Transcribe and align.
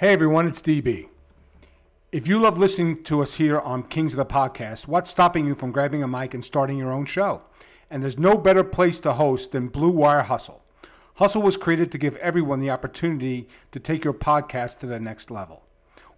Hey 0.00 0.14
everyone, 0.14 0.46
it's 0.46 0.62
DB. 0.62 1.10
If 2.10 2.26
you 2.26 2.38
love 2.38 2.56
listening 2.56 3.02
to 3.02 3.20
us 3.20 3.34
here 3.34 3.58
on 3.58 3.82
Kings 3.82 4.14
of 4.14 4.16
the 4.16 4.24
Podcast, 4.24 4.88
what's 4.88 5.10
stopping 5.10 5.44
you 5.44 5.54
from 5.54 5.72
grabbing 5.72 6.02
a 6.02 6.08
mic 6.08 6.32
and 6.32 6.42
starting 6.42 6.78
your 6.78 6.90
own 6.90 7.04
show? 7.04 7.42
And 7.90 8.02
there's 8.02 8.18
no 8.18 8.38
better 8.38 8.64
place 8.64 8.98
to 9.00 9.12
host 9.12 9.52
than 9.52 9.68
Blue 9.68 9.90
Wire 9.90 10.22
Hustle. 10.22 10.62
Hustle 11.16 11.42
was 11.42 11.58
created 11.58 11.92
to 11.92 11.98
give 11.98 12.16
everyone 12.16 12.60
the 12.60 12.70
opportunity 12.70 13.46
to 13.72 13.78
take 13.78 14.02
your 14.02 14.14
podcast 14.14 14.78
to 14.78 14.86
the 14.86 14.98
next 14.98 15.30
level. 15.30 15.64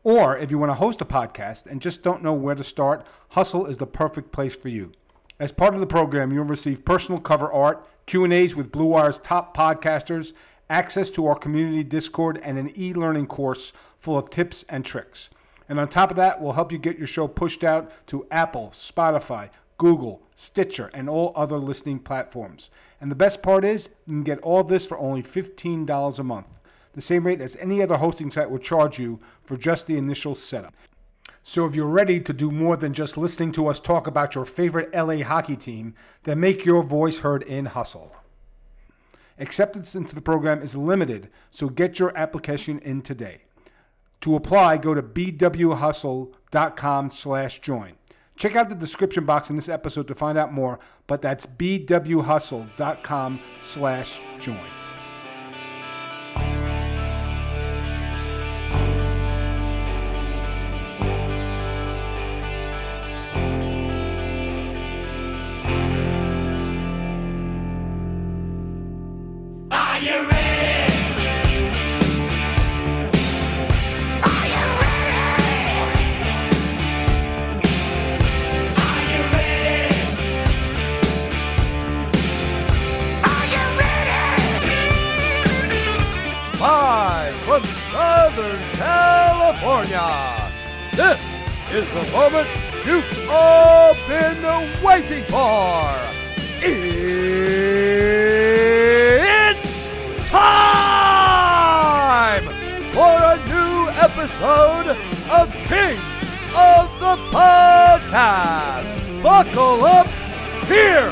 Or 0.04 0.38
if 0.38 0.52
you 0.52 0.58
want 0.58 0.70
to 0.70 0.74
host 0.74 1.00
a 1.00 1.04
podcast 1.04 1.66
and 1.66 1.82
just 1.82 2.04
don't 2.04 2.22
know 2.22 2.34
where 2.34 2.54
to 2.54 2.62
start, 2.62 3.04
Hustle 3.30 3.66
is 3.66 3.78
the 3.78 3.86
perfect 3.88 4.30
place 4.30 4.54
for 4.54 4.68
you. 4.68 4.92
As 5.40 5.50
part 5.50 5.74
of 5.74 5.80
the 5.80 5.88
program, 5.88 6.32
you'll 6.32 6.44
receive 6.44 6.84
personal 6.84 7.20
cover 7.20 7.52
art, 7.52 7.84
Q&As 8.06 8.54
with 8.54 8.70
Blue 8.70 8.84
Wire's 8.84 9.18
top 9.18 9.56
podcasters, 9.56 10.34
access 10.72 11.10
to 11.10 11.26
our 11.26 11.36
community 11.36 11.84
Discord, 11.84 12.40
and 12.42 12.58
an 12.58 12.70
e-learning 12.76 13.26
course 13.26 13.74
full 13.98 14.16
of 14.16 14.30
tips 14.30 14.64
and 14.70 14.84
tricks. 14.84 15.28
And 15.68 15.78
on 15.78 15.88
top 15.88 16.10
of 16.10 16.16
that, 16.16 16.40
we'll 16.40 16.54
help 16.54 16.72
you 16.72 16.78
get 16.78 16.98
your 16.98 17.06
show 17.06 17.28
pushed 17.28 17.62
out 17.62 17.92
to 18.08 18.26
Apple, 18.30 18.68
Spotify, 18.72 19.50
Google, 19.76 20.22
Stitcher, 20.34 20.90
and 20.94 21.10
all 21.10 21.32
other 21.36 21.58
listening 21.58 21.98
platforms. 21.98 22.70
And 23.00 23.10
the 23.10 23.16
best 23.16 23.42
part 23.42 23.64
is, 23.64 23.90
you 24.06 24.14
can 24.14 24.22
get 24.22 24.38
all 24.40 24.64
this 24.64 24.86
for 24.86 24.98
only 24.98 25.22
$15 25.22 26.18
a 26.18 26.22
month, 26.24 26.60
the 26.94 27.00
same 27.00 27.26
rate 27.26 27.40
as 27.40 27.56
any 27.56 27.82
other 27.82 27.96
hosting 27.96 28.30
site 28.30 28.50
will 28.50 28.58
charge 28.58 28.98
you 28.98 29.20
for 29.44 29.56
just 29.56 29.86
the 29.86 29.98
initial 29.98 30.34
setup. 30.34 30.74
So 31.42 31.66
if 31.66 31.74
you're 31.74 31.86
ready 31.86 32.20
to 32.20 32.32
do 32.32 32.50
more 32.50 32.76
than 32.76 32.94
just 32.94 33.16
listening 33.16 33.52
to 33.52 33.66
us 33.66 33.80
talk 33.80 34.06
about 34.06 34.34
your 34.34 34.44
favorite 34.44 34.94
LA 34.94 35.24
hockey 35.24 35.56
team, 35.56 35.94
then 36.22 36.40
make 36.40 36.64
your 36.64 36.82
voice 36.82 37.20
heard 37.20 37.42
in 37.42 37.66
Hustle. 37.66 38.12
Acceptance 39.38 39.94
into 39.94 40.14
the 40.14 40.22
program 40.22 40.62
is 40.62 40.76
limited, 40.76 41.28
so 41.50 41.68
get 41.68 41.98
your 41.98 42.16
application 42.16 42.78
in 42.80 43.02
today. 43.02 43.42
To 44.22 44.36
apply, 44.36 44.78
go 44.78 44.94
to 44.94 45.02
bwhustle.com 45.02 47.10
slash 47.10 47.60
join. 47.60 47.92
Check 48.36 48.56
out 48.56 48.68
the 48.68 48.74
description 48.74 49.24
box 49.24 49.48
in 49.50 49.56
this 49.56 49.68
episode 49.68 50.08
to 50.08 50.14
find 50.14 50.38
out 50.38 50.52
more, 50.52 50.78
but 51.06 51.22
that's 51.22 51.46
bwhustle.com 51.46 53.40
slash 53.58 54.20
join. 54.40 54.81
It's 99.34 100.30
time 100.30 102.44
for 102.92 103.24
a 103.24 103.36
new 103.48 103.88
episode 103.98 104.96
of 105.32 105.52
Kings 105.66 106.00
of 106.54 106.86
the 107.00 107.16
Podcast. 107.32 108.94
Buckle 109.20 109.84
up. 109.84 110.06
Here 110.68 111.11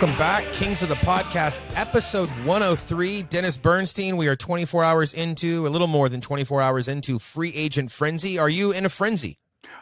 Welcome 0.00 0.18
back, 0.18 0.50
Kings 0.54 0.80
of 0.80 0.88
the 0.88 0.94
Podcast, 0.94 1.58
episode 1.76 2.30
103. 2.46 3.24
Dennis 3.24 3.58
Bernstein, 3.58 4.16
we 4.16 4.28
are 4.28 4.34
24 4.34 4.82
hours 4.82 5.12
into, 5.12 5.66
a 5.66 5.68
little 5.68 5.88
more 5.88 6.08
than 6.08 6.22
24 6.22 6.62
hours 6.62 6.88
into 6.88 7.18
free 7.18 7.52
agent 7.54 7.90
frenzy. 7.92 8.38
Are 8.38 8.48
you 8.48 8.72
in 8.72 8.86
a 8.86 8.88
frenzy? 8.88 9.36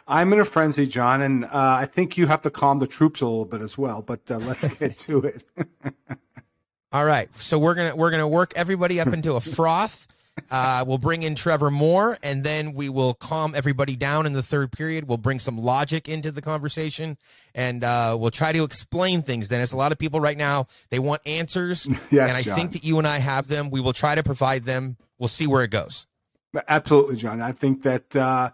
I'm 0.09 0.33
in 0.33 0.41
a 0.41 0.43
frenzy, 0.43 0.85
John, 0.87 1.21
and 1.21 1.45
uh, 1.45 1.49
I 1.53 1.85
think 1.85 2.17
you 2.17 2.27
have 2.27 2.41
to 2.41 2.49
calm 2.49 2.79
the 2.79 2.85
troops 2.85 3.21
a 3.21 3.27
little 3.27 3.45
bit 3.45 3.61
as 3.61 3.77
well. 3.77 4.01
But 4.01 4.29
uh, 4.29 4.39
let's 4.39 4.67
get 4.77 4.97
to 4.97 5.21
it. 5.21 5.45
All 6.91 7.05
right, 7.05 7.29
so 7.37 7.57
we're 7.57 7.75
gonna 7.75 7.95
we're 7.95 8.11
gonna 8.11 8.27
work 8.27 8.51
everybody 8.57 8.99
up 8.99 9.07
into 9.07 9.35
a 9.35 9.39
froth. 9.39 10.05
Uh, 10.51 10.83
we'll 10.87 10.97
bring 10.97 11.23
in 11.23 11.35
Trevor 11.35 11.71
Moore, 11.71 12.17
and 12.23 12.43
then 12.43 12.73
we 12.73 12.89
will 12.89 13.13
calm 13.13 13.53
everybody 13.55 13.95
down 13.95 14.25
in 14.25 14.33
the 14.33 14.43
third 14.43 14.71
period. 14.71 15.07
We'll 15.07 15.17
bring 15.17 15.39
some 15.39 15.57
logic 15.57 16.07
into 16.09 16.31
the 16.31 16.41
conversation, 16.41 17.17
and 17.53 17.83
uh, 17.83 18.17
we'll 18.19 18.31
try 18.31 18.51
to 18.51 18.63
explain 18.63 19.21
things. 19.21 19.47
Dennis, 19.47 19.71
a 19.71 19.77
lot 19.77 19.91
of 19.91 19.97
people 19.97 20.19
right 20.19 20.37
now 20.37 20.67
they 20.89 20.99
want 20.99 21.21
answers, 21.25 21.87
Yes, 22.11 22.29
and 22.29 22.37
I 22.37 22.41
John. 22.41 22.55
think 22.55 22.71
that 22.73 22.83
you 22.83 22.97
and 22.97 23.07
I 23.07 23.17
have 23.19 23.47
them. 23.47 23.69
We 23.69 23.81
will 23.81 23.93
try 23.93 24.15
to 24.15 24.23
provide 24.23 24.65
them. 24.65 24.97
We'll 25.17 25.27
see 25.27 25.47
where 25.47 25.63
it 25.63 25.71
goes. 25.71 26.07
Absolutely, 26.67 27.15
John. 27.17 27.41
I 27.41 27.51
think 27.51 27.83
that 27.83 28.15
uh, 28.15 28.49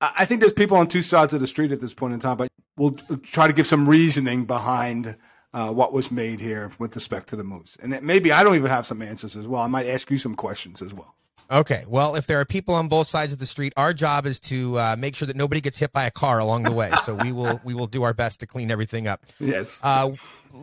I 0.00 0.24
think 0.24 0.40
there's 0.40 0.52
people 0.52 0.76
on 0.76 0.88
two 0.88 1.02
sides 1.02 1.32
of 1.34 1.40
the 1.40 1.46
street 1.46 1.72
at 1.72 1.80
this 1.80 1.94
point 1.94 2.14
in 2.14 2.20
time, 2.20 2.36
but 2.36 2.48
we'll 2.76 2.92
try 3.22 3.46
to 3.46 3.52
give 3.52 3.66
some 3.66 3.88
reasoning 3.88 4.44
behind 4.44 5.16
uh, 5.52 5.70
what 5.70 5.92
was 5.92 6.10
made 6.10 6.40
here 6.40 6.70
with 6.78 6.94
respect 6.94 7.28
to 7.28 7.36
the 7.36 7.44
moves. 7.44 7.76
And 7.80 8.00
maybe 8.02 8.32
I 8.32 8.42
don't 8.42 8.56
even 8.56 8.70
have 8.70 8.86
some 8.86 9.00
answers 9.02 9.36
as 9.36 9.46
well. 9.46 9.62
I 9.62 9.66
might 9.68 9.86
ask 9.86 10.10
you 10.10 10.18
some 10.18 10.34
questions 10.34 10.82
as 10.82 10.92
well. 10.92 11.14
Okay. 11.50 11.84
Well, 11.86 12.14
if 12.16 12.26
there 12.26 12.40
are 12.40 12.44
people 12.44 12.74
on 12.74 12.88
both 12.88 13.06
sides 13.06 13.32
of 13.32 13.38
the 13.38 13.46
street, 13.46 13.72
our 13.76 13.92
job 13.92 14.26
is 14.26 14.40
to 14.40 14.78
uh, 14.78 14.96
make 14.98 15.14
sure 15.14 15.26
that 15.26 15.36
nobody 15.36 15.60
gets 15.60 15.78
hit 15.78 15.92
by 15.92 16.04
a 16.04 16.10
car 16.10 16.38
along 16.38 16.64
the 16.64 16.72
way. 16.72 16.90
So 17.02 17.14
we 17.14 17.32
will 17.32 17.60
we 17.64 17.74
will 17.74 17.86
do 17.86 18.02
our 18.02 18.14
best 18.14 18.40
to 18.40 18.46
clean 18.46 18.70
everything 18.70 19.06
up. 19.06 19.24
Yes. 19.38 19.80
Uh, 19.84 20.12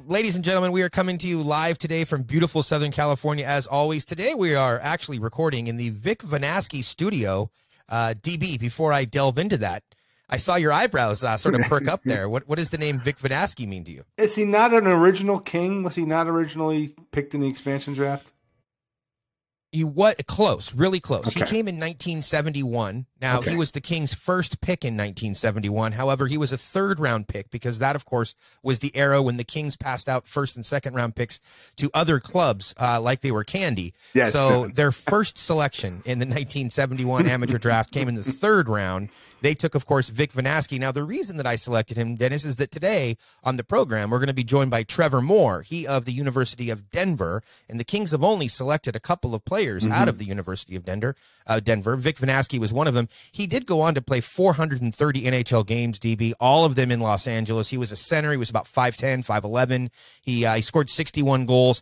ladies 0.07 0.35
and 0.35 0.43
gentlemen, 0.43 0.71
we 0.71 0.81
are 0.81 0.89
coming 0.89 1.17
to 1.19 1.27
you 1.27 1.41
live 1.41 1.77
today 1.77 2.03
from 2.03 2.23
beautiful 2.23 2.63
Southern 2.63 2.91
California. 2.91 3.45
As 3.45 3.67
always, 3.67 4.05
today 4.05 4.33
we 4.33 4.55
are 4.55 4.79
actually 4.81 5.19
recording 5.19 5.67
in 5.67 5.77
the 5.77 5.89
Vic 5.89 6.19
Venasky 6.19 6.83
studio. 6.83 7.49
Uh, 7.87 8.13
DB, 8.19 8.57
before 8.57 8.93
I 8.93 9.03
delve 9.03 9.37
into 9.37 9.57
that, 9.57 9.83
I 10.29 10.37
saw 10.37 10.55
your 10.55 10.71
eyebrows 10.71 11.25
uh, 11.25 11.35
sort 11.35 11.55
of 11.55 11.61
perk 11.63 11.89
up 11.89 12.01
there. 12.05 12.29
What 12.29 12.47
what 12.47 12.57
does 12.57 12.69
the 12.69 12.77
name 12.77 12.99
Vic 12.99 13.17
Venasky 13.17 13.67
mean 13.67 13.83
to 13.83 13.91
you? 13.91 14.05
Is 14.17 14.35
he 14.35 14.45
not 14.45 14.73
an 14.73 14.87
original 14.87 15.39
king? 15.39 15.83
Was 15.83 15.95
he 15.95 16.05
not 16.05 16.27
originally 16.27 16.95
picked 17.11 17.33
in 17.33 17.41
the 17.41 17.47
expansion 17.47 17.93
draft? 17.93 18.31
He 19.71 19.83
what 19.85 20.25
close, 20.27 20.73
really 20.73 20.99
close. 20.99 21.27
He 21.29 21.41
came 21.41 21.67
in 21.67 21.75
1971. 21.75 23.05
Now 23.21 23.37
Okay. 23.39 23.51
he 23.51 23.57
was 23.57 23.71
the 23.71 23.81
Kings' 23.81 24.13
first 24.13 24.61
pick 24.61 24.83
in 24.83 24.95
1971. 24.97 25.91
However, 25.93 26.27
he 26.27 26.37
was 26.37 26.51
a 26.51 26.57
third 26.57 26.99
round 26.99 27.27
pick 27.27 27.51
because 27.51 27.79
that, 27.79 27.95
of 27.95 28.03
course, 28.03 28.33
was 28.63 28.79
the 28.79 28.95
era 28.95 29.21
when 29.21 29.37
the 29.37 29.43
Kings 29.43 29.75
passed 29.75 30.09
out 30.09 30.25
first 30.27 30.55
and 30.55 30.65
second 30.65 30.95
round 30.95 31.15
picks 31.15 31.39
to 31.77 31.89
other 31.93 32.19
clubs 32.19 32.73
uh, 32.81 32.99
like 32.99 33.21
they 33.21 33.31
were 33.31 33.43
candy. 33.43 33.93
Yes. 34.13 34.33
So 34.33 34.67
their 34.67 34.91
first 34.91 35.37
selection 35.37 36.01
in 36.05 36.19
the 36.19 36.25
1971 36.25 37.27
amateur 37.27 37.57
draft 37.57 37.91
came 37.91 38.07
in 38.07 38.15
the 38.15 38.23
third 38.23 38.67
round. 38.67 39.09
They 39.41 39.53
took, 39.53 39.75
of 39.75 39.85
course, 39.85 40.09
Vic 40.09 40.33
Venasky. 40.33 40.79
Now, 40.79 40.91
the 40.91 41.03
reason 41.03 41.37
that 41.37 41.47
I 41.47 41.55
selected 41.55 41.97
him, 41.97 42.15
Dennis, 42.15 42.45
is 42.45 42.55
that 42.57 42.71
today 42.71 43.17
on 43.43 43.57
the 43.57 43.63
program 43.63 44.09
we're 44.09 44.19
going 44.19 44.27
to 44.27 44.33
be 44.33 44.43
joined 44.43 44.71
by 44.71 44.83
Trevor 44.83 45.21
Moore, 45.21 45.61
he 45.61 45.85
of 45.87 46.05
the 46.05 46.11
University 46.13 46.69
of 46.69 46.89
Denver, 46.91 47.41
and 47.69 47.79
the 47.79 47.83
Kings 47.83 48.11
have 48.11 48.23
only 48.23 48.47
selected 48.47 48.95
a 48.95 48.99
couple 48.99 49.33
of 49.35 49.45
players 49.45 49.85
out 49.87 50.07
of 50.07 50.17
the 50.17 50.25
University 50.25 50.75
of 50.75 50.85
Denver. 50.85 51.15
Uh, 51.47 51.59
Denver. 51.59 51.95
Vic 51.95 52.17
Venasky 52.17 52.59
was 52.59 52.71
one 52.71 52.87
of 52.87 52.93
them. 52.93 53.07
He 53.31 53.47
did 53.47 53.65
go 53.65 53.81
on 53.81 53.95
to 53.95 54.01
play 54.01 54.21
430 54.21 55.23
NHL 55.23 55.65
games, 55.65 55.99
DB, 55.99 56.33
all 56.39 56.65
of 56.65 56.75
them 56.75 56.91
in 56.91 56.99
Los 56.99 57.27
Angeles. 57.27 57.69
He 57.69 57.77
was 57.77 57.91
a 57.91 57.95
center. 57.95 58.31
He 58.31 58.37
was 58.37 58.49
about 58.49 58.65
5'10", 58.65 59.25
5'11". 59.25 59.89
He 60.21 60.45
uh, 60.45 60.55
he 60.55 60.61
scored 60.61 60.89
61 60.89 61.45
goals 61.45 61.81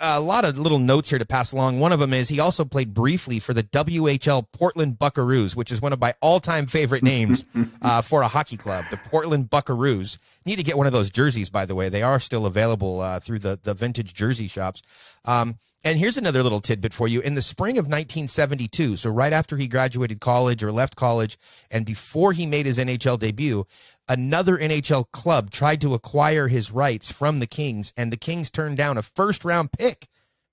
a 0.00 0.20
lot 0.20 0.44
of 0.44 0.58
little 0.58 0.78
notes 0.78 1.10
here 1.10 1.18
to 1.18 1.26
pass 1.26 1.52
along. 1.52 1.80
One 1.80 1.92
of 1.92 2.00
them 2.00 2.12
is 2.12 2.28
he 2.28 2.40
also 2.40 2.64
played 2.64 2.94
briefly 2.94 3.38
for 3.38 3.52
the 3.52 3.62
WHL 3.62 4.46
Portland 4.52 4.98
Buckaroos, 4.98 5.56
which 5.56 5.72
is 5.72 5.80
one 5.80 5.92
of 5.92 6.00
my 6.00 6.14
all-time 6.20 6.66
favorite 6.66 7.02
names 7.02 7.44
uh, 7.82 8.02
for 8.02 8.22
a 8.22 8.28
hockey 8.28 8.56
club. 8.56 8.84
The 8.90 8.96
Portland 8.96 9.50
Buckaroos. 9.50 10.18
Need 10.46 10.56
to 10.56 10.62
get 10.62 10.76
one 10.76 10.86
of 10.86 10.92
those 10.92 11.10
jerseys, 11.10 11.50
by 11.50 11.66
the 11.66 11.74
way. 11.74 11.88
They 11.88 12.02
are 12.02 12.20
still 12.20 12.46
available 12.46 13.00
uh, 13.00 13.20
through 13.20 13.40
the 13.40 13.58
the 13.62 13.74
vintage 13.74 14.14
jersey 14.14 14.48
shops. 14.48 14.82
Um, 15.24 15.58
And 15.84 15.98
here's 15.98 16.16
another 16.16 16.42
little 16.42 16.60
tidbit 16.60 16.92
for 16.92 17.06
you. 17.06 17.20
In 17.20 17.34
the 17.36 17.42
spring 17.42 17.78
of 17.78 17.84
1972, 17.84 18.96
so 18.96 19.10
right 19.10 19.32
after 19.32 19.56
he 19.56 19.68
graduated 19.68 20.20
college 20.20 20.62
or 20.62 20.72
left 20.72 20.96
college, 20.96 21.38
and 21.70 21.86
before 21.86 22.32
he 22.32 22.46
made 22.46 22.66
his 22.66 22.78
NHL 22.78 23.18
debut, 23.18 23.64
another 24.08 24.58
NHL 24.58 25.10
club 25.12 25.50
tried 25.50 25.80
to 25.82 25.94
acquire 25.94 26.48
his 26.48 26.72
rights 26.72 27.12
from 27.12 27.38
the 27.38 27.46
Kings, 27.46 27.92
and 27.96 28.12
the 28.12 28.16
Kings 28.16 28.50
turned 28.50 28.76
down 28.76 28.98
a 28.98 29.02
first 29.02 29.44
round 29.44 29.70
pick 29.70 30.08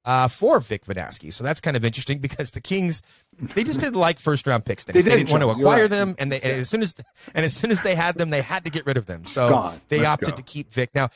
uh, 0.06 0.28
for 0.28 0.60
Vic 0.60 0.86
Venasky. 0.86 1.34
So 1.34 1.44
that's 1.44 1.60
kind 1.60 1.76
of 1.76 1.84
interesting 1.84 2.20
because 2.20 2.52
the 2.52 2.62
Kings 2.62 3.02
they 3.40 3.64
just 3.64 3.80
didn't 3.80 3.96
like 3.96 4.20
first 4.20 4.46
round 4.46 4.64
picks. 4.66 4.84
They, 4.84 4.94
They 4.94 5.02
didn't, 5.02 5.28
didn't 5.28 5.32
want 5.32 5.42
to 5.42 5.50
acquire 5.60 5.82
right. 5.82 5.90
them, 5.90 6.16
and 6.20 6.32
they 6.32 6.40
and 6.40 6.54
as 6.54 6.70
soon 6.70 6.84
as 6.84 6.94
and 7.34 7.44
as 7.44 7.54
soon 7.54 7.72
as 7.72 7.82
they 7.82 7.96
had 7.96 8.16
them, 8.16 8.30
they 8.30 8.42
had 8.42 8.64
to 8.66 8.70
get 8.70 8.86
rid 8.86 8.98
of 8.98 9.08
them. 9.08 9.26
So 9.26 9.74
they 9.90 10.00
Let's 10.00 10.14
opted 10.14 10.30
go. 10.30 10.36
to 10.36 10.44
keep 10.44 10.72
Vic. 10.72 10.92
Now 10.94 11.10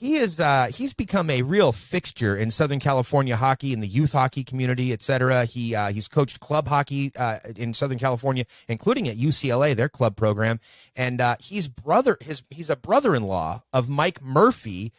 he 0.00 0.16
is 0.16 0.40
uh, 0.40 0.70
he's 0.72 0.94
become 0.94 1.28
a 1.28 1.42
real 1.42 1.72
fixture 1.72 2.34
in 2.34 2.50
Southern 2.50 2.80
California 2.80 3.36
hockey, 3.36 3.74
in 3.74 3.80
the 3.80 3.86
youth 3.86 4.12
hockey 4.12 4.42
community, 4.42 4.92
et 4.92 5.02
cetera. 5.02 5.44
He 5.44 5.74
uh, 5.74 5.92
he's 5.92 6.08
coached 6.08 6.40
club 6.40 6.68
hockey 6.68 7.12
uh, 7.16 7.38
in 7.54 7.74
Southern 7.74 7.98
California, 7.98 8.46
including 8.66 9.08
at 9.08 9.18
UCLA, 9.18 9.76
their 9.76 9.90
club 9.90 10.16
program, 10.16 10.58
and 10.96 11.20
uh, 11.20 11.36
he's 11.38 11.68
brother 11.68 12.16
his 12.22 12.42
he's 12.48 12.70
a 12.70 12.76
brother-in-law 12.76 13.62
of 13.72 13.88
Mike 13.88 14.22
Murphy. 14.22 14.92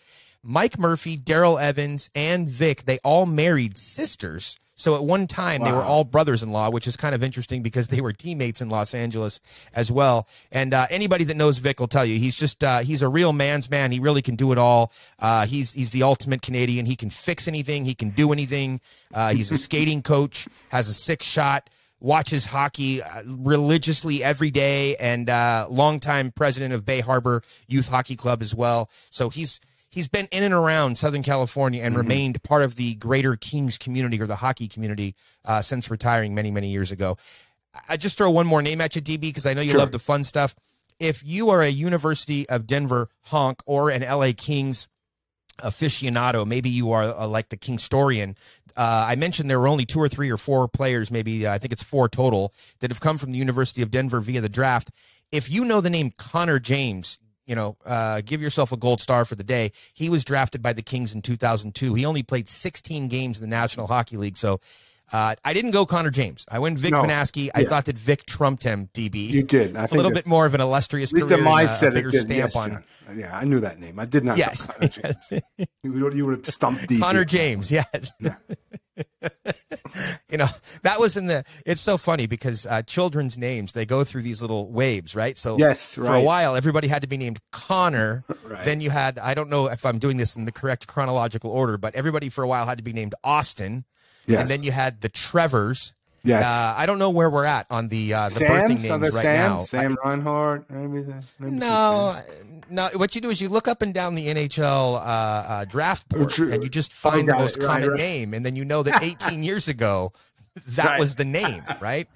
Mike 0.44 0.80
Murphy, 0.80 1.18
Daryl 1.18 1.62
Evans, 1.62 2.10
and 2.16 2.50
Vic, 2.50 2.86
they 2.86 2.98
all 3.04 3.28
married 3.28 3.78
sisters. 3.78 4.58
So 4.82 4.96
at 4.96 5.04
one 5.04 5.28
time 5.28 5.64
they 5.64 5.72
were 5.72 5.84
all 5.84 6.04
brothers-in-law, 6.04 6.72
which 6.72 6.88
is 6.88 6.98
kind 6.98 7.14
of 7.14 7.22
interesting 7.22 7.62
because 7.62 7.90
they 7.90 8.02
were 8.02 8.14
teammates 8.14 8.62
in 8.62 8.70
Los 8.70 8.96
Angeles 8.96 9.40
as 9.74 9.92
well. 9.92 10.28
And 10.52 10.74
uh, 10.74 10.88
anybody 10.90 11.24
that 11.26 11.38
knows 11.38 11.60
Vic 11.60 11.80
will 11.80 11.88
tell 11.88 12.04
you 12.04 12.18
he's 12.18 12.36
just 12.36 12.64
uh, 12.64 12.80
he's 12.80 13.04
a 13.04 13.08
real 13.08 13.32
man's 13.32 13.70
man. 13.70 13.92
He 13.92 14.00
really 14.00 14.24
can 14.24 14.36
do 14.36 14.52
it 14.52 14.58
all. 14.58 14.92
Uh, 15.20 15.46
he's 15.46 15.74
he's 15.74 15.92
the 15.92 16.02
ultimate 16.02 16.42
Canadian. 16.42 16.88
He 16.88 16.96
can 16.96 17.12
fix 17.12 17.48
anything. 17.48 17.86
He 17.86 17.94
can 17.94 18.10
do 18.10 18.34
anything. 18.34 18.82
Uh, 19.14 19.34
he's 19.34 19.52
a 19.52 19.58
skating 19.58 20.02
coach. 20.02 20.48
Has 20.70 20.88
a 20.88 20.94
six 20.94 21.26
shot. 21.26 21.70
Watches 22.00 22.46
hockey 22.46 23.04
uh, 23.04 23.22
religiously 23.28 24.24
every 24.24 24.50
day, 24.50 24.96
and 24.96 25.30
uh, 25.30 25.68
longtime 25.70 26.32
president 26.32 26.74
of 26.74 26.84
Bay 26.84 27.00
Harbor 27.00 27.44
Youth 27.68 27.90
Hockey 27.90 28.16
Club 28.16 28.42
as 28.42 28.56
well. 28.56 28.90
So 29.12 29.30
he's 29.30 29.62
he's 29.92 30.08
been 30.08 30.28
in 30.32 30.42
and 30.42 30.54
around 30.54 30.98
Southern 30.98 31.22
California 31.22 31.84
and 31.84 31.96
remained 31.96 32.42
part 32.42 32.64
of 32.64 32.76
the 32.76 32.96
greater 32.96 33.36
Kings 33.36 33.78
community 33.78 34.20
or 34.20 34.26
the 34.26 34.38
hockey 34.38 34.68
community 34.68 35.14
uh, 35.46 35.62
since 35.62 35.92
retiring 35.92 36.34
many, 36.34 36.50
many 36.50 36.70
years 36.70 36.92
ago. 36.92 37.18
I 37.74 37.94
I 37.94 37.98
just 37.98 38.18
throw 38.18 38.30
one 38.32 38.48
more 38.48 38.62
name 38.62 38.82
at 38.82 38.96
you, 38.96 39.02
DB, 39.02 39.22
because 39.22 39.46
I 39.46 39.54
know 39.54 39.62
you 39.62 39.72
Sure. 39.72 39.80
love 39.80 39.92
the 39.92 40.00
fun 40.00 40.24
stuff. 40.24 40.56
If 41.00 41.24
you 41.24 41.50
are 41.50 41.62
a 41.62 41.70
University 41.70 42.48
of 42.50 42.66
Denver 42.68 43.10
honk 43.26 43.62
or 43.66 43.90
an 43.90 44.02
LA 44.02 44.32
Kings 44.36 44.88
aficionado, 45.60 46.46
maybe 46.46 46.70
you 46.70 46.92
are 46.92 47.04
uh, 47.04 47.28
like 47.28 47.50
the 47.50 47.58
Kingstorian. 47.58 48.36
Uh, 48.76 49.06
I 49.08 49.16
mentioned 49.16 49.50
there 49.50 49.60
were 49.60 49.68
only 49.68 49.86
two 49.86 50.00
or 50.00 50.08
three 50.10 50.30
or 50.30 50.38
four 50.38 50.68
players, 50.68 51.12
maybe 51.12 51.46
uh, 51.46 51.54
I 51.54 51.58
think 51.58 51.74
it's 51.74 51.84
four 51.84 52.08
total, 52.08 52.54
that 52.80 52.90
have 52.92 53.02
come 53.02 53.18
from 53.18 53.32
the 53.32 53.38
University 53.38 53.82
of 53.82 53.92
Denver 53.92 54.20
via 54.22 54.42
the 54.42 54.50
draft. 54.50 54.92
If 55.32 55.50
you 55.50 55.66
know 55.66 55.82
the 55.82 55.90
name 55.90 56.12
Connor 56.18 56.60
James, 56.60 57.20
you 57.46 57.56
know, 57.56 57.76
uh, 57.86 58.22
give 58.24 58.42
yourself 58.42 58.72
a 58.72 58.78
gold 58.78 59.02
star 59.02 59.26
for 59.26 59.36
the 59.36 59.44
day. 59.44 59.72
He 59.94 60.10
was 60.10 60.24
drafted 60.24 60.62
by 60.62 60.74
the 60.74 60.82
Kings 60.82 61.14
in 61.14 61.22
2002. 61.22 61.94
He 61.96 62.06
only 62.06 62.24
played 62.24 62.48
16 62.48 63.08
games 63.08 63.38
in 63.38 63.42
the 63.42 63.48
National 63.56 63.88
Hockey 63.88 64.18
League. 64.18 64.38
So 64.38 64.60
uh, 65.12 65.36
I 65.44 65.54
didn't 65.54 65.72
go 65.72 65.86
Connor 65.86 66.10
James. 66.12 66.46
I 66.50 66.60
went 66.60 66.80
Vic 66.80 66.92
No. 66.92 67.02
I 67.04 67.06
Yeah. 67.62 67.68
thought 67.68 67.86
that 67.86 67.98
Vic 67.98 68.26
trumped 68.26 68.64
him, 68.64 68.90
DB. 68.94 69.30
You 69.30 69.44
did. 69.44 69.76
I 69.76 69.84
a 69.84 69.88
think 69.88 69.92
A 69.92 69.96
little 69.96 70.12
bit 70.14 70.26
more 70.26 70.46
of 70.46 70.54
an 70.54 70.62
illustrious 70.62 71.12
At 71.12 71.16
least 71.16 71.28
career 71.28 71.40
and 71.40 71.46
my 71.46 71.64
a- 71.64 71.66
a, 71.66 71.70
set, 71.70 71.90
it 71.90 71.96
bigger 71.96 72.12
stamp 72.12 72.30
Yes, 72.30 72.56
on 72.56 72.70
John. 72.70 73.18
Yeah, 73.18 73.38
I 73.38 73.44
knew 73.44 73.60
that 73.60 73.78
name. 73.80 74.00
I 74.00 74.06
did 74.06 74.24
not 74.24 74.38
Yes. 74.38 74.66
know 74.66 74.74
Connor 74.74 74.88
James. 74.88 75.34
you, 75.84 75.92
would, 75.92 76.14
you 76.14 76.26
would 76.28 76.38
have 76.38 76.46
stumped 76.48 76.88
deep. 76.88 77.02
Connor 77.02 77.26
James, 77.26 77.72
yes. 77.72 78.14
you 80.30 80.38
know, 80.38 80.48
that 80.84 81.00
was 81.00 81.18
in 81.18 81.28
the. 81.28 81.44
It's 81.66 81.82
so 81.82 81.98
funny 81.98 82.28
because 82.28 82.66
uh, 82.66 82.82
children's 82.84 83.38
names 83.38 83.74
they 83.74 83.86
go 83.86 84.04
through 84.04 84.22
these 84.24 84.42
little 84.42 84.72
waves, 84.72 85.16
right? 85.16 85.38
So 85.38 85.58
Yes, 85.58 85.96
for 85.96 86.14
a 86.14 86.22
while 86.22 86.56
everybody 86.56 86.88
had 86.88 87.02
to 87.02 87.08
be 87.08 87.18
named 87.18 87.40
Connor. 87.52 88.24
Right. 88.52 88.66
Then 88.66 88.82
you 88.82 88.90
had 88.90 89.18
I 89.18 89.34
don't 89.34 89.50
know 89.50 89.68
if 89.68 89.86
I'm 89.86 89.98
doing 89.98 90.18
this 90.18 90.36
in 90.36 90.44
the 90.44 90.52
correct 90.52 90.86
chronological 90.88 91.52
order, 91.52 91.78
but 91.78 91.96
everybody 91.96 92.28
for 92.28 92.44
a 92.44 92.48
while 92.48 92.66
had 92.66 92.78
to 92.80 92.84
be 92.84 92.92
named 92.92 93.16
Austin. 93.24 93.86
Yes. 94.28 94.42
And 94.42 94.50
then 94.50 94.64
you 94.64 94.72
had 94.72 95.02
the 95.02 95.08
Trevors. 95.10 95.94
Yes. 96.24 96.46
Uh, 96.46 96.76
I 96.78 96.86
don't 96.86 97.00
know 97.00 97.10
where 97.10 97.30
we're 97.30 97.46
at 97.46 97.66
on 97.70 97.88
the 97.88 98.14
uh, 98.14 98.24
the 98.26 98.30
Sam? 98.36 98.52
birthing 98.52 98.84
names 98.84 99.02
right 99.02 99.14
Sam? 99.14 99.50
now. 99.52 99.58
Sam 99.60 99.98
Reinhart? 100.04 100.70
Maybe, 100.70 101.06
maybe 101.40 101.56
No, 101.56 102.16
no. 102.70 102.90
What 102.96 103.16
you 103.16 103.22
do 103.22 103.30
is 103.32 103.42
you 103.42 103.50
look 103.50 103.68
up 103.68 103.82
and 103.82 103.94
down 103.94 104.16
the 104.16 104.28
NHL 104.28 104.94
uh, 104.96 104.98
uh, 104.98 105.66
draft 105.66 106.08
board, 106.10 106.30
true. 106.30 106.52
and 106.54 106.64
you 106.64 106.70
just 106.70 106.92
Oh, 107.04 107.10
find 107.12 107.28
the 107.28 107.34
most 107.34 107.58
it. 107.58 107.64
Common 107.64 107.90
right. 107.90 107.98
name, 107.98 108.34
and 108.34 108.46
then 108.46 108.56
you 108.56 108.66
know 108.66 108.84
that 108.84 109.02
18 109.04 109.44
years 109.44 109.68
ago, 109.68 110.14
that 110.68 110.86
Right. 110.86 111.00
was 111.00 111.16
the 111.16 111.26
name, 111.26 111.64
right? 111.82 112.08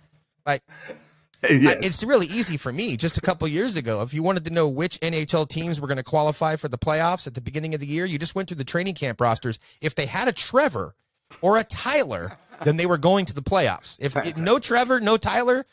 Like 0.45 0.61
Yes. 1.49 1.75
I- 1.77 1.85
it's 1.85 2.03
really 2.03 2.27
easy 2.27 2.57
for 2.57 2.71
me. 2.71 2.97
Just 2.97 3.17
a 3.17 3.21
couple 3.21 3.47
years 3.47 3.75
ago, 3.75 4.01
if 4.01 4.13
you 4.13 4.23
wanted 4.23 4.45
to 4.45 4.51
know 4.51 4.67
which 4.67 4.99
NHL 5.01 5.47
teams 5.47 5.79
were 5.79 5.87
going 5.87 5.97
to 5.97 6.03
qualify 6.03 6.55
for 6.55 6.67
the 6.67 6.77
playoffs 6.77 7.27
at 7.27 7.33
the 7.35 7.41
beginning 7.41 7.73
of 7.75 7.79
the 7.79 7.85
year, 7.87 8.05
you 8.05 8.17
just 8.17 8.33
went 8.35 8.47
through 8.49 8.57
the 8.57 8.63
training 8.63 8.95
camp 8.95 9.19
rosters. 9.21 9.59
If 9.81 9.93
they 9.95 10.05
had 10.07 10.27
a 10.27 10.31
Trevor 10.31 10.95
or 11.41 11.57
a 11.57 11.63
Tyler, 11.63 12.37
then 12.63 12.77
they 12.77 12.85
were 12.85 12.97
going 12.97 13.25
to 13.25 13.33
the 13.33 13.41
playoffs. 13.41 13.97
If 13.99 14.13
Fantastic. 14.13 14.43
no 14.43 14.59
Trevor, 14.59 14.99
no 14.99 15.17
Tyler, 15.17 15.65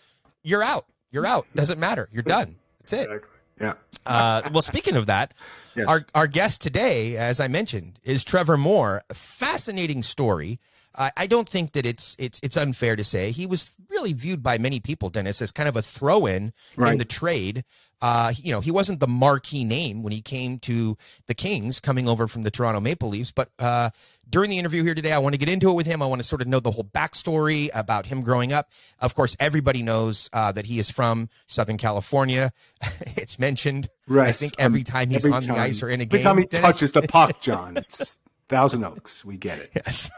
you're 0.43 0.63
out. 0.63 0.87
You're 1.11 1.27
out. 1.27 1.47
Doesn't 1.55 1.79
matter. 1.79 2.09
You're 2.13 2.23
done. 2.23 2.57
That's 2.81 2.93
it. 2.95 3.03
Exactly. 3.05 3.29
Yeah. 3.61 3.75
Uh, 4.07 4.43
well, 4.53 4.63
speaking 4.63 4.97
of 4.97 5.07
that, 5.07 5.35
Yes. 5.77 5.87
our 5.87 6.05
our 6.15 6.27
guest 6.27 6.61
today, 6.61 7.17
as 7.17 7.41
I 7.41 7.49
mentioned, 7.49 7.99
is 8.05 8.25
Trevor 8.25 8.59
Moore. 8.59 9.03
A 9.09 9.15
fascinating 9.15 10.03
story. 10.03 10.59
I 10.95 11.27
don't 11.27 11.49
think 11.49 11.73
that 11.73 11.87
it's 11.87 12.15
it's 12.19 12.39
it's 12.43 12.57
unfair 12.57 12.97
to 12.97 13.05
say 13.05 13.31
he 13.31 13.47
was 13.47 13.71
really 13.89 14.13
viewed 14.13 14.43
by 14.43 14.59
many 14.59 14.81
people, 14.81 15.09
Dennis, 15.11 15.41
as 15.43 15.53
kind 15.53 15.69
of 15.69 15.77
a 15.77 15.83
throw-in 15.83 16.53
in 16.93 16.99
the 16.99 17.05
trade. 17.05 17.65
Uh, 18.01 18.33
you 18.37 18.51
know, 18.51 18.61
he 18.61 18.71
wasn't 18.73 18.99
the 18.99 19.07
marquee 19.07 19.63
name 19.65 20.03
when 20.03 20.13
he 20.13 20.21
came 20.21 20.59
to 20.59 20.97
the 21.29 21.35
Kings, 21.35 21.79
coming 21.79 22.09
over 22.09 22.27
from 22.27 22.43
the 22.43 22.51
Toronto 22.51 22.81
Maple 22.81 23.09
Leafs. 23.09 23.31
But 23.31 23.51
uh, 23.61 23.91
during 24.29 24.51
the 24.51 24.59
interview 24.59 24.83
here 24.83 24.95
today, 24.95 25.13
I 25.13 25.19
want 25.19 25.35
to 25.35 25.39
get 25.39 25.49
into 25.49 25.71
it 25.71 25.75
with 25.75 25.87
him. 25.87 26.03
I 26.03 26.07
want 26.07 26.21
to 26.21 26.27
sort 26.27 26.43
of 26.43 26.49
know 26.49 26.59
the 26.59 26.73
whole 26.73 26.83
backstory 26.83 27.71
about 27.73 28.07
him 28.07 28.23
growing 28.23 28.53
up. 28.53 28.71
Of 28.99 29.15
course, 29.15 29.37
everybody 29.39 29.83
knows 29.85 30.29
uh, 30.33 30.51
that 30.51 30.67
he 30.67 30.81
is 30.81 30.91
from 30.91 31.29
Southern 31.47 31.79
California. 31.79 32.53
it's 33.17 33.39
mentioned. 33.39 33.89
right? 34.09 34.31
I 34.31 34.33
think 34.33 34.55
every 34.59 34.83
time 34.83 35.11
he's 35.11 35.25
Every 35.25 35.33
on 35.37 35.43
the 35.45 35.53
ice 35.57 35.81
or 35.81 35.89
in 35.89 36.01
a 36.01 36.03
Every 36.05 36.19
game. 36.19 36.25
time 36.25 36.39
he 36.39 36.47
Dennis- 36.47 36.61
touches 36.61 36.91
the 36.93 37.03
puck, 37.03 37.41
John, 37.41 37.77
it's 37.77 38.19
Thousand 38.49 38.83
Oaks. 38.85 39.25
We 39.25 39.37
get 39.37 39.61
it. 39.61 39.71
Yes. 39.77 40.11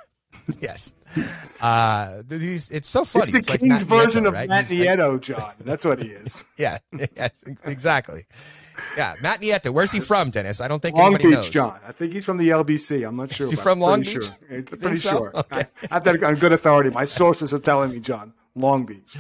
yes. 0.60 0.92
Uh, 1.60 2.22
these, 2.26 2.70
it's 2.70 2.88
so 2.88 3.04
funny. 3.04 3.24
It's 3.24 3.32
the 3.32 3.52
like 3.52 3.60
King's 3.60 3.88
Matt 3.88 4.04
version 4.04 4.24
Nieto, 4.24 4.28
of 4.28 4.34
right? 4.34 4.48
Matt 4.48 4.66
He's 4.68 4.80
like- 4.80 4.98
Nieto, 4.98 5.20
John. 5.20 5.52
That's 5.60 5.84
what 5.84 6.00
he 6.00 6.08
is. 6.08 6.44
yeah. 6.56 6.78
Yes. 7.16 7.42
Exactly. 7.64 8.26
Yeah. 8.96 9.14
Matt 9.22 9.40
Nieto. 9.40 9.72
Where's 9.72 9.92
he 9.92 10.00
from, 10.00 10.30
Dennis? 10.30 10.60
I 10.60 10.68
don't 10.68 10.80
think 10.80 10.96
Long 10.96 11.14
anybody 11.14 11.28
Beach, 11.28 11.34
knows. 11.34 11.50
John. 11.50 11.78
I 11.86 11.92
think 11.92 12.12
he's 12.12 12.24
from 12.24 12.36
the 12.36 12.48
LBC. 12.48 13.06
I'm 13.06 13.16
not 13.16 13.30
sure. 13.30 13.48
he 13.48 13.56
from 13.56 13.80
Long 13.80 14.02
pretty 14.02 14.18
Beach? 14.18 14.26
Sure. 14.48 14.62
Pretty 14.78 14.96
so? 14.96 15.10
sure. 15.10 15.32
Okay. 15.36 15.60
I, 15.60 15.86
I 15.90 15.94
have 15.94 16.04
that 16.04 16.22
on 16.22 16.34
good 16.36 16.52
authority. 16.52 16.90
My 16.90 17.04
sources 17.20 17.54
are 17.54 17.58
telling 17.58 17.90
me, 17.92 18.00
John. 18.00 18.34
Long 18.54 18.84
Beach. 18.84 19.16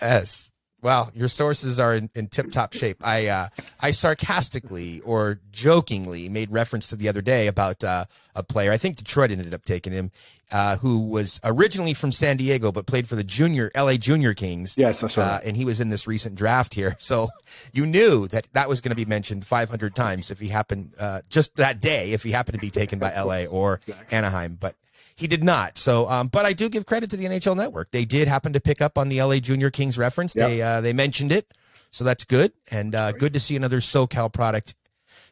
Yes. 0.00 0.50
Well, 0.86 1.10
your 1.14 1.26
sources 1.26 1.80
are 1.80 1.94
in, 1.94 2.10
in 2.14 2.28
tip-top 2.28 2.72
shape. 2.72 3.04
I 3.04 3.26
uh, 3.26 3.48
I 3.80 3.90
sarcastically 3.90 5.00
or 5.00 5.40
jokingly 5.50 6.28
made 6.28 6.52
reference 6.52 6.86
to 6.90 6.94
the 6.94 7.08
other 7.08 7.22
day 7.22 7.48
about 7.48 7.82
uh, 7.82 8.04
a 8.36 8.44
player. 8.44 8.70
I 8.70 8.76
think 8.76 8.94
Detroit 8.94 9.32
ended 9.32 9.52
up 9.52 9.64
taking 9.64 9.92
him, 9.92 10.12
uh, 10.52 10.76
who 10.76 11.00
was 11.00 11.40
originally 11.42 11.92
from 11.92 12.12
San 12.12 12.36
Diego 12.36 12.70
but 12.70 12.86
played 12.86 13.08
for 13.08 13.16
the 13.16 13.24
junior 13.24 13.68
LA 13.74 13.94
Junior 13.94 14.32
Kings. 14.32 14.76
Yes, 14.78 15.00
that's 15.00 15.16
right. 15.16 15.26
Uh, 15.26 15.40
and 15.42 15.56
he 15.56 15.64
was 15.64 15.80
in 15.80 15.88
this 15.88 16.06
recent 16.06 16.36
draft 16.36 16.74
here, 16.74 16.94
so 17.00 17.30
you 17.72 17.84
knew 17.84 18.28
that 18.28 18.46
that 18.52 18.68
was 18.68 18.80
going 18.80 18.90
to 18.90 18.94
be 18.94 19.04
mentioned 19.04 19.44
500 19.44 19.96
times 19.96 20.30
if 20.30 20.38
he 20.38 20.50
happened 20.50 20.92
uh, 21.00 21.22
just 21.28 21.56
that 21.56 21.80
day 21.80 22.12
if 22.12 22.22
he 22.22 22.30
happened 22.30 22.54
to 22.54 22.60
be 22.60 22.70
taken 22.70 23.00
by 23.00 23.12
LA 23.12 23.42
or 23.50 23.80
Anaheim, 24.12 24.56
but. 24.60 24.76
He 25.16 25.26
did 25.26 25.42
not. 25.42 25.78
So, 25.78 26.08
um, 26.10 26.28
but 26.28 26.44
I 26.44 26.52
do 26.52 26.68
give 26.68 26.84
credit 26.84 27.10
to 27.10 27.16
the 27.16 27.24
NHL 27.24 27.56
Network. 27.56 27.90
They 27.90 28.04
did 28.04 28.28
happen 28.28 28.52
to 28.52 28.60
pick 28.60 28.82
up 28.82 28.98
on 28.98 29.08
the 29.08 29.22
LA 29.22 29.36
Junior 29.38 29.70
Kings 29.70 29.96
reference. 29.96 30.34
They 30.34 30.62
uh, 30.62 30.80
they 30.82 30.92
mentioned 30.92 31.32
it, 31.32 31.52
so 31.90 32.04
that's 32.04 32.24
good, 32.24 32.52
and 32.70 32.94
uh, 32.94 33.12
good 33.12 33.32
to 33.32 33.40
see 33.40 33.56
another 33.56 33.80
SoCal 33.80 34.30
product 34.32 34.74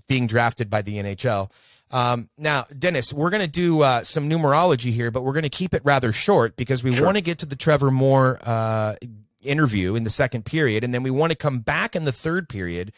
being 0.09 0.27
drafted 0.27 0.71
by 0.71 0.83
the 0.83 0.97
NHL. 0.97 1.51
Um, 1.91 2.29
now, 2.39 2.65
Dennis, 2.77 3.13
we're 3.13 3.31
going 3.31 3.43
to 3.43 3.49
do 3.49 3.83
uh, 3.83 4.03
some 4.03 4.29
numerology 4.29 4.91
here, 4.91 5.11
but 5.11 5.23
we're 5.23 5.33
going 5.35 5.45
to 5.45 5.49
keep 5.51 5.75
it 5.75 5.83
rather 5.85 6.13
short 6.13 6.57
because 6.57 6.83
we 6.83 6.99
want 7.01 7.17
to 7.17 7.21
get 7.21 7.39
to 7.39 7.47
the 7.47 7.55
Trevor 7.55 7.91
Moore 7.91 8.39
uh, 8.43 8.97
interview 9.43 9.95
in 9.95 10.05
the 10.05 10.11
second 10.11 10.45
period, 10.45 10.83
and 10.83 10.95
then 10.95 11.03
we 11.03 11.11
want 11.11 11.31
to 11.31 11.37
come 11.37 11.61
back 11.61 11.95
in 11.95 12.05
the 12.05 12.13
third 12.13 12.49
period. 12.49 12.93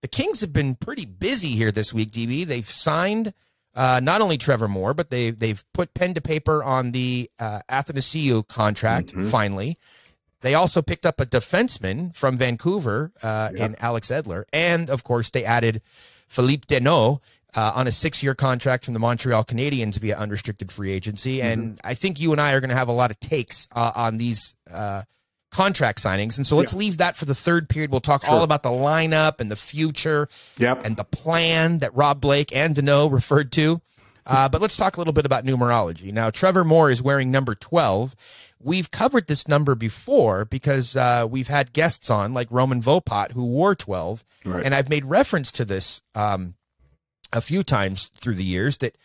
The 0.00 0.08
Kings 0.08 0.40
have 0.40 0.52
been 0.52 0.74
pretty 0.74 1.04
busy 1.04 1.50
here 1.50 1.70
this 1.70 1.94
week, 1.94 2.10
DB. 2.10 2.44
They've 2.46 2.68
signed 2.68 3.34
uh, 3.74 4.00
not 4.02 4.20
only 4.20 4.36
Trevor 4.38 4.68
Moore, 4.68 4.94
but 4.94 5.10
they 5.10 5.30
they've 5.30 5.64
put 5.72 5.94
pen 5.94 6.14
to 6.14 6.20
paper 6.20 6.62
on 6.62 6.92
the 6.92 7.30
uh, 7.38 7.60
Athanasiou 7.70 8.46
contract 8.48 9.12
finally. 9.24 9.76
They 10.42 10.54
also 10.54 10.82
picked 10.82 11.06
up 11.06 11.20
a 11.20 11.26
defenseman 11.26 12.14
from 12.14 12.36
Vancouver 12.36 13.12
uh, 13.22 13.50
in 13.54 13.76
Alex 13.78 14.08
Edler, 14.08 14.44
and 14.52 14.90
of 14.90 15.04
course 15.04 15.30
they 15.30 15.44
added 15.44 15.80
Phillip 16.28 16.66
Danault 16.66 17.20
uh, 17.54 17.72
on 17.74 17.86
a 17.86 17.90
six-year 17.92 18.34
contract 18.34 18.84
from 18.84 18.94
the 18.94 19.00
Montreal 19.00 19.44
Canadiens 19.44 19.98
via 19.98 20.16
unrestricted 20.16 20.72
free 20.72 20.90
agency, 20.90 21.40
and 21.40 21.80
I 21.84 21.94
think 21.94 22.18
you 22.18 22.32
and 22.32 22.40
I 22.40 22.52
are 22.54 22.60
going 22.60 22.70
to 22.70 22.76
have 22.76 22.88
a 22.88 22.92
lot 22.92 23.10
of 23.10 23.20
takes 23.20 23.68
uh, 23.74 23.92
on 23.94 24.16
these 24.18 24.56
uh, 24.70 25.02
contract 25.52 26.02
signings. 26.02 26.36
And 26.36 26.46
so 26.46 26.56
let's 26.56 26.72
leave 26.74 26.96
that 26.96 27.14
for 27.14 27.24
the 27.26 27.34
third 27.34 27.68
period. 27.68 27.90
We'll 27.92 28.00
talk 28.00 28.28
all 28.28 28.42
about 28.42 28.62
the 28.62 28.70
lineup 28.70 29.40
and 29.40 29.50
the 29.50 29.56
future 29.56 30.28
Yep. 30.58 30.84
and 30.84 30.96
the 30.96 31.04
plan 31.04 31.78
that 31.78 31.94
Rob 31.94 32.20
Blake 32.20 32.54
and 32.56 32.74
Dano 32.74 33.06
referred 33.10 33.52
to. 33.52 33.80
Uh, 34.24 34.48
but 34.48 34.60
let's 34.60 34.76
talk 34.76 34.96
a 34.96 35.00
little 35.00 35.12
bit 35.12 35.26
about 35.26 35.44
numerology. 35.44 36.12
Now, 36.12 36.30
Trevor 36.30 36.64
Moore 36.64 36.90
is 36.90 37.02
wearing 37.02 37.30
number 37.30 37.54
12. 37.54 38.14
We've 38.60 38.90
covered 38.90 39.26
this 39.26 39.48
number 39.48 39.74
before 39.74 40.44
because 40.44 40.96
uh, 40.96 41.26
we've 41.28 41.48
had 41.48 41.72
guests 41.72 42.08
on, 42.08 42.32
like 42.32 42.46
Roman 42.50 42.80
Vopat, 42.80 43.32
who 43.32 43.44
wore 43.44 43.74
12. 43.74 44.24
Right. 44.44 44.64
And 44.64 44.74
I've 44.74 44.88
made 44.88 45.04
reference 45.04 45.50
to 45.52 45.64
this 45.64 46.00
um, 46.14 46.54
a 47.32 47.40
few 47.40 47.62
times 47.64 48.06
through 48.14 48.36
the 48.36 48.44
years 48.44 48.76
that 48.78 48.96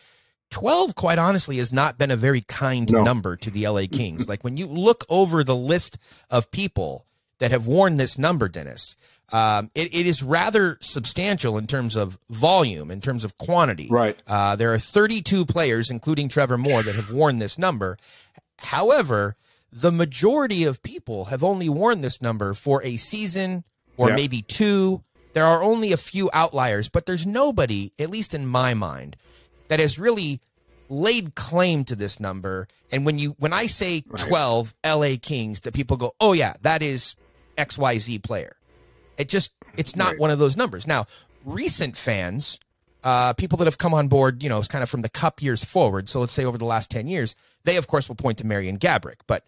12, 0.49 0.95
quite 0.95 1.19
honestly, 1.19 1.57
has 1.57 1.71
not 1.73 1.97
been 1.97 2.11
a 2.11 2.15
very 2.15 2.41
kind 2.41 2.89
No. 2.91 3.03
number 3.03 3.35
to 3.35 3.49
the 3.51 3.67
LA 3.67 3.85
Kings. 3.87 4.27
like 4.27 4.43
when 4.43 4.57
you 4.57 4.65
look 4.65 5.05
over 5.09 5.43
the 5.43 5.55
list 5.55 5.97
of 6.29 6.49
people 6.51 7.05
that 7.39 7.51
have 7.51 7.67
worn 7.67 7.97
this 7.97 8.17
number, 8.17 8.47
Dennis, 8.47 8.95
um, 9.31 9.69
it, 9.75 9.93
it 9.93 10.05
is 10.07 10.23
rather 10.23 10.77
substantial 10.79 11.57
in 11.57 11.67
terms 11.67 11.95
of 11.97 12.17
volume, 12.29 12.89
in 12.89 13.01
terms 13.01 13.25
of 13.25 13.37
quantity. 13.37 13.87
Right. 13.91 14.17
Uh, 14.25 14.55
there 14.55 14.71
are 14.71 14.79
32 14.79 15.45
players, 15.45 15.89
including 15.89 16.29
Trevor 16.29 16.57
Moore, 16.57 16.81
that 16.81 16.95
have 16.95 17.11
worn 17.11 17.39
this 17.39 17.57
number. 17.59 17.97
However, 18.59 19.35
the 19.71 19.91
majority 19.91 20.63
of 20.63 20.81
people 20.81 21.25
have 21.25 21.43
only 21.43 21.69
worn 21.69 22.01
this 22.01 22.21
number 22.21 22.53
for 22.53 22.81
a 22.83 22.95
season 22.97 23.63
or 23.97 24.09
Yeah. 24.09 24.15
maybe 24.15 24.41
two. 24.41 25.03
There 25.33 25.45
are 25.45 25.61
only 25.61 25.91
a 25.91 25.97
few 25.97 26.29
outliers, 26.33 26.89
but 26.89 27.05
there's 27.05 27.25
nobody, 27.27 27.91
at 27.99 28.09
least 28.09 28.33
in 28.33 28.47
my 28.47 28.73
mind, 28.73 29.17
that 29.69 29.79
has 29.79 29.97
really 29.99 30.39
laid 30.89 31.35
claim 31.35 31.83
to 31.85 31.95
this 31.95 32.19
number. 32.19 32.67
And 32.91 33.05
when 33.05 33.19
you 33.19 33.35
when 33.39 33.53
I 33.53 33.67
say 33.67 34.01
12 34.01 34.73
LA 34.85 35.15
Kings, 35.21 35.61
that 35.61 35.73
people 35.73 35.97
go, 35.97 36.13
"Oh 36.19 36.33
yeah, 36.33 36.53
that 36.61 36.81
is 36.81 37.15
XYZ 37.57 38.19
player." 38.23 38.55
It 39.17 39.29
just 39.29 39.51
it's 39.75 39.95
not 39.95 40.11
Right. 40.11 40.19
one 40.19 40.31
of 40.31 40.39
those 40.39 40.55
numbers. 40.57 40.87
Now, 40.87 41.05
recent 41.43 41.95
fans, 41.97 42.59
uh, 43.03 43.33
people 43.33 43.57
that 43.59 43.65
have 43.65 43.77
come 43.77 43.93
on 43.93 44.07
board, 44.07 44.41
you 44.41 44.49
know, 44.49 44.57
it's 44.57 44.67
kind 44.67 44.81
of 44.83 44.89
from 44.89 45.01
the 45.01 45.09
cup 45.09 45.41
years 45.41 45.63
forward. 45.63 46.09
So 46.09 46.19
let's 46.19 46.33
say 46.33 46.45
over 46.45 46.57
the 46.57 46.65
last 46.65 46.89
10 46.91 47.07
years, 47.07 47.35
they 47.63 47.77
of 47.77 47.87
course 47.87 48.07
will 48.07 48.15
point 48.15 48.37
to 48.39 48.45
Marian 48.47 48.77
Gaborik. 48.79 49.17
But 49.27 49.43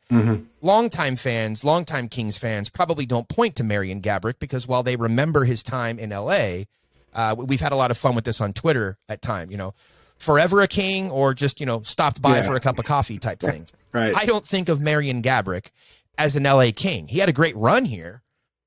longtime 0.61 1.15
fans, 1.15 1.63
longtime 1.63 2.09
Kings 2.09 2.37
fans 2.37 2.69
probably 2.69 3.05
don't 3.05 3.27
point 3.27 3.55
to 3.57 3.63
Marian 3.63 4.01
Gaborik 4.01 4.39
because 4.39 4.67
while 4.67 4.83
they 4.83 4.95
remember 4.95 5.45
his 5.45 5.63
time 5.63 5.97
in 5.99 6.11
LA, 6.11 6.65
uh, 7.13 7.35
we've 7.37 7.61
had 7.61 7.71
a 7.71 7.75
lot 7.75 7.91
of 7.91 7.97
fun 7.97 8.15
with 8.15 8.25
this 8.25 8.39
on 8.41 8.53
Twitter 8.53 8.97
at 9.07 9.21
time, 9.21 9.49
you 9.51 9.57
know, 9.57 9.73
forever 10.19 10.61
a 10.61 10.67
king 10.67 11.09
or 11.09 11.33
just, 11.33 11.59
you 11.59 11.65
know, 11.65 11.81
stopped 11.81 12.21
by 12.21 12.37
Yeah. 12.37 12.43
for 12.43 12.55
a 12.55 12.59
cup 12.59 12.77
of 12.77 12.85
coffee 12.85 13.17
type 13.17 13.39
thing. 13.39 13.65
Right. 13.91 14.15
I 14.15 14.27
don't 14.27 14.45
think 14.45 14.69
of 14.69 14.79
Marian 14.79 15.23
Gaborik 15.23 15.71
as 16.15 16.35
an 16.35 16.43
LA 16.43 16.69
King. 16.75 17.07
He 17.07 17.17
had 17.17 17.27
a 17.27 17.33
great 17.33 17.57
run 17.57 17.85
here, 17.85 18.21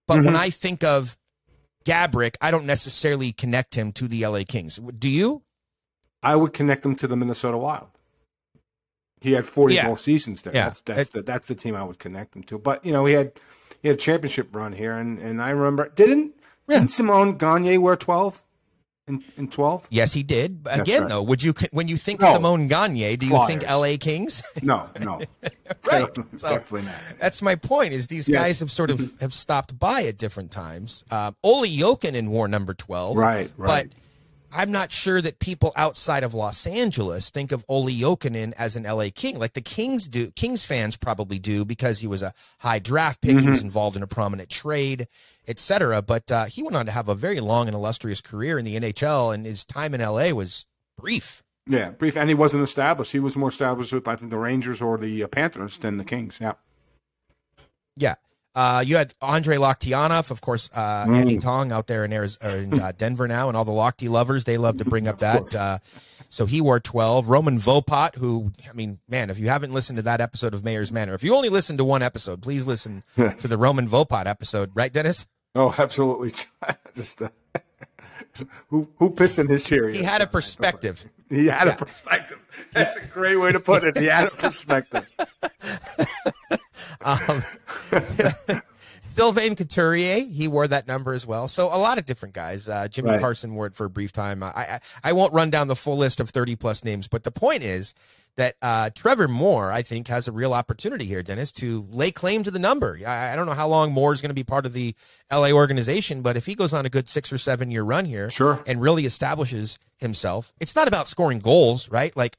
but 0.09 0.17
when 0.17 0.35
mm-hmm. 0.35 0.37
I 0.37 0.51
think 0.51 0.83
of 0.83 1.17
Gaborik, 1.85 2.35
I 2.41 2.51
don't 2.51 2.67
necessarily 2.67 3.31
connect 3.31 3.77
him 3.77 3.93
to 3.93 4.09
the 4.09 4.27
LA 4.27 4.43
Kings. 4.43 4.81
Do 4.99 5.09
you? 5.09 5.43
I 6.25 6.35
would 6.35 6.53
connect 6.53 6.85
him 6.85 6.97
to 6.97 7.07
the 7.07 7.15
Minnesota 7.15 7.57
Wild. 7.57 7.87
He 9.21 9.31
had 9.31 9.47
40 9.47 9.77
Yeah. 9.77 9.95
seasons 9.95 10.43
there. 10.43 10.53
Yeah. 10.53 10.65
That's 10.65 10.81
that's 10.81 11.11
the, 11.11 11.23
that's 11.23 11.47
the 11.47 11.55
team 11.55 11.77
I 11.77 11.85
would 11.85 12.01
connect 12.01 12.35
him 12.35 12.43
to. 12.45 12.59
But 12.59 12.85
you 12.85 12.93
know, 12.93 13.05
he 13.05 13.15
had 13.15 13.33
he 13.81 13.89
had 13.89 13.99
a 13.99 14.01
championship 14.01 14.49
run 14.53 14.73
here, 14.73 14.99
and, 14.99 15.21
and 15.21 15.41
I 15.41 15.51
remember 15.51 15.89
didn't 15.95 16.35
Yeah. 16.69 16.79
didn't 16.79 16.91
Simon 16.91 17.37
Gagne 17.37 17.79
wear 17.79 17.95
12 17.95 18.43
in 19.09 19.23
in 19.37 19.49
12? 19.49 19.89
Yes, 19.91 20.13
he 20.13 20.23
did. 20.23 20.65
That's 20.65 20.81
Again, 20.81 21.03
right. 21.03 21.09
though, 21.09 21.23
would 21.23 21.43
you 21.43 21.55
when 21.73 21.89
you 21.89 21.97
think 21.97 22.21
No. 22.21 22.33
Simon 22.35 22.69
Gagne, 22.69 23.17
do 23.17 23.27
you 23.27 23.47
think 23.47 23.63
LA 23.69 23.97
Kings? 23.99 24.43
No, 24.63 24.89
no, 25.01 25.21
right. 25.91 26.09
So 26.37 26.49
definitely 26.49 26.83
not. 26.83 26.95
that's 27.19 27.43
my 27.43 27.57
point. 27.57 27.93
Is 27.95 28.07
these 28.07 28.29
Yes. 28.29 28.43
guys 28.43 28.61
have 28.61 28.71
sort 28.71 28.91
of 28.91 29.01
have 29.21 29.35
stopped 29.35 29.79
by 29.79 30.05
at 30.05 30.19
different 30.19 30.51
times. 30.53 31.03
Um, 31.11 31.35
Olli 31.43 31.77
Jokinen 31.77 32.29
wore 32.29 32.47
number 32.49 32.75
twelve, 32.75 33.17
Right, 33.17 33.51
right. 33.57 33.89
But 33.91 33.99
I'm 34.55 34.71
not 34.71 34.93
sure 34.93 35.23
that 35.23 35.39
people 35.39 35.73
outside 35.77 36.23
of 36.25 36.35
Los 36.35 36.67
Angeles 36.67 37.31
think 37.31 37.53
of 37.53 37.65
Olli 37.69 37.99
Jokinen 37.99 38.53
as 38.59 38.77
an 38.77 38.83
LA 38.85 39.07
King. 39.15 39.39
Like 39.39 39.55
the 39.55 39.61
Kings 39.63 40.07
do, 40.07 40.31
Kings 40.33 40.67
fans 40.67 40.97
probably 40.97 41.39
do 41.39 41.65
because 41.65 42.01
he 42.01 42.07
was 42.07 42.23
a 42.23 42.35
high 42.59 42.79
draft 42.79 43.21
pick. 43.23 43.33
He 43.33 43.37
Mm-hmm. 43.39 43.51
was 43.51 43.63
involved 43.63 43.97
in 43.97 44.03
a 44.03 44.07
prominent 44.07 44.51
trade, 44.51 45.09
etc. 45.49 46.03
But 46.03 46.31
uh, 46.31 46.45
he 46.45 46.63
went 46.63 46.77
on 46.77 46.87
to 46.87 46.93
have 46.93 47.09
a 47.09 47.15
very 47.15 47.41
long 47.41 47.67
and 47.67 47.75
illustrious 47.75 48.21
career 48.21 48.59
in 48.59 48.65
the 48.65 48.79
NHL, 48.79 49.35
and 49.35 49.47
his 49.47 49.65
time 49.65 49.95
in 49.95 50.01
LA 50.03 50.31
was 50.31 50.67
brief. 50.99 51.43
Yeah, 51.67 51.91
brief, 51.91 52.17
and 52.17 52.29
he 52.29 52.35
wasn't 52.35 52.63
established. 52.65 53.13
He 53.13 53.21
was 53.21 53.37
more 53.37 53.49
established 53.49 53.93
with 53.93 54.07
I 54.07 54.17
think 54.17 54.31
the 54.31 54.39
Rangers 54.39 54.83
or 54.83 54.99
the 54.99 55.23
uh, 55.25 55.29
Panthers 55.29 55.79
than 55.79 55.97
the 55.97 56.05
Kings. 56.05 56.39
Yeah, 56.41 56.55
Yeah. 57.97 58.17
Uh, 58.55 58.83
you 58.87 58.97
had 58.97 59.15
Andre 59.23 59.57
Loktionov, 59.57 60.31
of 60.31 60.41
course, 60.41 60.69
uh, 60.75 61.07
Mm. 61.07 61.15
Andy 61.17 61.39
Tong 61.39 61.73
out 61.73 61.87
there 61.87 62.05
in 62.05 62.13
Arizona, 62.13 62.55
in 62.57 62.81
uh, 62.81 62.93
Denver 62.99 63.27
now, 63.27 63.49
and 63.49 63.57
all 63.57 63.65
the 63.65 63.73
Lochte 63.73 64.09
lovers, 64.11 64.45
they 64.45 64.59
love 64.59 64.79
to 64.79 64.85
bring 64.85 65.09
up 65.09 65.19
that. 65.21 65.55
Uh, 65.55 65.79
so 66.29 66.47
he 66.47 66.61
wore 66.61 66.81
12. 66.81 67.29
Roman 67.29 67.59
Vopat, 67.59 68.17
who, 68.17 68.53
I 68.69 68.73
mean, 68.73 68.99
man, 69.09 69.31
if 69.31 69.39
you 69.39 69.49
haven't 69.49 69.73
listened 69.73 69.97
to 69.99 70.03
that 70.03 70.21
episode 70.21 70.55
of 70.55 70.65
Mayor's 70.65 70.91
Manor, 70.93 71.15
if 71.15 71.23
you 71.25 71.35
only 71.35 71.49
listened 71.51 71.79
to 71.79 71.85
one 71.85 72.03
episode, 72.03 72.41
please 72.43 72.67
listen 72.67 73.03
to 73.17 73.49
the 73.49 73.59
Roman 73.59 73.89
Vopat 73.89 74.27
episode, 74.27 74.71
right, 74.75 74.93
Dennis? 74.93 75.27
oh, 75.55 75.75
absolutely. 75.79 76.33
Just 76.95 77.21
uh, 77.23 77.29
who 78.69 78.89
who 78.97 79.11
pissed 79.11 79.39
in 79.39 79.47
his 79.49 79.65
chair? 79.65 79.89
He 79.91 80.03
had 80.03 80.23
a 80.23 80.27
perspective. 80.27 81.05
He 81.29 81.47
had 81.47 81.69
a 81.69 81.75
perspective. 81.75 82.39
That's 82.73 82.97
a 82.97 83.05
great 83.07 83.37
way 83.37 83.53
to 83.53 83.61
put 83.61 83.85
it. 83.85 83.99
He 83.99 84.07
had 84.07 84.29
a 84.29 84.31
perspective. 84.37 85.07
Um, 87.01 87.43
Sylvain 89.03 89.57
Couturier, 89.57 90.21
he 90.25 90.49
wore 90.49 90.67
that 90.69 90.87
number 90.87 91.13
as 91.13 91.27
well. 91.27 91.47
So 91.49 91.67
a 91.67 91.77
lot 91.77 91.99
of 91.99 92.05
different 92.07 92.35
guys. 92.35 92.69
Uh, 92.69 92.89
Jimmy 92.89 93.11
Right. 93.11 93.21
Carson 93.21 93.55
wore 93.55 93.67
it 93.67 93.75
for 93.75 93.85
a 93.85 93.91
brief 93.91 94.11
time. 94.13 94.43
I, 94.43 94.49
I 94.49 94.81
I 95.05 95.13
won't 95.13 95.33
run 95.35 95.51
down 95.51 95.69
the 95.69 95.77
full 95.77 95.97
list 95.99 96.21
of 96.21 96.31
thirty 96.31 96.57
plus 96.57 96.83
names, 96.85 97.09
but 97.09 97.25
the 97.25 97.31
point 97.31 97.63
is 97.63 97.93
that 98.37 98.57
uh, 98.63 98.89
Trevor 98.95 99.29
Moore, 99.29 99.71
I 99.71 99.83
think, 99.83 100.09
has 100.09 100.27
a 100.27 100.33
real 100.33 100.55
opportunity 100.55 101.05
here, 101.05 101.23
Dennis, 101.23 101.53
to 101.53 101.87
lay 101.91 102.11
claim 102.11 102.43
to 102.45 102.51
the 102.51 102.59
number. 102.59 102.99
I, 103.07 103.35
I 103.35 103.37
don't 103.37 103.45
know 103.45 103.53
how 103.53 103.69
long 103.69 103.93
Moore 103.93 104.15
is 104.15 104.23
going 104.23 104.31
to 104.31 104.35
be 104.35 104.45
part 104.45 104.65
of 104.65 104.73
the 104.73 104.95
LA 105.31 105.51
organization, 105.51 106.23
but 106.23 106.35
if 106.39 106.47
he 106.47 106.55
goes 106.55 106.73
on 106.73 106.87
a 106.87 106.89
good 106.89 107.11
six 107.11 107.31
or 107.31 107.37
seven 107.37 107.71
year 107.71 107.83
run 107.83 108.07
here, 108.07 108.31
Sure. 108.31 108.63
and 108.67 108.81
really 108.81 109.05
establishes 109.05 109.79
himself, 109.99 110.55
it's 110.61 110.75
not 110.75 110.89
about 110.89 111.09
scoring 111.09 111.39
goals, 111.41 111.91
right? 111.91 112.17
Like. 112.17 112.39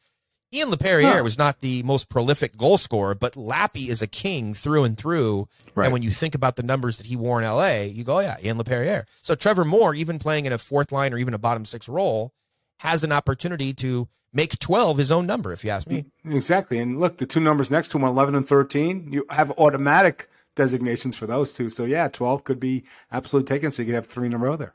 Ian 0.54 0.70
Laperriere 0.70 1.16
No. 1.16 1.24
was 1.24 1.38
not 1.38 1.62
the 1.62 1.82
most 1.84 2.10
prolific 2.10 2.56
goal 2.56 2.78
scorer, 2.78 3.16
but 3.16 3.36
Lappy 3.36 3.90
is 3.90 4.02
a 4.02 4.08
king 4.08 4.54
through 4.54 4.84
and 4.84 4.96
through. 4.96 5.48
Right. 5.74 5.86
And 5.86 5.94
when 5.94 6.04
you 6.04 6.12
think 6.12 6.36
about 6.36 6.56
the 6.56 6.64
numbers 6.64 6.98
that 6.98 7.08
he 7.08 7.16
wore 7.16 7.42
in 7.42 7.48
LA, 7.50 7.82
you 7.82 8.04
go, 8.04 8.18
oh, 8.18 8.20
yeah, 8.20 8.38
Ian 8.44 8.58
Laperriere. 8.58 9.06
So 9.24 9.34
Trevor 9.34 9.66
Moore, 9.66 9.96
even 9.96 10.20
playing 10.20 10.46
in 10.46 10.54
a 10.54 10.58
fourth 10.58 10.92
line 10.92 11.14
or 11.14 11.18
even 11.18 11.34
a 11.34 11.40
bottom 11.40 11.66
six 11.66 11.90
role, 11.90 12.34
has 12.80 13.04
an 13.04 13.12
opportunity 13.12 13.74
to 13.74 14.08
make 14.32 14.60
12 14.60 14.98
his 14.98 15.12
own 15.12 15.26
number, 15.26 15.52
if 15.54 15.64
you 15.64 15.72
ask 15.72 15.88
me. 15.88 16.06
Exactly. 16.26 16.78
And 16.78 17.00
look, 17.00 17.18
the 17.18 17.26
two 17.26 17.40
numbers 17.40 17.72
next 17.72 17.90
to 17.90 17.98
him, 17.98 18.04
11 18.04 18.36
and 18.36 18.48
13, 18.48 19.10
you 19.12 19.26
have 19.30 19.52
automatic 19.58 20.28
designations 20.56 21.16
for 21.18 21.26
those 21.26 21.54
two. 21.54 21.70
So, 21.70 21.84
yeah, 21.84 22.08
12 22.10 22.44
could 22.44 22.60
be 22.60 22.84
absolutely 23.12 23.48
taken. 23.48 23.72
So 23.72 23.82
you 23.82 23.88
could 23.88 23.96
have 23.96 24.06
three 24.06 24.28
in 24.28 24.34
a 24.34 24.38
row 24.38 24.56
there. 24.56 24.74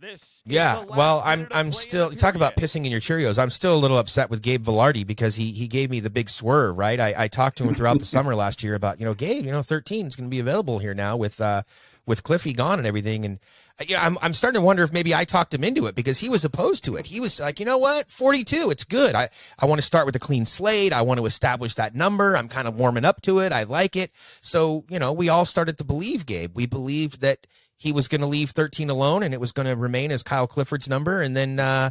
This 0.00 0.42
Yeah, 0.46 0.82
well, 0.84 1.20
I'm 1.26 1.46
I'm 1.50 1.72
still 1.72 2.10
talk 2.12 2.34
about 2.34 2.56
pissing 2.56 2.86
in 2.86 2.90
your 2.90 3.02
Cheerios. 3.02 3.38
I'm 3.38 3.50
still 3.50 3.74
a 3.74 3.76
little 3.76 3.98
upset 3.98 4.30
with 4.30 4.40
Gabe 4.40 4.64
Vilardi 4.64 5.06
because 5.06 5.34
he 5.34 5.52
he 5.52 5.68
gave 5.68 5.90
me 5.90 6.00
the 6.00 6.08
big 6.08 6.30
swerve. 6.30 6.78
Right, 6.78 6.98
I, 6.98 7.14
I 7.18 7.28
talked 7.28 7.58
to 7.58 7.64
him 7.64 7.74
throughout 7.74 7.98
the 7.98 8.06
summer 8.06 8.34
last 8.34 8.62
year 8.62 8.74
about 8.74 8.98
you 8.98 9.04
know 9.04 9.12
Gabe, 9.12 9.44
you 9.44 9.52
know 9.52 9.60
13 9.62 10.06
is 10.06 10.16
going 10.16 10.26
to 10.26 10.30
be 10.30 10.40
available 10.40 10.78
here 10.78 10.94
now 10.94 11.18
with 11.18 11.38
uh 11.38 11.64
with 12.06 12.22
Cliffy 12.22 12.54
gone 12.54 12.78
and 12.78 12.86
everything, 12.86 13.26
and 13.26 13.40
uh, 13.78 13.84
you 13.86 13.94
know 13.94 14.00
I'm 14.00 14.16
I'm 14.22 14.32
starting 14.32 14.58
to 14.58 14.64
wonder 14.64 14.82
if 14.82 14.90
maybe 14.90 15.14
I 15.14 15.24
talked 15.26 15.52
him 15.52 15.64
into 15.64 15.84
it 15.84 15.94
because 15.94 16.20
he 16.20 16.30
was 16.30 16.46
opposed 16.46 16.82
to 16.86 16.96
it. 16.96 17.08
He 17.08 17.20
was 17.20 17.38
like, 17.38 17.60
you 17.60 17.66
know 17.66 17.76
what, 17.76 18.10
42, 18.10 18.70
it's 18.70 18.84
good. 18.84 19.14
I 19.14 19.28
I 19.58 19.66
want 19.66 19.80
to 19.80 19.86
start 19.86 20.06
with 20.06 20.16
a 20.16 20.20
clean 20.20 20.46
slate. 20.46 20.94
I 20.94 21.02
want 21.02 21.20
to 21.20 21.26
establish 21.26 21.74
that 21.74 21.94
number. 21.94 22.38
I'm 22.38 22.48
kind 22.48 22.66
of 22.66 22.74
warming 22.74 23.04
up 23.04 23.20
to 23.22 23.40
it. 23.40 23.52
I 23.52 23.64
like 23.64 23.96
it. 23.96 24.12
So 24.40 24.84
you 24.88 24.98
know 24.98 25.12
we 25.12 25.28
all 25.28 25.44
started 25.44 25.76
to 25.76 25.84
believe 25.84 26.24
Gabe. 26.24 26.56
We 26.56 26.64
believed 26.64 27.20
that 27.20 27.46
he 27.80 27.92
was 27.92 28.08
going 28.08 28.20
to 28.20 28.26
leave 28.26 28.50
13 28.50 28.90
alone 28.90 29.22
and 29.22 29.32
it 29.32 29.40
was 29.40 29.52
going 29.52 29.66
to 29.66 29.74
remain 29.74 30.12
as 30.12 30.22
Kyle 30.22 30.46
Clifford's 30.46 30.86
number. 30.86 31.22
And 31.22 31.34
then, 31.34 31.58
uh, 31.58 31.90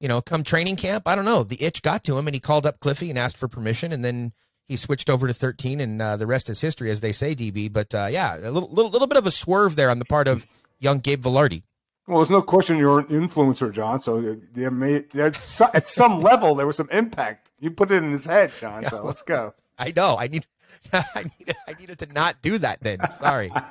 you 0.00 0.08
know, 0.08 0.22
come 0.22 0.42
training 0.42 0.76
camp, 0.76 1.06
I 1.06 1.14
don't 1.14 1.26
know, 1.26 1.42
the 1.42 1.62
itch 1.62 1.82
got 1.82 2.02
to 2.04 2.16
him 2.16 2.26
and 2.26 2.34
he 2.34 2.40
called 2.40 2.64
up 2.64 2.80
Cliffy 2.80 3.10
and 3.10 3.18
asked 3.18 3.36
for 3.36 3.46
permission. 3.46 3.92
And 3.92 4.02
then 4.02 4.32
he 4.64 4.74
switched 4.74 5.10
over 5.10 5.26
to 5.26 5.34
13 5.34 5.80
and 5.82 6.00
uh, 6.00 6.16
the 6.16 6.26
rest 6.26 6.48
is 6.48 6.62
history, 6.62 6.90
as 6.90 7.00
they 7.00 7.12
say, 7.12 7.34
DB. 7.34 7.70
But 7.70 7.94
uh, 7.94 8.06
yeah, 8.10 8.38
a 8.38 8.50
little, 8.50 8.70
little, 8.70 8.90
little 8.90 9.06
bit 9.06 9.18
of 9.18 9.26
a 9.26 9.30
swerve 9.30 9.76
there 9.76 9.90
on 9.90 9.98
the 9.98 10.06
part 10.06 10.28
of 10.28 10.46
young 10.78 11.00
Gabe 11.00 11.22
Vilardi. 11.22 11.62
Well, 12.06 12.20
there's 12.20 12.30
no 12.30 12.40
question 12.40 12.78
you're 12.78 13.00
an 13.00 13.08
influencer, 13.08 13.70
John. 13.70 14.00
So 14.00 14.38
there 14.54 14.70
may, 14.70 15.04
at 15.14 15.86
some 15.86 16.22
level 16.22 16.54
there 16.54 16.66
was 16.66 16.76
some 16.76 16.88
impact. 16.90 17.50
You 17.60 17.70
put 17.70 17.90
it 17.90 18.02
in 18.02 18.12
his 18.12 18.24
head, 18.24 18.50
John. 18.58 18.86
So 18.86 19.04
let's 19.04 19.20
go. 19.20 19.52
I 19.78 19.92
know. 19.94 20.16
I 20.18 20.28
need. 20.28 20.46
I 20.92 21.24
needed, 21.38 21.56
I 21.66 21.72
needed 21.74 21.98
to 22.00 22.12
not 22.12 22.36
do 22.42 22.58
that 22.58 22.80
then. 22.82 22.98
Sorry. 23.18 23.52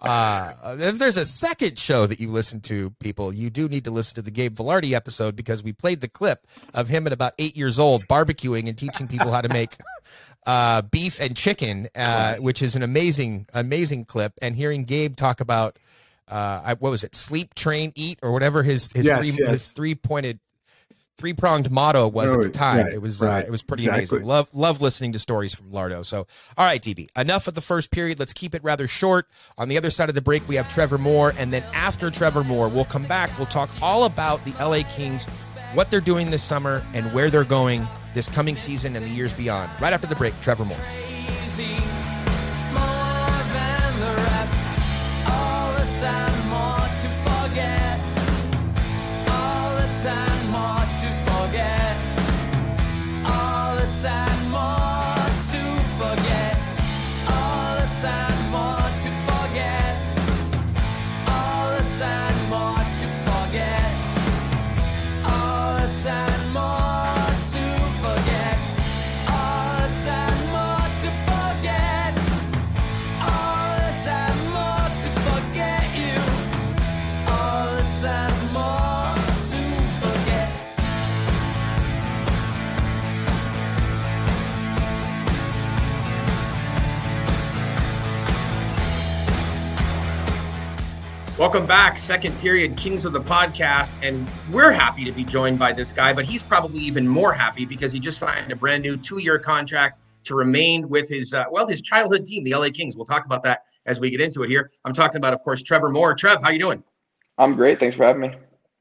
Uh, 0.00 0.76
if 0.78 0.96
there's 0.98 1.16
a 1.16 1.26
second 1.26 1.76
show 1.76 2.06
that 2.06 2.20
you 2.20 2.30
listen 2.30 2.60
to, 2.60 2.90
people, 3.00 3.32
you 3.32 3.50
do 3.50 3.68
need 3.68 3.82
to 3.82 3.90
listen 3.90 4.14
to 4.14 4.22
the 4.22 4.30
Gabe 4.30 4.56
Vilardi 4.56 4.92
episode 4.92 5.34
because 5.34 5.64
we 5.64 5.72
played 5.72 6.00
the 6.00 6.06
clip 6.06 6.46
of 6.72 6.86
him 6.86 7.04
at 7.08 7.12
about 7.12 7.32
eight 7.38 7.56
years 7.56 7.80
old 7.80 8.06
barbecuing 8.06 8.68
and 8.68 8.78
teaching 8.78 9.08
people 9.08 9.32
how 9.32 9.40
to 9.40 9.48
make 9.48 9.76
uh, 10.46 10.82
beef 10.82 11.20
and 11.20 11.36
chicken, 11.36 11.88
uh, 11.96 12.36
which 12.42 12.62
is 12.62 12.76
an 12.76 12.84
amazing, 12.84 13.46
amazing 13.52 14.04
clip. 14.04 14.34
And 14.40 14.54
hearing 14.54 14.84
Gabe 14.84 15.16
talk 15.16 15.40
about 15.40 15.80
uh, 16.28 16.60
I, 16.64 16.74
what 16.74 16.90
was 16.90 17.02
it, 17.04 17.16
sleep, 17.16 17.54
train, 17.54 17.92
eat, 17.96 18.18
or 18.22 18.30
whatever 18.32 18.62
his 18.62 18.88
his 18.94 19.06
Yes, 19.06 19.18
three 19.18 19.44
yes. 19.44 19.50
his 19.50 19.68
three 19.72 19.94
pointed 19.94 20.38
three 21.18 21.34
pronged 21.34 21.70
motto 21.70 22.08
was 22.08 22.32
at 22.32 22.40
the 22.40 22.48
time. 22.48 22.86
right, 22.86 22.94
it 22.94 23.02
was 23.02 23.20
right, 23.20 23.44
uh, 23.44 23.46
it 23.46 23.50
was 23.50 23.62
pretty 23.62 23.82
exactly. 23.82 24.18
amazing. 24.18 24.26
Love 24.26 24.54
love 24.54 24.80
listening 24.80 25.12
to 25.12 25.18
stories 25.18 25.54
from 25.54 25.70
Lardo. 25.70 26.06
So 26.06 26.26
all 26.56 26.64
right, 26.64 26.80
DB, 26.80 27.08
enough 27.16 27.48
of 27.48 27.54
the 27.54 27.60
first 27.60 27.90
period. 27.90 28.18
Let's 28.18 28.32
keep 28.32 28.54
it 28.54 28.62
rather 28.64 28.86
short. 28.86 29.26
On 29.58 29.68
the 29.68 29.76
other 29.76 29.90
side 29.90 30.08
of 30.08 30.14
the 30.14 30.22
break, 30.22 30.48
we 30.48 30.54
have 30.54 30.68
Trevor 30.68 30.96
Moore, 30.96 31.34
and 31.36 31.52
then 31.52 31.64
after 31.74 32.10
Trevor 32.10 32.44
Moore, 32.44 32.68
we'll 32.68 32.84
come 32.84 33.04
back. 33.04 33.36
We'll 33.36 33.46
talk 33.46 33.68
all 33.82 34.04
about 34.04 34.44
the 34.44 34.52
LA 34.52 34.82
Kings, 34.90 35.26
what 35.74 35.90
they're 35.90 36.00
doing 36.00 36.30
this 36.30 36.42
summer, 36.42 36.84
and 36.94 37.12
where 37.12 37.28
they're 37.30 37.44
going 37.44 37.86
this 38.14 38.28
coming 38.28 38.56
season 38.56 38.96
and 38.96 39.04
the 39.04 39.10
years 39.10 39.32
beyond. 39.32 39.70
Right 39.80 39.92
after 39.92 40.06
the 40.06 40.16
break, 40.16 40.38
Trevor 40.40 40.64
Moore. 40.64 40.78
Crazy, 40.78 41.76
Welcome 91.38 91.66
back, 91.66 91.98
second 91.98 92.36
period, 92.40 92.76
Kings 92.76 93.04
of 93.04 93.12
the 93.12 93.20
Podcast. 93.20 93.92
And 94.02 94.26
we're 94.50 94.72
happy 94.72 95.04
to 95.04 95.12
be 95.12 95.22
joined 95.22 95.56
by 95.56 95.72
this 95.72 95.92
guy, 95.92 96.12
but 96.12 96.24
he's 96.24 96.42
probably 96.42 96.80
even 96.80 97.06
more 97.06 97.32
happy 97.32 97.64
because 97.64 97.92
he 97.92 98.00
just 98.00 98.18
signed 98.18 98.50
a 98.50 98.56
brand 98.56 98.82
new 98.82 98.96
two 98.96 99.18
year 99.18 99.38
contract 99.38 100.00
to 100.24 100.34
remain 100.34 100.88
with 100.88 101.08
his, 101.08 101.34
uh, 101.34 101.44
well, 101.52 101.68
his 101.68 101.80
childhood 101.80 102.26
team, 102.26 102.42
the 102.42 102.52
LA 102.52 102.70
Kings. 102.70 102.96
We'll 102.96 103.06
talk 103.06 103.24
about 103.24 103.44
that 103.44 103.62
as 103.86 104.00
we 104.00 104.10
get 104.10 104.20
into 104.20 104.42
it 104.42 104.50
here. 104.50 104.68
I'm 104.84 104.92
talking 104.92 105.18
about, 105.18 105.32
of 105.32 105.40
course, 105.44 105.62
Trevor 105.62 105.90
Moore. 105.90 106.12
Trev, 106.12 106.40
how 106.42 106.48
are 106.48 106.52
you 106.52 106.58
doing? 106.58 106.82
I'm 107.38 107.54
great. 107.54 107.78
Thanks 107.78 107.94
for 107.94 108.02
having 108.02 108.22
me. 108.22 108.34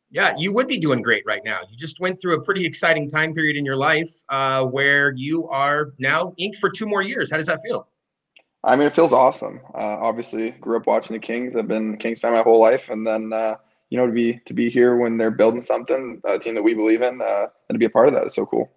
Yeah, 0.09 0.33
you 0.35 0.51
would 0.51 0.67
be 0.67 0.79
doing 0.79 1.03
great 1.03 1.21
right 1.27 1.43
now. 1.45 1.59
You 1.69 1.77
just 1.77 1.99
went 1.99 2.19
through 2.19 2.37
a 2.37 2.41
pretty 2.41 2.65
exciting 2.65 3.07
time 3.07 3.35
period 3.35 3.55
in 3.55 3.65
your 3.65 3.75
life 3.75 4.09
uh, 4.29 4.65
where 4.65 5.13
you 5.15 5.47
are 5.49 5.93
now 5.99 6.33
inked 6.39 6.57
for 6.57 6.71
two 6.71 6.87
more 6.87 7.03
years. 7.03 7.29
How 7.29 7.37
does 7.37 7.45
that 7.45 7.59
feel? 7.61 7.87
I 8.67 8.75
mean, 8.75 8.85
it 8.85 8.93
feels 8.93 9.13
awesome. 9.13 9.61
Uh, 9.73 9.97
obviously, 10.01 10.51
grew 10.51 10.75
up 10.75 10.87
watching 10.87 11.13
the 11.13 11.21
Kings. 11.21 11.55
I've 11.55 11.69
been 11.69 11.97
Kings 11.97 12.19
fan 12.19 12.33
my 12.33 12.41
whole 12.41 12.59
life, 12.59 12.89
and 12.89 13.07
then 13.07 13.31
uh, 13.31 13.55
you 13.89 13.97
know 13.97 14.05
to 14.05 14.11
be 14.11 14.41
to 14.45 14.53
be 14.53 14.69
here 14.69 14.97
when 14.97 15.17
they're 15.17 15.31
building 15.31 15.61
something, 15.61 16.21
a 16.25 16.37
team 16.37 16.53
that 16.55 16.61
we 16.61 16.73
believe 16.73 17.01
in, 17.01 17.21
uh, 17.21 17.47
and 17.69 17.75
to 17.75 17.79
be 17.79 17.85
a 17.85 17.89
part 17.89 18.09
of 18.09 18.13
that 18.13 18.25
is 18.25 18.35
so 18.35 18.45
cool. 18.45 18.69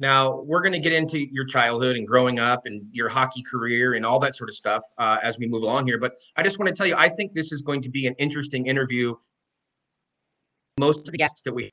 Now, 0.00 0.40
we're 0.40 0.62
going 0.62 0.72
to 0.72 0.80
get 0.80 0.92
into 0.92 1.20
your 1.20 1.44
childhood 1.44 1.96
and 1.96 2.04
growing 2.04 2.40
up 2.40 2.66
and 2.66 2.84
your 2.90 3.08
hockey 3.08 3.42
career 3.42 3.94
and 3.94 4.04
all 4.04 4.18
that 4.18 4.34
sort 4.34 4.50
of 4.50 4.56
stuff 4.56 4.82
uh, 4.98 5.18
as 5.22 5.38
we 5.38 5.46
move 5.46 5.62
along 5.62 5.86
here. 5.86 5.98
But 5.98 6.14
I 6.34 6.42
just 6.42 6.58
want 6.58 6.68
to 6.70 6.74
tell 6.74 6.88
you, 6.88 6.96
I 6.96 7.08
think 7.08 7.34
this 7.34 7.52
is 7.52 7.62
going 7.62 7.82
to 7.82 7.88
be 7.88 8.08
an 8.08 8.14
interesting 8.18 8.66
interview. 8.66 9.14
Most 10.80 11.06
of 11.06 11.12
the 11.12 11.18
guests 11.18 11.42
that 11.42 11.54
we 11.54 11.70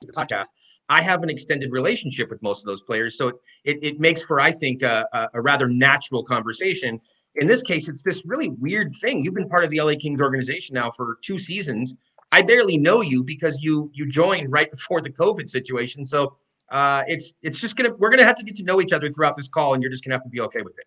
the 0.00 0.12
podcast, 0.12 0.46
I 0.88 1.02
have 1.02 1.22
an 1.22 1.30
extended 1.30 1.72
relationship 1.72 2.30
with 2.30 2.42
most 2.42 2.62
of 2.62 2.66
those 2.66 2.82
players. 2.82 3.18
So 3.18 3.28
it, 3.64 3.78
it 3.82 4.00
makes 4.00 4.22
for, 4.22 4.40
I 4.40 4.52
think, 4.52 4.82
a, 4.82 5.06
a, 5.34 5.40
rather 5.40 5.66
natural 5.66 6.22
conversation. 6.22 7.00
In 7.36 7.46
this 7.46 7.62
case, 7.62 7.88
it's 7.88 8.02
this 8.02 8.22
really 8.24 8.50
weird 8.50 8.94
thing. 9.00 9.24
You've 9.24 9.34
been 9.34 9.48
part 9.48 9.64
of 9.64 9.70
the 9.70 9.80
LA 9.80 9.94
Kings 10.00 10.20
organization 10.20 10.74
now 10.74 10.90
for 10.90 11.18
two 11.22 11.38
seasons. 11.38 11.96
I 12.32 12.42
barely 12.42 12.76
know 12.76 13.00
you 13.02 13.22
because 13.22 13.62
you 13.62 13.90
you 13.94 14.08
joined 14.08 14.52
right 14.52 14.70
before 14.76 15.00
the 15.00 15.10
COVID 15.10 15.48
situation. 15.48 16.06
So 16.06 16.36
uh, 16.70 17.02
it's 17.06 17.34
it's 17.42 17.60
just 17.60 17.76
gonna 17.76 17.94
we're 17.98 18.10
gonna 18.10 18.24
have 18.24 18.36
to 18.36 18.44
get 18.44 18.56
to 18.56 18.64
know 18.64 18.80
each 18.80 18.92
other 18.92 19.08
throughout 19.08 19.36
this 19.36 19.48
call, 19.48 19.74
and 19.74 19.82
you're 19.82 19.90
just 19.90 20.04
gonna 20.04 20.14
have 20.14 20.24
to 20.24 20.30
be 20.30 20.40
okay 20.40 20.62
with 20.62 20.78
it. 20.78 20.86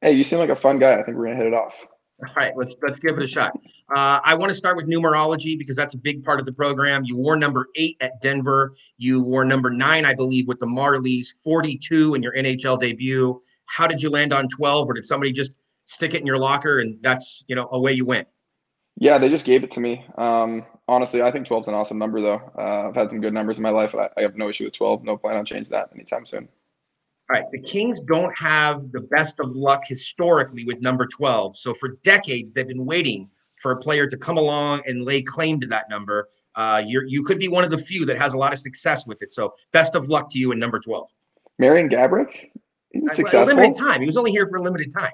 Hey, 0.00 0.12
you 0.12 0.24
seem 0.24 0.38
like 0.38 0.50
a 0.50 0.56
fun 0.56 0.78
guy. 0.78 0.98
I 0.98 1.02
think 1.02 1.16
we're 1.16 1.26
gonna 1.26 1.36
hit 1.36 1.46
it 1.46 1.54
off. 1.54 1.86
All 2.28 2.34
right, 2.36 2.52
let's 2.56 2.76
let's 2.82 3.00
give 3.00 3.16
it 3.16 3.22
a 3.22 3.26
shot. 3.26 3.52
Uh, 3.94 4.20
I 4.24 4.34
want 4.34 4.50
to 4.50 4.54
start 4.54 4.76
with 4.76 4.86
numerology 4.86 5.58
because 5.58 5.76
that's 5.76 5.94
a 5.94 5.98
big 5.98 6.22
part 6.24 6.38
of 6.38 6.46
the 6.46 6.52
program. 6.52 7.02
You 7.04 7.16
wore 7.16 7.36
number 7.36 7.68
eight 7.74 7.96
at 8.00 8.20
Denver. 8.20 8.74
You 8.96 9.20
wore 9.20 9.44
number 9.44 9.70
nine, 9.70 10.04
I 10.04 10.14
believe, 10.14 10.46
with 10.46 10.60
the 10.60 10.66
Marlies. 10.66 11.26
Forty-two 11.42 12.14
in 12.14 12.22
your 12.22 12.32
NHL 12.34 12.78
debut. 12.78 13.40
How 13.66 13.88
did 13.88 14.00
you 14.00 14.08
land 14.08 14.32
on 14.32 14.48
twelve, 14.48 14.88
or 14.88 14.94
did 14.94 15.04
somebody 15.04 15.32
just 15.32 15.58
stick 15.84 16.14
it 16.14 16.20
in 16.20 16.26
your 16.26 16.38
locker 16.38 16.78
and 16.78 16.96
that's 17.02 17.44
you 17.48 17.56
know 17.56 17.68
away 17.72 17.92
you 17.92 18.04
went? 18.04 18.28
Yeah, 18.96 19.18
they 19.18 19.28
just 19.28 19.44
gave 19.44 19.64
it 19.64 19.70
to 19.72 19.80
me. 19.80 20.04
Um, 20.16 20.66
honestly, 20.86 21.22
I 21.22 21.30
think 21.30 21.46
12 21.46 21.64
is 21.64 21.68
an 21.68 21.74
awesome 21.74 21.98
number, 21.98 22.20
though. 22.20 22.42
Uh, 22.56 22.88
I've 22.88 22.94
had 22.94 23.08
some 23.08 23.20
good 23.20 23.32
numbers 23.32 23.56
in 23.56 23.62
my 23.62 23.70
life. 23.70 23.94
I, 23.94 24.10
I 24.16 24.20
have 24.20 24.36
no 24.36 24.50
issue 24.50 24.64
with 24.64 24.74
12. 24.74 25.02
No 25.02 25.16
plan 25.16 25.36
on 25.38 25.46
changing 25.46 25.70
that 25.70 25.88
anytime 25.94 26.26
soon. 26.26 26.46
All 27.32 27.40
right, 27.40 27.50
the 27.50 27.60
Kings 27.60 27.98
don't 28.00 28.36
have 28.38 28.92
the 28.92 29.00
best 29.00 29.40
of 29.40 29.56
luck 29.56 29.84
historically 29.86 30.64
with 30.66 30.82
number 30.82 31.06
12. 31.06 31.56
So 31.56 31.72
for 31.72 31.96
decades, 32.02 32.52
they've 32.52 32.68
been 32.68 32.84
waiting 32.84 33.30
for 33.56 33.72
a 33.72 33.76
player 33.78 34.06
to 34.06 34.18
come 34.18 34.36
along 34.36 34.82
and 34.84 35.06
lay 35.06 35.22
claim 35.22 35.58
to 35.60 35.66
that 35.68 35.88
number. 35.88 36.28
Uh, 36.56 36.82
you're, 36.86 37.06
you 37.06 37.22
could 37.22 37.38
be 37.38 37.48
one 37.48 37.64
of 37.64 37.70
the 37.70 37.78
few 37.78 38.04
that 38.04 38.18
has 38.18 38.34
a 38.34 38.36
lot 38.36 38.52
of 38.52 38.58
success 38.58 39.06
with 39.06 39.22
it. 39.22 39.32
So 39.32 39.54
best 39.72 39.94
of 39.94 40.10
luck 40.10 40.28
to 40.32 40.38
you 40.38 40.52
in 40.52 40.58
number 40.58 40.78
12. 40.78 41.08
Marian 41.58 41.88
Gaborik, 41.88 42.50
he 42.90 43.00
was 43.00 43.16
successful. 43.16 43.46
limited 43.46 43.78
time. 43.78 44.02
He 44.02 44.06
was 44.06 44.18
only 44.18 44.30
here 44.30 44.46
for 44.46 44.56
a 44.56 44.62
limited 44.62 44.92
time. 44.92 45.12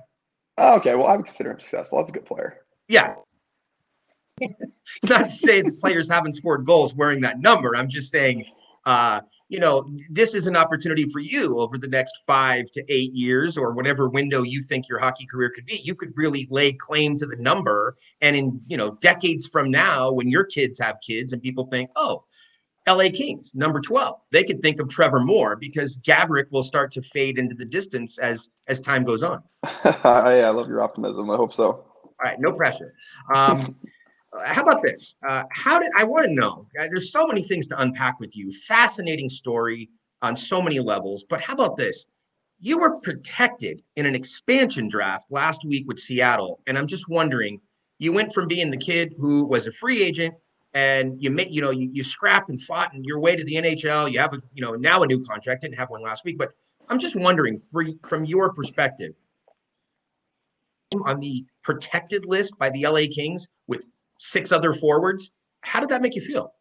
Oh, 0.56 0.74
okay, 0.78 0.96
well, 0.96 1.06
I 1.06 1.14
would 1.14 1.26
consider 1.26 1.52
him 1.52 1.60
successful. 1.60 1.98
That's 1.98 2.10
a 2.10 2.14
good 2.14 2.26
player. 2.26 2.62
Yeah. 2.88 3.14
it's 4.40 4.58
not 5.08 5.20
to 5.20 5.28
say 5.28 5.62
that 5.62 5.78
players 5.78 6.10
haven't 6.10 6.32
scored 6.32 6.66
goals 6.66 6.96
wearing 6.96 7.20
that 7.20 7.38
number. 7.38 7.76
I'm 7.76 7.88
just 7.88 8.10
saying, 8.10 8.44
uh, 8.86 9.20
you 9.48 9.58
know, 9.58 9.90
this 10.10 10.34
is 10.34 10.46
an 10.46 10.56
opportunity 10.56 11.06
for 11.06 11.20
you 11.20 11.58
over 11.58 11.78
the 11.78 11.88
next 11.88 12.18
five 12.26 12.70
to 12.72 12.84
eight 12.92 13.12
years 13.12 13.56
or 13.56 13.72
whatever 13.72 14.08
window 14.08 14.42
you 14.42 14.62
think 14.62 14.88
your 14.88 14.98
hockey 14.98 15.26
career 15.26 15.50
could 15.50 15.64
be. 15.64 15.80
You 15.82 15.94
could 15.94 16.12
really 16.16 16.46
lay 16.50 16.72
claim 16.72 17.16
to 17.18 17.26
the 17.26 17.36
number. 17.36 17.96
And 18.20 18.36
in, 18.36 18.60
you 18.66 18.76
know, 18.76 18.98
decades 19.00 19.46
from 19.46 19.70
now, 19.70 20.12
when 20.12 20.28
your 20.28 20.44
kids 20.44 20.78
have 20.80 20.96
kids 21.06 21.32
and 21.32 21.42
people 21.42 21.66
think, 21.66 21.90
oh, 21.96 22.24
LA 22.86 23.10
Kings, 23.10 23.54
number 23.54 23.80
12, 23.80 24.16
they 24.32 24.44
could 24.44 24.60
think 24.60 24.80
of 24.80 24.88
Trevor 24.88 25.20
Moore 25.20 25.56
because 25.56 26.00
Gaborik 26.00 26.50
will 26.50 26.62
start 26.62 26.90
to 26.92 27.02
fade 27.02 27.38
into 27.38 27.54
the 27.54 27.64
distance 27.64 28.18
as 28.18 28.48
as 28.66 28.80
time 28.80 29.04
goes 29.04 29.22
on. 29.22 29.42
I, 29.62 30.40
I 30.40 30.50
love 30.50 30.68
your 30.68 30.80
optimism. 30.80 31.30
I 31.30 31.36
hope 31.36 31.52
so. 31.52 31.84
All 32.20 32.24
right, 32.24 32.40
no 32.40 32.52
pressure. 32.52 32.94
Um, 33.32 33.76
how 34.44 34.62
about 34.62 34.82
this? 34.82 35.16
Uh, 35.26 35.44
how 35.50 35.78
did 35.78 35.90
I 35.96 36.04
want 36.04 36.26
to 36.26 36.32
know? 36.32 36.66
uh, 36.78 36.84
There's 36.84 37.12
so 37.12 37.26
many 37.26 37.42
things 37.42 37.66
to 37.68 37.80
unpack 37.80 38.20
with 38.20 38.36
you. 38.36 38.50
Fascinating 38.66 39.28
story 39.28 39.90
on 40.22 40.36
so 40.36 40.60
many 40.60 40.80
levels. 40.80 41.24
But 41.28 41.40
how 41.40 41.54
about 41.54 41.76
this? 41.76 42.06
You 42.60 42.78
were 42.78 42.98
protected 43.00 43.82
in 43.96 44.06
an 44.06 44.14
expansion 44.14 44.88
draft 44.88 45.30
last 45.30 45.64
week 45.64 45.86
with 45.86 45.98
Seattle, 45.98 46.60
and 46.66 46.76
I'm 46.76 46.86
just 46.86 47.08
wondering. 47.08 47.60
You 48.00 48.12
went 48.12 48.32
from 48.32 48.46
being 48.46 48.70
the 48.70 48.76
kid 48.76 49.14
who 49.18 49.44
was 49.44 49.66
a 49.66 49.72
free 49.72 50.02
agent, 50.02 50.34
and 50.72 51.20
you 51.20 51.30
made, 51.30 51.50
you 51.50 51.60
know, 51.60 51.70
you, 51.70 51.90
you 51.92 52.04
scrapped 52.04 52.48
and 52.48 52.60
fought 52.62 52.92
and 52.92 53.04
your 53.04 53.18
way 53.18 53.34
to 53.34 53.42
the 53.42 53.54
NHL. 53.54 54.12
You 54.12 54.20
have 54.20 54.34
a, 54.34 54.40
you 54.54 54.62
know, 54.62 54.72
now 54.74 55.02
a 55.02 55.06
new 55.06 55.24
contract. 55.24 55.62
Didn't 55.62 55.76
have 55.78 55.90
one 55.90 56.02
last 56.02 56.24
week, 56.24 56.38
but 56.38 56.50
I'm 56.88 56.98
just 57.00 57.16
wondering, 57.16 57.58
for, 57.58 57.84
from 58.08 58.24
your 58.24 58.52
perspective, 58.52 59.14
on 61.04 61.20
the 61.20 61.44
protected 61.62 62.24
list 62.24 62.56
by 62.58 62.70
the 62.70 62.86
LA 62.86 63.02
Kings 63.12 63.48
six 64.18 64.52
other 64.52 64.72
forwards. 64.72 65.32
How 65.62 65.80
did 65.80 65.88
that 65.88 66.02
make 66.02 66.14
you 66.14 66.22
feel? 66.22 66.52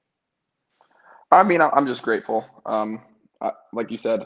I 1.31 1.43
mean, 1.43 1.61
I'm 1.61 1.85
just 1.85 2.03
grateful. 2.03 2.45
Um, 2.65 3.01
I, 3.41 3.51
like 3.73 3.91
you 3.91 3.97
said, 3.97 4.25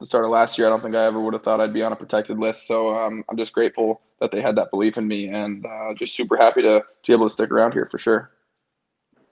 the 0.00 0.06
start 0.06 0.24
of 0.24 0.30
last 0.30 0.58
year, 0.58 0.66
I 0.66 0.70
don't 0.70 0.82
think 0.82 0.94
I 0.94 1.06
ever 1.06 1.20
would 1.20 1.34
have 1.34 1.42
thought 1.42 1.60
I'd 1.60 1.72
be 1.72 1.82
on 1.82 1.92
a 1.92 1.96
protected 1.96 2.38
list. 2.38 2.66
So 2.66 2.94
um, 2.94 3.24
I'm 3.30 3.36
just 3.36 3.52
grateful 3.52 4.02
that 4.20 4.30
they 4.30 4.42
had 4.42 4.56
that 4.56 4.70
belief 4.70 4.98
in 4.98 5.06
me, 5.06 5.28
and 5.28 5.64
uh, 5.64 5.94
just 5.94 6.16
super 6.16 6.36
happy 6.36 6.62
to, 6.62 6.80
to 6.80 7.06
be 7.06 7.12
able 7.12 7.26
to 7.26 7.32
stick 7.32 7.50
around 7.50 7.72
here 7.72 7.88
for 7.90 7.98
sure. 7.98 8.32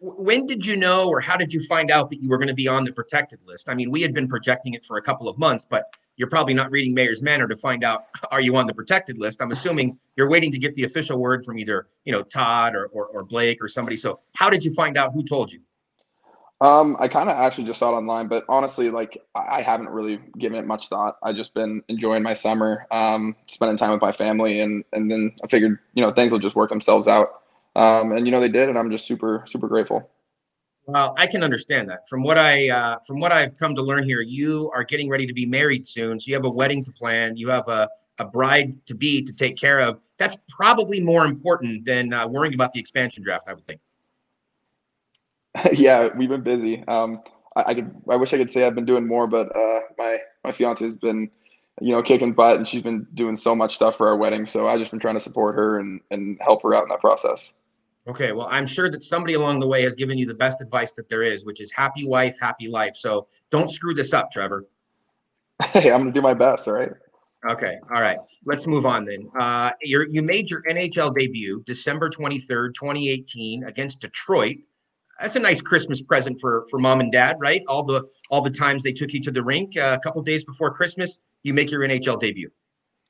When 0.00 0.46
did 0.46 0.64
you 0.64 0.76
know 0.76 1.08
or 1.08 1.20
how 1.20 1.36
did 1.36 1.52
you 1.52 1.62
find 1.66 1.90
out 1.90 2.08
that 2.08 2.22
you 2.22 2.28
were 2.28 2.38
going 2.38 2.48
to 2.48 2.54
be 2.54 2.66
on 2.66 2.84
the 2.84 2.92
protected 2.92 3.38
list? 3.44 3.68
I 3.68 3.74
mean, 3.74 3.90
we 3.90 4.00
had 4.00 4.14
been 4.14 4.28
projecting 4.28 4.72
it 4.72 4.84
for 4.84 4.96
a 4.96 5.02
couple 5.02 5.28
of 5.28 5.38
months, 5.38 5.66
but 5.68 5.84
you're 6.16 6.28
probably 6.28 6.54
not 6.54 6.70
reading 6.70 6.94
Mayor's 6.94 7.20
Manor 7.20 7.46
to 7.48 7.56
find 7.56 7.84
out 7.84 8.06
are 8.30 8.40
you 8.40 8.56
on 8.56 8.66
the 8.66 8.72
protected 8.74 9.18
list. 9.18 9.42
I'm 9.42 9.50
assuming 9.50 9.98
you're 10.16 10.30
waiting 10.30 10.50
to 10.52 10.58
get 10.58 10.74
the 10.74 10.84
official 10.84 11.18
word 11.18 11.44
from 11.44 11.58
either 11.58 11.86
you 12.04 12.12
know 12.12 12.22
Todd 12.22 12.74
or 12.74 12.86
or, 12.86 13.06
or 13.06 13.24
Blake 13.24 13.62
or 13.62 13.68
somebody. 13.68 13.96
So 13.96 14.20
how 14.34 14.48
did 14.48 14.64
you 14.64 14.72
find 14.72 14.96
out? 14.96 15.12
Who 15.12 15.22
told 15.22 15.52
you? 15.52 15.60
Um, 16.62 16.96
I 17.00 17.08
kind 17.08 17.30
of 17.30 17.36
actually 17.36 17.64
just 17.64 17.78
saw 17.78 17.90
it 17.90 17.96
online, 17.96 18.28
but 18.28 18.44
honestly, 18.48 18.90
like 18.90 19.16
I 19.34 19.58
I 19.58 19.62
haven't 19.62 19.88
really 19.88 20.20
given 20.38 20.58
it 20.58 20.66
much 20.66 20.88
thought. 20.88 21.16
I 21.22 21.32
just 21.32 21.54
been 21.54 21.82
enjoying 21.88 22.22
my 22.22 22.34
summer, 22.34 22.86
um, 22.90 23.34
spending 23.46 23.76
time 23.76 23.90
with 23.90 24.02
my 24.02 24.12
family, 24.12 24.60
and 24.60 24.84
and 24.92 25.10
then 25.10 25.32
I 25.42 25.46
figured, 25.46 25.78
you 25.94 26.02
know, 26.02 26.12
things 26.12 26.32
will 26.32 26.38
just 26.38 26.56
work 26.56 26.70
themselves 26.70 27.08
out. 27.08 27.39
Um, 27.76 28.12
and 28.12 28.26
you 28.26 28.32
know 28.32 28.40
they 28.40 28.48
did, 28.48 28.68
and 28.68 28.78
I'm 28.78 28.90
just 28.90 29.06
super 29.06 29.44
super 29.46 29.68
grateful. 29.68 30.10
Well, 30.86 31.14
I 31.16 31.26
can 31.26 31.44
understand 31.44 31.88
that. 31.90 32.08
From 32.08 32.22
what 32.22 32.36
I 32.38 32.68
uh, 32.70 32.98
from 33.06 33.20
what 33.20 33.32
I've 33.32 33.56
come 33.56 33.74
to 33.76 33.82
learn 33.82 34.04
here, 34.04 34.22
you 34.22 34.70
are 34.74 34.82
getting 34.82 35.08
ready 35.08 35.26
to 35.26 35.32
be 35.32 35.46
married 35.46 35.86
soon, 35.86 36.18
so 36.18 36.28
you 36.28 36.34
have 36.34 36.44
a 36.44 36.50
wedding 36.50 36.84
to 36.84 36.92
plan. 36.92 37.36
You 37.36 37.48
have 37.50 37.68
a 37.68 37.88
a 38.18 38.24
bride 38.24 38.74
to 38.86 38.94
be 38.94 39.22
to 39.22 39.32
take 39.32 39.56
care 39.56 39.80
of. 39.80 40.00
That's 40.18 40.36
probably 40.48 41.00
more 41.00 41.24
important 41.24 41.84
than 41.84 42.12
uh, 42.12 42.26
worrying 42.26 42.54
about 42.54 42.72
the 42.72 42.80
expansion 42.80 43.22
draft. 43.22 43.48
I 43.48 43.54
would 43.54 43.64
think. 43.64 43.80
yeah, 45.72 46.08
we've 46.16 46.28
been 46.28 46.42
busy. 46.42 46.84
Um, 46.86 47.22
I, 47.56 47.64
I 47.68 47.74
could 47.74 47.94
I 48.08 48.16
wish 48.16 48.32
I 48.34 48.38
could 48.38 48.50
say 48.50 48.66
I've 48.66 48.74
been 48.74 48.84
doing 48.84 49.06
more, 49.06 49.26
but 49.26 49.54
uh, 49.54 49.80
my 49.98 50.18
my 50.44 50.52
fiance 50.52 50.84
has 50.84 50.96
been, 50.96 51.30
you 51.80 51.92
know, 51.92 52.02
kicking 52.02 52.32
butt, 52.32 52.56
and 52.56 52.66
she's 52.66 52.82
been 52.82 53.06
doing 53.14 53.36
so 53.36 53.54
much 53.54 53.74
stuff 53.74 53.96
for 53.96 54.08
our 54.08 54.16
wedding. 54.16 54.46
So 54.46 54.68
I've 54.68 54.78
just 54.78 54.90
been 54.90 55.00
trying 55.00 55.14
to 55.14 55.20
support 55.20 55.54
her 55.56 55.78
and 55.78 56.00
and 56.10 56.38
help 56.40 56.62
her 56.62 56.74
out 56.74 56.82
in 56.82 56.88
that 56.88 57.00
process. 57.00 57.54
Okay, 58.08 58.32
well, 58.32 58.48
I'm 58.50 58.66
sure 58.66 58.90
that 58.90 59.02
somebody 59.02 59.34
along 59.34 59.60
the 59.60 59.66
way 59.66 59.82
has 59.82 59.94
given 59.94 60.16
you 60.16 60.26
the 60.26 60.34
best 60.34 60.62
advice 60.62 60.92
that 60.92 61.08
there 61.08 61.22
is, 61.22 61.44
which 61.44 61.60
is 61.60 61.70
happy 61.70 62.06
wife, 62.06 62.36
happy 62.40 62.66
life. 62.66 62.96
So 62.96 63.28
don't 63.50 63.70
screw 63.70 63.94
this 63.94 64.12
up, 64.12 64.30
Trevor. 64.30 64.66
Hey, 65.72 65.92
I'm 65.92 66.00
gonna 66.00 66.12
do 66.12 66.22
my 66.22 66.32
best. 66.32 66.66
All 66.66 66.74
right. 66.74 66.90
Okay, 67.48 67.78
all 67.94 68.00
right. 68.00 68.18
Let's 68.46 68.66
move 68.66 68.86
on 68.86 69.04
then. 69.04 69.30
Uh, 69.38 69.72
you 69.82 70.06
you 70.10 70.22
made 70.22 70.50
your 70.50 70.62
NHL 70.62 71.14
debut 71.14 71.62
December 71.66 72.08
23rd, 72.08 72.74
2018 72.74 73.64
against 73.64 74.00
Detroit. 74.00 74.56
That's 75.20 75.36
a 75.36 75.40
nice 75.40 75.60
Christmas 75.60 76.00
present 76.00 76.40
for 76.40 76.66
for 76.70 76.78
mom 76.78 77.00
and 77.00 77.12
dad, 77.12 77.36
right? 77.40 77.62
All 77.68 77.84
the 77.84 78.08
all 78.30 78.40
the 78.40 78.50
times 78.50 78.82
they 78.82 78.92
took 78.92 79.12
you 79.12 79.20
to 79.20 79.30
the 79.30 79.42
rink 79.42 79.76
uh, 79.76 79.98
a 79.98 80.02
couple 80.02 80.22
days 80.22 80.44
before 80.44 80.70
Christmas, 80.70 81.18
you 81.42 81.52
make 81.52 81.70
your 81.70 81.82
NHL 81.82 82.18
debut. 82.18 82.50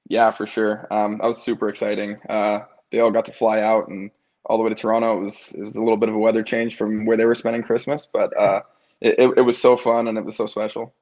Yeah, 0.08 0.32
for 0.32 0.46
sure. 0.46 0.88
Um, 0.92 1.18
that 1.18 1.26
was 1.26 1.40
super 1.40 1.68
exciting. 1.68 2.18
Uh, 2.28 2.60
they 2.90 2.98
all 2.98 3.12
got 3.12 3.26
to 3.26 3.32
fly 3.32 3.60
out 3.60 3.88
and 3.88 4.10
all 4.46 4.56
the 4.56 4.62
way 4.62 4.70
to 4.70 4.74
Toronto. 4.74 5.18
It 5.18 5.24
was 5.24 5.54
it 5.54 5.62
was 5.62 5.76
a 5.76 5.82
little 5.82 5.96
bit 5.96 6.08
of 6.08 6.14
a 6.14 6.18
weather 6.18 6.42
change 6.42 6.76
from 6.76 7.04
where 7.06 7.16
they 7.16 7.26
were 7.26 7.34
spending 7.34 7.62
Christmas, 7.62 8.06
but 8.06 8.36
uh, 8.36 8.60
it, 9.00 9.32
it, 9.36 9.42
was 9.42 9.58
so 9.58 9.76
fun 9.76 10.08
and 10.08 10.18
it 10.18 10.24
was 10.24 10.36
so 10.36 10.46
special. 10.46 10.94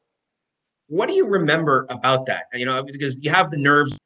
What 0.88 1.08
do 1.08 1.14
you 1.14 1.26
remember 1.26 1.86
about 1.90 2.26
that? 2.26 2.46
You 2.54 2.64
know, 2.64 2.82
because 2.82 3.22
you 3.22 3.30
have 3.30 3.50
the 3.50 3.58
nerves, 3.58 3.98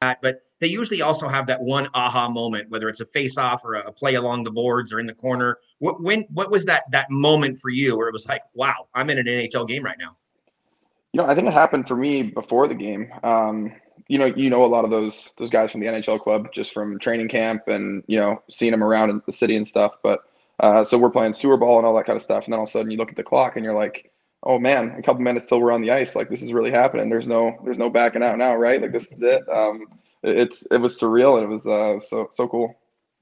but 0.00 0.42
they 0.58 0.66
usually 0.66 1.02
also 1.02 1.28
have 1.28 1.46
that 1.46 1.60
one 1.60 1.88
aha 1.94 2.28
moment, 2.28 2.68
whether 2.70 2.88
it's 2.88 3.00
a 3.00 3.06
face-off 3.06 3.64
or 3.64 3.74
a 3.74 3.92
play 3.92 4.14
along 4.14 4.44
the 4.44 4.50
boards 4.50 4.92
or 4.92 4.98
in 4.98 5.06
the 5.06 5.14
corner. 5.14 5.58
What 5.78 6.02
when 6.02 6.22
what 6.32 6.50
was 6.50 6.64
that 6.66 6.84
that 6.90 7.10
moment 7.10 7.58
for 7.58 7.70
you 7.70 7.96
where 7.96 8.08
it 8.08 8.12
was 8.12 8.26
like, 8.26 8.42
wow, 8.54 8.88
I'm 8.94 9.10
in 9.10 9.18
an 9.18 9.26
NHL 9.26 9.68
game 9.68 9.84
right 9.84 9.98
now? 9.98 10.16
You 11.12 11.20
know, 11.20 11.28
I 11.28 11.34
think 11.34 11.46
it 11.46 11.52
happened 11.52 11.86
for 11.86 11.96
me 11.96 12.22
before 12.22 12.66
the 12.66 12.74
game. 12.74 13.12
Um, 13.22 13.72
you 14.12 14.18
know, 14.18 14.26
you 14.26 14.50
know 14.50 14.62
a 14.62 14.66
lot 14.66 14.84
of 14.84 14.90
those 14.90 15.32
those 15.38 15.48
guys 15.48 15.72
from 15.72 15.80
the 15.80 15.86
NHL 15.86 16.20
club 16.20 16.52
just 16.52 16.74
from 16.74 16.98
training 16.98 17.28
camp 17.28 17.66
and 17.68 18.04
you 18.08 18.18
know 18.18 18.42
seeing 18.50 18.72
them 18.72 18.84
around 18.84 19.08
in 19.08 19.22
the 19.24 19.32
city 19.32 19.56
and 19.56 19.66
stuff. 19.66 19.92
But 20.02 20.20
uh, 20.60 20.84
so 20.84 20.98
we're 20.98 21.10
playing 21.10 21.32
sewer 21.32 21.56
ball 21.56 21.78
and 21.78 21.86
all 21.86 21.94
that 21.96 22.04
kind 22.04 22.16
of 22.16 22.22
stuff, 22.22 22.44
and 22.44 22.52
then 22.52 22.58
all 22.58 22.64
of 22.64 22.68
a 22.68 22.72
sudden 22.72 22.90
you 22.90 22.98
look 22.98 23.08
at 23.08 23.16
the 23.16 23.22
clock 23.22 23.56
and 23.56 23.64
you're 23.64 23.74
like, 23.74 24.12
oh 24.42 24.58
man, 24.58 24.90
a 24.98 25.02
couple 25.02 25.22
minutes 25.22 25.46
till 25.46 25.60
we're 25.62 25.72
on 25.72 25.80
the 25.80 25.90
ice. 25.90 26.14
Like 26.14 26.28
this 26.28 26.42
is 26.42 26.52
really 26.52 26.70
happening. 26.70 27.08
There's 27.08 27.26
no 27.26 27.56
there's 27.64 27.78
no 27.78 27.88
backing 27.88 28.22
out 28.22 28.36
now, 28.36 28.54
right? 28.54 28.82
Like 28.82 28.92
this 28.92 29.12
is 29.12 29.22
it. 29.22 29.48
Um, 29.48 29.86
it- 30.22 30.36
it's 30.38 30.66
it 30.70 30.76
was 30.78 31.00
surreal 31.00 31.36
and 31.36 31.44
it 31.44 31.48
was 31.54 31.66
uh, 31.66 31.98
so 32.00 32.28
so 32.30 32.46
cool. 32.48 32.76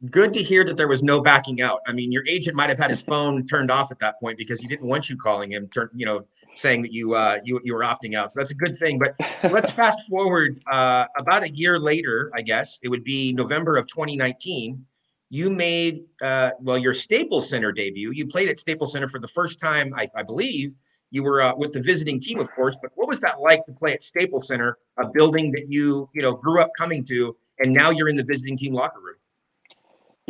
Good 0.09 0.33
to 0.33 0.43
hear 0.43 0.65
that 0.65 0.79
there 0.79 0.89
was 0.89 1.03
no 1.03 1.21
backing 1.21 1.61
out. 1.61 1.81
I 1.87 1.93
mean, 1.93 2.11
your 2.11 2.25
agent 2.27 2.57
might 2.57 2.71
have 2.71 2.79
had 2.79 2.89
his 2.89 3.03
phone 3.03 3.47
turned 3.47 3.71
off 3.71 3.93
at 3.93 3.99
that 3.99 4.19
point 4.19 4.39
because 4.39 4.59
he 4.59 4.67
didn't 4.67 4.87
want 4.87 5.11
you 5.11 5.17
calling 5.19 5.53
him, 5.53 5.69
turn, 5.69 5.91
you 5.95 6.07
know, 6.07 6.25
saying 6.55 6.81
that 6.83 6.93
you 6.95 7.13
uh, 7.13 7.39
you 7.45 7.61
you 7.65 7.75
were 7.75 7.83
opting 7.83 8.15
out. 8.15 8.33
So 8.33 8.41
that's 8.41 8.51
a 8.51 8.55
good 8.55 8.79
thing. 8.79 8.99
But 8.99 9.15
let's 9.53 9.71
fast 9.81 9.99
forward 10.09 10.63
uh, 10.73 11.05
about 11.19 11.43
a 11.43 11.51
year 11.51 11.79
later, 11.79 12.31
I 12.35 12.41
guess 12.41 12.81
it 12.83 12.89
would 12.89 13.05
be 13.05 13.35
November 13.35 13.77
of 13.77 13.89
2019. 13.89 14.83
You 15.29 15.51
made 15.51 16.05
uh, 16.23 16.53
well 16.61 16.79
your 16.79 16.95
Staples 16.95 17.51
Center 17.51 17.71
debut. 17.71 18.11
You 18.11 18.27
played 18.27 18.49
at 18.49 18.59
Staples 18.59 18.93
Center 18.93 19.07
for 19.07 19.19
the 19.19 19.29
first 19.29 19.61
time, 19.61 19.93
I, 19.95 20.09
I 20.17 20.23
believe. 20.23 20.77
You 21.11 21.25
were 21.25 21.43
uh, 21.43 21.55
with 21.55 21.75
the 21.75 21.83
visiting 21.83 22.19
team, 22.21 22.39
of 22.39 22.51
course. 22.53 22.79
But 22.81 22.93
what 22.95 23.07
was 23.07 23.21
that 23.21 23.41
like 23.43 23.67
to 23.67 23.73
play 23.73 23.93
at 23.93 24.03
Staples 24.03 24.49
Center, 24.49 24.79
a 24.99 25.07
building 25.11 25.53
that 25.53 25.71
you 25.71 26.09
you 26.15 26.23
know 26.23 26.33
grew 26.33 26.63
up 26.63 26.71
coming 26.79 27.05
to, 27.05 27.37
and 27.59 27.71
now 27.71 27.91
you're 27.91 28.09
in 28.09 28.17
the 28.17 28.25
visiting 28.25 28.57
team 28.57 28.73
locker 28.73 29.01
room? 29.01 29.17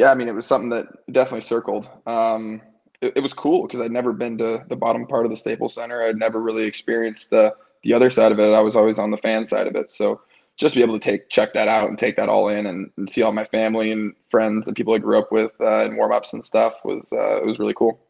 Yeah, 0.01 0.11
I 0.11 0.15
mean, 0.15 0.29
it 0.29 0.35
was 0.35 0.47
something 0.47 0.71
that 0.71 0.87
definitely 1.13 1.43
circled. 1.43 1.87
Um, 2.07 2.63
it, 3.03 3.13
it 3.17 3.21
was 3.21 3.35
cool 3.35 3.67
because 3.67 3.83
I'd 3.83 3.91
never 3.91 4.15
been 4.15 4.39
to 4.39 4.65
the 4.67 4.75
bottom 4.75 5.07
part 5.07 5.27
of 5.27 5.31
the 5.31 5.37
Staples 5.37 5.75
Center. 5.75 6.03
I'd 6.03 6.17
never 6.17 6.41
really 6.41 6.65
experienced 6.65 7.29
the 7.29 7.55
the 7.83 7.93
other 7.93 8.09
side 8.09 8.33
of 8.33 8.39
it. 8.41 8.55
I 8.55 8.63
was 8.63 8.77
always 8.77 8.99
on 8.99 9.11
the 9.11 9.19
fan 9.19 9.45
side 9.45 9.67
of 9.67 9.77
it. 9.77 9.91
So 9.91 10.23
just 10.57 10.75
be 10.75 10.81
able 10.81 10.99
to 10.99 11.05
take 11.05 11.29
check 11.29 11.53
that 11.53 11.69
out 11.69 11.91
and 11.91 11.99
take 11.99 12.17
that 12.17 12.31
all 12.31 12.49
in 12.49 12.65
and, 12.65 12.91
and 12.97 13.11
see 13.11 13.21
all 13.21 13.33
my 13.33 13.45
family 13.45 13.93
and 13.93 14.15
friends 14.31 14.69
and 14.69 14.75
people 14.75 14.95
I 14.95 14.99
grew 14.99 15.19
up 15.19 15.31
with 15.31 15.53
uh, 15.61 15.85
in 15.85 15.97
warm 15.97 16.13
ups 16.13 16.33
and 16.33 16.43
stuff 16.43 16.83
was 16.83 17.13
uh, 17.13 17.37
it 17.37 17.45
was 17.45 17.59
really 17.59 17.75
cool. 17.75 18.01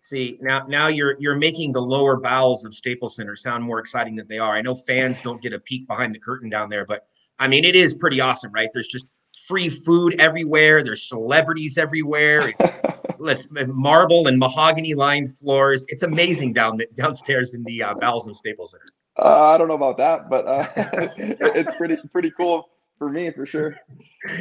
See 0.00 0.36
now, 0.42 0.66
now 0.68 0.88
you're 0.88 1.16
you're 1.18 1.36
making 1.36 1.72
the 1.72 1.80
lower 1.80 2.20
bowels 2.20 2.66
of 2.66 2.74
Staples 2.74 3.16
Center 3.16 3.34
sound 3.34 3.64
more 3.64 3.78
exciting 3.78 4.14
than 4.14 4.28
they 4.28 4.38
are. 4.38 4.54
I 4.54 4.60
know 4.60 4.74
fans 4.74 5.20
don't 5.20 5.40
get 5.40 5.54
a 5.54 5.58
peek 5.58 5.86
behind 5.86 6.14
the 6.14 6.18
curtain 6.18 6.50
down 6.50 6.68
there, 6.68 6.84
but 6.84 7.06
I 7.38 7.48
mean 7.48 7.64
it 7.64 7.76
is 7.76 7.94
pretty 7.94 8.20
awesome, 8.20 8.52
right? 8.52 8.68
There's 8.74 8.88
just 8.88 9.06
free 9.46 9.68
food 9.68 10.20
everywhere. 10.20 10.82
There's 10.82 11.08
celebrities 11.08 11.78
everywhere. 11.78 12.48
It's 12.48 12.70
let's 13.18 13.48
marble 13.50 14.26
and 14.26 14.38
mahogany 14.38 14.94
lined 14.94 15.36
floors. 15.36 15.86
It's 15.88 16.02
amazing 16.02 16.52
down 16.52 16.76
the, 16.76 16.86
downstairs 16.94 17.54
in 17.54 17.64
the 17.64 17.82
uh, 17.82 17.94
bowels 17.94 18.28
of 18.28 18.36
Staples 18.36 18.72
Center. 18.72 18.84
Uh, 19.16 19.54
I 19.54 19.58
don't 19.58 19.68
know 19.68 19.74
about 19.74 19.96
that, 19.98 20.28
but 20.28 20.46
uh, 20.46 20.66
it's 20.76 21.76
pretty 21.76 21.96
pretty 22.12 22.30
cool 22.30 22.68
for 22.98 23.08
me 23.08 23.30
for 23.30 23.46
sure. 23.46 23.76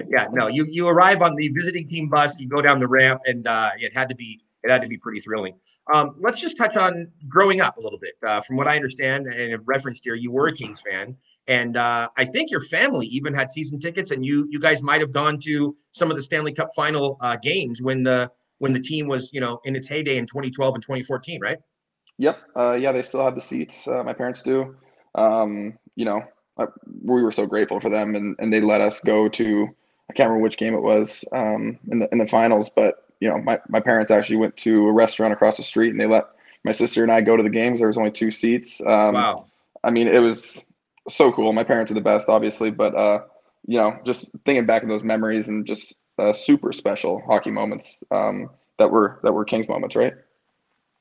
Yeah, 0.07 0.27
no, 0.31 0.47
you 0.47 0.65
you 0.65 0.87
arrive 0.87 1.21
on 1.21 1.35
the 1.35 1.49
visiting 1.49 1.87
team 1.87 2.09
bus, 2.09 2.39
you 2.39 2.47
go 2.47 2.61
down 2.61 2.79
the 2.79 2.87
ramp, 2.87 3.21
and 3.25 3.45
uh, 3.45 3.71
it 3.77 3.93
had 3.93 4.09
to 4.09 4.15
be 4.15 4.41
it 4.63 4.71
had 4.71 4.81
to 4.81 4.87
be 4.87 4.97
pretty 4.97 5.19
thrilling. 5.19 5.55
Um, 5.93 6.15
let's 6.19 6.41
just 6.41 6.57
touch 6.57 6.75
on 6.75 7.11
growing 7.27 7.61
up 7.61 7.77
a 7.77 7.81
little 7.81 7.99
bit. 7.99 8.13
Uh, 8.25 8.41
from 8.41 8.57
what 8.57 8.67
I 8.67 8.75
understand 8.75 9.27
and 9.27 9.51
have 9.51 9.61
referenced 9.65 10.05
here, 10.05 10.15
you 10.15 10.31
were 10.31 10.47
a 10.47 10.55
Kings 10.55 10.81
fan, 10.81 11.15
and 11.47 11.77
uh, 11.77 12.10
I 12.17 12.25
think 12.25 12.51
your 12.51 12.62
family 12.62 13.08
even 13.08 13.34
had 13.34 13.51
season 13.51 13.79
tickets, 13.79 14.12
and 14.12 14.25
you 14.25 14.47
you 14.49 14.60
guys 14.60 14.82
might 14.82 15.01
have 15.01 15.12
gone 15.12 15.39
to 15.41 15.75
some 15.91 16.10
of 16.10 16.15
the 16.15 16.21
Stanley 16.21 16.53
Cup 16.53 16.69
final 16.75 17.17
uh, 17.21 17.38
games 17.41 17.82
when 17.82 18.03
the 18.03 18.32
when 18.60 18.73
the 18.73 18.79
team 18.79 19.08
was 19.08 19.32
you 19.34 19.41
know 19.41 19.60
in 19.65 19.75
its 19.75 19.88
heyday 19.88 20.17
in 20.17 20.25
2012 20.25 20.75
and 20.75 20.84
2014, 20.84 21.41
right? 21.41 21.58
Yep. 22.17 22.39
Uh, 22.56 22.77
yeah, 22.79 22.91
they 22.91 23.01
still 23.01 23.25
had 23.25 23.36
the 23.36 23.41
seats. 23.41 23.88
Uh, 23.88 24.03
my 24.03 24.13
parents 24.13 24.41
do. 24.41 24.75
Um, 25.15 25.77
you 25.95 26.06
know, 26.06 26.21
I, 26.58 26.65
we 27.03 27.23
were 27.23 27.32
so 27.32 27.45
grateful 27.45 27.79
for 27.79 27.89
them, 27.89 28.15
and, 28.15 28.36
and 28.39 28.53
they 28.53 28.62
let 28.62 28.82
us 28.82 28.99
go 28.99 29.27
to. 29.29 29.67
I 30.10 30.13
can't 30.13 30.29
remember 30.29 30.43
which 30.43 30.58
game 30.58 30.75
it 30.75 30.82
was 30.82 31.25
um, 31.32 31.79
in 31.91 31.99
the 31.99 32.10
in 32.12 32.19
the 32.19 32.27
finals, 32.27 32.69
but 32.73 33.06
you 33.19 33.29
know, 33.29 33.38
my, 33.41 33.60
my 33.69 33.79
parents 33.79 34.12
actually 34.12 34.36
went 34.36 34.56
to 34.58 34.88
a 34.88 34.91
restaurant 34.91 35.34
across 35.34 35.58
the 35.58 35.63
street, 35.63 35.91
and 35.91 35.99
they 35.99 36.06
let 36.06 36.25
my 36.65 36.71
sister 36.71 37.03
and 37.03 37.12
I 37.12 37.21
go 37.21 37.38
to 37.38 37.43
the 37.43 37.49
games. 37.49 37.79
There 37.79 37.88
was 37.88 37.97
only 37.97 38.12
two 38.12 38.32
seats. 38.32 38.82
Um, 38.82 39.13
wow. 39.13 39.45
I 39.84 39.91
mean, 39.91 40.08
it 40.08 40.19
was 40.19 40.65
so 41.07 41.31
cool. 41.31 41.53
My 41.53 41.63
parents 41.63 41.91
are 41.91 41.95
the 41.95 42.01
best, 42.01 42.29
obviously, 42.29 42.71
but 42.71 42.95
uh, 42.95 43.21
you 43.67 43.77
know, 43.77 43.97
just 44.05 44.31
thinking 44.45 44.65
back 44.65 44.83
in 44.83 44.89
those 44.89 45.03
memories 45.03 45.47
and 45.49 45.65
just 45.65 45.97
uh, 46.19 46.33
super 46.33 46.71
special 46.71 47.21
hockey 47.25 47.51
moments 47.51 48.03
um, 48.11 48.49
that 48.77 48.91
were 48.91 49.19
that 49.23 49.33
were 49.33 49.45
Kings 49.45 49.67
moments, 49.67 49.95
right? 49.95 50.13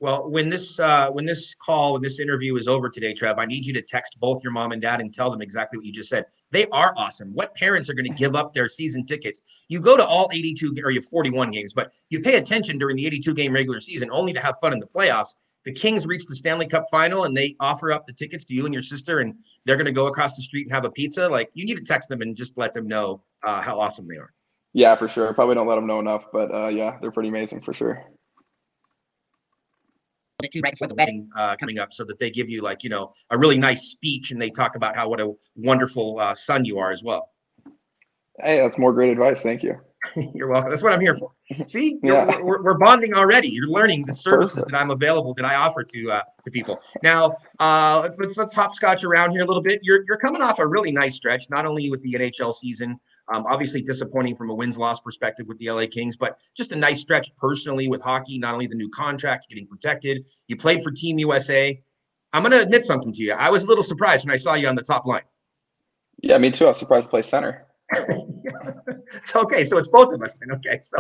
Well, 0.02 0.28
when 0.28 0.48
this 0.48 0.80
uh, 0.80 1.10
when 1.12 1.24
this 1.24 1.54
call, 1.54 1.92
when 1.92 2.02
this 2.02 2.18
interview 2.18 2.56
is 2.56 2.66
over 2.66 2.90
today, 2.90 3.14
Trev, 3.14 3.38
I 3.38 3.44
need 3.44 3.64
you 3.64 3.72
to 3.74 3.82
text 3.82 4.18
both 4.18 4.42
your 4.42 4.50
mom 4.50 4.72
and 4.72 4.82
dad 4.82 5.00
and 5.00 5.14
tell 5.14 5.30
them 5.30 5.40
exactly 5.40 5.78
what 5.78 5.86
you 5.86 5.92
just 5.92 6.08
said. 6.08 6.24
They 6.50 6.66
are 6.70 6.92
awesome. 6.96 7.32
What 7.34 7.54
parents 7.54 7.88
are 7.88 7.94
going 7.94 8.10
to 8.10 8.18
give 8.18 8.34
up 8.34 8.52
their 8.52 8.66
season 8.66 9.06
tickets? 9.06 9.42
You 9.68 9.78
go 9.78 9.96
to 9.96 10.04
all 10.04 10.28
82 10.32 10.74
or 10.82 10.90
you 10.90 10.98
have 10.98 11.06
41 11.06 11.52
games, 11.52 11.72
but 11.72 11.92
you 12.08 12.18
pay 12.18 12.34
attention 12.34 12.78
during 12.78 12.96
the 12.96 13.06
82 13.06 13.32
game 13.32 13.52
regular 13.52 13.78
season 13.78 14.08
only 14.10 14.32
to 14.32 14.40
have 14.40 14.56
fun 14.60 14.72
in 14.72 14.80
the 14.80 14.88
playoffs. 14.88 15.36
The 15.64 15.72
Kings 15.72 16.04
reach 16.04 16.26
the 16.26 16.34
Stanley 16.34 16.66
Cup 16.66 16.86
final 16.90 17.22
and 17.22 17.36
they 17.36 17.54
offer 17.60 17.92
up 17.92 18.04
the 18.04 18.12
tickets 18.12 18.44
to 18.46 18.54
you 18.54 18.64
and 18.64 18.74
your 18.74 18.82
sister, 18.82 19.20
and 19.20 19.36
they're 19.66 19.76
going 19.76 19.86
to 19.86 19.92
go 19.92 20.08
across 20.08 20.34
the 20.34 20.42
street 20.42 20.66
and 20.66 20.72
have 20.72 20.84
a 20.84 20.90
pizza. 20.90 21.28
Like 21.28 21.50
you 21.54 21.64
need 21.64 21.76
to 21.76 21.84
text 21.84 22.08
them 22.08 22.22
and 22.22 22.34
just 22.34 22.58
let 22.58 22.74
them 22.74 22.88
know 22.88 23.22
uh, 23.44 23.62
how 23.62 23.78
awesome 23.78 24.08
they 24.08 24.16
are. 24.16 24.32
Yeah, 24.72 24.96
for 24.96 25.06
sure. 25.06 25.32
Probably 25.32 25.54
don't 25.54 25.68
let 25.68 25.76
them 25.76 25.86
know 25.86 26.00
enough, 26.00 26.24
but 26.32 26.52
uh, 26.52 26.66
yeah, 26.66 26.98
they're 27.00 27.12
pretty 27.12 27.28
amazing 27.28 27.60
for 27.60 27.72
sure. 27.72 28.04
Too 30.48 30.61
right 30.62 30.72
before 30.72 30.88
the 30.88 30.94
wedding 30.94 31.28
uh, 31.37 31.57
coming 31.57 31.78
up 31.78 31.92
so 31.92 32.05
that 32.05 32.18
they 32.18 32.31
give 32.31 32.48
you 32.48 32.62
like 32.62 32.83
you 32.83 32.90
know 32.90 33.12
a 33.31 33.38
really 33.38 33.59
nice 33.59 33.83
speech 33.90 34.31
and 34.31 34.40
they 34.40 34.50
talk 34.50 34.76
about 34.76 34.96
how 34.96 35.09
what 35.09 35.20
a 35.20 35.33
wonderful 35.57 36.18
uh, 36.18 36.35
son 36.35 36.64
you 36.64 36.78
are 36.78 36.90
as 36.90 37.02
well 37.02 37.28
Hey, 38.40 38.57
that's 38.59 38.78
more 38.78 38.92
great 38.92 39.11
advice. 39.11 39.42
Thank 39.42 39.62
you. 39.62 39.76
You're 40.35 40.48
welcome. 40.48 40.70
That's 40.70 40.83
what 40.83 40.92
I'm 40.92 41.00
here 41.00 41.14
for. 41.14 41.31
See, 41.66 41.98
Yeah. 42.02 42.40
we're, 42.40 42.62
we're, 42.62 42.78
bonding 42.78 43.14
already. 43.14 43.48
You're 43.48 43.68
learning 43.68 44.05
the 44.05 44.12
services 44.12 44.57
Perfect. 44.57 44.72
that 44.72 44.81
I'm 44.81 44.90
available 44.90 45.33
that 45.35 45.44
I 45.44 45.55
offer 45.55 45.85
to 45.85 46.11
uh, 46.11 46.22
to 46.42 46.50
people. 46.50 46.81
Now, 47.05 47.37
uh, 47.61 48.00
let's, 48.02 48.18
let's 48.18 48.37
let's 48.37 48.55
hopscotch 48.55 49.05
around 49.05 49.31
here 49.31 49.42
a 49.42 49.44
little 49.44 49.62
bit. 49.62 49.81
You're 49.83 50.05
you're 50.09 50.18
coming 50.18 50.42
off 50.42 50.59
a 50.59 50.66
really 50.66 50.90
nice 50.90 51.14
stretch, 51.14 51.44
not 51.50 51.66
only 51.66 51.88
with 51.88 52.02
the 52.02 52.14
NHL 52.14 52.55
season, 52.55 52.98
um, 53.32 53.46
obviously 53.48 53.82
disappointing 53.82 54.36
from 54.36 54.50
a 54.50 54.54
wins 54.54 54.78
loss 54.78 55.00
perspective 55.00 55.46
with 55.46 55.58
the 55.58 55.70
LA 55.70 55.86
Kings, 55.90 56.16
but 56.16 56.38
just 56.56 56.72
a 56.72 56.76
nice 56.76 57.00
stretch 57.00 57.34
personally 57.36 57.88
with 57.88 58.02
hockey. 58.02 58.38
Not 58.38 58.54
only 58.54 58.66
the 58.66 58.74
new 58.74 58.90
contract, 58.90 59.46
getting 59.48 59.66
protected. 59.66 60.24
You 60.48 60.56
played 60.56 60.82
for 60.82 60.90
Team 60.90 61.18
USA. 61.18 61.80
I'm 62.32 62.42
going 62.42 62.52
to 62.52 62.62
admit 62.62 62.84
something 62.84 63.12
to 63.12 63.22
you. 63.22 63.32
I 63.32 63.50
was 63.50 63.64
a 63.64 63.66
little 63.66 63.84
surprised 63.84 64.24
when 64.24 64.32
I 64.32 64.36
saw 64.36 64.54
you 64.54 64.68
on 64.68 64.74
the 64.74 64.82
top 64.82 65.06
line. 65.06 65.22
Yeah, 66.22 66.38
me 66.38 66.50
too. 66.50 66.64
I 66.64 66.68
was 66.68 66.78
surprised 66.78 67.06
to 67.06 67.10
play 67.10 67.22
center. 67.22 67.66
It's 69.14 69.36
okay. 69.36 69.64
So 69.64 69.78
it's 69.78 69.88
both 69.88 70.12
of 70.14 70.22
us 70.22 70.38
then. 70.38 70.56
Okay. 70.56 70.78
So 70.80 70.98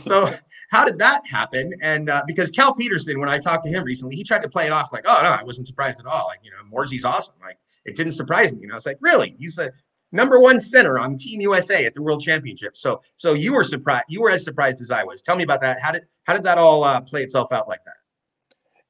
so 0.00 0.34
how 0.70 0.84
did 0.84 0.98
that 0.98 1.22
happen? 1.26 1.72
And 1.80 2.10
uh, 2.10 2.22
because 2.26 2.50
Cal 2.50 2.74
Petersen, 2.74 3.20
when 3.20 3.28
I 3.28 3.38
talked 3.38 3.64
to 3.64 3.70
him 3.70 3.84
recently, 3.84 4.16
he 4.16 4.24
tried 4.24 4.42
to 4.42 4.48
play 4.48 4.66
it 4.66 4.72
off 4.72 4.92
like, 4.92 5.04
oh 5.06 5.20
no, 5.22 5.28
I 5.28 5.42
wasn't 5.44 5.66
surprised 5.66 6.00
at 6.00 6.06
all. 6.06 6.26
Like, 6.26 6.40
you 6.42 6.50
know, 6.50 6.56
Morsey's 6.68 7.04
awesome. 7.04 7.36
Like 7.40 7.58
it 7.84 7.96
didn't 7.96 8.12
surprise 8.12 8.52
me. 8.52 8.64
And 8.64 8.72
I 8.72 8.74
was 8.74 8.86
like, 8.86 8.98
really? 9.00 9.36
He's 9.38 9.56
the 9.56 9.72
number 10.12 10.38
one 10.38 10.60
center 10.60 10.98
on 10.98 11.16
Team 11.16 11.40
USA 11.40 11.84
at 11.84 11.94
the 11.94 12.02
World 12.02 12.22
Championship. 12.22 12.76
So 12.76 13.00
so 13.16 13.34
you 13.34 13.52
were 13.52 13.64
surprised. 13.64 14.04
You 14.08 14.22
were 14.22 14.30
as 14.30 14.44
surprised 14.44 14.80
as 14.80 14.90
I 14.90 15.04
was. 15.04 15.22
Tell 15.22 15.36
me 15.36 15.44
about 15.44 15.60
that. 15.62 15.80
How 15.80 15.92
did 15.92 16.02
how 16.24 16.34
did 16.34 16.44
that 16.44 16.58
all 16.58 16.84
uh, 16.84 17.00
play 17.00 17.22
itself 17.22 17.52
out 17.52 17.68
like 17.68 17.84
that? 17.84 17.96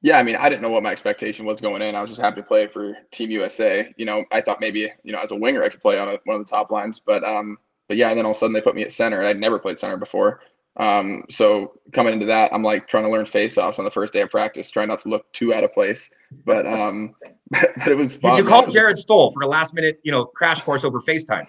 Yeah, 0.01 0.19
I 0.19 0.23
mean, 0.23 0.35
I 0.35 0.47
didn't 0.47 0.61
know 0.61 0.69
what 0.69 0.83
my 0.83 0.91
expectation 0.91 1.45
was 1.45 1.59
going 1.59 1.81
in. 1.81 1.95
I 1.95 2.01
was 2.01 2.11
just 2.11 2.21
happy 2.21 2.41
to 2.41 2.47
play 2.47 2.67
for 2.67 2.95
Team 3.11 3.31
USA. 3.31 3.93
You 3.97 4.05
know, 4.05 4.23
I 4.31 4.41
thought 4.41 4.61
maybe, 4.61 4.91
you 5.03 5.11
know, 5.11 5.19
as 5.19 5.31
a 5.31 5.35
winger 5.35 5.63
I 5.63 5.69
could 5.69 5.81
play 5.81 5.99
on 5.99 6.07
a, 6.07 6.19
one 6.25 6.39
of 6.39 6.45
the 6.45 6.49
top 6.49 6.69
lines, 6.69 7.01
but 7.03 7.23
um, 7.23 7.57
but 7.87 7.97
yeah, 7.97 8.09
and 8.09 8.17
then 8.17 8.25
all 8.25 8.31
of 8.31 8.37
a 8.37 8.39
sudden 8.39 8.53
they 8.53 8.61
put 8.61 8.75
me 8.75 8.83
at 8.83 8.91
center, 8.91 9.19
and 9.19 9.27
I'd 9.27 9.39
never 9.39 9.57
played 9.59 9.79
center 9.79 9.97
before. 9.97 10.41
Um, 10.77 11.23
so 11.29 11.73
coming 11.91 12.13
into 12.13 12.25
that, 12.27 12.53
I'm 12.53 12.63
like 12.63 12.87
trying 12.87 13.03
to 13.03 13.09
learn 13.09 13.25
face-offs 13.25 13.79
on 13.79 13.85
the 13.85 13.91
first 13.91 14.13
day 14.13 14.21
of 14.21 14.29
practice, 14.29 14.69
trying 14.69 14.89
not 14.89 14.99
to 14.99 15.09
look 15.09 15.31
too 15.33 15.53
out 15.53 15.63
of 15.63 15.73
place. 15.73 16.11
But 16.45 16.67
um, 16.67 17.15
but, 17.49 17.87
it 17.87 17.97
was 17.97 18.15
fun. 18.17 18.35
Did 18.35 18.43
you 18.43 18.49
call 18.49 18.65
Jarret 18.65 18.97
Stoll 18.97 19.31
for 19.31 19.41
a 19.41 19.47
last 19.47 19.73
minute, 19.73 19.99
you 20.03 20.11
know, 20.11 20.25
crash 20.25 20.61
course 20.61 20.83
over 20.83 20.99
FaceTime? 20.99 21.47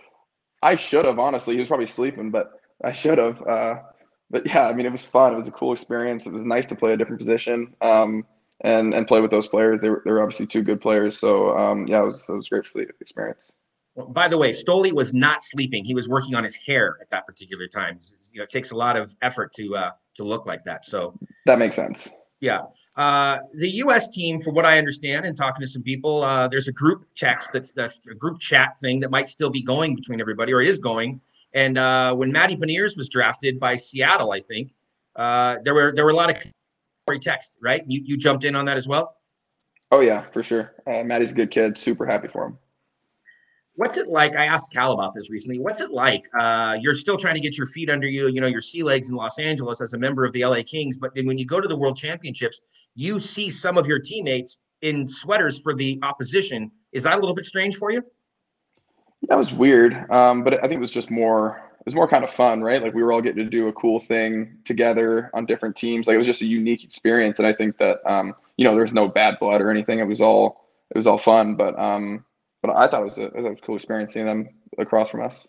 I 0.63 0.75
should 0.75 1.05
have 1.05 1.19
honestly. 1.19 1.55
He 1.55 1.61
was 1.61 1.69
probably 1.69 1.87
sleeping, 1.87 2.31
but 2.31 2.53
I 2.85 2.93
should 2.93 3.19
have. 3.19 3.41
Uh, 3.47 3.77
but 4.31 4.47
yeah, 4.47 4.69
I 4.69 4.73
mean, 4.73 4.87
it 4.87 4.93
was 4.93 5.05
fun. 5.05 5.35
It 5.35 5.37
was 5.37 5.49
a 5.49 5.53
cool 5.53 5.73
experience. 5.73 6.27
It 6.27 6.33
was 6.33 6.45
nice 6.45 6.67
to 6.69 6.77
play 6.77 6.93
a 6.93 6.97
different 6.97 7.19
position 7.19 7.75
um, 7.81 8.25
and 8.63 8.95
and 8.95 9.07
play 9.07 9.21
with 9.21 9.31
those 9.31 9.49
players. 9.49 9.81
They 9.81 9.91
were 9.91 10.03
they 10.05 10.11
were 10.11 10.23
obviously 10.23 10.47
two 10.47 10.63
good 10.63 10.81
players. 10.81 11.19
So 11.19 11.57
um, 11.57 11.87
yeah, 11.87 12.03
it 12.03 12.07
was 12.07 12.29
it 12.29 12.35
was 12.35 12.49
great 12.49 12.67
for 12.67 12.79
the 12.79 12.89
experience. 13.01 13.55
By 14.09 14.29
the 14.29 14.39
way, 14.39 14.51
Stoli 14.51 14.93
was 14.93 15.13
not 15.15 15.43
sleeping. 15.43 15.85
He 15.85 15.95
was 15.95 16.09
working 16.09 16.35
on 16.35 16.45
his 16.45 16.55
hair 16.55 16.99
at 17.01 17.11
that 17.11 17.27
particular 17.27 17.67
time. 17.67 17.99
You 18.33 18.39
know, 18.39 18.45
it 18.45 18.51
takes 18.51 18.71
a 18.71 18.77
lot 18.77 18.97
of 18.97 19.13
effort 19.23 19.53
to 19.55 19.77
uh, 19.77 19.91
to 20.15 20.25
look 20.25 20.47
like 20.47 20.65
that. 20.65 20.85
So 20.85 21.19
That 21.47 21.59
makes 21.59 21.77
sense. 21.77 22.15
yeah, 22.41 22.63
uh, 22.97 23.39
the 23.55 23.71
U.S. 23.85 24.09
team, 24.09 24.41
from 24.41 24.55
what 24.55 24.67
I 24.67 24.77
understand, 24.77 25.25
and 25.25 25.37
talking 25.37 25.61
to 25.61 25.67
some 25.67 25.83
people, 25.83 26.23
uh, 26.23 26.49
there's 26.49 26.67
a 26.67 26.73
group 26.73 27.05
text 27.17 27.53
that's, 27.53 27.73
that's 27.73 28.07
a 28.09 28.15
group 28.15 28.41
chat 28.41 28.77
thing 28.81 28.99
that 29.01 29.11
might 29.11 29.29
still 29.29 29.51
be 29.51 29.63
going 29.63 29.95
between 29.95 30.21
everybody, 30.21 30.53
or 30.53 30.61
is 30.61 30.81
going. 30.81 31.21
And 31.55 31.79
uh, 31.79 32.15
when 32.15 32.33
Matty 32.33 32.57
Beniers 32.57 32.97
was 32.97 33.09
drafted 33.09 33.61
by 33.61 33.77
Seattle, 33.77 34.33
I 34.33 34.41
think 34.41 34.73
uh, 35.17 35.57
there 35.63 35.75
were 35.75 35.93
there 35.95 36.05
were 36.05 36.11
a 36.11 36.15
lot 36.15 36.31
of 36.31 37.21
text, 37.21 37.59
right? 37.63 37.83
You 37.87 38.03
you 38.05 38.17
jumped 38.17 38.45
in 38.45 38.55
on 38.55 38.65
that 38.67 38.77
as 38.77 38.87
well. 38.87 39.17
Oh 39.91 40.01
yeah, 40.01 40.25
for 40.33 40.43
sure. 40.43 40.75
Uh, 40.87 41.03
Maddie's 41.05 41.33
a 41.33 41.35
good 41.35 41.51
kid. 41.51 41.79
Super 41.79 42.05
happy 42.05 42.29
for 42.29 42.47
him. 42.47 42.59
What's 43.79 43.97
it 43.97 44.09
like? 44.09 44.35
I 44.35 44.47
asked 44.47 44.73
Cal 44.73 44.91
about 44.91 45.15
this 45.15 45.31
recently. 45.31 45.61
What's 45.61 45.81
it 45.81 45.93
like? 45.93 46.25
Uh, 46.37 46.77
you're 46.81 46.97
still 46.97 47.17
trying 47.17 47.37
to 47.37 47.41
get 47.41 47.57
your 47.57 47.69
feet 47.69 47.89
under 47.89 48.09
you, 48.09 48.27
you 48.27 48.41
know, 48.41 48.49
your 48.49 48.61
sea 48.61 48.83
legs 48.83 49.09
in 49.09 49.15
Los 49.15 49.39
Angeles 49.39 49.81
as 49.81 49.95
a 49.95 49.99
member 49.99 50.25
of 50.25 50.33
the 50.33 50.45
LA 50.45 50.63
Kings. 50.67 50.99
But 50.99 51.15
then 51.15 51.29
when 51.29 51.39
you 51.39 51.47
go 51.47 51.61
to 51.61 51.69
the 51.69 51.77
World 51.77 51.97
Championships, 51.97 52.61
you 52.97 53.21
see 53.21 53.49
some 53.49 53.79
of 53.79 53.87
your 53.87 54.01
teammates 54.01 54.59
in 54.83 55.07
sweaters 55.07 55.61
for 55.61 55.77
the 55.77 55.97
opposition. 56.03 56.73
Is 56.91 57.05
that 57.05 57.15
a 57.15 57.21
little 57.21 57.37
bit 57.37 57.47
strange 57.47 57.77
for 57.77 57.93
you? 57.93 58.03
That 59.29 59.39
was 59.39 59.55
weird, 59.55 60.11
um, 60.11 60.43
but 60.43 60.55
I 60.55 60.63
think 60.63 60.79
it 60.79 60.81
was 60.81 60.91
just 60.91 61.09
more. 61.09 61.63
It 61.79 61.87
was 61.87 61.95
more 61.95 62.09
kind 62.09 62.25
of 62.25 62.31
fun, 62.31 62.61
right? 62.61 62.83
Like 62.83 62.95
we 62.95 63.05
were 63.05 63.13
all 63.13 63.23
getting 63.23 63.45
to 63.45 63.49
do 63.49 63.69
a 63.69 63.73
cool 63.75 64.01
thing 64.01 64.59
together 64.65 65.31
on 65.35 65.47
different 65.47 65.77
teams. 65.77 66.09
Like 66.09 66.17
it 66.17 66.19
was 66.19 66.27
just 66.27 66.43
a 66.43 66.47
unique 66.47 66.83
experience, 66.83 67.39
and 67.39 67.47
I 67.47 67.53
think 67.53 67.79
that 67.79 68.01
um, 68.05 68.35
you 68.57 68.65
know 68.65 68.73
there 68.73 68.83
was 68.83 68.93
no 68.93 69.07
bad 69.07 69.39
blood 69.39 69.61
or 69.61 69.71
anything. 69.71 70.01
It 70.01 70.09
was 70.09 70.21
all 70.21 70.65
it 70.91 70.97
was 70.97 71.07
all 71.07 71.17
fun, 71.17 71.55
but 71.55 71.79
um, 71.79 72.25
but 72.63 72.77
I 72.77 72.87
thought 72.89 73.03
it 73.03 73.09
was 73.09 73.19
a, 73.19 73.25
it 73.25 73.37
was 73.37 73.59
a 73.59 73.67
cool 73.67 73.77
experience 73.77 74.13
seeing 74.13 74.27
them 74.27 74.49
across 74.79 75.11
from 75.11 75.23
us. 75.23 75.47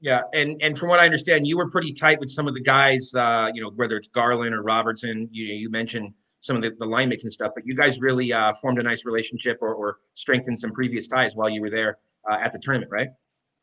Yeah, 0.00 0.22
and 0.32 0.60
and 0.62 0.78
from 0.78 0.88
what 0.88 0.98
I 0.98 1.04
understand, 1.04 1.46
you 1.46 1.58
were 1.58 1.68
pretty 1.68 1.92
tight 1.92 2.18
with 2.20 2.30
some 2.30 2.48
of 2.48 2.54
the 2.54 2.62
guys. 2.62 3.14
Uh, 3.14 3.50
you 3.52 3.62
know, 3.62 3.70
whether 3.76 3.96
it's 3.96 4.08
Garland 4.08 4.54
or 4.54 4.62
Robertson. 4.62 5.28
You 5.30 5.46
you 5.46 5.70
mentioned 5.70 6.14
some 6.40 6.56
of 6.56 6.62
the, 6.62 6.70
the 6.78 6.86
line 6.86 7.08
making 7.08 7.30
stuff, 7.30 7.52
but 7.54 7.66
you 7.66 7.76
guys 7.76 8.00
really 8.00 8.32
uh, 8.32 8.52
formed 8.54 8.78
a 8.78 8.82
nice 8.82 9.04
relationship 9.04 9.58
or, 9.60 9.74
or 9.74 9.98
strengthened 10.14 10.58
some 10.58 10.72
previous 10.72 11.06
ties 11.06 11.36
while 11.36 11.50
you 11.50 11.60
were 11.60 11.68
there 11.68 11.98
uh, 12.30 12.38
at 12.40 12.50
the 12.54 12.58
tournament, 12.58 12.90
right? 12.90 13.08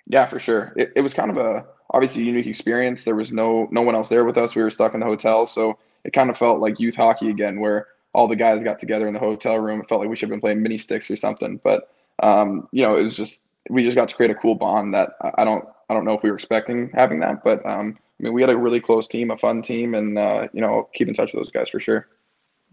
Yeah, 0.06 0.28
for 0.28 0.39
sure. 0.39 0.73
It, 0.78 0.93
it 0.95 1.02
was 1.02 1.13
kind 1.13 1.32
of 1.32 1.38
a 1.38 1.65
obviously 1.91 2.21
a 2.21 2.26
unique 2.26 2.47
experience. 2.47 3.04
There 3.04 3.15
was 3.15 3.32
no 3.32 3.67
no 3.71 3.82
one 3.82 3.95
else 3.95 4.10
there 4.10 4.23
with 4.23 4.38
us. 4.38 4.56
We 4.56 4.62
were 4.62 4.69
stuck 4.69 4.93
in 4.93 5.00
the 5.00 5.06
hotel, 5.06 5.45
so 5.47 5.80
it 6.04 6.13
kind 6.13 6.30
of 6.30 6.38
felt 6.38 6.60
like 6.60 6.80
youth 6.80 6.95
hockey 6.95 7.30
again, 7.30 7.60
where 7.60 7.88
all 8.13 8.28
the 8.28 8.36
guys 8.36 8.63
got 8.63 8.80
together 8.80 9.08
in 9.08 9.13
the 9.13 9.19
hotel 9.19 9.58
room. 9.58 9.82
It 9.82 9.89
felt 9.89 10.02
like 10.02 10.10
we 10.10 10.15
should 10.15 10.30
have 10.30 10.34
been 10.34 10.41
playing 10.41 10.62
mini 10.62 10.78
sticks 10.78 11.12
or 11.12 11.15
something. 11.15 11.60
But 11.63 11.89
um, 12.23 12.67
you 12.71 12.84
know, 12.84 12.97
it 12.97 13.03
was 13.03 13.15
just 13.15 13.45
we 13.69 13.84
just 13.84 13.95
got 13.95 14.10
to 14.10 14.15
create 14.15 14.32
a 14.32 14.36
cool 14.36 14.56
bond 14.56 14.93
that 14.93 15.12
I, 15.36 15.43
don't 15.43 15.65
I 15.89 15.93
don't 15.93 16.06
know 16.06 16.13
if 16.13 16.23
we 16.23 16.30
were 16.30 16.36
expecting 16.36 16.89
having 16.93 17.19
that, 17.19 17.43
but 17.43 17.65
um, 17.65 17.97
I 18.19 18.23
mean, 18.23 18.34
we 18.34 18.41
had 18.41 18.49
a 18.49 18.58
really 18.58 18.80
close 18.80 19.08
team, 19.08 19.32
a 19.32 19.38
fun 19.38 19.62
team, 19.62 19.93
and 19.93 20.17
uh, 20.17 20.47
you 20.53 20.62
know, 20.62 20.89
keep 20.93 21.08
in 21.08 21.13
touch 21.13 21.34
with 21.34 21.43
those 21.43 21.51
guys 21.51 21.69
for 21.69 21.80
sure. 21.80 22.08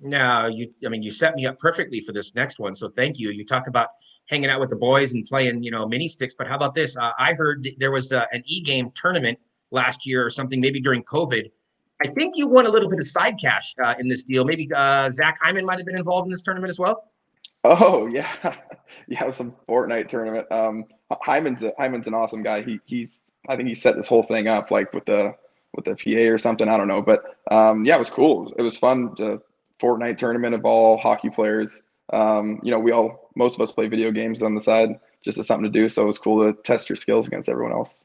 Now, 0.01 0.49
you, 0.49 0.73
I 0.85 0.89
mean, 0.89 1.03
you 1.03 1.11
set 1.11 1.35
me 1.35 1.47
up 1.47 1.59
perfectly 1.59 2.01
for 2.01 2.13
this 2.13 2.35
next 2.35 2.59
one. 2.59 2.75
So 2.75 2.89
thank 2.89 3.19
you. 3.19 3.31
You 3.31 3.45
talk 3.45 3.69
about 3.69 3.89
hanging 4.29 4.51
out 4.51 4.61
with 4.61 4.71
the 4.71 4.77
boys 4.77 5.15
and 5.15 5.25
playing, 5.25 5.63
you 5.63 5.71
know, 5.71 5.87
mini 5.87 6.09
sticks. 6.09 6.35
But 6.37 6.49
how 6.49 6.57
about 6.57 6.75
this? 6.75 6.97
Uh, 6.97 7.13
I 7.19 7.35
heard 7.35 7.69
there 7.79 7.93
was 7.93 8.11
uh, 8.11 8.27
an 8.33 8.43
e-game 8.45 8.91
tournament 8.95 9.39
last 9.71 10.07
year 10.07 10.25
or 10.25 10.31
something, 10.31 10.61
maybe 10.61 10.81
during 10.81 11.05
COVID. 11.05 11.51
I 12.03 12.09
think 12.09 12.37
you 12.37 12.49
won 12.49 12.67
a 12.67 12.69
little 12.69 12.91
bit 12.91 12.99
of 12.99 13.07
side 13.07 13.37
cash 13.41 13.75
uh, 13.83 13.95
in 13.99 14.09
this 14.09 14.25
deal. 14.25 14.45
Maybe 14.45 14.69
uh, 14.75 15.11
Zach 15.11 15.37
Hyman 15.41 15.65
might 15.65 15.79
have 15.79 15.87
been 15.87 15.97
involved 15.97 16.27
in 16.27 16.33
this 16.33 16.43
tournament 16.43 16.71
as 16.71 16.79
well. 16.79 17.05
Oh 17.65 18.07
yeah, 18.13 18.31
yeah, 19.09 19.23
it 19.23 19.27
was 19.27 19.37
some 19.37 19.55
Fortnite 19.69 20.09
tournament. 20.09 20.51
Um, 20.53 20.85
Hyman's 21.23 21.63
a, 21.63 21.73
Hyman's 21.79 22.07
an 22.07 22.15
awesome 22.15 22.43
guy. 22.43 22.63
He 22.63 22.81
he's 22.85 23.33
I 23.49 23.57
think 23.57 23.69
he 23.69 23.75
set 23.75 23.97
this 23.97 24.07
whole 24.07 24.23
thing 24.23 24.49
up 24.49 24.71
like 24.71 24.93
with 24.93 25.07
the 25.07 25.35
with 25.75 25.85
the 25.87 25.97
PA 25.97 26.31
or 26.31 26.39
something. 26.39 26.69
I 26.69 26.77
don't 26.77 26.89
know, 26.89 27.03
but 27.03 27.25
um, 27.51 27.85
yeah, 27.85 27.97
it 27.97 27.99
was 27.99 28.11
cool. 28.11 28.53
It 28.59 28.63
was 28.63 28.77
fun. 28.77 29.15
The 29.17 29.41
Fortnite 29.81 30.19
tournament 30.19 30.55
of 30.55 30.65
all 30.65 30.99
hockey 30.99 31.31
players. 31.31 31.83
Um, 32.13 32.61
you 32.63 32.71
know, 32.71 32.79
we 32.79 32.93
all 32.93 33.31
most 33.35 33.55
of 33.55 33.61
us 33.61 33.73
play 33.73 33.89
video 33.89 34.11
games 34.11 34.43
on 34.43 34.55
the 34.55 34.61
side 34.61 35.01
just 35.25 35.39
as 35.39 35.47
something 35.47 35.71
to 35.71 35.79
do. 35.79 35.89
So 35.89 36.03
it 36.03 36.07
was 36.07 36.19
cool 36.19 36.45
to 36.53 36.61
test 36.63 36.89
your 36.89 36.97
skills 36.97 37.27
against 37.27 37.49
everyone 37.49 37.73
else. 37.73 38.05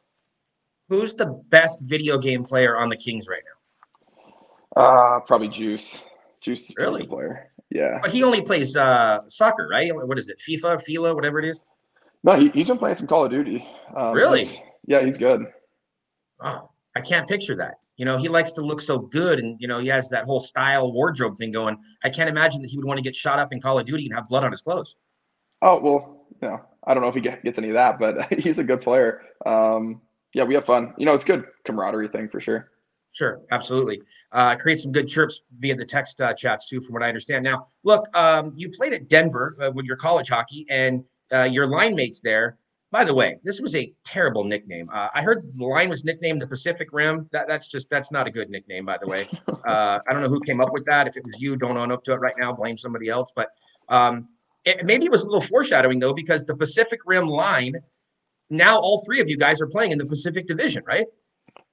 Who's 0.88 1.14
the 1.14 1.28
best 1.50 1.82
video 1.84 2.18
game 2.18 2.44
player 2.44 2.78
on 2.78 2.90
the 2.90 2.98
Kings 2.98 3.28
right 3.28 3.44
now? 3.46 4.82
Uh, 4.82 5.20
probably 5.20 5.50
Juice. 5.50 6.06
Juice 6.42 6.70
is 6.70 6.76
Really? 6.78 7.06
player. 7.06 7.49
Yeah. 7.72 8.00
But 8.02 8.12
he 8.12 8.24
only 8.24 8.42
plays 8.42 8.76
uh, 8.76 9.20
soccer, 9.28 9.68
right? 9.70 9.90
What 9.94 10.18
is 10.18 10.30
it? 10.30 10.40
FIFA, 10.40 10.82
Fila, 10.82 11.14
whatever 11.14 11.40
it 11.40 11.46
is. 11.46 11.64
No, 12.24 12.34
he, 12.34 12.50
he's 12.50 12.68
been 12.68 12.78
playing 12.78 12.96
some 12.96 13.08
Call 13.08 13.26
of 13.26 13.32
Duty. 13.32 13.68
Um, 13.96 14.14
Really? 14.14 14.46
he's- 14.46 14.62
Yeah, 14.88 15.02
he's 15.06 15.18
good. 15.18 15.46
Oh, 16.42 16.70
I 16.96 17.02
can't 17.02 17.28
picture 17.28 17.56
that. 17.58 17.76
You 17.98 18.06
know, 18.06 18.18
he 18.18 18.30
likes 18.30 18.54
to 18.54 18.62
look 18.62 18.80
so 18.80 18.98
good, 18.98 19.40
and 19.40 19.58
you 19.60 19.68
know, 19.68 19.80
he 19.80 19.88
has 19.90 20.08
that 20.10 20.24
whole 20.24 20.40
style 20.40 20.92
wardrobe 20.94 21.38
thing 21.38 21.52
going. 21.52 21.78
I 22.04 22.10
can't 22.10 22.30
imagine 22.30 22.62
that 22.62 22.70
he 22.72 22.78
would 22.78 22.86
want 22.86 22.98
to 22.98 23.02
get 23.04 23.14
shot 23.16 23.40
up 23.40 23.52
in 23.52 23.60
Call 23.60 23.78
of 23.78 23.86
Duty 23.86 24.06
and 24.06 24.14
have 24.16 24.28
blood 24.30 24.44
on 24.46 24.52
his 24.52 24.62
clothes. 24.62 24.96
Oh 25.62 25.82
well, 25.82 26.26
you 26.42 26.48
know, 26.48 26.62
I 26.88 26.94
don't 26.94 27.04
know 27.04 27.10
if 27.10 27.16
he 27.16 27.20
gets 27.22 27.58
any 27.60 27.68
of 27.70 27.74
that, 27.74 28.00
but 28.00 28.34
he's 28.40 28.58
a 28.58 28.64
good 28.64 28.80
player. 28.80 29.22
Um, 29.46 30.02
yeah, 30.34 30.46
we 30.46 30.54
have 30.54 30.64
fun. 30.66 30.94
You 30.98 31.06
know, 31.08 31.14
it's 31.14 31.26
good 31.26 31.44
camaraderie 31.66 32.08
thing 32.08 32.30
for 32.30 32.40
sure. 32.40 32.72
Sure, 33.12 33.42
absolutely. 33.52 34.02
Uh, 34.32 34.56
create 34.56 34.80
some 34.80 34.92
good 34.92 35.08
chirps 35.08 35.42
via 35.60 35.76
the 35.76 35.86
text 35.86 36.22
uh, 36.22 36.34
chats 36.34 36.68
too, 36.68 36.80
from 36.80 36.94
what 36.94 37.04
I 37.04 37.08
understand. 37.08 37.44
Now, 37.44 37.68
look, 37.84 38.06
um, 38.16 38.54
you 38.56 38.70
played 38.70 38.94
at 38.94 39.08
Denver 39.10 39.58
uh, 39.62 39.72
with 39.74 39.86
your 39.86 39.98
college 39.98 40.30
hockey, 40.30 40.66
and 40.70 41.04
uh, 41.34 41.44
your 41.44 41.68
line 41.68 41.96
mates 41.96 42.22
there. 42.22 42.58
By 42.92 43.04
the 43.04 43.14
way, 43.14 43.38
this 43.44 43.62
was 43.62 43.76
a 43.76 43.92
terrible 44.04 44.44
nickname. 44.44 44.90
Uh, 44.92 45.10
I 45.14 45.22
heard 45.22 45.44
the 45.44 45.66
line 45.66 45.90
was 45.90 46.06
nicknamed 46.06 46.42
the 46.42 46.48
Pacific 46.48 46.90
Rim. 46.92 47.30
That, 47.32 47.48
that's 47.48 47.68
just 47.68 47.88
that's 47.90 48.12
not 48.12 48.26
a 48.28 48.32
good 48.32 48.50
nickname, 48.50 48.86
by 48.86 48.98
the 49.00 49.08
way. 49.08 49.28
Uh, 49.68 50.00
I 50.10 50.14
don't 50.14 50.24
know 50.24 50.30
who 50.30 50.40
came 50.40 50.62
up 50.62 50.72
with 50.72 50.84
that. 50.86 51.06
If 51.06 51.16
it 51.16 51.24
was 51.24 51.40
you, 51.40 51.56
don't 51.56 51.78
own 51.78 51.92
up 51.92 52.04
to 52.06 52.14
it 52.14 52.16
right 52.16 52.34
now. 52.40 52.52
Blame 52.52 52.76
somebody 52.76 53.08
else. 53.08 53.32
But 53.36 53.50
um, 53.88 54.30
it, 54.66 54.84
maybe 54.84 55.06
it 55.06 55.12
was 55.12 55.22
a 55.22 55.26
little 55.26 55.42
foreshadowing 55.42 56.00
though, 56.00 56.14
because 56.14 56.44
the 56.44 56.56
Pacific 56.56 57.02
Rim 57.06 57.28
line. 57.28 57.76
Now 58.50 58.80
all 58.80 59.04
three 59.06 59.20
of 59.20 59.30
you 59.30 59.38
guys 59.38 59.62
are 59.62 59.68
playing 59.68 59.92
in 59.92 60.00
the 60.00 60.08
Pacific 60.08 60.48
Division, 60.48 60.84
right? 60.88 61.06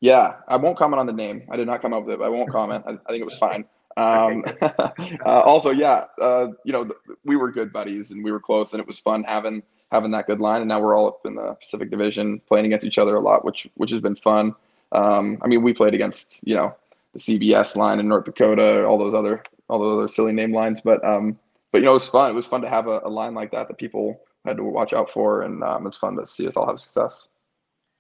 Yeah, 0.00 0.36
I 0.48 0.56
won't 0.56 0.76
comment 0.76 1.00
on 1.00 1.06
the 1.06 1.12
name. 1.12 1.42
I 1.50 1.56
did 1.56 1.66
not 1.66 1.80
come 1.82 1.92
up 1.92 2.04
with 2.04 2.14
it. 2.14 2.18
But 2.18 2.26
I 2.26 2.28
won't 2.28 2.50
comment. 2.50 2.84
I, 2.86 2.92
I 2.92 3.08
think 3.08 3.20
it 3.20 3.24
was 3.24 3.38
fine. 3.38 3.64
Um, 3.96 4.44
uh, 4.62 5.40
also, 5.40 5.70
yeah, 5.70 6.04
uh, 6.20 6.48
you 6.64 6.72
know, 6.72 6.90
we 7.24 7.36
were 7.36 7.50
good 7.50 7.72
buddies 7.72 8.10
and 8.10 8.22
we 8.22 8.30
were 8.30 8.40
close, 8.40 8.72
and 8.72 8.80
it 8.80 8.86
was 8.86 8.98
fun 8.98 9.24
having 9.24 9.62
having 9.90 10.10
that 10.10 10.26
good 10.26 10.40
line. 10.40 10.60
And 10.60 10.68
now 10.68 10.80
we're 10.80 10.94
all 10.94 11.06
up 11.06 11.20
in 11.24 11.34
the 11.34 11.54
Pacific 11.54 11.90
Division, 11.90 12.40
playing 12.46 12.66
against 12.66 12.84
each 12.84 12.98
other 12.98 13.16
a 13.16 13.20
lot, 13.20 13.44
which 13.44 13.68
which 13.74 13.90
has 13.90 14.00
been 14.00 14.16
fun. 14.16 14.54
Um, 14.92 15.38
I 15.42 15.46
mean, 15.46 15.62
we 15.62 15.72
played 15.72 15.94
against 15.94 16.46
you 16.46 16.54
know 16.54 16.74
the 17.14 17.18
CBS 17.18 17.76
line 17.76 17.98
in 17.98 18.08
North 18.08 18.24
Dakota, 18.24 18.84
all 18.84 18.98
those 18.98 19.14
other 19.14 19.42
all 19.68 19.78
those 19.78 19.98
other 19.98 20.08
silly 20.08 20.32
name 20.32 20.52
lines, 20.52 20.80
but 20.80 21.02
um, 21.04 21.38
but 21.72 21.78
you 21.78 21.84
know 21.84 21.92
it 21.92 21.94
was 21.94 22.08
fun. 22.08 22.30
It 22.30 22.34
was 22.34 22.46
fun 22.46 22.60
to 22.62 22.68
have 22.68 22.86
a, 22.86 23.00
a 23.04 23.08
line 23.08 23.34
like 23.34 23.50
that 23.52 23.68
that 23.68 23.78
people 23.78 24.20
had 24.44 24.58
to 24.58 24.64
watch 24.64 24.92
out 24.92 25.10
for, 25.10 25.42
and 25.42 25.62
um, 25.64 25.86
it's 25.86 25.96
fun 25.96 26.16
to 26.16 26.26
see 26.26 26.46
us 26.46 26.56
all 26.56 26.66
have 26.66 26.78
success. 26.78 27.30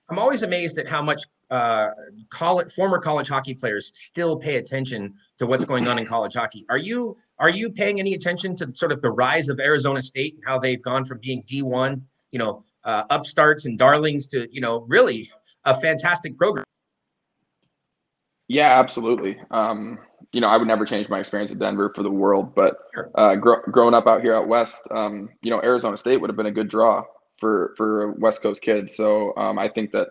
I'm 0.08 0.18
always 0.18 0.42
amazed 0.44 0.78
at 0.78 0.86
how 0.86 1.02
much 1.02 1.22
uh, 1.50 1.90
college, 2.30 2.72
former 2.72 2.98
college 2.98 3.28
hockey 3.28 3.54
players 3.54 3.92
still 3.94 4.36
pay 4.36 4.56
attention 4.56 5.14
to 5.38 5.46
what's 5.46 5.64
going 5.64 5.86
on 5.86 5.98
in 5.98 6.06
college 6.06 6.34
hockey. 6.34 6.64
Are 6.68 6.78
you 6.78 7.16
are 7.38 7.50
you 7.50 7.70
paying 7.70 8.00
any 8.00 8.14
attention 8.14 8.56
to 8.56 8.72
sort 8.74 8.92
of 8.92 9.02
the 9.02 9.10
rise 9.10 9.48
of 9.48 9.60
Arizona 9.60 10.02
State 10.02 10.34
and 10.34 10.44
how 10.44 10.58
they've 10.58 10.82
gone 10.82 11.04
from 11.04 11.18
being 11.18 11.42
D1, 11.42 12.00
you 12.30 12.38
know, 12.38 12.64
uh, 12.84 13.04
upstarts 13.10 13.66
and 13.66 13.78
darlings 13.78 14.26
to 14.28 14.48
you 14.52 14.60
know 14.60 14.84
really 14.88 15.28
a 15.64 15.78
fantastic 15.78 16.36
program? 16.36 16.64
Yeah, 18.48 18.78
absolutely. 18.78 19.38
Um, 19.50 19.98
you 20.32 20.40
know, 20.40 20.48
I 20.48 20.56
would 20.56 20.68
never 20.68 20.84
change 20.84 21.08
my 21.08 21.18
experience 21.18 21.50
at 21.50 21.58
Denver 21.58 21.92
for 21.94 22.02
the 22.02 22.10
world, 22.10 22.54
but 22.54 22.76
uh, 23.14 23.36
gro- 23.36 23.62
growing 23.70 23.94
up 23.94 24.06
out 24.06 24.22
here 24.22 24.34
out 24.34 24.48
west, 24.48 24.82
um, 24.90 25.28
you 25.42 25.50
know, 25.50 25.60
Arizona 25.62 25.96
State 25.96 26.20
would 26.20 26.30
have 26.30 26.36
been 26.36 26.46
a 26.46 26.52
good 26.52 26.68
draw 26.68 27.04
for 27.38 27.74
for 27.76 28.04
a 28.04 28.12
West 28.18 28.42
Coast 28.42 28.62
kid. 28.62 28.90
So 28.90 29.36
um, 29.36 29.58
I 29.58 29.68
think 29.68 29.92
that 29.92 30.08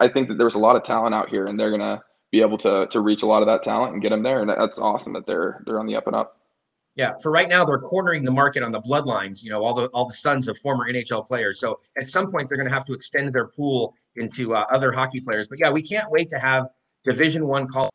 I 0.00 0.08
think 0.08 0.28
that 0.28 0.38
there's 0.38 0.54
a 0.54 0.58
lot 0.58 0.76
of 0.76 0.82
talent 0.82 1.14
out 1.14 1.28
here, 1.28 1.46
and 1.46 1.58
they're 1.58 1.70
gonna 1.70 2.02
be 2.30 2.40
able 2.40 2.58
to 2.58 2.86
to 2.88 3.00
reach 3.00 3.22
a 3.22 3.26
lot 3.26 3.42
of 3.42 3.46
that 3.46 3.62
talent 3.62 3.92
and 3.92 4.02
get 4.02 4.10
them 4.10 4.22
there. 4.22 4.40
And 4.40 4.50
that's 4.50 4.78
awesome 4.78 5.12
that 5.14 5.26
they're 5.26 5.62
they're 5.66 5.80
on 5.80 5.86
the 5.86 5.96
up 5.96 6.06
and 6.06 6.16
up. 6.16 6.40
Yeah, 6.96 7.14
for 7.20 7.32
right 7.32 7.48
now, 7.48 7.64
they're 7.64 7.78
cornering 7.78 8.24
the 8.24 8.30
market 8.30 8.62
on 8.62 8.70
the 8.70 8.80
bloodlines. 8.80 9.42
You 9.42 9.50
know, 9.50 9.64
all 9.64 9.74
the 9.74 9.86
all 9.88 10.06
the 10.06 10.14
sons 10.14 10.46
of 10.46 10.56
former 10.58 10.88
NHL 10.88 11.26
players. 11.26 11.58
So 11.58 11.80
at 11.98 12.08
some 12.08 12.30
point, 12.30 12.48
they're 12.48 12.58
going 12.58 12.68
to 12.68 12.74
have 12.74 12.86
to 12.86 12.92
extend 12.92 13.34
their 13.34 13.48
pool 13.48 13.94
into 14.16 14.54
uh, 14.54 14.66
other 14.70 14.92
hockey 14.92 15.20
players. 15.20 15.48
But 15.48 15.58
yeah, 15.58 15.70
we 15.70 15.82
can't 15.82 16.10
wait 16.10 16.28
to 16.30 16.38
have 16.38 16.66
Division 17.02 17.46
One 17.48 17.66
college 17.66 17.90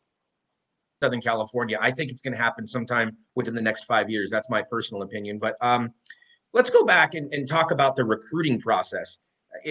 Southern 1.02 1.22
California. 1.22 1.78
I 1.80 1.90
think 1.90 2.10
it's 2.10 2.20
going 2.20 2.34
to 2.34 2.40
happen 2.40 2.66
sometime 2.66 3.16
within 3.34 3.54
the 3.54 3.62
next 3.62 3.84
five 3.84 4.10
years. 4.10 4.30
That's 4.30 4.50
my 4.50 4.62
personal 4.62 5.02
opinion. 5.02 5.38
But 5.38 5.56
um, 5.62 5.94
let's 6.52 6.68
go 6.68 6.84
back 6.84 7.14
and, 7.14 7.32
and 7.32 7.48
talk 7.48 7.70
about 7.70 7.96
the 7.96 8.04
recruiting 8.04 8.60
process. 8.60 9.18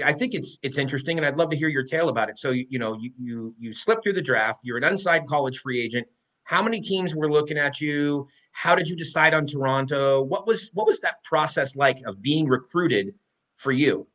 I- 0.03 0.13
think 0.13 0.33
it's 0.33 0.59
it's 0.61 0.77
interesting, 0.77 1.17
and 1.17 1.25
I'd 1.25 1.35
love 1.35 1.49
to 1.51 1.57
hear 1.57 1.69
your 1.69 1.83
tale 1.83 2.09
about 2.09 2.29
it. 2.29 2.37
So 2.37 2.51
you, 2.51 2.65
you 2.69 2.79
know, 2.79 2.97
you 2.99 3.11
you 3.17 3.55
you 3.59 3.73
slipped 3.73 4.03
through 4.03 4.13
the 4.13 4.21
draft. 4.21 4.61
You're 4.63 4.77
an 4.77 4.83
unsigned 4.83 5.27
college 5.27 5.59
free 5.59 5.81
agent. 5.81 6.07
How 6.43 6.63
many 6.63 6.81
teams 6.81 7.15
were 7.15 7.31
looking 7.31 7.57
at 7.57 7.79
you? 7.79 8.27
How 8.51 8.75
did 8.75 8.87
you 8.87 8.95
decide 8.95 9.33
on 9.33 9.45
Toronto? 9.45 10.21
What 10.23 10.47
was 10.47 10.69
what 10.73 10.87
was 10.87 10.99
that 11.01 11.23
process 11.23 11.75
like 11.75 12.01
of 12.05 12.21
being 12.21 12.47
recruited 12.47 13.13
for 13.55 13.71
you? 13.71 14.07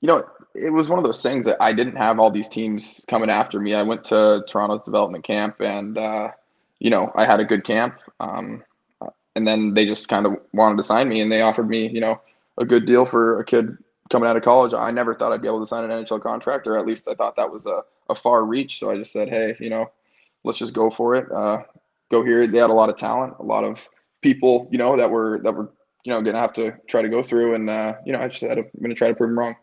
you 0.00 0.06
know, 0.06 0.24
it 0.54 0.72
was 0.72 0.88
one 0.88 0.98
of 0.98 1.04
those 1.04 1.22
things 1.22 1.44
that 1.46 1.58
I 1.60 1.72
didn't 1.72 1.96
have 1.96 2.18
all 2.18 2.30
these 2.30 2.48
teams 2.48 3.04
coming 3.08 3.30
after 3.30 3.60
me. 3.60 3.74
I 3.74 3.82
went 3.82 4.04
to 4.04 4.42
Toronto's 4.48 4.82
development 4.82 5.24
camp, 5.24 5.60
and 5.60 5.96
uh, 5.96 6.30
you 6.78 6.90
know, 6.90 7.12
I 7.14 7.24
had 7.24 7.40
a 7.40 7.44
good 7.44 7.64
camp. 7.64 7.98
Um, 8.18 8.64
and 9.36 9.46
then 9.46 9.74
they 9.74 9.86
just 9.86 10.08
kind 10.08 10.26
of 10.26 10.36
wanted 10.52 10.76
to 10.78 10.82
sign 10.82 11.08
me, 11.08 11.20
and 11.20 11.30
they 11.30 11.42
offered 11.42 11.68
me, 11.68 11.88
you 11.88 12.00
know, 12.00 12.20
a 12.58 12.64
good 12.64 12.86
deal 12.86 13.04
for 13.04 13.40
a 13.40 13.44
kid 13.44 13.76
coming 14.10 14.28
out 14.28 14.36
of 14.36 14.42
college. 14.42 14.74
I 14.74 14.90
never 14.90 15.14
thought 15.14 15.32
I'd 15.32 15.42
be 15.42 15.48
able 15.48 15.60
to 15.60 15.66
sign 15.66 15.88
an 15.88 15.90
NHL 15.90 16.20
contract, 16.20 16.66
or 16.66 16.76
at 16.76 16.86
least 16.86 17.08
I 17.08 17.14
thought 17.14 17.36
that 17.36 17.50
was 17.50 17.66
a, 17.66 17.82
a 18.08 18.14
far 18.14 18.44
reach. 18.44 18.78
So 18.78 18.90
I 18.90 18.96
just 18.96 19.12
said, 19.12 19.28
hey, 19.28 19.56
you 19.60 19.70
know, 19.70 19.90
let's 20.44 20.58
just 20.58 20.74
go 20.74 20.90
for 20.90 21.16
it. 21.16 21.30
Uh, 21.30 21.62
go 22.10 22.24
here. 22.24 22.46
They 22.46 22.58
had 22.58 22.70
a 22.70 22.74
lot 22.74 22.90
of 22.90 22.96
talent, 22.96 23.34
a 23.38 23.44
lot 23.44 23.64
of 23.64 23.88
people, 24.20 24.68
you 24.70 24.78
know, 24.78 24.96
that 24.96 25.10
were 25.10 25.40
that 25.44 25.52
were 25.52 25.72
you 26.04 26.12
know 26.12 26.20
gonna 26.22 26.40
have 26.40 26.52
to 26.54 26.76
try 26.88 27.02
to 27.02 27.08
go 27.08 27.22
through, 27.22 27.54
and 27.54 27.70
uh, 27.70 27.94
you 28.04 28.12
know, 28.12 28.20
I 28.20 28.28
just 28.28 28.40
said 28.40 28.58
I'm 28.58 28.68
gonna 28.82 28.94
try 28.94 29.08
to 29.08 29.14
prove 29.14 29.30
them 29.30 29.38
wrong. 29.38 29.56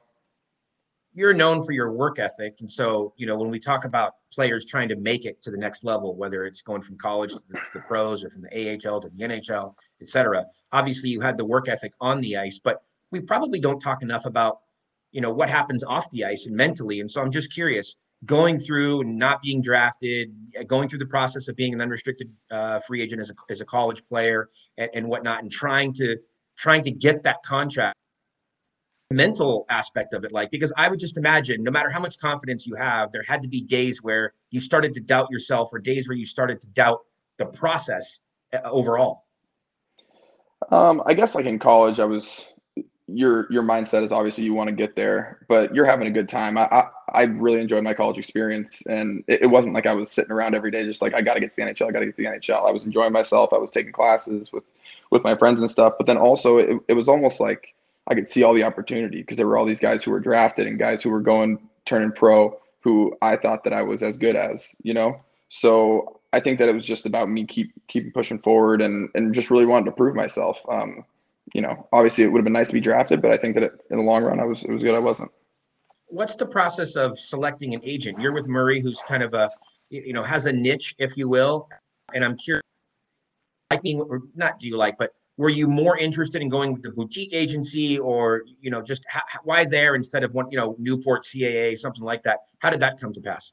You're 1.13 1.33
known 1.33 1.65
for 1.65 1.71
your 1.71 1.91
work 1.91 2.19
ethic, 2.19 2.57
and 2.59 2.71
so 2.71 3.13
you 3.17 3.25
know 3.25 3.37
when 3.37 3.49
we 3.49 3.59
talk 3.59 3.85
about 3.85 4.13
players 4.31 4.65
trying 4.65 4.89
to 4.89 4.95
make 4.95 5.25
it 5.25 5.41
to 5.41 5.51
the 5.51 5.57
next 5.57 5.83
level, 5.83 6.15
whether 6.15 6.45
it's 6.45 6.61
going 6.61 6.81
from 6.81 6.97
college 6.97 7.31
to 7.31 7.39
the, 7.49 7.57
to 7.57 7.69
the 7.73 7.79
pros 7.81 8.23
or 8.23 8.29
from 8.29 8.43
the 8.43 8.49
AHL 8.53 9.01
to 9.01 9.09
the 9.09 9.23
NHL, 9.23 9.73
et 10.01 10.09
cetera. 10.09 10.45
Obviously, 10.71 11.09
you 11.09 11.21
had 11.21 11.37
the 11.37 11.45
work 11.45 11.67
ethic 11.67 11.93
on 11.99 12.21
the 12.21 12.37
ice, 12.37 12.59
but 12.63 12.83
we 13.11 13.19
probably 13.19 13.59
don't 13.59 13.79
talk 13.79 14.01
enough 14.01 14.25
about 14.25 14.59
you 15.11 15.21
know 15.21 15.31
what 15.31 15.49
happens 15.49 15.83
off 15.83 16.09
the 16.11 16.25
ice 16.25 16.45
and 16.47 16.55
mentally. 16.55 16.99
And 16.99 17.09
so 17.09 17.21
I'm 17.21 17.31
just 17.31 17.53
curious, 17.53 17.95
going 18.25 18.57
through 18.57 19.01
and 19.01 19.17
not 19.17 19.41
being 19.41 19.61
drafted, 19.61 20.33
uh, 20.59 20.63
going 20.63 20.89
through 20.89 20.99
the 20.99 21.07
process 21.07 21.47
of 21.47 21.55
being 21.55 21.73
an 21.73 21.81
unrestricted 21.81 22.29
uh, 22.51 22.79
free 22.81 23.01
agent 23.01 23.21
as 23.21 23.29
a, 23.29 23.33
as 23.49 23.61
a 23.61 23.65
college 23.65 24.05
player 24.05 24.49
and, 24.77 24.89
and 24.93 25.07
whatnot, 25.07 25.41
and 25.41 25.51
trying 25.51 25.93
to 25.93 26.17
trying 26.57 26.81
to 26.83 26.91
get 26.91 27.23
that 27.23 27.37
contract 27.43 27.95
mental 29.09 29.65
aspect 29.69 30.13
of 30.13 30.25
it 30.25 30.33
like 30.33 30.51
because 30.51 30.73
i 30.75 30.89
would 30.89 30.99
just 30.99 31.15
imagine 31.17 31.63
no 31.63 31.71
matter 31.71 31.89
how 31.89 31.99
much 31.99 32.17
confidence 32.19 32.67
you 32.67 32.75
have 32.75 33.09
there 33.13 33.23
had 33.23 33.41
to 33.41 33.47
be 33.47 33.61
days 33.61 34.03
where 34.03 34.33
you 34.49 34.59
started 34.59 34.93
to 34.93 34.99
doubt 34.99 35.27
yourself 35.31 35.69
or 35.71 35.79
days 35.79 36.09
where 36.09 36.17
you 36.17 36.25
started 36.25 36.59
to 36.59 36.67
doubt 36.71 36.99
the 37.37 37.45
process 37.45 38.19
uh, 38.53 38.59
overall 38.69 39.23
Um, 40.71 41.01
I 41.05 41.13
guess 41.13 41.35
like 41.35 41.45
in 41.45 41.59
college, 41.59 41.99
I 41.99 42.05
was 42.05 42.53
your 43.07 43.47
your 43.51 43.63
mindset 43.63 44.03
is 44.03 44.11
obviously 44.11 44.43
you 44.43 44.53
want 44.53 44.69
to 44.69 44.75
get 44.75 44.95
there, 44.95 45.39
but 45.47 45.73
you're 45.73 45.85
having 45.85 46.07
a 46.07 46.11
good 46.11 46.27
time. 46.27 46.57
I 46.57 46.65
I, 46.65 46.87
I 47.13 47.23
really 47.23 47.61
enjoyed 47.61 47.83
my 47.83 47.93
college 47.93 48.17
experience, 48.17 48.85
and 48.85 49.23
it, 49.27 49.43
it 49.43 49.47
wasn't 49.47 49.75
like 49.75 49.85
I 49.85 49.93
was 49.93 50.11
sitting 50.11 50.31
around 50.31 50.55
every 50.55 50.71
day 50.71 50.83
just 50.83 51.01
like 51.01 51.13
I 51.13 51.21
got 51.21 51.35
to 51.35 51.39
get 51.39 51.51
to 51.51 51.55
the 51.55 51.61
NHL, 51.61 51.87
I 51.87 51.91
got 51.91 51.99
to 51.99 52.05
get 52.05 52.15
to 52.17 52.21
the 52.21 52.29
NHL. 52.29 52.67
I 52.67 52.71
was 52.71 52.85
enjoying 52.85 53.13
myself. 53.13 53.53
I 53.53 53.57
was 53.57 53.71
taking 53.71 53.91
classes 53.91 54.51
with 54.51 54.63
with 55.09 55.23
my 55.23 55.35
friends 55.35 55.61
and 55.61 55.71
stuff, 55.71 55.93
but 55.97 56.05
then 56.05 56.17
also 56.17 56.57
it, 56.57 56.79
it 56.87 56.93
was 56.93 57.07
almost 57.07 57.39
like 57.39 57.73
I 58.07 58.15
could 58.15 58.27
see 58.27 58.43
all 58.43 58.53
the 58.53 58.63
opportunity 58.63 59.21
because 59.21 59.37
there 59.37 59.47
were 59.47 59.57
all 59.57 59.65
these 59.65 59.79
guys 59.79 60.03
who 60.03 60.11
were 60.11 60.19
drafted 60.19 60.67
and 60.67 60.77
guys 60.77 61.01
who 61.01 61.09
were 61.09 61.21
going 61.21 61.59
turning 61.85 62.11
pro 62.11 62.59
who 62.81 63.17
I 63.21 63.35
thought 63.35 63.63
that 63.65 63.73
I 63.73 63.81
was 63.81 64.01
as 64.03 64.17
good 64.17 64.35
as, 64.35 64.77
you 64.83 64.93
know. 64.93 65.19
So 65.49 66.19
I 66.33 66.39
think 66.39 66.59
that 66.59 66.69
it 66.69 66.73
was 66.73 66.85
just 66.85 67.05
about 67.05 67.29
me 67.29 67.45
keep 67.45 67.71
keep 67.87 68.13
pushing 68.13 68.39
forward 68.39 68.81
and 68.81 69.09
and 69.15 69.33
just 69.33 69.49
really 69.49 69.65
wanting 69.65 69.85
to 69.85 69.91
prove 69.91 70.15
myself. 70.15 70.61
Um, 70.69 71.03
you 71.57 71.63
know, 71.63 71.89
obviously 71.91 72.23
it 72.23 72.27
would 72.31 72.37
have 72.39 72.45
been 72.45 72.53
nice 72.53 72.67
to 72.69 72.73
be 72.75 72.79
drafted, 72.79 73.21
but 73.21 73.31
I 73.31 73.37
think 73.37 73.55
that 73.55 73.63
it, 73.63 73.71
in 73.89 73.97
the 73.97 74.03
long 74.03 74.23
run, 74.23 74.39
I 74.39 74.45
was 74.45 74.63
it 74.63 74.71
was 74.71 74.83
good. 74.83 74.95
I 74.95 74.99
wasn't. 74.99 75.31
what's 76.05 76.35
the 76.37 76.45
process 76.45 76.95
of 76.95 77.19
selecting 77.19 77.73
an 77.73 77.81
agent 77.83 78.17
you're 78.21 78.31
with 78.31 78.47
murray 78.47 78.79
who's 78.79 79.01
kind 79.07 79.23
of 79.27 79.33
a 79.33 79.49
you 79.89 80.13
know 80.13 80.23
has 80.23 80.45
a 80.45 80.53
niche 80.53 80.95
if 80.99 81.17
you 81.17 81.27
will 81.27 81.67
and 82.13 82.23
i'm 82.23 82.37
curious 82.37 82.63
like 83.71 83.81
or 83.97 84.21
not 84.35 84.57
do 84.57 84.67
you 84.69 84.77
like 84.77 84.97
but 84.97 85.11
were 85.35 85.49
you 85.49 85.67
more 85.67 85.97
interested 85.97 86.41
in 86.41 86.47
going 86.47 86.71
with 86.71 86.81
the 86.81 86.91
boutique 86.91 87.33
agency 87.33 87.99
or 87.99 88.43
you 88.61 88.71
know 88.71 88.81
just 88.81 89.03
ha- 89.11 89.25
why 89.43 89.65
there 89.65 89.95
instead 89.95 90.23
of 90.23 90.33
one 90.33 90.49
you 90.49 90.57
know 90.57 90.69
newport 90.79 91.23
caa 91.23 91.75
something 91.77 92.03
like 92.03 92.23
that 92.23 92.39
how 92.59 92.69
did 92.69 92.79
that 92.79 92.97
come 93.01 93.11
to 93.11 93.19
pass 93.19 93.51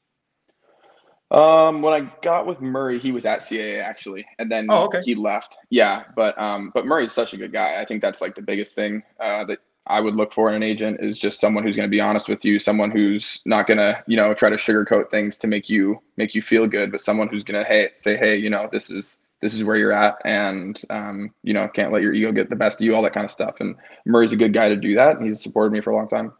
Um, 1.35 1.81
when 1.81 1.93
I 1.93 2.09
got 2.21 2.47
with 2.47 2.61
Murray, 2.61 2.97
he 2.97 3.11
was 3.11 3.25
at 3.25 3.39
CAA 3.39 3.81
actually, 3.83 4.25
and 4.39 4.49
then 4.49 4.67
Oh, 4.69 4.85
okay. 4.85 5.01
he 5.03 5.15
left. 5.15 5.57
Yeah, 5.69 6.03
but 6.15 6.37
um, 6.39 6.71
but 6.73 6.85
Murray's 6.85 7.11
such 7.11 7.33
a 7.33 7.37
good 7.37 7.51
guy. 7.51 7.81
I 7.81 7.85
think 7.85 8.01
that's 8.01 8.21
like 8.21 8.35
the 8.35 8.41
biggest 8.41 8.73
thing 8.73 9.03
uh, 9.19 9.43
that 9.45 9.59
I 9.85 9.99
would 9.99 10.15
look 10.15 10.31
for 10.33 10.47
in 10.49 10.55
an 10.55 10.63
agent 10.63 10.99
is 11.01 11.19
just 11.19 11.41
someone 11.41 11.63
who's 11.63 11.75
going 11.75 11.89
to 11.89 11.91
be 11.91 11.99
honest 11.99 12.29
with 12.29 12.45
you, 12.45 12.57
someone 12.57 12.89
who's 12.89 13.41
not 13.45 13.67
going 13.67 13.79
to 13.79 14.01
you 14.07 14.15
know 14.15 14.33
try 14.33 14.49
to 14.49 14.55
sugarcoat 14.55 15.11
things 15.11 15.37
to 15.39 15.47
make 15.47 15.69
you 15.69 15.99
make 16.15 16.35
you 16.35 16.41
feel 16.41 16.67
good, 16.67 16.89
but 16.91 17.01
someone 17.01 17.27
who's 17.27 17.43
going 17.43 17.61
to 17.61 17.67
hey 17.67 17.89
say 17.97 18.15
hey 18.15 18.37
you 18.37 18.49
know 18.49 18.69
this 18.71 18.89
is 18.89 19.19
this 19.41 19.53
is 19.53 19.65
where 19.65 19.75
you're 19.75 19.91
at, 19.91 20.15
and 20.23 20.81
um, 20.89 21.33
you 21.43 21.53
know 21.53 21.67
can't 21.67 21.91
let 21.91 22.01
your 22.01 22.13
ego 22.13 22.31
get 22.31 22.49
the 22.49 22.55
best 22.55 22.79
of 22.79 22.85
you, 22.85 22.95
all 22.95 23.03
that 23.03 23.13
kind 23.13 23.25
of 23.25 23.31
stuff. 23.31 23.57
And 23.59 23.75
Murray's 24.05 24.31
a 24.31 24.37
good 24.37 24.53
guy 24.53 24.69
to 24.69 24.77
do 24.77 24.95
that, 24.95 25.17
and 25.17 25.27
he's 25.27 25.43
supported 25.43 25.71
me 25.73 25.81
for 25.81 25.89
a 25.91 25.95
long 25.97 26.07
time. 26.07 26.31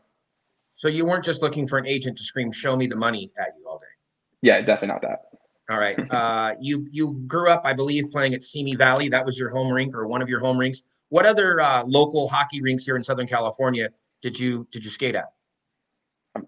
so 0.74 0.88
you 0.88 1.06
weren't 1.06 1.26
just 1.26 1.42
looking 1.42 1.68
for 1.68 1.78
an 1.78 1.86
agent 1.86 2.18
to 2.18 2.24
scream 2.24 2.50
show 2.54 2.78
me 2.78 2.88
the 2.88 2.96
money 2.96 3.30
at 3.38 3.50
you 3.60 3.68
all 3.68 3.78
day 3.80 3.86
Yeah, 4.46 4.62
definitely 4.62 4.88
not 4.90 5.02
that. 5.02 5.20
all 5.72 5.80
right 5.80 5.98
uh 6.12 6.54
you 6.60 6.88
you 6.92 7.14
grew 7.26 7.50
up 7.50 7.62
i 7.66 7.74
believe 7.74 8.12
playing 8.12 8.36
at 8.36 8.44
simi 8.44 8.76
valley 8.76 9.10
that 9.10 9.26
was 9.26 9.38
your 9.38 9.50
home 9.50 9.72
rink 9.72 9.96
or 9.96 10.06
one 10.06 10.22
of 10.22 10.30
your 10.30 10.40
home 10.40 10.58
rinks 10.58 10.84
what 11.10 11.26
other 11.26 11.60
uh, 11.60 11.84
local 11.86 12.28
hockey 12.28 12.62
rinks 12.62 12.86
here 12.86 12.96
in 12.96 13.04
southern 13.04 13.28
california 13.28 13.90
did 14.22 14.40
you 14.40 14.68
did 14.72 14.84
you 14.84 14.92
skate 14.92 15.16
at 15.16 15.32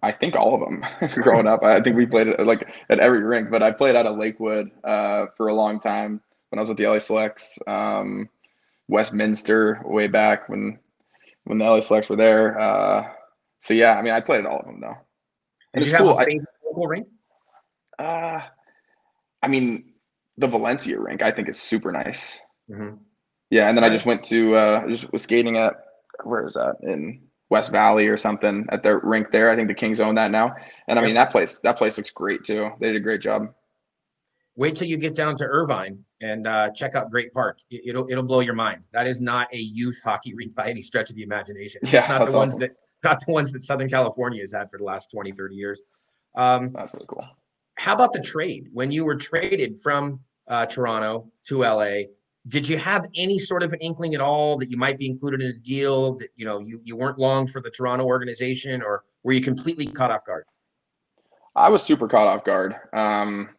I 0.04 0.12
think 0.12 0.36
all 0.36 0.54
of 0.54 0.60
them 0.60 0.84
growing 1.24 1.48
up. 1.48 1.64
I 1.64 1.82
think 1.82 1.96
we 1.96 2.06
played 2.06 2.28
at, 2.28 2.46
like 2.46 2.68
at 2.90 3.00
every 3.00 3.24
rink, 3.24 3.50
but 3.50 3.64
I 3.64 3.72
played 3.72 3.96
out 3.96 4.06
of 4.06 4.18
Lakewood 4.18 4.70
uh, 4.84 5.28
for 5.38 5.48
a 5.48 5.54
long 5.54 5.80
time 5.80 6.20
when 6.50 6.60
I 6.60 6.62
was 6.62 6.70
with 6.70 6.78
the 6.78 6.88
LA 6.88 7.00
Selects. 7.00 7.58
Um, 7.68 8.30
Westminster 8.90 9.82
way 9.86 10.08
back 10.08 10.50
when 10.50 10.80
when 11.46 11.58
the 11.58 11.66
LA 11.66 11.80
Selects 11.80 12.10
were 12.10 12.16
there. 12.16 12.60
Uh, 12.60 13.10
so 13.62 13.74
yeah, 13.74 13.98
I 13.98 14.02
mean, 14.02 14.14
I 14.14 14.20
played 14.22 14.42
at 14.42 14.46
all 14.46 14.60
of 14.60 14.66
them 14.66 14.82
though. 14.82 14.98
And 15.74 15.84
Did 15.84 15.92
you 15.92 15.98
have 15.98 16.02
cool. 16.02 16.12
a 16.12 16.22
I, 16.22 16.26
favorite 16.26 16.48
local 16.66 16.88
rink? 16.88 17.08
Uh, 18.00 18.42
I 19.42 19.48
mean, 19.48 19.94
the 20.38 20.48
Valencia 20.48 21.00
rink 21.00 21.22
I 21.22 21.32
think 21.32 21.50
is 21.50 21.60
super 21.60 21.92
nice. 21.92 22.40
Mhm. 22.70 23.00
Yeah, 23.50 23.70
and 23.70 23.78
then 23.78 23.84
I 23.84 23.90
just 23.90 24.06
went 24.06 24.24
to 24.26 24.56
uh, 24.56 24.82
I 24.86 24.90
just 24.90 25.12
was 25.12 25.24
skating 25.24 25.58
at 25.58 25.76
where 26.24 26.44
is 26.44 26.54
that 26.54 26.76
in 26.82 27.22
West 27.50 27.72
Valley 27.72 28.08
or 28.08 28.18
something 28.18 28.66
at 28.70 28.84
their 28.84 29.00
rink 29.00 29.32
there. 29.32 29.50
I 29.50 29.56
think 29.56 29.68
the 29.68 29.74
Kings 29.74 30.02
own 30.02 30.16
that 30.16 30.32
now, 30.32 30.54
and 30.88 31.00
I 31.00 31.02
mean 31.02 31.16
that 31.16 31.32
place 31.32 31.60
that 31.62 31.78
place 31.78 31.98
looks 31.98 32.12
great 32.12 32.43
too. 32.43 32.72
They 32.80 32.88
did 32.88 32.98
a 32.98 33.02
great 33.02 33.22
job. 33.22 33.54
Wait 34.56 34.76
till 34.76 34.88
you 34.88 34.98
get 34.98 35.14
down 35.14 35.38
to 35.38 35.45
Irvine 35.45 36.04
and 36.20 36.48
uh, 36.48 36.72
check 36.72 36.95
out 36.95 37.12
Great 37.12 37.32
Park. 37.32 37.60
It, 37.70 37.82
it'll 37.86 38.10
it'll 38.10 38.24
blow 38.24 38.39
your 38.41 38.56
mind. 38.56 38.84
That 38.91 39.08
is 39.08 39.22
not 39.22 39.48
a 39.54 39.58
youth 39.58 40.02
hockey 40.04 40.34
rink 40.36 40.56
by 40.56 40.70
any 40.70 40.82
stretch 40.82 41.10
of 41.10 41.16
the 41.16 41.24
imagination. 41.24 41.82
Yeah, 41.84 42.00
it's 42.00 42.08
not 42.10 42.20
that's 42.20 42.32
the 42.32 42.38
ones 42.38 42.52
awesome. 42.56 42.60
that 42.62 42.72
not 43.04 43.26
the 43.26 43.32
ones 43.32 43.52
that 43.54 43.64
Southern 43.64 43.89
California 43.89 44.41
has 44.41 44.52
had 44.52 44.70
for 44.70 44.78
the 44.78 44.84
last 44.84 45.12
20, 45.12 45.32
30 45.32 45.56
years. 45.56 45.82
Um, 46.36 46.72
That's 46.74 46.93
really 46.93 47.08
cool. 47.08 47.26
How 47.78 47.93
about 47.93 48.13
the 48.13 48.21
trade? 48.21 48.67
When 48.73 48.91
you 48.91 49.05
were 49.05 49.15
traded 49.15 49.80
from 49.80 50.19
uh, 50.47 50.65
Toronto 50.65 51.32
to 51.45 51.59
LA, 51.59 52.01
did 52.47 52.67
you 52.67 52.78
have 52.78 53.05
any 53.15 53.39
sort 53.39 53.63
of 53.63 53.73
an 53.73 53.80
inkling 53.80 54.15
at 54.15 54.21
all 54.21 54.57
that 54.57 54.69
you 54.69 54.78
might 54.78 54.97
be 54.97 55.07
included 55.07 55.41
in 55.41 55.47
a 55.47 55.59
deal 55.59 56.13
that 56.15 56.30
you 56.36 56.45
know 56.45 56.59
you, 56.59 56.82
you 56.84 56.95
weren't 56.95 57.19
long 57.19 57.47
for 57.47 57.61
the 57.61 57.69
Toronto 57.69 58.05
organization, 58.05 58.82
or 58.82 59.03
were 59.23 59.34
you 59.34 59.41
completely 59.41 59.86
caught 59.86 60.11
off 60.11 60.25
guard? 60.25 60.45
I 61.55 61.69
was 61.69 61.84
super 61.84 62.07
caught 62.07 62.28
off 62.28 62.45
guard. 62.45 62.75
Um, 62.93 63.49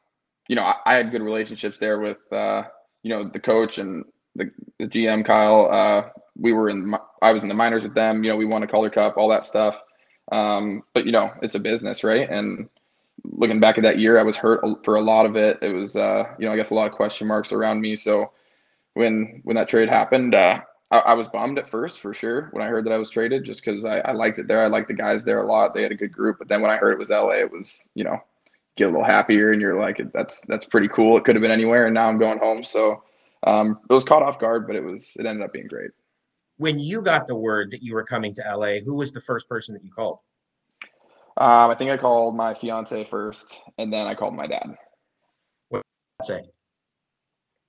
you 0.48 0.56
know, 0.56 0.62
I, 0.62 0.76
I 0.86 0.94
had 0.94 1.10
good 1.10 1.20
relationships 1.20 1.78
there 1.78 1.98
with, 1.98 2.18
uh, 2.32 2.62
you 3.02 3.10
know, 3.10 3.28
the 3.28 3.40
coach 3.40 3.78
and 3.78 4.04
the, 4.36 4.50
the 4.78 4.86
GM 4.86 5.24
Kyle. 5.24 5.68
Uh, 5.70 6.08
we 6.36 6.52
were 6.52 6.70
in, 6.70 6.94
I 7.20 7.32
was 7.32 7.42
in 7.42 7.48
the 7.48 7.54
minors 7.56 7.82
with 7.82 7.94
them. 7.94 8.22
You 8.22 8.30
know, 8.30 8.36
we 8.36 8.46
won 8.46 8.62
a 8.62 8.68
Calder 8.68 8.88
Cup, 8.88 9.16
all 9.16 9.28
that 9.28 9.44
stuff. 9.44 9.82
Um, 10.30 10.82
but 10.94 11.06
you 11.06 11.12
know, 11.12 11.32
it's 11.42 11.56
a 11.56 11.58
business, 11.58 12.04
right? 12.04 12.30
And 12.30 12.68
looking 13.24 13.60
back 13.60 13.78
at 13.78 13.82
that 13.82 13.98
year, 13.98 14.18
I 14.18 14.22
was 14.22 14.36
hurt 14.36 14.62
for 14.84 14.96
a 14.96 15.00
lot 15.00 15.26
of 15.26 15.36
it. 15.36 15.58
It 15.62 15.72
was, 15.72 15.96
uh, 15.96 16.24
you 16.38 16.46
know, 16.46 16.52
I 16.52 16.56
guess 16.56 16.70
a 16.70 16.74
lot 16.74 16.86
of 16.86 16.92
question 16.92 17.26
marks 17.26 17.52
around 17.52 17.80
me. 17.80 17.96
So 17.96 18.32
when 18.94 19.40
when 19.44 19.56
that 19.56 19.68
trade 19.68 19.88
happened, 19.88 20.34
uh, 20.34 20.60
I, 20.90 20.98
I 20.98 21.14
was 21.14 21.28
bummed 21.28 21.58
at 21.58 21.68
first 21.68 22.00
for 22.00 22.14
sure 22.14 22.48
when 22.52 22.62
I 22.62 22.68
heard 22.68 22.84
that 22.86 22.92
I 22.92 22.98
was 22.98 23.10
traded, 23.10 23.44
just 23.44 23.64
because 23.64 23.84
I, 23.84 24.00
I 24.00 24.12
liked 24.12 24.38
it 24.38 24.48
there. 24.48 24.62
I 24.62 24.66
liked 24.66 24.88
the 24.88 24.94
guys 24.94 25.24
there 25.24 25.42
a 25.42 25.46
lot. 25.46 25.74
They 25.74 25.82
had 25.82 25.92
a 25.92 25.96
good 25.96 26.12
group. 26.12 26.38
But 26.38 26.48
then 26.48 26.60
when 26.60 26.70
I 26.70 26.76
heard 26.76 26.92
it 26.92 26.98
was 26.98 27.10
LA, 27.10 27.40
it 27.40 27.50
was 27.50 27.90
you 27.94 28.04
know 28.04 28.18
get 28.76 28.84
a 28.84 28.90
little 28.90 29.04
happier, 29.04 29.52
and 29.52 29.60
you're 29.60 29.78
like, 29.78 30.00
that's 30.12 30.40
that's 30.42 30.64
pretty 30.64 30.88
cool. 30.88 31.16
It 31.16 31.24
could 31.24 31.34
have 31.34 31.42
been 31.42 31.50
anywhere, 31.50 31.86
and 31.86 31.94
now 31.94 32.08
I'm 32.08 32.18
going 32.18 32.38
home. 32.38 32.64
So 32.64 33.02
um, 33.44 33.78
it 33.88 33.92
was 33.92 34.04
caught 34.04 34.22
off 34.22 34.38
guard, 34.38 34.66
but 34.66 34.76
it 34.76 34.82
was 34.82 35.16
it 35.18 35.26
ended 35.26 35.44
up 35.44 35.52
being 35.52 35.68
great. 35.68 35.90
When 36.56 36.78
you 36.80 37.02
got 37.02 37.26
the 37.26 37.36
word 37.36 37.70
that 37.70 37.82
you 37.82 37.94
were 37.94 38.04
coming 38.04 38.34
to 38.34 38.42
LA, 38.42 38.80
who 38.80 38.94
was 38.94 39.12
the 39.12 39.20
first 39.20 39.48
person 39.48 39.74
that 39.74 39.84
you 39.84 39.92
called? 39.92 40.18
Um, 41.38 41.70
I 41.70 41.74
think 41.76 41.90
I 41.90 41.96
called 41.96 42.34
my 42.36 42.52
fiance 42.54 43.04
first, 43.04 43.62
and 43.78 43.92
then 43.92 44.06
I 44.06 44.14
called 44.14 44.34
my 44.34 44.46
dad. 44.48 44.76
What 45.68 45.82
say, 46.24 46.42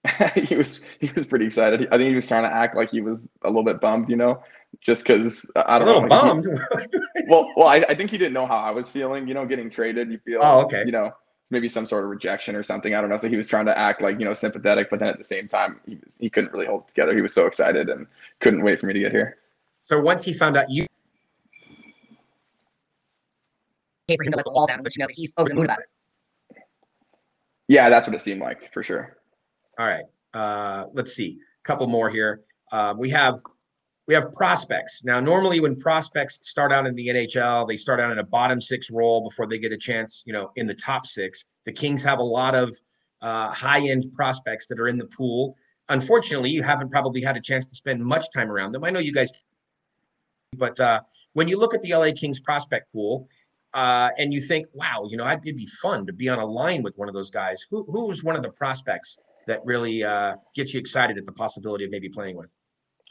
he 0.36 0.56
was 0.56 0.82
he 1.00 1.12
was 1.16 1.26
pretty 1.26 1.46
excited. 1.46 1.88
I 1.92 1.98
think 1.98 2.10
he 2.10 2.16
was 2.16 2.28
trying 2.28 2.44
to 2.44 2.54
act 2.54 2.76
like 2.76 2.90
he 2.90 3.02
was 3.02 3.30
a 3.44 3.48
little 3.48 3.64
bit 3.64 3.80
bummed, 3.80 4.10
you 4.10 4.16
know, 4.16 4.42
just 4.82 5.04
because 5.04 5.50
I 5.56 5.78
don't 5.78 5.88
little 5.88 6.02
know. 6.08 6.16
he- 6.16 6.28
bummed. 6.28 6.48
well, 7.30 7.52
well, 7.56 7.68
I, 7.68 7.78
I 7.90 7.94
think 7.96 8.10
he 8.10 8.18
didn't 8.18 8.34
know 8.34 8.48
how 8.48 8.58
I 8.58 8.72
was 8.72 8.90
feeling. 8.90 9.28
You 9.28 9.34
know, 9.36 9.46
getting 9.46 9.70
traded, 9.70 10.12
you 10.12 10.18
feel, 10.20 10.40
Oh, 10.42 10.62
okay. 10.62 10.84
you 10.86 10.92
know, 10.92 11.12
maybe 11.52 11.70
some 11.70 11.86
sort 11.86 12.04
of 12.06 12.10
rejection 12.10 12.56
or 12.56 12.64
something. 12.64 12.96
I 12.96 13.02
don't 13.02 13.10
know. 13.12 13.18
So 13.18 13.28
he 13.30 13.38
was 13.38 13.48
trying 13.48 13.66
to 13.68 13.78
act 13.78 14.02
like 14.02 14.18
you 14.20 14.26
know 14.26 14.34
sympathetic, 14.34 14.90
but 14.90 15.00
then 15.00 15.10
at 15.10 15.18
the 15.20 15.24
same 15.24 15.48
time, 15.48 15.80
he 15.86 16.00
was, 16.04 16.18
he 16.18 16.30
couldn't 16.30 16.54
really 16.54 16.66
hold 16.66 16.84
it 16.84 16.88
together. 16.88 17.14
He 17.14 17.22
was 17.22 17.34
so 17.34 17.46
excited 17.46 17.90
and 17.90 18.08
couldn't 18.40 18.64
wait 18.64 18.80
for 18.80 18.88
me 18.88 18.94
to 18.94 19.00
get 19.00 19.12
here. 19.12 19.38
so 19.80 20.00
once 20.00 20.24
he 20.24 20.34
found 20.34 20.58
out 20.58 20.72
you 20.72 20.88
pay 24.10 24.18
for 24.18 24.24
him 24.24 24.32
to 24.32 24.38
let 24.38 24.46
the 24.46 24.52
wall 24.52 24.68
down, 24.68 24.82
but 24.84 24.96
you 24.96 25.02
know 25.02 25.08
that 25.08 25.16
he's 25.16 25.34
over 25.38 25.50
the 25.50 25.56
moon 25.56 25.66
about 25.66 25.80
it. 25.80 25.86
Yeah, 27.68 27.90
that's 27.90 28.08
what 28.08 28.16
it 28.16 28.20
seemed 28.20 28.42
like 28.42 28.74
for 28.74 28.82
sure. 28.82 29.18
All 29.78 29.86
right. 29.86 30.04
Uh, 30.34 30.86
let's 30.94 31.14
see. 31.14 31.38
A 31.64 31.64
couple 31.64 31.88
more 31.88 32.10
here. 32.10 32.42
Um, 32.72 32.98
we 32.98 33.10
have 33.12 33.40
we 34.08 34.16
have 34.16 34.34
prospects. 34.34 35.04
Now, 35.04 35.20
normally 35.20 35.60
when 35.60 35.76
prospects 35.76 36.40
start 36.42 36.72
out 36.72 36.88
in 36.88 36.96
the 36.96 37.10
NHL, 37.10 37.68
they 37.68 37.78
start 37.78 38.00
out 38.00 38.12
in 38.12 38.18
a 38.18 38.24
bottom 38.24 38.60
six 38.60 38.90
role 38.90 39.22
before 39.22 39.46
they 39.46 39.60
get 39.60 39.72
a 39.72 39.78
chance, 39.78 40.24
you 40.26 40.34
know, 40.34 40.52
in 40.56 40.66
the 40.66 40.74
top 40.74 41.06
six. 41.06 41.46
The 41.66 41.72
Kings 41.72 42.04
have 42.04 42.18
a 42.18 42.24
lot 42.24 42.56
of 42.56 42.76
uh, 43.22 43.52
high 43.52 43.88
end 43.88 44.12
prospects 44.14 44.66
that 44.68 44.80
are 44.80 44.88
in 44.88 44.98
the 44.98 45.06
pool. 45.06 45.56
Unfortunately, 45.90 46.50
you 46.50 46.64
haven't 46.64 46.90
probably 46.90 47.22
had 47.22 47.38
a 47.38 47.42
chance 47.42 47.68
to 47.68 47.76
spend 47.76 48.04
much 48.04 48.26
time 48.34 48.52
around 48.52 48.72
them. 48.72 48.84
I 48.84 48.90
know 48.90 49.00
you 49.00 49.14
guys, 49.14 49.32
but 50.56 50.80
uh, 50.80 51.02
when 51.34 51.48
you 51.48 51.58
look 51.58 51.76
at 51.76 51.82
the 51.84 51.94
LA 51.94 52.12
Kings 52.16 52.40
prospect 52.40 52.92
pool, 52.92 53.28
uh, 53.74 54.10
and 54.18 54.34
you 54.34 54.40
think, 54.40 54.68
wow, 54.74 55.06
you 55.10 55.18
know, 55.18 55.28
it'd 55.28 55.44
be 55.44 55.68
fun 55.82 56.06
to 56.06 56.14
be 56.14 56.30
on 56.30 56.40
a 56.40 56.46
line 56.46 56.82
with 56.82 56.98
one 56.98 57.08
of 57.08 57.14
those 57.14 57.30
guys. 57.30 57.66
Who 57.70 57.84
who 57.84 58.08
was 58.08 58.24
one 58.24 58.36
of 58.36 58.44
the 58.44 58.52
prospects 58.52 59.20
that 59.48 59.64
really 59.66 60.04
uh, 60.04 60.36
gets 60.56 60.74
you 60.74 60.80
excited 60.80 61.18
at 61.18 61.26
the 61.26 61.32
possibility 61.32 61.86
of 61.86 61.92
maybe 61.92 62.10
playing 62.10 62.36
with? 62.36 62.58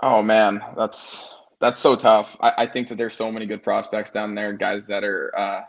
Oh 0.02 0.22
man, 0.22 0.60
that's 0.76 1.36
that's 1.60 1.78
so 1.78 1.96
tough. 1.96 2.36
I, 2.40 2.52
I 2.58 2.66
think 2.66 2.88
that 2.88 2.98
there's 2.98 3.14
so 3.14 3.30
many 3.30 3.46
good 3.46 3.62
prospects 3.62 4.10
down 4.10 4.34
there, 4.34 4.52
guys 4.52 4.86
that 4.88 5.04
are 5.04 5.32
uh, 5.36 5.60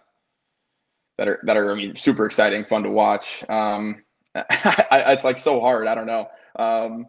that 1.18 1.28
are 1.28 1.40
that 1.44 1.58
are 1.58 1.72
I 1.72 1.76
mean 1.76 1.96
super 1.96 2.26
exciting, 2.26 2.64
fun 2.64 2.84
to 2.84 2.92
watch. 2.92 3.44
Um, 3.50 4.04
I, 4.36 5.04
it's 5.08 5.24
like 5.24 5.38
so 5.38 5.60
hard. 5.60 5.88
I 5.88 5.96
don't 5.96 6.08
know. 6.08 6.30
Um, 6.56 7.06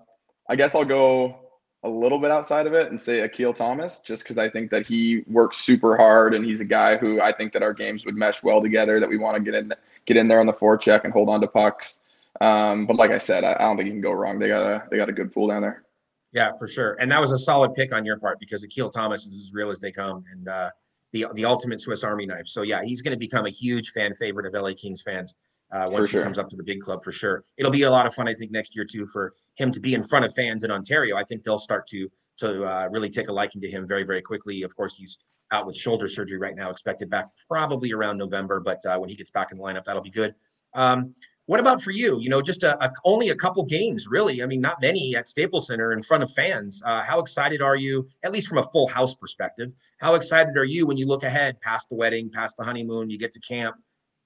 I 0.49 0.57
guess 0.57 0.75
I'll 0.75 0.85
go 0.85 1.50
a 1.83 1.89
little 1.89 2.19
bit 2.19 2.31
outside 2.31 2.67
of 2.67 2.75
it 2.75 2.91
and 2.91 3.01
say 3.01 3.21
Akil 3.21 3.55
Thomas, 3.55 4.01
just 4.01 4.23
because 4.23 4.37
I 4.37 4.51
think 4.51 4.71
that 4.71 4.87
he 4.87 5.25
works 5.27 5.59
super 5.59 5.97
hard 5.97 6.35
and 6.35 6.45
he's 6.45 6.61
a 6.61 6.65
guy 6.65 6.97
who 6.97 7.21
I 7.21 7.33
think 7.33 7.53
that 7.55 7.63
our 7.63 7.73
games 7.73 8.05
would 8.05 8.17
mesh 8.17 8.43
well 8.43 8.61
together. 8.61 9.01
That 9.01 9.09
we 9.09 9.17
want 9.17 9.37
to 9.37 9.43
get 9.43 9.55
in 9.55 9.73
get 10.05 10.17
in 10.17 10.29
there 10.29 10.41
on 10.41 10.47
the 10.47 10.53
forecheck 10.53 11.05
and 11.05 11.13
hold 11.13 11.29
on 11.29 11.41
to 11.41 11.47
pucks. 11.47 12.01
Um, 12.41 12.87
but 12.87 12.97
like 12.97 13.11
I 13.11 13.19
said, 13.19 13.45
I, 13.45 13.55
I 13.55 13.63
don't 13.63 13.77
think 13.77 13.87
you 13.87 13.93
can 13.93 14.03
go 14.03 14.13
wrong. 14.13 14.39
They 14.39 14.49
got 14.49 14.67
a 14.67 14.85
they 14.91 14.99
got 14.99 15.09
a 15.09 15.13
good 15.13 15.33
pool 15.33 15.49
down 15.49 15.63
there. 15.63 15.85
Yeah, 16.33 16.53
for 16.59 16.69
sure. 16.69 16.97
And 17.01 17.11
that 17.11 17.21
was 17.21 17.33
a 17.33 17.39
solid 17.39 17.75
pick 17.75 17.93
on 17.93 18.05
your 18.05 18.19
part 18.19 18.39
because 18.39 18.63
Akil 18.63 18.91
Thomas 18.91 19.27
is 19.27 19.35
as 19.47 19.53
real 19.53 19.71
as 19.71 19.81
they 19.81 19.91
come 19.91 20.25
and 20.31 20.49
uh, 20.49 20.71
the 21.13 21.27
the 21.35 21.47
ultimate 21.47 21.81
Swiss 21.81 22.05
Army 22.05 22.27
knife. 22.27 22.47
So 22.47 22.63
yeah, 22.63 22.85
he's 22.85 23.01
going 23.01 23.13
to 23.13 23.19
become 23.19 23.47
a 23.47 23.51
huge 23.51 23.91
fan 23.91 24.15
favorite 24.15 24.47
of 24.47 24.61
LA 24.61 24.73
Kings 24.75 25.01
fans 25.03 25.37
uh, 25.73 25.89
once 25.91 26.11
he 26.11 26.21
comes 26.21 26.39
up 26.39 26.49
to 26.49 26.57
the 26.57 26.63
big 26.63 26.81
club 26.81 27.03
for 27.05 27.13
sure. 27.13 27.45
It'll 27.57 27.71
be 27.71 27.83
a 27.83 27.91
lot 27.91 28.07
of 28.07 28.15
fun, 28.15 28.29
I 28.29 28.35
think, 28.35 28.51
next 28.51 28.75
year 28.75 28.85
too 28.85 29.07
for 29.07 29.35
him 29.57 29.71
to 29.73 29.81
be 29.81 29.95
in 29.95 30.03
front 30.03 30.25
of 30.25 30.35
fans 30.35 30.65
in 30.65 30.71
Ontario. 30.71 31.17
I 31.17 31.25
think 31.25 31.43
they'll 31.43 31.59
start 31.59 31.87
to 31.89 32.11
to 32.39 32.65
uh, 32.65 32.89
really 32.91 33.11
take 33.11 33.29
a 33.29 33.33
liking 33.33 33.61
to 33.63 33.71
him 33.71 33.87
very 33.87 34.05
very 34.05 34.23
quickly. 34.23 34.63
Of 34.63 34.75
course, 34.77 34.97
he's 34.97 35.19
out 35.53 35.67
with 35.67 35.77
shoulder 35.77 36.09
surgery 36.09 36.39
right 36.39 36.55
now, 36.55 36.71
expected 36.71 37.11
back 37.11 37.27
probably 37.49 37.93
around 37.93 38.17
November. 38.19 38.61
But 38.61 38.85
uh, 38.87 38.99
when 38.99 39.09
he 39.09 39.17
gets 39.17 39.31
back 39.31 39.53
in 39.53 39.59
the 39.59 39.65
lineup, 39.65 39.85
that'll 39.85 40.03
be 40.03 40.11
good. 40.11 40.35
Um, 40.75 41.15
what 41.47 41.59
about 41.59 41.83
for 41.83 41.91
you? 41.91 42.21
You 42.21 42.29
know, 42.29 42.41
just 42.41 42.63
a, 42.63 42.81
a 42.85 42.93
only 43.05 43.31
a 43.31 43.35
couple 43.35 43.65
games, 43.65 44.07
really. 44.07 44.41
I 44.41 44.47
mean, 44.47 44.61
not 44.61 44.81
many 44.81 45.17
at 45.17 45.29
Staples 45.29 45.67
Center 45.67 45.93
in 45.93 46.01
front 46.01 46.23
of 46.23 46.31
fans. 46.33 46.81
Uh, 46.87 47.03
how 47.03 47.19
excited 47.19 47.61
are 47.61 47.75
you, 47.75 48.07
at 48.23 48.31
least 48.31 48.47
from 48.47 48.59
a 48.59 48.71
full 48.71 48.87
house 48.87 49.17
perspective? 49.17 49.73
How 49.99 50.15
excited 50.15 50.57
are 50.57 50.65
you 50.65 50.87
when 50.87 50.97
you 50.97 51.09
look 51.09 51.25
ahead 51.25 51.61
past 51.61 51.89
the 51.89 51.97
wedding, 51.97 52.31
past 52.33 52.57
the 52.57 52.63
honeymoon, 52.63 53.11
you 53.11 53.19
get 53.19 53.33
to 53.33 53.41
camp, 53.41 53.75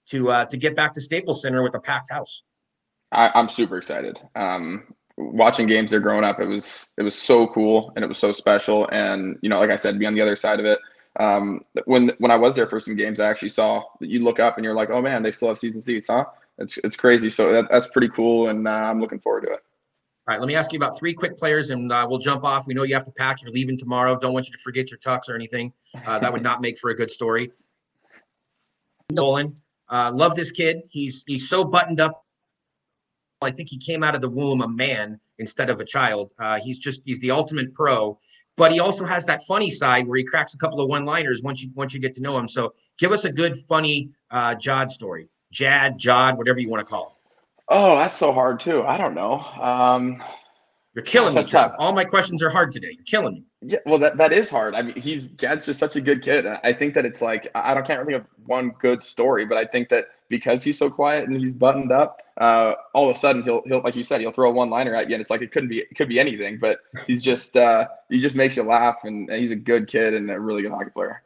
to 0.07 0.31
uh, 0.31 0.45
to 0.47 0.57
get 0.57 0.77
back 0.77 0.93
to 0.95 1.01
Staples 1.01 1.43
Center 1.43 1.63
with 1.63 1.75
a 1.75 1.81
packed 1.81 2.11
house? 2.11 2.43
I, 3.13 3.31
I'm 3.35 3.49
super 3.49 3.77
excited. 3.77 4.21
Um, 4.35 4.85
watching 5.17 5.67
games 5.67 5.91
there 5.91 6.01
growing 6.01 6.25
up, 6.25 6.41
it 6.41 6.47
was 6.47 6.95
it 6.99 7.03
was 7.03 7.15
so 7.15 7.47
cool 7.49 7.93
and 7.97 8.05
it 8.05 8.09
was 8.09 8.19
so 8.19 8.33
special. 8.33 8.89
And 8.93 9.39
you 9.43 9.49
know, 9.49 9.61
like 9.61 9.71
I 9.71 9.77
said, 9.77 9.99
be 9.99 10.07
on 10.07 10.15
the 10.15 10.21
other 10.21 10.37
side 10.37 10.61
of 10.61 10.67
it. 10.67 10.79
Um, 11.21 11.65
when 11.85 12.13
when 12.19 12.31
I 12.31 12.37
was 12.37 12.55
there 12.55 12.69
for 12.69 12.81
some 12.81 12.97
games, 12.97 13.21
I 13.21 13.29
actually 13.31 13.51
saw 13.51 13.85
that 14.01 14.09
you 14.09 14.21
look 14.21 14.41
up 14.41 14.57
and 14.57 14.65
you're 14.65 14.75
like, 14.75 14.91
oh 14.91 15.01
man, 15.01 15.23
they 15.23 15.31
still 15.31 15.49
have 15.49 15.59
season 15.59 15.81
seats, 15.81 16.09
huh? 16.09 16.25
It's 16.59 16.79
it's 16.79 16.97
crazy. 16.97 17.31
So 17.31 17.53
that, 17.53 17.71
that's 17.71 17.87
pretty 17.87 18.09
cool, 18.09 18.49
and 18.49 18.67
uh, 18.67 18.71
I'm 18.71 19.01
looking 19.01 19.21
forward 19.21 19.43
to 19.43 19.53
it. 19.53 19.61
All 20.27 20.35
right, 20.35 20.41
let 20.41 20.47
me 20.47 20.55
ask 20.55 20.73
you 20.73 20.79
about 20.79 20.99
three 20.99 21.13
quick 21.13 21.37
players, 21.37 21.71
and 21.71 21.93
uh, 21.93 22.07
we'll 22.09 22.19
jump 22.19 22.45
off. 22.45 22.67
We 22.67 22.73
know 22.73 22.83
you 22.83 22.95
have 22.95 23.05
to 23.05 23.13
pack. 23.13 23.43
You're 23.43 23.51
leaving 23.51 23.77
tomorrow. 23.77 24.19
Don't 24.19 24.33
want 24.33 24.47
you 24.47 24.53
to 24.53 24.59
forget 24.59 24.91
your 24.91 24.99
tux 24.99 25.29
or 25.29 25.35
anything. 25.35 25.73
Uh, 26.07 26.19
that 26.19 26.33
would 26.33 26.43
not 26.43 26.63
make 26.63 26.79
for 26.79 26.91
a 26.91 26.97
good 26.97 27.11
story. 27.11 27.53
Dolan, 29.15 29.55
uh, 29.91 30.11
love 30.13 30.35
this 30.35 30.51
kid. 30.51 30.83
He's 30.89 31.25
he's 31.27 31.49
so 31.49 31.65
buttoned 31.65 32.01
up. 32.01 32.25
I 33.43 33.51
think 33.51 33.69
he 33.69 33.79
came 33.79 34.03
out 34.03 34.15
of 34.15 34.21
the 34.21 34.29
womb 34.29 34.63
a 34.63 34.69
man 34.69 35.21
instead 35.39 35.69
of 35.69 35.81
a 35.81 35.85
child. 35.85 36.33
Uh, 36.39 36.59
he's 36.59 36.79
just 36.79 37.03
he's 37.05 37.21
the 37.21 37.31
ultimate 37.31 37.75
pro, 37.75 38.19
but 38.57 38.73
he 38.73 38.81
also 38.81 39.05
has 39.05 39.27
that 39.27 39.43
funny 39.45 39.71
side 39.71 40.07
where 40.07 40.17
he 40.17 40.25
cracks 40.25 40.55
a 40.55 40.59
couple 40.59 40.81
of 40.81 40.89
one-liners 40.89 41.43
once 41.43 41.63
you 41.63 41.71
once 41.75 41.93
you 41.93 42.01
get 42.01 42.15
to 42.15 42.23
know 42.23 42.37
him. 42.39 42.49
So 42.49 42.75
give 42.99 43.13
us 43.13 43.25
a 43.25 43.33
good 43.33 43.59
funny 43.59 44.11
uh, 44.31 44.55
Jod 44.55 44.91
story, 44.91 45.29
Jad, 45.53 45.99
Jod, 45.99 46.39
whatever 46.39 46.59
you 46.59 46.69
want 46.69 46.87
to 46.87 46.91
call 46.91 47.09
him. 47.09 47.15
Oh, 47.69 47.97
that's 47.97 48.17
so 48.17 48.33
hard 48.33 48.61
too. 48.61 48.83
I 48.83 48.97
don't 48.97 49.15
know. 49.15 49.41
Um, 49.61 50.23
You're 50.95 51.05
killing 51.05 51.31
me, 51.31 51.35
That's 51.35 51.49
tough. 51.49 51.75
All 51.79 51.93
my 51.93 52.05
questions 52.05 52.41
are 52.41 52.51
hard 52.51 52.71
today. 52.71 52.93
You're 52.93 53.05
killing 53.05 53.35
me. 53.35 53.45
yeah, 53.63 53.79
well, 53.85 53.99
that, 53.99 54.17
that 54.17 54.33
is 54.33 54.49
hard. 54.49 54.77
I 54.77 54.83
mean, 54.83 54.95
he's 54.95 55.31
Jad's 55.31 55.67
just 55.67 55.81
such 55.81 55.97
a 55.97 56.01
good 56.01 56.23
kid. 56.23 56.47
I 56.47 56.73
think 56.73 56.95
that 56.95 57.05
it's 57.05 57.21
like 57.21 57.49
I 57.57 57.73
I 57.73 57.75
don't 57.75 57.85
can't 57.85 58.07
think 58.07 58.21
of 58.21 58.27
one 58.47 58.71
good 58.79 59.03
story, 59.03 59.45
but 59.45 59.59
I 59.59 59.65
think 59.65 59.89
that 59.89 60.07
because 60.29 60.63
he's 60.63 60.79
so 60.79 60.89
quiet 60.89 61.29
and 61.29 61.37
he's 61.37 61.53
buttoned 61.53 61.91
up, 61.91 62.23
uh, 62.41 62.75
all 62.95 63.11
of 63.11 63.17
a 63.17 63.19
sudden 63.19 63.43
he'll 63.43 63.63
he'll 63.67 63.83
like 63.83 63.97
you 63.97 64.05
said 64.05 64.21
he'll 64.21 64.31
throw 64.31 64.51
a 64.51 64.53
one 64.53 64.71
liner 64.71 64.95
at 64.95 65.09
you, 65.09 65.17
and 65.17 65.21
it's 65.21 65.33
like 65.33 65.43
it 65.43 65.51
couldn't 65.51 65.69
be 65.69 65.79
it 65.81 65.95
could 65.97 66.09
be 66.09 66.21
anything, 66.21 66.59
but 66.61 66.79
he's 67.09 67.23
just 67.23 67.57
uh, 67.57 67.89
he 68.09 68.21
just 68.21 68.37
makes 68.37 68.57
you 68.57 68.63
laugh, 68.63 68.99
and, 69.03 69.29
and 69.31 69.41
he's 69.41 69.53
a 69.53 69.57
good 69.57 69.89
kid 69.89 70.15
and 70.15 70.31
a 70.31 70.39
really 70.39 70.63
good 70.63 70.71
hockey 70.71 70.91
player. 70.91 71.25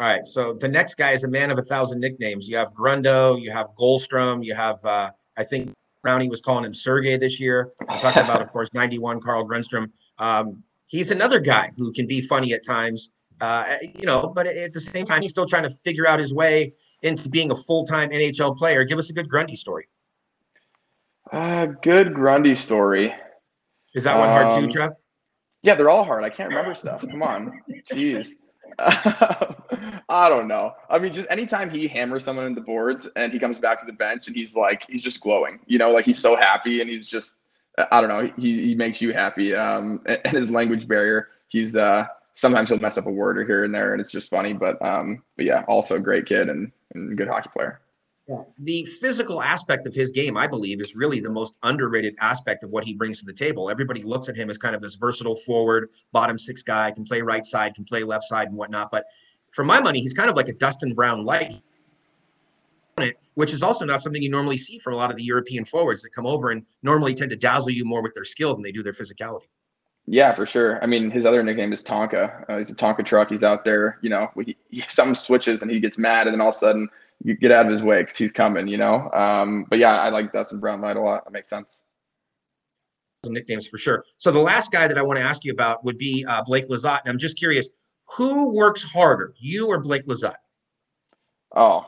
All 0.00 0.06
right. 0.06 0.26
So 0.26 0.54
the 0.60 0.68
next 0.68 0.96
guy 0.96 1.12
is 1.12 1.22
a 1.24 1.28
man 1.28 1.52
of 1.52 1.58
a 1.58 1.62
thousand 1.62 2.00
nicknames. 2.00 2.48
You 2.48 2.56
have 2.56 2.72
Grundo, 2.72 3.40
you 3.40 3.50
have 3.52 3.68
Goldstrom, 3.78 4.44
you 4.44 4.54
have 4.54 4.84
uh, 4.84 5.10
I 5.36 5.44
think 5.44 5.72
Brownie 6.02 6.28
was 6.28 6.40
calling 6.40 6.64
him 6.64 6.74
Sergey 6.74 7.16
this 7.16 7.40
year. 7.40 7.72
I'm 7.88 7.98
talking 7.98 8.22
about, 8.22 8.40
of 8.40 8.50
course, 8.52 8.72
91 8.72 9.20
Carl 9.20 9.46
Grundstrom. 9.46 9.90
Um, 10.18 10.62
he's 10.86 11.10
another 11.10 11.40
guy 11.40 11.72
who 11.76 11.92
can 11.92 12.06
be 12.06 12.20
funny 12.20 12.52
at 12.52 12.64
times. 12.64 13.10
Uh, 13.40 13.76
you 13.98 14.06
know, 14.06 14.32
but 14.34 14.46
at 14.46 14.72
the 14.72 14.80
same 14.80 15.04
time, 15.04 15.20
he's 15.20 15.30
still 15.30 15.46
trying 15.46 15.64
to 15.64 15.70
figure 15.70 16.06
out 16.06 16.18
his 16.18 16.32
way 16.32 16.72
into 17.02 17.28
being 17.28 17.50
a 17.50 17.54
full-time 17.54 18.10
NHL 18.10 18.56
player. 18.56 18.84
Give 18.84 18.98
us 18.98 19.10
a 19.10 19.12
good 19.12 19.28
Grundy 19.28 19.56
story. 19.56 19.88
Uh, 21.32 21.66
good 21.66 22.14
Grundy 22.14 22.54
story. 22.54 23.14
Is 23.94 24.04
that 24.04 24.16
one 24.16 24.28
hard 24.28 24.50
too, 24.52 24.66
Um, 24.66 24.72
Trev? 24.72 24.92
Yeah, 25.62 25.74
they're 25.74 25.90
all 25.90 26.04
hard. 26.04 26.22
I 26.24 26.30
can't 26.30 26.48
remember 26.50 26.74
stuff. 26.74 27.00
Come 27.02 27.22
on, 27.22 27.60
jeez. 27.92 28.28
I 30.08 30.28
don't 30.28 30.46
know. 30.46 30.74
I 30.88 31.00
mean, 31.00 31.12
just 31.12 31.28
anytime 31.30 31.68
he 31.68 31.88
hammers 31.88 32.22
someone 32.22 32.46
in 32.46 32.54
the 32.54 32.60
boards 32.60 33.08
and 33.16 33.32
he 33.32 33.40
comes 33.40 33.58
back 33.58 33.78
to 33.80 33.86
the 33.86 33.92
bench 33.92 34.28
and 34.28 34.36
he's 34.36 34.54
like, 34.54 34.88
he's 34.88 35.02
just 35.02 35.20
glowing, 35.20 35.58
you 35.66 35.78
know, 35.78 35.90
like 35.90 36.04
he's 36.04 36.20
so 36.20 36.36
happy 36.36 36.80
and 36.80 36.88
he's 36.88 37.08
just, 37.08 37.38
I 37.90 38.00
don't 38.00 38.08
know, 38.08 38.32
he, 38.38 38.66
he 38.66 38.74
makes 38.76 39.00
you 39.00 39.12
happy. 39.12 39.56
Um, 39.56 40.02
and 40.06 40.24
his 40.28 40.50
language 40.50 40.86
barrier, 40.86 41.30
he's, 41.48 41.74
uh, 41.74 42.06
sometimes 42.34 42.68
he'll 42.68 42.78
mess 42.78 42.96
up 42.96 43.06
a 43.06 43.10
word 43.10 43.36
or 43.36 43.44
here 43.44 43.64
and 43.64 43.74
there 43.74 43.92
and 43.92 44.00
it's 44.00 44.12
just 44.12 44.30
funny, 44.30 44.52
but, 44.52 44.80
um, 44.80 45.24
but 45.36 45.44
yeah, 45.44 45.64
also 45.66 45.96
a 45.96 46.00
great 46.00 46.26
kid 46.26 46.48
and, 46.48 46.70
and 46.94 47.18
good 47.18 47.26
hockey 47.26 47.50
player. 47.52 47.80
Yeah. 48.28 48.42
The 48.58 48.84
physical 48.84 49.40
aspect 49.40 49.86
of 49.86 49.94
his 49.94 50.10
game, 50.10 50.36
I 50.36 50.48
believe, 50.48 50.80
is 50.80 50.96
really 50.96 51.20
the 51.20 51.30
most 51.30 51.58
underrated 51.62 52.16
aspect 52.20 52.64
of 52.64 52.70
what 52.70 52.84
he 52.84 52.92
brings 52.92 53.20
to 53.20 53.24
the 53.24 53.32
table. 53.32 53.70
Everybody 53.70 54.02
looks 54.02 54.28
at 54.28 54.36
him 54.36 54.50
as 54.50 54.58
kind 54.58 54.74
of 54.74 54.82
this 54.82 54.96
versatile 54.96 55.36
forward, 55.36 55.90
bottom 56.10 56.36
six 56.36 56.62
guy, 56.62 56.90
can 56.90 57.04
play 57.04 57.22
right 57.22 57.46
side, 57.46 57.76
can 57.76 57.84
play 57.84 58.02
left 58.02 58.24
side, 58.24 58.48
and 58.48 58.56
whatnot. 58.56 58.90
But 58.90 59.04
for 59.56 59.64
my 59.64 59.80
money, 59.80 60.00
he's 60.00 60.12
kind 60.12 60.28
of 60.28 60.36
like 60.36 60.48
a 60.48 60.52
Dustin 60.52 60.92
Brown 60.92 61.24
light, 61.24 61.62
which 63.34 63.54
is 63.54 63.62
also 63.62 63.86
not 63.86 64.02
something 64.02 64.22
you 64.22 64.28
normally 64.28 64.58
see 64.58 64.78
from 64.78 64.92
a 64.92 64.96
lot 64.96 65.10
of 65.10 65.16
the 65.16 65.24
European 65.24 65.64
forwards 65.64 66.02
that 66.02 66.10
come 66.10 66.26
over 66.26 66.50
and 66.50 66.66
normally 66.82 67.14
tend 67.14 67.30
to 67.30 67.36
dazzle 67.36 67.70
you 67.70 67.82
more 67.82 68.02
with 68.02 68.12
their 68.12 68.24
skill 68.24 68.52
than 68.52 68.62
they 68.62 68.70
do 68.70 68.82
their 68.82 68.92
physicality. 68.92 69.46
Yeah, 70.04 70.34
for 70.34 70.44
sure. 70.44 70.78
I 70.82 70.86
mean, 70.86 71.10
his 71.10 71.24
other 71.24 71.42
nickname 71.42 71.72
is 71.72 71.82
Tonka. 71.82 72.44
Uh, 72.48 72.58
he's 72.58 72.70
a 72.70 72.76
Tonka 72.76 73.02
truck. 73.04 73.30
He's 73.30 73.42
out 73.42 73.64
there, 73.64 73.98
you 74.02 74.10
know, 74.10 74.28
he, 74.44 74.56
he, 74.70 74.82
some 74.82 75.14
switches 75.14 75.62
and 75.62 75.70
he 75.70 75.80
gets 75.80 75.96
mad, 75.96 76.26
and 76.26 76.34
then 76.34 76.42
all 76.42 76.50
of 76.50 76.54
a 76.54 76.58
sudden 76.58 76.88
you 77.24 77.34
get 77.34 77.50
out 77.50 77.64
of 77.64 77.72
his 77.72 77.82
way 77.82 78.02
because 78.02 78.18
he's 78.18 78.32
coming, 78.32 78.68
you 78.68 78.76
know. 78.76 79.10
Um, 79.12 79.64
but 79.70 79.78
yeah, 79.78 79.98
I 80.02 80.10
like 80.10 80.32
Dustin 80.32 80.60
Brown 80.60 80.82
Light 80.82 80.98
a 80.98 81.00
lot. 81.00 81.24
That 81.24 81.32
makes 81.32 81.48
sense. 81.48 81.84
Some 83.24 83.32
nicknames 83.32 83.66
for 83.66 83.78
sure. 83.78 84.04
So 84.18 84.30
the 84.30 84.38
last 84.38 84.70
guy 84.70 84.86
that 84.86 84.98
I 84.98 85.02
want 85.02 85.18
to 85.18 85.24
ask 85.24 85.44
you 85.46 85.52
about 85.52 85.82
would 85.82 85.96
be 85.96 86.26
uh, 86.28 86.42
Blake 86.42 86.68
Lizotte. 86.68 87.00
And 87.06 87.10
I'm 87.10 87.18
just 87.18 87.38
curious, 87.38 87.70
who 88.14 88.52
works 88.54 88.82
harder, 88.82 89.34
you 89.38 89.68
or 89.68 89.78
Blake 89.80 90.06
Lizotte? 90.06 90.34
Oh, 91.54 91.86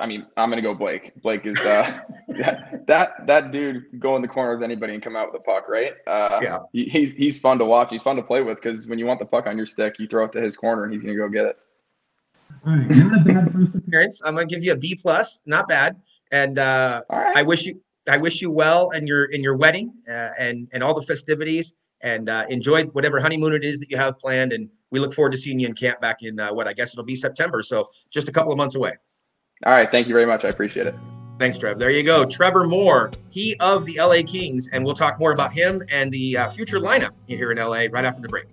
I 0.00 0.06
mean, 0.06 0.26
I'm 0.36 0.48
gonna 0.48 0.62
go 0.62 0.74
Blake. 0.74 1.12
Blake 1.22 1.44
is 1.44 1.58
uh, 1.58 2.00
that, 2.28 2.86
that 2.86 3.26
that 3.26 3.52
dude 3.52 3.84
go 3.98 4.16
in 4.16 4.22
the 4.22 4.28
corner 4.28 4.54
with 4.54 4.62
anybody 4.62 4.94
and 4.94 5.02
come 5.02 5.16
out 5.16 5.32
with 5.32 5.42
the 5.42 5.44
puck, 5.44 5.68
right? 5.68 5.92
Uh, 6.06 6.40
Yeah. 6.42 6.58
he, 6.72 6.84
he's 6.84 7.14
he's 7.14 7.38
fun 7.38 7.58
to 7.58 7.64
watch. 7.64 7.90
He's 7.90 8.02
fun 8.02 8.16
to 8.16 8.22
play 8.22 8.42
with 8.42 8.56
because 8.56 8.86
when 8.86 8.98
you 8.98 9.06
want 9.06 9.18
the 9.20 9.26
puck 9.26 9.46
on 9.46 9.56
your 9.56 9.66
stick, 9.66 9.98
you 9.98 10.06
throw 10.06 10.24
it 10.24 10.32
to 10.32 10.40
his 10.40 10.56
corner 10.56 10.84
and 10.84 10.92
he's 10.92 11.02
gonna 11.02 11.16
go 11.16 11.28
get 11.28 11.46
it. 11.46 11.58
All 12.66 12.76
right, 12.76 12.88
not 12.88 13.20
a 13.20 13.24
bad 13.24 13.52
first 13.52 13.74
Appearance. 13.74 14.22
I'm 14.24 14.34
gonna 14.34 14.46
give 14.46 14.64
you 14.64 14.72
a 14.72 14.76
B 14.76 14.94
plus, 15.00 15.42
not 15.46 15.68
bad. 15.68 16.00
And 16.30 16.58
uh, 16.58 17.02
All 17.10 17.18
right. 17.18 17.36
I 17.36 17.42
wish 17.42 17.66
you 17.66 17.80
I 18.08 18.16
wish 18.16 18.40
you 18.40 18.50
well 18.50 18.90
in 18.90 19.06
your 19.06 19.26
in 19.26 19.42
your 19.42 19.56
wedding 19.56 19.92
uh, 20.08 20.30
and 20.38 20.68
and 20.72 20.82
all 20.82 20.94
the 20.94 21.02
festivities 21.02 21.74
and 22.02 22.28
uh, 22.28 22.44
enjoy 22.48 22.84
whatever 22.86 23.20
honeymoon 23.20 23.52
it 23.52 23.64
is 23.64 23.78
that 23.80 23.90
you 23.90 23.96
have 23.96 24.18
planned. 24.18 24.52
And 24.52 24.68
we 24.90 25.00
look 25.00 25.14
forward 25.14 25.32
to 25.32 25.38
seeing 25.38 25.58
you 25.58 25.66
in 25.66 25.74
camp 25.74 26.00
back 26.00 26.22
in 26.22 26.38
uh, 26.38 26.52
what 26.52 26.66
I 26.66 26.72
guess 26.72 26.92
it'll 26.92 27.04
be 27.04 27.16
September. 27.16 27.62
So 27.62 27.88
just 28.10 28.28
a 28.28 28.32
couple 28.32 28.52
of 28.52 28.58
months 28.58 28.74
away. 28.74 28.92
All 29.64 29.72
right. 29.72 29.90
Thank 29.90 30.08
you 30.08 30.14
very 30.14 30.26
much. 30.26 30.44
I 30.44 30.48
appreciate 30.48 30.86
it. 30.86 30.94
Thanks, 31.38 31.58
Trev. 31.58 31.78
There 31.78 31.90
you 31.90 32.02
go. 32.02 32.24
Trevor 32.24 32.64
Moore, 32.64 33.10
he 33.30 33.56
of 33.58 33.84
the 33.86 33.98
LA 33.98 34.22
Kings. 34.26 34.68
And 34.72 34.84
we'll 34.84 34.94
talk 34.94 35.18
more 35.18 35.32
about 35.32 35.52
him 35.52 35.82
and 35.90 36.12
the 36.12 36.36
uh, 36.36 36.48
future 36.50 36.78
lineup 36.78 37.12
here 37.26 37.52
in 37.52 37.58
LA 37.58 37.86
right 37.90 38.04
after 38.04 38.20
the 38.20 38.28
break. 38.28 38.46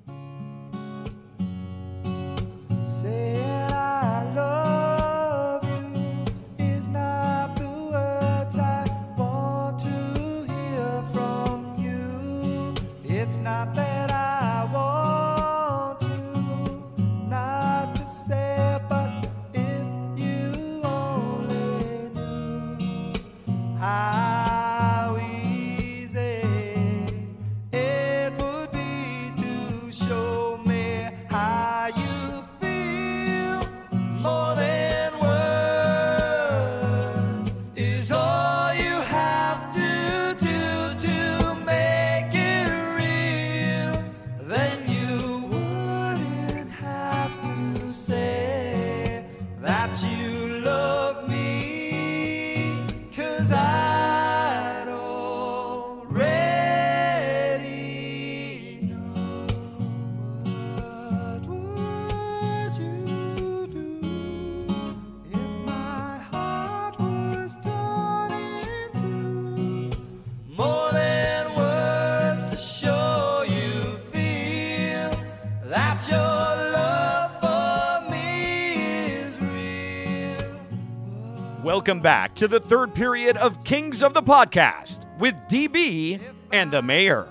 Welcome 81.90 82.04
back 82.04 82.36
to 82.36 82.48
the 82.48 82.60
third 82.60 82.94
period 82.94 83.36
of 83.38 83.64
Kings 83.64 84.04
of 84.04 84.14
the 84.14 84.22
Podcast 84.22 85.08
with 85.18 85.34
DB 85.50 86.22
and 86.52 86.70
the 86.70 86.84
Mayor. 86.84 87.28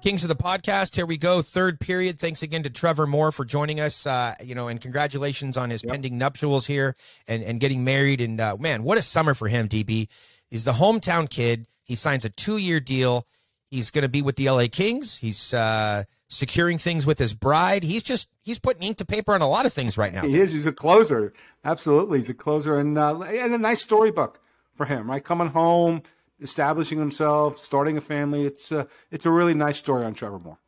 Kings 0.00 0.24
of 0.24 0.28
the 0.28 0.34
podcast. 0.34 0.96
Here 0.96 1.04
we 1.04 1.18
go. 1.18 1.42
Third 1.42 1.78
period. 1.78 2.18
Thanks 2.18 2.42
again 2.42 2.62
to 2.62 2.70
Trevor 2.70 3.06
Moore 3.06 3.30
for 3.32 3.44
joining 3.44 3.80
us. 3.80 4.06
Uh, 4.06 4.34
you 4.42 4.54
know, 4.54 4.68
and 4.68 4.80
congratulations 4.80 5.58
on 5.58 5.68
his 5.68 5.82
pending 5.82 6.16
nuptials 6.16 6.66
here 6.66 6.96
and, 7.26 7.42
and 7.42 7.60
getting 7.60 7.84
married. 7.84 8.22
And 8.22 8.40
uh, 8.40 8.56
man, 8.58 8.82
what 8.82 8.96
a 8.96 9.02
summer 9.02 9.34
for 9.34 9.48
him, 9.48 9.68
DB. 9.68 10.08
He's 10.48 10.64
the 10.64 10.72
hometown 10.72 11.28
kid. 11.28 11.66
He 11.84 11.94
signs 11.94 12.24
a 12.24 12.30
two 12.30 12.56
year 12.56 12.80
deal. 12.80 13.26
He's 13.70 13.90
going 13.90 14.04
to 14.04 14.08
be 14.08 14.22
with 14.22 14.36
the 14.36 14.48
LA 14.48 14.68
Kings. 14.72 15.18
He's 15.18 15.52
uh, 15.52 16.04
securing 16.28 16.78
things 16.78 17.06
with 17.06 17.18
his 17.18 17.34
bride. 17.34 17.82
He's 17.82 18.02
just 18.02 18.28
he's 18.40 18.58
putting 18.58 18.82
ink 18.82 18.98
to 18.98 19.04
paper 19.04 19.34
on 19.34 19.40
a 19.40 19.48
lot 19.48 19.66
of 19.66 19.72
things 19.72 19.98
right 19.98 20.12
now. 20.12 20.22
He 20.22 20.38
is. 20.38 20.52
He's 20.52 20.66
a 20.66 20.72
closer. 20.72 21.32
Absolutely, 21.64 22.18
he's 22.18 22.30
a 22.30 22.34
closer, 22.34 22.78
and 22.78 22.96
uh, 22.96 23.20
and 23.22 23.54
a 23.54 23.58
nice 23.58 23.82
storybook 23.82 24.40
for 24.74 24.86
him. 24.86 25.10
Right, 25.10 25.24
coming 25.24 25.48
home, 25.48 26.02
establishing 26.40 26.98
himself, 26.98 27.58
starting 27.58 27.96
a 27.96 28.00
family. 28.00 28.44
It's 28.44 28.70
uh, 28.70 28.84
it's 29.10 29.26
a 29.26 29.30
really 29.30 29.54
nice 29.54 29.78
story 29.78 30.04
on 30.04 30.14
Trevor 30.14 30.38
Moore. 30.38 30.58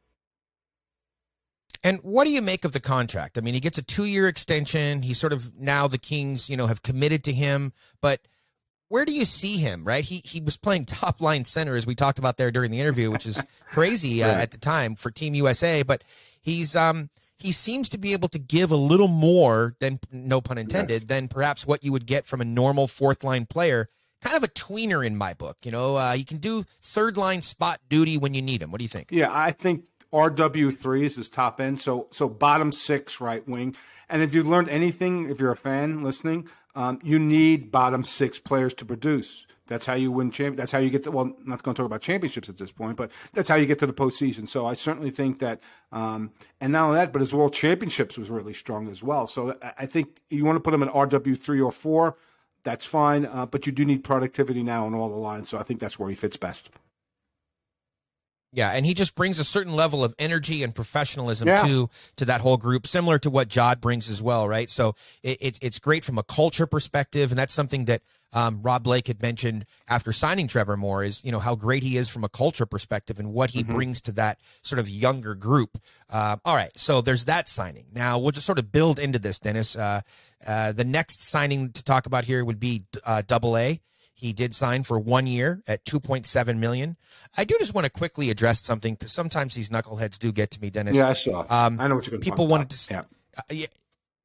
And 1.83 1.99
what 2.03 2.25
do 2.25 2.31
you 2.31 2.43
make 2.43 2.65
of 2.65 2.73
the 2.73 2.81
contract? 2.81 3.39
I 3.39 3.41
mean, 3.41 3.55
he 3.55 3.61
gets 3.61 3.79
a 3.79 3.83
two 3.83 4.05
year 4.05 4.27
extension. 4.27 5.03
He 5.03 5.15
sort 5.15 5.33
of 5.33 5.59
now 5.59 5.89
the 5.89 5.99
Kings, 5.99 6.51
you 6.51 6.57
know, 6.57 6.67
have 6.67 6.83
committed 6.83 7.25
to 7.25 7.33
him. 7.33 7.73
But 8.01 8.21
where 8.91 9.05
do 9.05 9.13
you 9.13 9.25
see 9.25 9.57
him? 9.57 9.85
Right? 9.85 10.05
He 10.05 10.21
he 10.25 10.41
was 10.41 10.59
playing 10.59 10.85
top 10.87 11.23
line 11.23 11.47
center 11.47 11.77
as 11.77 11.87
we 11.87 11.95
talked 11.95 12.19
about 12.19 12.37
there 12.37 12.51
during 12.51 12.71
the 12.71 12.81
interview, 12.81 13.11
which 13.11 13.25
is 13.25 13.43
crazy 13.71 14.23
uh, 14.23 14.29
at 14.29 14.51
the 14.51 14.59
time 14.59 14.95
for 14.97 15.11
Team 15.11 15.35
USA. 15.35 15.83
But 15.83 16.05
he's 16.43 16.77
um 16.77 17.09
he 17.39 17.53
seems 17.53 17.89
to 17.89 17.99
be 17.99 18.13
able 18.13 18.29
to 18.29 18.39
give 18.39 18.71
a 18.71 18.77
little 18.77 19.09
more 19.09 19.75
than 19.81 19.99
no 20.13 20.43
pun 20.43 20.59
intended 20.59 21.09
than 21.09 21.29
perhaps 21.29 21.67
what 21.67 21.83
you 21.83 21.93
would 21.93 22.05
get 22.05 22.27
from 22.27 22.43
a 22.43 22.45
normal 22.45 22.87
fourth 22.87 23.25
line 23.25 23.47
player. 23.47 23.89
Kind 24.21 24.37
of 24.37 24.43
a 24.43 24.49
tweener 24.49 25.07
in 25.07 25.17
my 25.17 25.33
book. 25.33 25.57
You 25.63 25.71
know, 25.71 25.97
uh, 25.97 26.13
he 26.13 26.25
can 26.25 26.37
do 26.37 26.67
third 26.83 27.17
line 27.17 27.41
spot 27.41 27.81
duty 27.89 28.19
when 28.19 28.35
you 28.35 28.43
need 28.43 28.61
him. 28.61 28.71
What 28.71 28.79
do 28.79 28.85
you 28.85 28.89
think? 28.89 29.09
Yeah, 29.11 29.31
I 29.33 29.53
think 29.53 29.87
RW 30.13 30.77
three 30.77 31.07
is 31.07 31.17
his 31.17 31.29
top 31.29 31.61
end. 31.61 31.81
So 31.81 32.09
so 32.11 32.29
bottom 32.29 32.73
six 32.73 33.21
right 33.21 33.47
wing. 33.49 33.77
And 34.09 34.21
if 34.21 34.35
you've 34.35 34.49
learned 34.49 34.69
anything, 34.69 35.31
if 35.31 35.39
you're 35.39 35.53
a 35.53 35.57
fan 35.57 36.03
listening, 36.03 36.49
um, 36.75 36.99
you 37.03 37.19
need 37.19 37.71
bottom 37.71 38.03
six 38.03 38.39
players 38.39 38.75
to 38.75 38.85
produce. 38.85 39.47
That's 39.67 39.87
how 39.87 39.95
you 39.95 40.11
win 40.11 40.33
champ. 40.33 40.57
That's 40.57 40.73
how 40.73 40.79
you 40.79 40.91
get 40.91 41.05
to. 41.05 41.13
Well, 41.13 41.27
I'm 41.27 41.35
not 41.47 41.63
going 41.63 41.77
to 41.77 41.83
talk 41.83 41.87
about 41.87 42.01
championships 42.01 42.49
at 42.49 42.57
this 42.57 42.73
point, 42.73 42.97
but 42.97 43.13
that's 43.33 43.49
how 43.49 43.55
you 43.55 43.67
get 43.67 43.79
to 43.79 43.87
the 43.87 43.93
postseason. 43.93 44.49
So 44.49 44.67
I 44.67 44.75
certainly 44.75 45.13
think 45.13 45.39
that, 45.39 45.61
um, 45.93 46.33
and 46.61 46.73
not 46.73 46.87
only 46.87 46.97
that, 46.97 47.13
but 47.13 47.21
his 47.21 47.33
world 47.33 47.55
championships 47.55 48.19
was 48.19 48.31
really 48.31 48.53
strong 48.53 48.89
as 48.89 49.01
well. 49.01 49.29
So 49.29 49.57
I- 49.79 49.87
think 49.87 50.21
you 50.29 50.45
want 50.45 50.57
to 50.57 50.61
put 50.61 50.75
him 50.75 50.83
in 50.83 50.89
RW 50.89 51.37
three 51.37 51.61
or 51.61 51.71
four. 51.71 52.17
That's 52.65 52.85
fine, 52.85 53.27
uh, 53.27 53.47
but 53.47 53.65
you 53.67 53.73
do 53.73 53.85
need 53.85 54.03
productivity 54.03 54.63
now 54.65 54.87
on 54.87 54.95
all 54.95 55.09
the 55.09 55.15
lines. 55.15 55.49
So 55.49 55.59
I 55.59 55.63
think 55.63 55.79
that's 55.79 55.99
where 55.99 56.09
he 56.09 56.17
fits 56.17 56.37
best. 56.37 56.71
Yeah, 58.53 58.71
and 58.71 58.85
he 58.85 58.95
just 58.95 59.15
brings 59.15 59.39
a 59.39 59.45
certain 59.45 59.75
level 59.77 60.03
of 60.03 60.13
energy 60.19 60.65
and 60.65 60.75
professionalism 60.75 61.47
Yeah. 61.47 61.63
to 61.67 61.91
to 62.17 62.25
that 62.25 62.41
whole 62.41 62.57
group, 62.57 62.87
similar 62.87 63.19
to 63.21 63.31
what 63.31 63.49
Jod 63.49 63.81
brings 63.81 64.11
as 64.11 64.21
well, 64.21 64.49
right? 64.49 64.69
So 64.69 64.95
it, 65.23 65.39
it's 65.41 65.59
it's 65.63 65.79
great 65.79 66.05
from 66.05 66.19
a 66.19 66.23
culture 66.25 66.67
perspective, 66.67 67.31
and 67.31 67.39
that's 67.39 67.55
something 67.55 67.85
that 67.85 68.03
um, 68.33 68.61
Rob 68.63 68.83
Blake 68.85 69.07
had 69.09 69.23
mentioned 69.23 69.67
after 69.89 70.13
signing 70.13 70.49
Trevor 70.49 70.77
Moore 70.77 71.05
is 71.05 71.25
you 71.25 71.31
know 71.31 71.39
how 71.39 71.55
great 71.55 71.85
he 71.85 71.97
is 71.97 72.09
from 72.09 72.25
a 72.25 72.29
culture 72.29 72.67
perspective 72.67 73.21
and 73.21 73.33
what 73.33 73.51
he 73.51 73.63
brings 73.63 74.01
to 74.03 74.13
that 74.13 74.39
sort 74.63 74.81
of 74.81 74.89
younger 74.89 75.37
group. 75.37 75.79
Uh, 76.09 76.37
all 76.45 76.57
right, 76.57 76.73
so 76.77 77.01
there's 77.01 77.27
that 77.27 77.49
signing. 77.49 77.87
Now 77.93 78.19
we'll 78.19 78.33
just 78.33 78.47
sort 78.47 78.59
of 78.59 78.73
build 78.73 78.99
into 78.99 79.21
this, 79.21 79.39
Dennis. 79.39 79.77
Uh, 79.77 80.01
uh, 80.45 80.73
the 80.73 80.85
next 80.85 81.23
signing 81.23 81.71
to 81.71 81.85
talk 81.85 82.07
about 82.07 82.25
here 82.25 82.45
would 82.45 82.59
be 82.59 82.85
uh, 83.05 83.23
Double 83.25 83.57
A. 83.57 83.81
He 84.21 84.35
did 84.35 84.55
sign 84.55 84.83
for 84.83 84.99
one 84.99 85.27
year 85.27 85.63
at 85.67 85.87
2.7 85.87 86.59
million. 86.59 86.99
I 87.39 87.45
do 87.45 87.57
just 87.59 87.73
want 87.73 87.87
to 87.87 87.91
quickly 87.91 88.29
address 88.29 88.63
something 88.63 88.93
because 88.93 89.13
sometimes 89.13 89.55
these 89.55 89.71
knuckleheads 89.71 90.19
do 90.19 90.31
get 90.31 90.51
to 90.51 90.61
me, 90.61 90.69
Dennis. 90.69 90.95
Yeah, 90.95 91.09
I 91.09 91.13
saw. 91.15 91.47
Um, 91.49 91.81
I 91.81 91.89
know 91.89 91.95
what 91.95 92.07
you're 92.07 92.11
going 92.11 92.21
to 92.21 92.31
people 92.31 92.47
wanted 92.47 92.69
to. 92.69 92.93
Yeah. 92.93 93.01
uh, 93.39 93.43
yeah, 93.49 93.67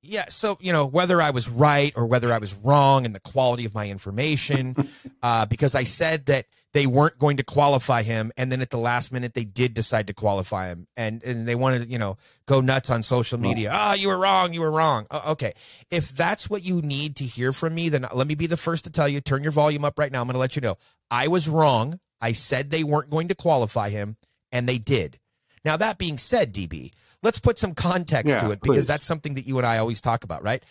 yeah. 0.02 0.26
So 0.28 0.58
you 0.60 0.74
know 0.74 0.86
whether 0.86 1.22
I 1.22 1.30
was 1.30 1.48
right 1.48 1.94
or 1.96 2.06
whether 2.08 2.34
I 2.34 2.40
was 2.40 2.54
wrong 2.56 3.06
in 3.06 3.14
the 3.14 3.22
quality 3.22 3.64
of 3.64 3.74
my 3.74 3.90
information, 3.90 4.76
uh, 5.24 5.46
because 5.46 5.76
I 5.76 5.86
said 5.86 6.26
that 6.26 6.48
they 6.76 6.86
weren't 6.86 7.18
going 7.18 7.38
to 7.38 7.44
qualify 7.44 8.04
him, 8.04 8.34
and 8.36 8.52
then 8.52 8.60
at 8.60 8.70
the 8.70 8.78
last 8.78 9.14
minute 9.14 9.34
they 9.34 9.46
did 9.46 9.74
decide 9.74 10.08
to 10.08 10.14
qualify 10.14 10.68
him, 10.68 10.88
and 10.98 11.24
and 11.24 11.48
they 11.48 11.56
wanted 11.56 11.84
to 11.84 11.90
you 11.90 11.98
know 11.98 12.18
go 12.48 12.60
nuts 12.60 12.90
on 12.90 13.02
social 13.02 13.40
media. 13.40 13.72
Ah, 13.74 13.94
you 13.94 14.10
were 14.10 14.18
wrong. 14.18 14.54
You 14.54 14.60
were 14.60 14.72
wrong. 14.72 15.08
Uh, 15.10 15.22
okay, 15.28 15.54
if 15.90 16.10
that's 16.10 16.50
what 16.50 16.66
you 16.66 16.82
need 16.82 17.16
to 17.16 17.24
hear 17.24 17.54
from 17.54 17.76
me, 17.76 17.88
then 17.88 18.06
let 18.14 18.28
me 18.28 18.36
be 18.36 18.46
the 18.46 18.58
first 18.58 18.84
to 18.84 18.92
tell 18.92 19.08
you. 19.08 19.22
Turn 19.22 19.42
your 19.42 19.54
volume 19.54 19.86
up 19.86 19.98
right 19.98 20.12
now. 20.12 20.20
I'm 20.20 20.28
going 20.28 20.34
to 20.34 20.40
let 20.40 20.58
you 20.58 20.62
know 20.62 20.76
I 21.10 21.30
was 21.30 21.48
wrong. 21.48 22.02
I 22.20 22.34
said 22.34 22.72
they 22.72 22.84
weren't 22.84 23.10
going 23.10 23.30
to 23.30 23.36
qualify 23.36 23.90
him, 23.90 24.18
and 24.52 24.68
they 24.68 24.78
did. 24.78 25.18
Now, 25.64 25.78
that 25.78 25.98
being 25.98 26.18
said, 26.18 26.54
DB, 26.54 26.92
let's 27.24 27.40
put 27.40 27.58
some 27.58 27.74
context 27.74 28.34
Yeah, 28.36 28.40
to 28.42 28.52
it 28.52 28.60
because 28.62 28.80
please. 28.84 28.88
that's 28.88 29.06
something 29.06 29.36
that 29.36 29.48
you 29.48 29.58
and 29.58 29.66
I 29.66 29.78
always 29.78 30.02
talk 30.02 30.26
about, 30.26 30.44
right? 30.44 30.62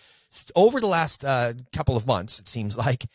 Over 0.54 0.80
the 0.80 0.86
last 0.86 1.24
uh, 1.24 1.54
couple 1.72 1.96
of 1.96 2.06
months, 2.06 2.38
it 2.40 2.46
seems 2.46 2.76
like 2.86 3.06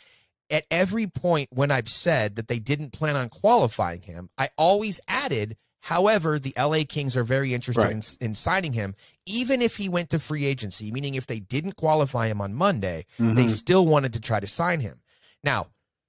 at 0.50 0.66
every 0.72 1.08
point 1.08 1.50
when 1.52 1.72
I've 1.72 1.90
said 1.90 2.36
that 2.36 2.48
they 2.48 2.60
didn't 2.60 2.92
plan 2.92 3.16
on 3.16 3.30
qualifying 3.30 4.02
him, 4.02 4.30
I 4.38 4.50
always 4.58 5.00
added, 5.08 5.58
however, 5.82 6.40
the 6.40 6.54
LA 6.58 6.84
Kings 6.88 7.16
are 7.16 7.24
very 7.24 7.54
interested 7.54 7.84
Right. 7.84 7.92
in, 7.92 8.02
in 8.30 8.36
signing 8.36 8.74
him, 8.74 8.96
even 9.26 9.62
if 9.62 9.78
he 9.78 9.88
went 9.90 10.10
to 10.10 10.20
free 10.20 10.46
agency, 10.46 10.92
meaning 10.92 11.16
if 11.16 11.28
they 11.28 11.40
didn't 11.40 11.76
qualify 11.76 12.28
him 12.28 12.42
on 12.42 12.54
Monday, 12.54 13.06
Mm-hmm. 13.20 13.36
they 13.36 13.48
still 13.48 13.86
wanted 13.86 14.14
to 14.14 14.20
try 14.20 14.40
to 14.40 14.48
sign 14.48 14.80
him. 14.82 15.02
Now, 15.44 15.68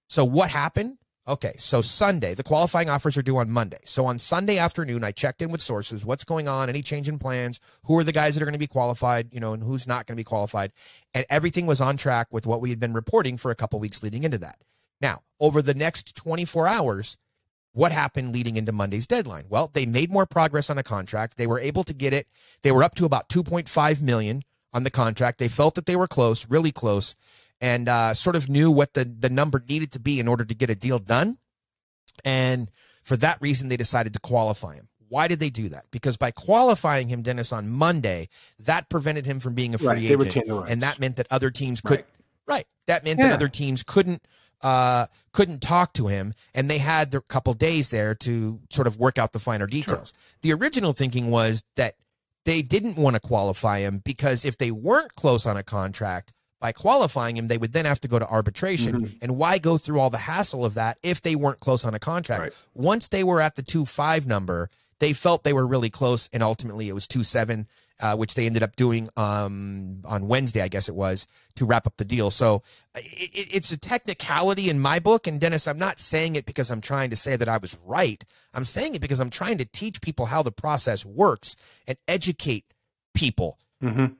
so 0.09 0.24
what 0.24 0.51
happened? 0.51 0.99
Okay, 1.28 1.52
so 1.58 1.82
Sunday, 1.82 2.34
the 2.34 2.42
qualifying 2.42 2.88
offers 2.88 3.16
are 3.16 3.22
due 3.22 3.36
on 3.36 3.50
Monday. 3.50 3.78
So 3.84 4.06
on 4.06 4.18
Sunday 4.18 4.58
afternoon, 4.58 5.04
I 5.04 5.12
checked 5.12 5.42
in 5.42 5.50
with 5.50 5.60
sources. 5.60 6.04
What's 6.04 6.24
going 6.24 6.48
on? 6.48 6.68
Any 6.68 6.82
change 6.82 7.08
in 7.08 7.18
plans? 7.18 7.60
Who 7.84 7.98
are 7.98 8.04
the 8.04 8.12
guys 8.12 8.34
that 8.34 8.42
are 8.42 8.46
going 8.46 8.54
to 8.54 8.58
be 8.58 8.66
qualified? 8.66 9.28
You 9.32 9.38
know, 9.38 9.52
and 9.52 9.62
who's 9.62 9.86
not 9.86 10.06
going 10.06 10.16
to 10.16 10.20
be 10.20 10.24
qualified? 10.24 10.72
And 11.12 11.26
everything 11.28 11.66
was 11.66 11.80
on 11.80 11.98
track 11.98 12.28
with 12.30 12.46
what 12.46 12.62
we 12.62 12.70
had 12.70 12.80
been 12.80 12.94
reporting 12.94 13.36
for 13.36 13.50
a 13.50 13.54
couple 13.54 13.78
weeks 13.78 14.02
leading 14.02 14.22
into 14.22 14.38
that. 14.38 14.58
Now, 15.00 15.20
over 15.38 15.60
the 15.60 15.74
next 15.74 16.16
24 16.16 16.66
hours, 16.66 17.18
what 17.72 17.92
happened 17.92 18.32
leading 18.32 18.56
into 18.56 18.72
Monday's 18.72 19.06
deadline? 19.06 19.44
Well, 19.48 19.70
they 19.72 19.86
made 19.86 20.10
more 20.10 20.26
progress 20.26 20.70
on 20.70 20.78
a 20.78 20.82
contract. 20.82 21.36
They 21.36 21.46
were 21.46 21.60
able 21.60 21.84
to 21.84 21.94
get 21.94 22.12
it. 22.12 22.28
They 22.62 22.72
were 22.72 22.82
up 22.82 22.94
to 22.96 23.04
about 23.04 23.28
2.5 23.28 24.00
million 24.00 24.42
on 24.72 24.84
the 24.84 24.90
contract. 24.90 25.38
They 25.38 25.48
felt 25.48 25.74
that 25.74 25.86
they 25.86 25.96
were 25.96 26.08
close, 26.08 26.48
really 26.48 26.72
close, 26.72 27.14
and 27.61 27.88
uh, 27.88 28.14
sort 28.14 28.36
of 28.36 28.48
knew 28.48 28.70
what 28.70 28.94
the 28.94 29.04
the 29.04 29.28
number 29.30 29.62
needed 29.68 29.92
to 29.92 30.00
be 30.00 30.20
in 30.20 30.28
order 30.28 30.44
to 30.44 30.54
get 30.54 30.70
a 30.70 30.74
deal 30.74 30.98
done. 30.98 31.38
And 32.24 32.70
for 33.02 33.16
that 33.18 33.40
reason, 33.40 33.68
they 33.68 33.76
decided 33.76 34.12
to 34.14 34.20
qualify 34.20 34.74
him. 34.74 34.88
Why 35.08 35.26
did 35.26 35.40
they 35.40 35.50
do 35.50 35.68
that? 35.70 35.86
Because 35.90 36.16
by 36.16 36.30
qualifying 36.30 37.08
him, 37.08 37.22
Dennis, 37.22 37.52
on 37.52 37.68
Monday, 37.68 38.28
that 38.61 38.88
prevented 38.88 39.26
him 39.26 39.40
from 39.40 39.54
being 39.54 39.74
a 39.74 39.78
free 39.78 39.86
Right, 39.88 39.98
agent, 40.02 40.20
retained 40.20 40.48
the 40.48 40.54
rights. 40.54 40.70
and 40.70 40.80
that 40.82 41.00
meant 41.00 41.16
that 41.16 41.26
other 41.30 41.50
teams 41.50 41.80
could. 41.80 41.98
Right. 41.98 42.06
Right. 42.46 42.66
That 42.86 43.04
meant 43.04 43.18
that 43.20 43.32
other 43.32 43.48
teams 43.48 43.82
couldn't 43.82 44.26
uh, 44.62 45.06
couldn't 45.32 45.62
talk 45.62 45.94
to 45.94 46.08
him, 46.08 46.34
and 46.54 46.68
they 46.68 46.78
had 46.78 47.14
a 47.14 47.20
couple 47.22 47.54
days 47.54 47.88
there 47.88 48.14
to 48.16 48.61
sort 48.70 48.86
of 48.86 48.98
work 48.98 49.16
out 49.18 49.32
the 49.32 49.38
finer 49.38 49.66
details. 49.66 50.12
The 50.42 50.52
original 50.52 50.92
thinking 50.92 51.30
was 51.30 51.64
that 51.76 51.94
they 52.44 52.61
didn't 52.62 52.96
want 52.96 53.14
to 53.14 53.20
qualify 53.20 53.78
him 53.78 53.98
because 54.04 54.44
if 54.44 54.58
they 54.58 54.70
weren't 54.70 55.14
close 55.14 55.46
on 55.46 55.56
a 55.56 55.62
contract, 55.62 56.32
by 56.61 56.72
qualifying 56.72 57.36
him, 57.36 57.48
they 57.48 57.58
would 57.58 57.72
then 57.72 57.86
have 57.86 58.00
to 58.00 58.08
go 58.08 58.18
to 58.18 58.28
arbitration. 58.28 58.94
Mm-hmm. 59.02 59.14
And 59.22 59.36
why 59.36 59.58
go 59.58 59.78
through 59.78 59.98
all 59.98 60.11
the 60.11 60.18
hassle 60.18 60.64
of 60.64 60.74
that 60.74 60.98
if 61.02 61.22
they 61.22 61.34
weren't 61.34 61.61
close 61.61 61.84
on 61.84 61.94
a 61.94 61.98
contract? 61.98 62.42
Right. 62.42 62.52
Once 62.74 63.08
they 63.08 63.24
were 63.24 63.40
at 63.40 63.56
the 63.56 63.62
two 63.62 63.84
five 63.86 64.26
number, 64.26 64.68
they 64.98 65.12
felt 65.14 65.42
they 65.44 65.54
were 65.54 65.66
really 65.66 65.88
close, 65.90 66.28
and 66.32 66.42
ultimately 66.42 66.88
it 66.88 66.92
was 66.92 67.08
two 67.08 67.22
seven, 67.24 67.66
uh, 68.00 68.14
which 68.16 68.34
they 68.34 68.44
ended 68.44 68.62
up 68.62 68.76
doing 68.76 69.08
um, 69.16 70.02
on 70.04 70.28
Wednesday, 70.28 70.61
I 70.61 70.68
guess 70.68 70.90
it 70.90 70.94
was, 70.94 71.26
to 71.54 71.64
wrap 71.64 71.86
up 71.86 71.96
the 71.96 72.04
deal. 72.04 72.30
So 72.30 72.62
it, 72.94 73.30
it- 73.32 73.48
it's 73.56 73.72
a 73.72 73.78
technicality 73.78 74.68
in 74.68 74.78
my 74.78 74.98
book, 74.98 75.26
and 75.26 75.40
Dennis, 75.40 75.66
I'm 75.66 75.78
not 75.78 75.98
saying 75.98 76.36
it 76.36 76.44
because 76.44 76.70
I'm 76.70 76.82
trying 76.82 77.08
to 77.08 77.16
say 77.16 77.36
that 77.36 77.48
I 77.48 77.56
was 77.56 77.78
right. 77.82 78.22
I'm 78.52 78.64
saying 78.64 78.94
it 78.94 79.00
because 79.00 79.20
I'm 79.20 79.30
trying 79.30 79.56
to 79.56 79.64
teach 79.64 80.02
people 80.02 80.26
how 80.26 80.42
the 80.42 80.52
process 80.52 81.06
works 81.06 81.56
and 81.86 81.96
educate 82.06 82.66
people. 83.14 83.58
It- 83.82 84.12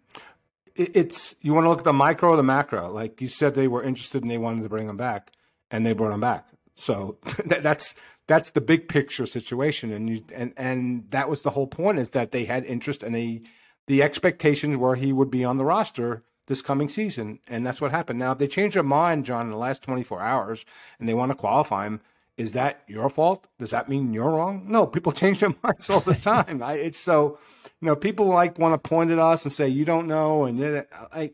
It's 0.81 1.35
you 1.43 1.53
want 1.53 1.65
to 1.67 1.69
look 1.69 1.81
at 1.81 1.85
the 1.85 1.93
micro 1.93 2.31
or 2.31 2.37
the 2.37 2.43
macro. 2.43 2.91
Like 2.91 3.21
you 3.21 3.29
said, 3.29 3.55
they 3.55 3.69
were 3.69 3.83
interested 3.83 4.23
and 4.23 4.31
they 4.31 4.39
wanted 4.39 4.63
to 4.63 4.69
bring 4.69 4.89
him 4.89 4.97
back, 4.97 5.33
and 5.71 5.85
they 5.85 5.93
brought 5.93 6.13
him 6.13 6.21
back. 6.21 6.47
So 6.75 7.19
that, 7.47 7.63
that's 7.63 7.95
that's 8.27 8.51
the 8.51 8.61
big 8.61 8.89
picture 8.89 9.27
situation, 9.27 9.93
and 9.93 10.09
you 10.09 10.23
and 10.35 10.53
and 10.57 11.11
that 11.11 11.29
was 11.29 11.43
the 11.43 11.51
whole 11.51 11.67
point 11.67 11.99
is 11.99 12.11
that 12.11 12.33
they 12.33 12.45
had 12.45 12.65
interest 12.65 13.03
and 13.03 13.15
they 13.15 13.43
the 13.87 14.03
expectations 14.03 14.77
were 14.77 14.95
he 14.95 15.13
would 15.13 15.31
be 15.31 15.45
on 15.45 15.57
the 15.57 15.65
roster 15.65 16.23
this 16.47 16.63
coming 16.63 16.89
season, 16.89 17.39
and 17.47 17.67
that's 17.67 17.81
what 17.81 17.91
happened. 17.91 18.19
Now, 18.19 18.33
if 18.33 18.39
they 18.39 18.49
change 18.49 18.75
their 18.75 18.83
mind, 18.83 19.25
John, 19.25 19.47
in 19.47 19.53
the 19.53 19.57
last 19.57 19.83
24 19.83 20.21
hours, 20.21 20.65
and 20.99 21.09
they 21.09 21.15
want 21.15 21.31
to 21.31 21.37
qualify 21.37 21.87
him, 21.87 22.01
is 22.41 22.53
that 22.53 22.83
your 22.89 23.09
fault? 23.11 23.47
Does 23.59 23.71
that 23.71 23.89
mean 23.89 24.13
you're 24.15 24.31
wrong? 24.31 24.65
No, 24.69 24.87
people 24.87 25.13
change 25.23 25.41
their 25.41 25.55
minds 25.63 25.91
all 25.91 26.01
the 26.01 26.15
time. 26.15 26.63
I, 26.63 26.75
it's 26.75 26.99
so, 26.99 27.39
you 27.81 27.87
know, 27.87 27.97
people 27.97 28.27
like 28.27 28.59
want 28.59 28.73
to 28.75 28.89
point 28.89 29.11
at 29.11 29.19
us 29.19 29.45
and 29.45 29.53
say 29.53 29.69
you 29.69 29.85
don't 29.85 30.07
know, 30.07 30.45
and 30.47 30.59
then 30.61 30.75
uh, 30.99 31.07
I, 31.13 31.31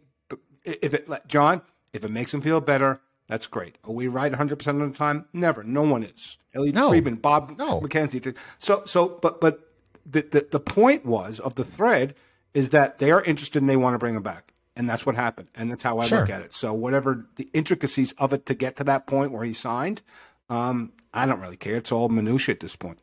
if 0.65 0.93
it, 0.95 1.09
John, 1.29 1.63
if 1.93 2.03
it 2.05 2.11
makes 2.11 2.33
them 2.33 2.41
feel 2.41 2.61
better, 2.61 3.01
that's 3.29 3.47
great. 3.47 3.77
Are 3.85 3.93
we 3.93 4.09
right 4.09 4.31
100 4.33 4.57
percent 4.59 4.83
of 4.83 4.91
the 4.93 4.99
time? 4.99 5.27
Never. 5.33 5.63
No 5.65 5.83
one 5.83 6.03
is. 6.03 6.39
Elliot 6.55 6.75
No. 6.75 6.89
Friedman, 6.91 7.17
Bob 7.17 7.57
No. 7.59 7.81
McKenzie. 7.81 8.37
So, 8.59 8.83
so, 8.85 9.19
but, 9.23 9.41
but 9.41 9.61
the, 10.05 10.23
the 10.23 10.47
the 10.53 10.61
point 10.61 11.05
was 11.05 11.41
of 11.41 11.55
the 11.57 11.65
thread 11.65 12.15
is 12.55 12.71
that 12.71 12.99
they 12.99 13.11
are 13.11 13.23
interested 13.23 13.61
and 13.63 13.69
they 13.69 13.77
want 13.77 13.95
to 13.95 13.99
bring 13.99 14.15
him 14.17 14.23
back. 14.23 14.53
And 14.79 14.89
that's 14.89 15.05
what 15.07 15.15
happened. 15.17 15.49
And 15.55 15.71
that's 15.71 15.83
how 15.83 15.99
I 15.99 16.07
Sure. 16.07 16.21
look 16.21 16.31
at 16.31 16.43
it. 16.43 16.53
So 16.53 16.73
whatever 16.75 17.27
the 17.37 17.49
intricacies 17.53 18.13
of 18.19 18.33
it 18.33 18.45
to 18.47 18.55
get 18.55 18.77
to 18.77 18.85
that 18.85 19.07
point 19.07 19.33
where 19.33 19.45
he 19.45 19.53
signed, 19.55 20.03
um, 20.49 20.93
I 21.13 21.27
don't 21.27 21.41
really 21.41 21.57
care. 21.57 21.77
It's 21.77 21.93
all 21.93 22.09
minutia 22.09 22.55
at 22.55 22.61
this 22.61 22.77
point. 22.77 22.99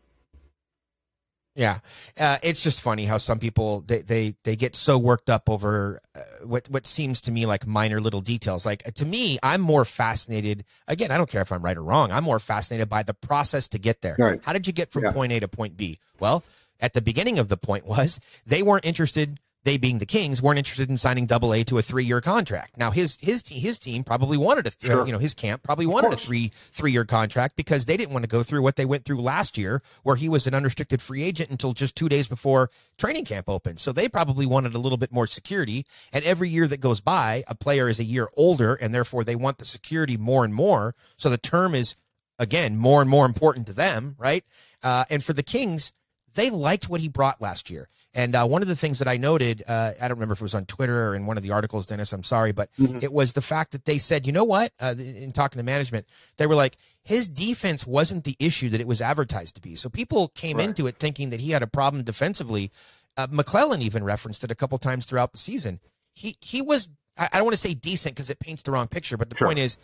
Yeah, 1.56 1.80
uh, 2.20 2.38
it's 2.42 2.64
just 2.64 2.82
funny 2.82 3.06
how 3.06 3.18
some 3.20 3.38
people 3.38 3.82
they 3.82 4.02
they, 4.02 4.36
they 4.44 4.56
get 4.56 4.76
so 4.76 4.98
worked 4.98 5.30
up 5.30 5.48
over 5.48 6.00
uh, 6.16 6.22
what 6.46 6.68
what 6.68 6.88
seems 6.88 7.22
to 7.22 7.32
me 7.32 7.46
like 7.46 7.68
minor 7.68 8.02
little 8.02 8.22
details. 8.22 8.66
Like 8.66 8.82
to 8.96 9.06
me, 9.06 9.38
I'm 9.44 9.62
more 9.62 9.86
fascinated. 9.86 10.66
Again, 10.88 11.12
I 11.12 11.18
don't 11.18 11.30
care 11.30 11.44
if 11.44 11.52
I'm 11.52 11.62
right 11.62 11.78
or 11.78 11.84
wrong. 11.84 12.12
I'm 12.12 12.24
more 12.24 12.40
fascinated 12.40 12.90
by 12.90 13.04
the 13.04 13.14
process 13.14 13.68
to 13.68 13.78
get 13.78 14.02
there. 14.02 14.16
Right. 14.18 14.40
How 14.44 14.52
did 14.52 14.66
you 14.66 14.74
get 14.74 14.92
from 14.92 15.04
Yeah. 15.04 15.12
point 15.12 15.32
A 15.32 15.42
to 15.42 15.48
point 15.48 15.78
B? 15.78 16.00
Well, 16.20 16.44
at 16.80 16.94
the 16.94 17.04
beginning 17.04 17.38
of 17.38 17.50
the 17.50 17.58
point 17.58 17.86
was 17.86 18.20
they 18.48 18.64
weren't 18.64 18.86
interested. 18.86 19.40
They 19.66 19.78
being 19.78 20.00
the 20.00 20.06
Kings 20.06 20.42
weren't 20.42 20.58
interested 20.58 20.90
in 20.90 20.98
signing 20.98 21.26
Double 21.26 21.54
A 21.54 21.64
to 21.64 21.78
a 21.78 21.82
three 21.82 22.04
year 22.04 22.20
contract. 22.20 22.78
Now 22.78 22.92
his 22.92 23.18
his 23.22 23.42
te- 23.42 23.60
his 23.60 23.80
team 23.80 24.04
probably 24.04 24.36
wanted 24.38 24.68
a 24.68 24.72
th- 24.72 24.92
Sure. 24.92 25.06
you 25.06 25.14
know 25.14 25.20
his 25.20 25.34
camp 25.34 25.64
probably 25.64 25.86
wanted 25.86 26.12
a 26.12 26.18
three 26.18 26.52
three 26.72 26.92
year 26.92 27.06
contract 27.06 27.56
because 27.56 27.86
they 27.86 27.96
didn't 27.96 28.12
want 28.12 28.24
to 28.24 28.28
go 28.28 28.44
through 28.44 28.62
what 28.62 28.76
they 28.76 28.84
went 28.84 29.06
through 29.06 29.22
last 29.22 29.58
year, 29.58 29.82
where 30.04 30.18
he 30.18 30.28
was 30.28 30.46
an 30.48 30.54
unrestricted 30.54 31.02
free 31.02 31.24
agent 31.24 31.50
until 31.50 31.72
just 31.74 31.96
two 31.96 32.10
days 32.10 32.28
before 32.28 32.70
training 32.98 33.24
camp 33.26 33.48
opened. 33.48 33.80
So 33.80 33.94
they 33.94 34.10
probably 34.10 34.46
wanted 34.46 34.74
a 34.76 34.80
little 34.80 34.98
bit 34.98 35.14
more 35.14 35.28
security. 35.28 35.86
And 36.12 36.26
every 36.26 36.50
year 36.50 36.68
that 36.68 36.82
goes 36.82 37.00
by, 37.00 37.46
a 37.48 37.56
player 37.56 37.88
is 37.88 38.00
a 38.00 38.04
year 38.04 38.28
older, 38.36 38.74
and 38.76 38.94
therefore 38.94 39.24
they 39.24 39.36
want 39.36 39.60
the 39.60 39.66
security 39.66 40.18
more 40.18 40.44
and 40.44 40.54
more. 40.54 40.94
So 41.16 41.30
the 41.30 41.38
term 41.38 41.74
is 41.74 41.96
again 42.38 42.76
more 42.76 43.00
and 43.00 43.10
more 43.10 43.26
important 43.26 43.66
to 43.68 43.74
them, 43.74 44.16
right? 44.18 44.44
Uh, 44.82 45.06
and 45.10 45.24
for 45.24 45.32
the 45.32 45.44
Kings, 45.44 45.94
they 46.34 46.50
liked 46.50 46.90
what 46.90 47.00
he 47.00 47.08
brought 47.08 47.40
last 47.42 47.70
year. 47.70 47.88
And 48.16 48.36
uh, 48.36 48.46
one 48.46 48.62
of 48.62 48.68
the 48.68 48.76
things 48.76 49.00
that 49.00 49.08
I 49.08 49.18
noted, 49.18 49.64
uh, 49.68 49.94
I 50.00 50.08
don't 50.08 50.18
remember 50.18 50.34
if 50.34 50.40
it 50.40 50.44
was 50.44 50.54
on 50.54 50.66
Twitter 50.66 51.10
or 51.10 51.16
in 51.16 51.26
one 51.26 51.36
of 51.36 51.42
the 51.42 51.50
articles, 51.52 51.88
Dennis, 51.88 52.14
I'm 52.14 52.22
sorry, 52.24 52.52
but 52.52 52.70
it 53.02 53.12
was 53.12 53.34
the 53.34 53.42
fact 53.42 53.72
that 53.72 53.86
they 53.86 53.98
said, 53.98 54.28
you 54.28 54.32
know 54.34 54.44
what, 54.44 54.72
uh, 54.80 54.94
in 54.98 55.32
talking 55.32 55.58
to 55.58 55.64
management, 55.64 56.06
they 56.38 56.46
were 56.46 56.54
like, 56.54 56.78
his 57.04 57.28
defense 57.28 57.88
wasn't 57.88 58.24
the 58.24 58.36
issue 58.40 58.70
that 58.70 58.80
it 58.80 58.86
was 58.88 59.02
advertised 59.02 59.56
to 59.56 59.62
be. 59.62 59.76
So 59.76 59.90
people 59.90 60.28
came 60.30 60.60
into 60.60 60.86
it 60.86 60.98
thinking 61.00 61.32
that 61.32 61.40
he 61.40 61.52
had 61.52 61.64
a 61.64 61.68
problem 61.68 62.04
defensively. 62.04 62.72
Uh, 63.18 63.26
McLellan 63.28 63.82
even 63.82 64.04
referenced 64.04 64.44
it 64.44 64.52
a 64.52 64.56
couple 64.56 64.78
times 64.78 65.06
throughout 65.06 65.32
the 65.32 65.40
season. 65.40 65.80
He 66.14 66.36
he 66.40 66.62
was, 66.62 66.90
I, 67.18 67.30
I 67.34 67.38
don't 67.38 67.46
want 67.46 67.56
to 67.56 67.62
say 67.62 67.74
decent 67.74 68.14
because 68.16 68.30
it 68.30 68.38
paints 68.40 68.62
the 68.62 68.72
wrong 68.72 68.88
picture, 68.88 69.18
but 69.18 69.32
the 69.32 69.36
Sure. 69.36 69.48
point 69.48 69.58
is, 69.60 69.78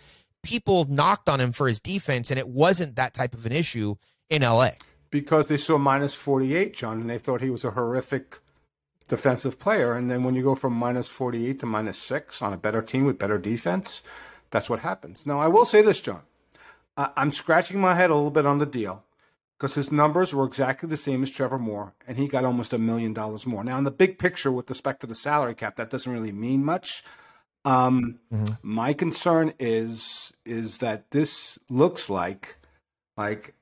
people 0.43 0.85
knocked 0.85 1.27
on 1.29 1.39
him 1.41 1.51
for 1.51 1.67
his 1.67 1.79
defense, 1.79 2.29
and 2.29 2.37
it 2.39 2.47
wasn't 2.47 2.95
that 2.95 3.15
type 3.15 3.33
of 3.33 3.45
an 3.47 3.51
issue 3.51 3.95
in 4.29 4.43
LA. 4.43 4.69
Because 5.11 5.47
they 5.47 5.57
saw 5.57 5.77
minus 5.77 6.15
48, 6.15 6.73
John, 6.73 7.01
and 7.01 7.09
they 7.09 7.17
thought 7.17 7.41
he 7.41 7.49
was 7.49 7.65
a 7.65 7.71
horrific 7.71 8.39
defensive 9.07 9.59
player. 9.59 9.93
And 9.93 10.09
then 10.09 10.23
when 10.23 10.35
you 10.35 10.43
go 10.43 10.55
from 10.55 10.73
minus 10.73 11.09
48 11.09 11.59
to 11.61 11.65
minus 11.65 11.97
six 11.97 12.41
on 12.41 12.53
a 12.53 12.57
better 12.57 12.81
team 12.81 13.05
with 13.05 13.17
better 13.19 13.37
defense, 13.37 14.03
that's 14.51 14.69
what 14.69 14.79
happens. 14.79 15.25
Now, 15.25 15.39
I 15.39 15.47
will 15.47 15.65
say 15.65 15.81
this, 15.81 16.01
John. 16.01 16.21
I- 16.97 17.11
I'm 17.17 17.31
scratching 17.31 17.79
my 17.79 17.95
head 17.95 18.09
a 18.09 18.15
little 18.15 18.31
bit 18.31 18.45
on 18.45 18.59
the 18.59 18.65
deal 18.65 19.03
because 19.57 19.73
his 19.75 19.91
numbers 19.91 20.33
were 20.33 20.45
exactly 20.45 20.87
the 20.87 20.97
same 20.97 21.23
as 21.23 21.31
Trevor 21.31 21.59
Moore, 21.59 21.93
and 22.07 22.17
he 22.17 22.27
got 22.27 22.45
almost 22.45 22.71
a 22.73 22.77
million 22.77 23.13
dollars 23.13 23.45
more. 23.47 23.63
Now, 23.63 23.77
in 23.77 23.83
the 23.83 23.91
big 23.91 24.17
picture, 24.19 24.51
with 24.51 24.69
respect 24.69 25.01
to 25.01 25.07
the 25.07 25.15
salary 25.15 25.55
cap, 25.55 25.75
that 25.77 25.89
doesn't 25.89 26.11
really 26.11 26.31
mean 26.31 26.63
much. 26.63 27.03
Um, 27.65 28.19
My 28.63 28.93
concern 28.93 29.53
is 29.59 30.31
is 30.45 30.77
that 30.77 31.11
this 31.11 31.59
looks 31.69 32.09
like 32.09 32.55
like 33.17 33.53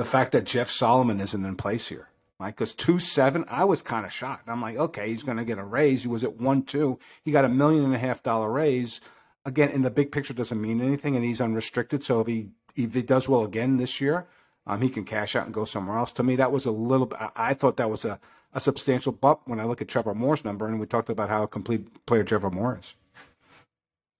the 0.00 0.06
fact 0.06 0.32
that 0.32 0.44
Jeff 0.44 0.70
Solomon 0.70 1.20
isn't 1.20 1.44
in 1.44 1.56
place 1.56 1.88
here. 1.88 2.08
Like, 2.38 2.54
because 2.56 2.74
two 2.74 2.98
seven, 2.98 3.44
I 3.48 3.64
was 3.64 3.82
kind 3.82 4.06
of 4.06 4.10
shocked. 4.10 4.48
I'm 4.48 4.62
like, 4.62 4.78
okay, 4.78 5.10
he's 5.10 5.24
going 5.24 5.36
to 5.36 5.44
get 5.44 5.58
a 5.58 5.62
raise. 5.62 6.00
He 6.00 6.08
was 6.08 6.24
at 6.24 6.36
one 6.40 6.62
two. 6.62 6.98
He 7.22 7.32
got 7.32 7.44
a 7.44 7.50
million 7.50 7.84
and 7.84 7.94
a 7.94 7.98
half 7.98 8.22
dollar 8.22 8.50
raise. 8.50 9.02
Again, 9.44 9.68
in 9.68 9.82
the 9.82 9.90
big 9.90 10.10
picture, 10.10 10.32
doesn't 10.32 10.58
mean 10.58 10.80
anything, 10.80 11.16
and 11.16 11.22
he's 11.22 11.42
unrestricted. 11.42 12.02
So 12.02 12.20
if 12.20 12.28
he 12.28 12.48
if 12.74 12.94
he 12.94 13.02
does 13.02 13.28
well 13.28 13.44
again 13.44 13.76
this 13.76 14.00
year, 14.00 14.26
um, 14.66 14.80
he 14.80 14.88
can 14.88 15.04
cash 15.04 15.36
out 15.36 15.44
and 15.44 15.52
go 15.52 15.66
somewhere 15.66 15.98
else. 15.98 16.12
To 16.12 16.22
me, 16.22 16.34
that 16.36 16.50
was 16.50 16.64
a 16.64 16.70
little. 16.70 17.12
I, 17.20 17.50
I 17.50 17.52
thought 17.52 17.76
that 17.76 17.90
was 17.90 18.06
a, 18.06 18.18
a 18.54 18.60
substantial 18.60 19.12
bump 19.12 19.40
when 19.44 19.60
I 19.60 19.64
look 19.64 19.82
at 19.82 19.88
Trevor 19.88 20.14
Moore's 20.14 20.46
number, 20.46 20.66
and 20.66 20.80
we 20.80 20.86
talked 20.86 21.10
about 21.10 21.28
how 21.28 21.42
a 21.42 21.46
complete 21.46 22.06
player 22.06 22.24
Trevor 22.24 22.50
Moore 22.50 22.78
is. 22.80 22.94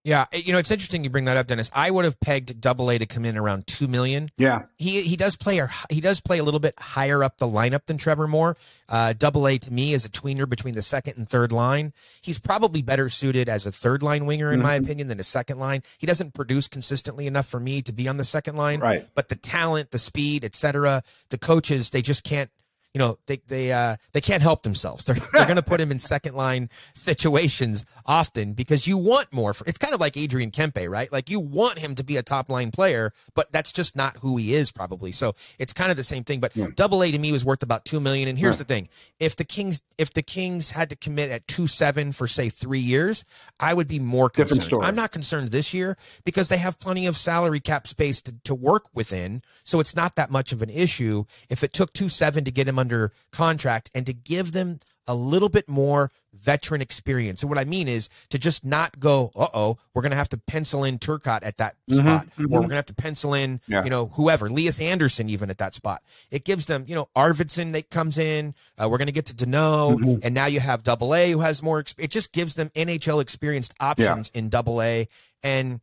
Yeah, 0.03 0.25
you 0.33 0.53
know 0.53 0.59
it's 0.59 0.71
interesting 0.71 1.05
you 1.05 1.11
bring 1.11 1.27
that 1.27 1.37
up, 1.37 1.47
Dennis. 1.47 1.71
I 1.75 1.91
would 1.91 2.07
have 2.07 2.19
pegged 2.21 2.59
Double 2.59 2.91
A 2.91 2.97
to 2.97 3.05
come 3.05 3.27
in 3.27 3.37
around 3.37 3.67
two 3.67 3.87
million. 3.87 4.31
Yeah, 4.39 4.63
He 4.79 5.03
he 5.03 5.15
does 5.17 5.37
play 5.37 5.61
or 5.61 5.71
he 5.91 6.01
does 6.01 6.21
play 6.21 6.39
a 6.39 6.43
little 6.43 6.61
bit 6.61 6.75
higher 6.79 7.23
up 7.23 7.37
the 7.37 7.47
lineup 7.47 7.85
than 7.85 7.99
Trevor 7.99 8.27
Moore. 8.27 8.57
Uh, 8.89 9.13
Double 9.13 9.47
A 9.47 9.59
to 9.59 9.71
me 9.71 9.93
is 9.93 10.07
a 10.07 10.09
tweener 10.09 10.49
between 10.49 10.75
the 10.75 10.81
second 10.83 11.19
and 11.19 11.29
third 11.29 11.53
line. 11.53 11.93
He's 12.23 12.39
probably 12.39 12.81
better 12.81 13.11
suited 13.11 13.49
as 13.49 13.67
a 13.67 13.73
third 13.73 14.03
line 14.03 14.25
winger 14.25 14.53
in 14.53 14.63
my 14.63 14.75
opinion 14.75 15.09
than 15.09 15.21
a 15.21 15.25
second 15.25 15.59
line. 15.59 15.83
He 15.99 16.07
doesn't 16.07 16.33
produce 16.33 16.67
consistently 16.67 17.27
enough 17.27 17.47
for 17.47 17.61
me 17.61 17.83
to 17.83 17.93
be 17.93 18.09
on 18.09 18.17
the 18.17 18.25
second 18.25 18.57
line. 18.57 18.81
Right. 18.81 19.07
But 19.15 19.29
the 19.29 19.37
talent, 19.37 19.91
the 19.91 19.99
speed, 19.99 20.45
etc. 20.45 21.03
The 21.29 21.39
coaches 21.39 21.91
they 21.91 22.01
just 22.03 22.25
can't. 22.25 22.51
You 22.95 22.99
know 22.99 23.19
they 23.27 23.41
they 23.47 23.73
uh, 23.73 23.97
they 24.13 24.21
can't 24.21 24.43
help 24.43 24.65
themselves. 24.65 25.05
They're 25.05 25.17
they're 25.33 25.45
going 25.45 25.57
to 25.57 25.63
put 25.63 25.81
him 25.81 25.93
in 25.93 26.01
second 26.01 26.35
line 26.35 26.69
situations 26.95 27.85
often 28.05 28.53
because 28.53 28.87
you 28.87 28.97
want 28.99 29.33
more. 29.33 29.55
For, 29.55 29.65
it's 29.67 29.79
kind 29.79 29.95
of 29.95 30.01
like 30.01 30.17
Adrian 30.17 30.51
Kempe, 30.51 30.91
right? 30.91 31.11
Like 31.13 31.31
you 31.31 31.39
want 31.39 31.79
him 31.79 31.95
to 31.95 32.03
be 32.03 32.17
a 32.17 32.23
top 32.23 32.49
line 32.49 32.73
player, 32.73 33.13
but 33.35 33.53
that's 33.53 33.71
just 33.71 33.95
not 33.95 34.17
who 34.19 34.37
he 34.37 34.55
is 34.55 34.73
probably. 34.73 35.13
So 35.13 35.35
it's 35.59 35.73
kind 35.73 35.93
of 35.93 35.97
the 35.97 36.03
same 36.03 36.25
thing. 36.25 36.41
But 36.41 36.53
Double 36.75 37.03
A 37.05 37.13
to 37.13 37.19
me 37.19 37.31
was 37.31 37.45
worth 37.45 37.63
about 37.63 37.85
two 37.85 38.01
million. 38.01 38.29
And 38.29 38.37
here's 38.39 38.59
the 38.59 38.65
thing: 38.65 38.89
if 39.21 39.37
the 39.37 39.45
Kings 39.45 39.83
if 39.97 40.13
the 40.13 40.23
Kings 40.23 40.71
had 40.71 40.91
to 40.91 40.97
commit 40.97 41.31
at 41.31 41.47
two 41.47 41.69
seven 41.69 42.11
for 42.11 42.27
say 42.27 42.49
three 42.49 42.81
years, 42.81 43.25
I 43.61 43.73
would 43.73 43.87
be 43.87 44.01
more 44.01 44.29
concerned. 44.29 44.49
Different 44.49 44.63
story. 44.65 44.87
I'm 44.87 44.97
not 44.97 45.13
concerned 45.13 45.51
this 45.53 45.73
year 45.73 45.97
because 46.25 46.49
they 46.49 46.59
have 46.59 46.81
plenty 46.81 47.07
of 47.07 47.17
salary 47.17 47.61
cap 47.61 47.87
space 47.87 48.21
to, 48.23 48.35
to 48.43 48.55
work 48.55 48.87
within. 48.95 49.43
So 49.63 49.79
it's 49.79 49.95
not 49.95 50.17
that 50.17 50.31
much 50.31 50.51
of 50.53 50.61
an 50.61 50.71
issue. 50.71 51.25
If 51.49 51.63
it 51.63 51.73
took 51.73 51.93
two 51.93 52.09
seven 52.09 52.45
to 52.45 52.51
get 52.51 52.67
him 52.67 52.80
under 52.81 53.13
contract 53.31 53.91
and 53.95 54.05
to 54.07 54.13
give 54.13 54.51
them 54.53 54.81
a 55.07 55.15
little 55.15 55.49
bit 55.49 55.69
more 55.69 56.11
veteran 56.33 56.81
experience. 56.81 57.41
So 57.41 57.49
what 57.49 57.59
I 57.59 57.65
mean 57.65 57.89
is 57.89 58.09
to 58.29 58.39
just 58.39 58.65
not 58.65 59.01
go, 59.01 59.33
uh 59.35 59.49
oh, 59.53 59.79
we're 59.93 60.03
gonna 60.03 60.15
have 60.17 60.29
to 60.31 60.37
pencil 60.39 60.85
in 60.85 60.99
Turcotte 61.01 61.41
at 61.43 61.57
that 61.59 61.75
spot, 61.91 62.27
or 62.39 62.47
we're 62.47 62.61
gonna 62.63 62.77
have 62.77 62.87
to 62.87 62.95
pencil 62.95 63.35
in, 63.35 63.61
Yeah. 63.67 63.83
you 63.83 63.91
know, 63.91 64.07
whoever, 64.07 64.47
Elias 64.47 64.81
Anderson 64.81 65.29
even 65.29 65.51
at 65.51 65.59
that 65.59 65.75
spot. 65.75 66.03
It 66.31 66.45
gives 66.45 66.67
them, 66.67 66.85
you 66.87 66.95
know, 66.95 67.09
Arvidsson 67.17 67.73
that 67.73 67.91
comes 67.91 68.19
in. 68.19 68.55
Uh, 68.79 68.89
we're 68.89 68.99
gonna 68.99 69.11
get 69.11 69.27
to 69.27 69.35
Danault, 69.35 70.21
and 70.23 70.33
now 70.35 70.47
you 70.47 70.61
have 70.61 70.85
Double 70.85 71.13
A 71.15 71.33
who 71.33 71.41
has 71.41 71.61
more. 71.63 71.83
Exp- 71.83 71.97
it 71.99 72.11
just 72.13 72.33
gives 72.33 72.55
them 72.55 72.71
NHL 72.77 73.21
experienced 73.21 73.75
options 73.81 74.31
in 74.33 74.49
Double 74.49 74.81
A. 74.81 75.09
And 75.43 75.81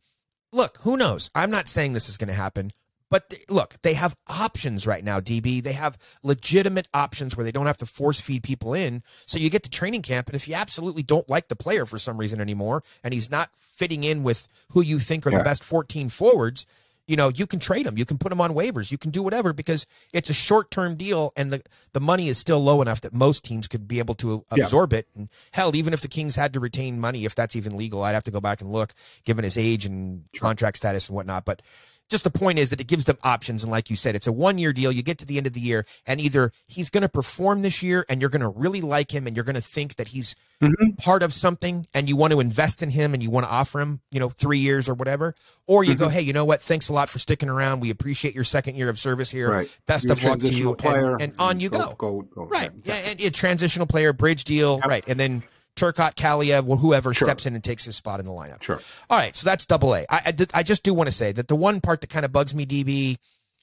look, 0.52 0.78
who 0.78 0.96
knows? 0.96 1.30
I'm 1.34 1.50
not 1.50 1.68
saying 1.68 1.92
this 1.92 2.08
is 2.08 2.16
going 2.16 2.28
to 2.28 2.34
happen, 2.34 2.70
but 3.10 3.32
look, 3.48 3.76
they 3.82 3.94
have 3.94 4.16
options 4.26 4.86
right 4.86 5.02
now, 5.02 5.20
DB. 5.20 5.62
They 5.62 5.72
have 5.72 5.96
legitimate 6.22 6.88
options 6.92 7.36
where 7.36 7.44
they 7.44 7.52
don't 7.52 7.66
have 7.66 7.78
to 7.78 7.86
force 7.86 8.20
feed 8.20 8.42
people 8.42 8.74
in. 8.74 9.02
So 9.26 9.38
you 9.38 9.50
get 9.50 9.62
to 9.64 9.70
training 9.70 10.02
camp, 10.02 10.28
and 10.28 10.36
if 10.36 10.46
you 10.46 10.54
absolutely 10.54 11.02
don't 11.02 11.28
like 11.28 11.48
the 11.48 11.56
player 11.56 11.86
for 11.86 11.98
some 11.98 12.18
reason 12.18 12.40
anymore, 12.40 12.82
and 13.02 13.14
he's 13.14 13.30
not 13.30 13.50
fitting 13.56 14.04
in 14.04 14.22
with 14.22 14.48
who 14.72 14.80
you 14.82 14.98
think 14.98 15.26
are 15.26 15.30
Yeah. 15.30 15.38
the 15.38 15.44
best 15.44 15.64
14 15.64 16.08
forwards, 16.10 16.66
you 17.06 17.16
know, 17.16 17.30
you 17.30 17.46
can 17.46 17.58
trade 17.58 17.86
him. 17.86 17.96
You 17.96 18.04
can 18.04 18.18
put 18.18 18.30
him 18.30 18.40
on 18.42 18.52
waivers. 18.52 18.92
You 18.92 18.98
can 18.98 19.10
do 19.10 19.22
whatever 19.22 19.54
because 19.54 19.86
it's 20.12 20.28
a 20.28 20.34
short 20.34 20.70
term 20.70 20.94
deal 20.96 21.32
and 21.36 21.50
the, 21.50 21.62
the 21.94 22.00
money 22.00 22.28
is 22.28 22.36
still 22.36 22.62
low 22.62 22.82
enough 22.82 23.00
that 23.00 23.14
most 23.14 23.44
teams 23.44 23.66
could 23.66 23.88
be 23.88 23.98
able 23.98 24.14
to 24.16 24.44
Yeah. 24.54 24.64
absorb 24.64 24.92
it. 24.92 25.08
And 25.16 25.30
hell, 25.52 25.74
even 25.74 25.94
if 25.94 26.02
the 26.02 26.08
Kings 26.08 26.36
had 26.36 26.52
to 26.52 26.60
retain 26.60 27.00
money, 27.00 27.24
if 27.24 27.34
that's 27.34 27.56
even 27.56 27.78
legal, 27.78 28.02
I'd 28.02 28.12
have 28.12 28.24
to 28.24 28.30
go 28.30 28.42
back 28.42 28.60
and 28.60 28.70
look, 28.70 28.92
given 29.24 29.42
his 29.42 29.56
age 29.56 29.86
and 29.86 30.24
contract 30.38 30.76
status 30.76 31.08
and 31.08 31.16
whatnot. 31.16 31.46
But 31.46 31.62
just 32.08 32.24
the 32.24 32.30
point 32.30 32.58
is 32.58 32.70
that 32.70 32.80
it 32.80 32.86
gives 32.86 33.04
them 33.04 33.18
options. 33.22 33.62
And 33.62 33.70
like 33.70 33.90
you 33.90 33.96
said, 33.96 34.14
it's 34.14 34.26
a 34.26 34.32
one 34.32 34.58
year 34.58 34.72
deal. 34.72 34.90
You 34.90 35.02
get 35.02 35.18
to 35.18 35.26
the 35.26 35.36
end 35.36 35.46
of 35.46 35.52
the 35.52 35.60
year, 35.60 35.84
and 36.06 36.20
either 36.20 36.52
he's 36.66 36.90
going 36.90 37.02
to 37.02 37.08
perform 37.08 37.62
this 37.62 37.82
year 37.82 38.04
and 38.08 38.20
you're 38.20 38.30
going 38.30 38.40
to 38.42 38.48
really 38.48 38.80
like 38.80 39.12
him 39.14 39.26
and 39.26 39.36
you're 39.36 39.44
going 39.44 39.54
to 39.54 39.60
think 39.60 39.96
that 39.96 40.08
he's 40.08 40.34
mm-hmm. 40.62 40.92
part 40.98 41.22
of 41.22 41.32
something 41.32 41.86
and 41.94 42.08
you 42.08 42.16
want 42.16 42.32
to 42.32 42.40
invest 42.40 42.82
in 42.82 42.90
him 42.90 43.14
and 43.14 43.22
you 43.22 43.30
want 43.30 43.46
to 43.46 43.50
offer 43.50 43.80
him, 43.80 44.00
you 44.10 44.20
know, 44.20 44.28
three 44.30 44.58
years 44.58 44.88
or 44.88 44.94
whatever. 44.94 45.34
Or 45.66 45.84
you 45.84 45.94
go, 45.94 46.06
mm-hmm. 46.06 46.14
hey, 46.14 46.22
you 46.22 46.32
know 46.32 46.44
what? 46.44 46.62
Thanks 46.62 46.88
a 46.88 46.92
lot 46.92 47.08
for 47.08 47.18
sticking 47.18 47.48
around. 47.48 47.80
We 47.80 47.90
appreciate 47.90 48.34
your 48.34 48.44
second 48.44 48.76
year 48.76 48.88
of 48.88 48.98
service 48.98 49.30
here. 49.30 49.50
right. 49.50 49.78
Best 49.86 50.04
You're 50.04 50.14
of 50.14 50.24
luck 50.24 50.38
to 50.38 50.48
you. 50.48 50.74
And- 50.84 51.20
and, 51.20 51.34
on 51.38 51.54
mm-hmm. 51.54 51.60
you 51.60 51.68
go. 51.70 51.94
Go, 51.98 52.22
go, 52.22 52.44
Right. 52.44 52.62
yeah, 52.62 52.76
exactly. 52.76 53.10
and, 53.12 53.20
and 53.20 53.34
transitional 53.34 53.86
player, 53.86 54.12
bridge 54.12 54.44
deal. 54.44 54.80
Right. 54.80 55.04
And 55.06 55.18
then 55.18 55.42
Turcotte, 55.78 56.14
Kaliyev, 56.16 56.68
or 56.68 56.76
whoever 56.76 57.14
Sure. 57.14 57.28
steps 57.28 57.46
in 57.46 57.54
and 57.54 57.62
takes 57.62 57.84
his 57.84 57.96
spot 57.96 58.20
in 58.20 58.26
the 58.26 58.32
lineup. 58.32 58.62
Sure. 58.62 58.80
All 59.08 59.18
right. 59.18 59.34
So 59.36 59.44
that's 59.44 59.64
double 59.66 59.94
A. 59.94 60.00
I, 60.10 60.20
I, 60.26 60.34
I 60.54 60.62
just 60.62 60.82
do 60.82 60.92
want 60.92 61.08
to 61.08 61.12
say 61.14 61.32
that 61.32 61.48
the 61.48 61.56
one 61.56 61.80
part 61.80 62.00
that 62.00 62.08
kind 62.10 62.24
of 62.24 62.32
bugs 62.32 62.54
me, 62.54 62.66
DB, 62.66 63.16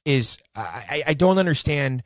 is 0.05 0.37
I, 0.55 0.61
I- 0.89 1.03
I 1.07 1.13
don't 1.13 1.37
understand. 1.37 2.03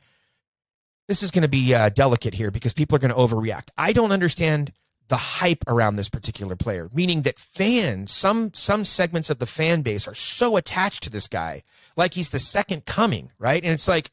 This 1.08 1.22
is 1.22 1.30
going 1.30 1.42
to 1.42 1.48
be 1.48 1.74
uh, 1.74 1.88
delicate 1.88 2.34
here 2.34 2.50
because 2.50 2.72
people 2.72 2.94
are 2.96 3.00
going 3.00 3.12
to 3.12 3.16
overreact. 3.16 3.70
I 3.76 3.92
don't 3.92 4.12
understand 4.12 4.72
the 5.08 5.16
hype 5.16 5.64
around 5.66 5.96
this 5.96 6.08
particular 6.08 6.54
player, 6.54 6.88
meaning 6.94 7.22
that 7.22 7.36
fans, 7.38 8.12
some 8.12 8.52
some 8.54 8.84
segments 8.84 9.28
of 9.28 9.40
the 9.40 9.46
fan 9.46 9.82
base 9.82 10.06
are 10.06 10.14
so 10.14 10.56
attached 10.56 11.02
to 11.02 11.10
this 11.10 11.26
guy, 11.26 11.64
like 11.96 12.14
he's 12.14 12.28
the 12.30 12.38
second 12.38 12.84
coming, 12.86 13.32
right? 13.38 13.62
And 13.64 13.72
it's 13.72 13.88
like, 13.88 14.12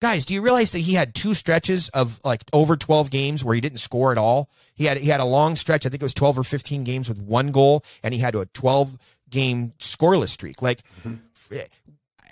guys, 0.00 0.24
do 0.24 0.34
you 0.34 0.42
realize 0.42 0.72
that 0.72 0.80
he 0.80 0.94
had 0.94 1.14
two 1.14 1.34
stretches 1.34 1.88
of 1.90 2.20
like 2.24 2.42
over 2.52 2.76
12 2.76 3.10
games 3.10 3.44
where 3.44 3.54
he 3.54 3.60
didn't 3.60 3.78
score 3.78 4.12
at 4.12 4.18
all? 4.18 4.50
He 4.74 4.84
had 4.84 4.98
he 4.98 5.08
had 5.08 5.20
a 5.20 5.24
long 5.24 5.56
stretch, 5.56 5.86
I 5.86 5.88
think 5.88 6.02
it 6.02 6.04
was 6.04 6.14
12 6.14 6.38
or 6.38 6.44
15 6.44 6.84
games 6.84 7.08
with 7.08 7.20
one 7.20 7.50
goal, 7.52 7.84
and 8.02 8.12
he 8.12 8.20
had 8.20 8.34
a 8.34 8.46
12 8.46 8.98
game 9.30 9.72
scoreless 9.78 10.28
streak. 10.28 10.62
Like 10.62 10.82
mm-hmm. 11.02 11.56
eh, 11.56 11.64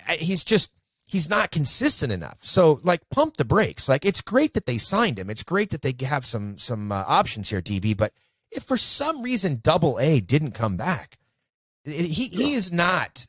I- 0.07 0.17
he's 0.17 0.43
just 0.43 0.71
he's 1.05 1.29
not 1.29 1.51
consistent 1.51 2.11
enough. 2.11 2.39
So 2.41 2.79
like 2.83 3.09
pump 3.09 3.37
the 3.37 3.45
brakes. 3.45 3.89
Like 3.89 4.05
it's 4.05 4.21
great 4.21 4.53
that 4.53 4.65
they 4.65 4.77
signed 4.77 5.19
him. 5.19 5.29
It's 5.29 5.43
great 5.43 5.69
that 5.71 5.81
they 5.81 5.93
have 6.05 6.25
some 6.25 6.57
some 6.57 6.91
uh, 6.91 7.03
options 7.07 7.49
here, 7.49 7.61
DB. 7.61 7.95
But 7.95 8.13
if 8.51 8.63
for 8.63 8.77
some 8.77 9.21
reason 9.21 9.59
Double 9.63 9.99
A 9.99 10.19
didn't 10.19 10.51
come 10.51 10.77
back, 10.77 11.17
eh, 11.85 12.03
he 12.03 12.27
he 12.27 12.53
is 12.53 12.71
not. 12.71 13.27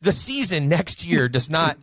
The 0.00 0.12
season 0.12 0.68
next 0.68 1.04
year 1.04 1.28
does 1.28 1.48
not 1.48 1.78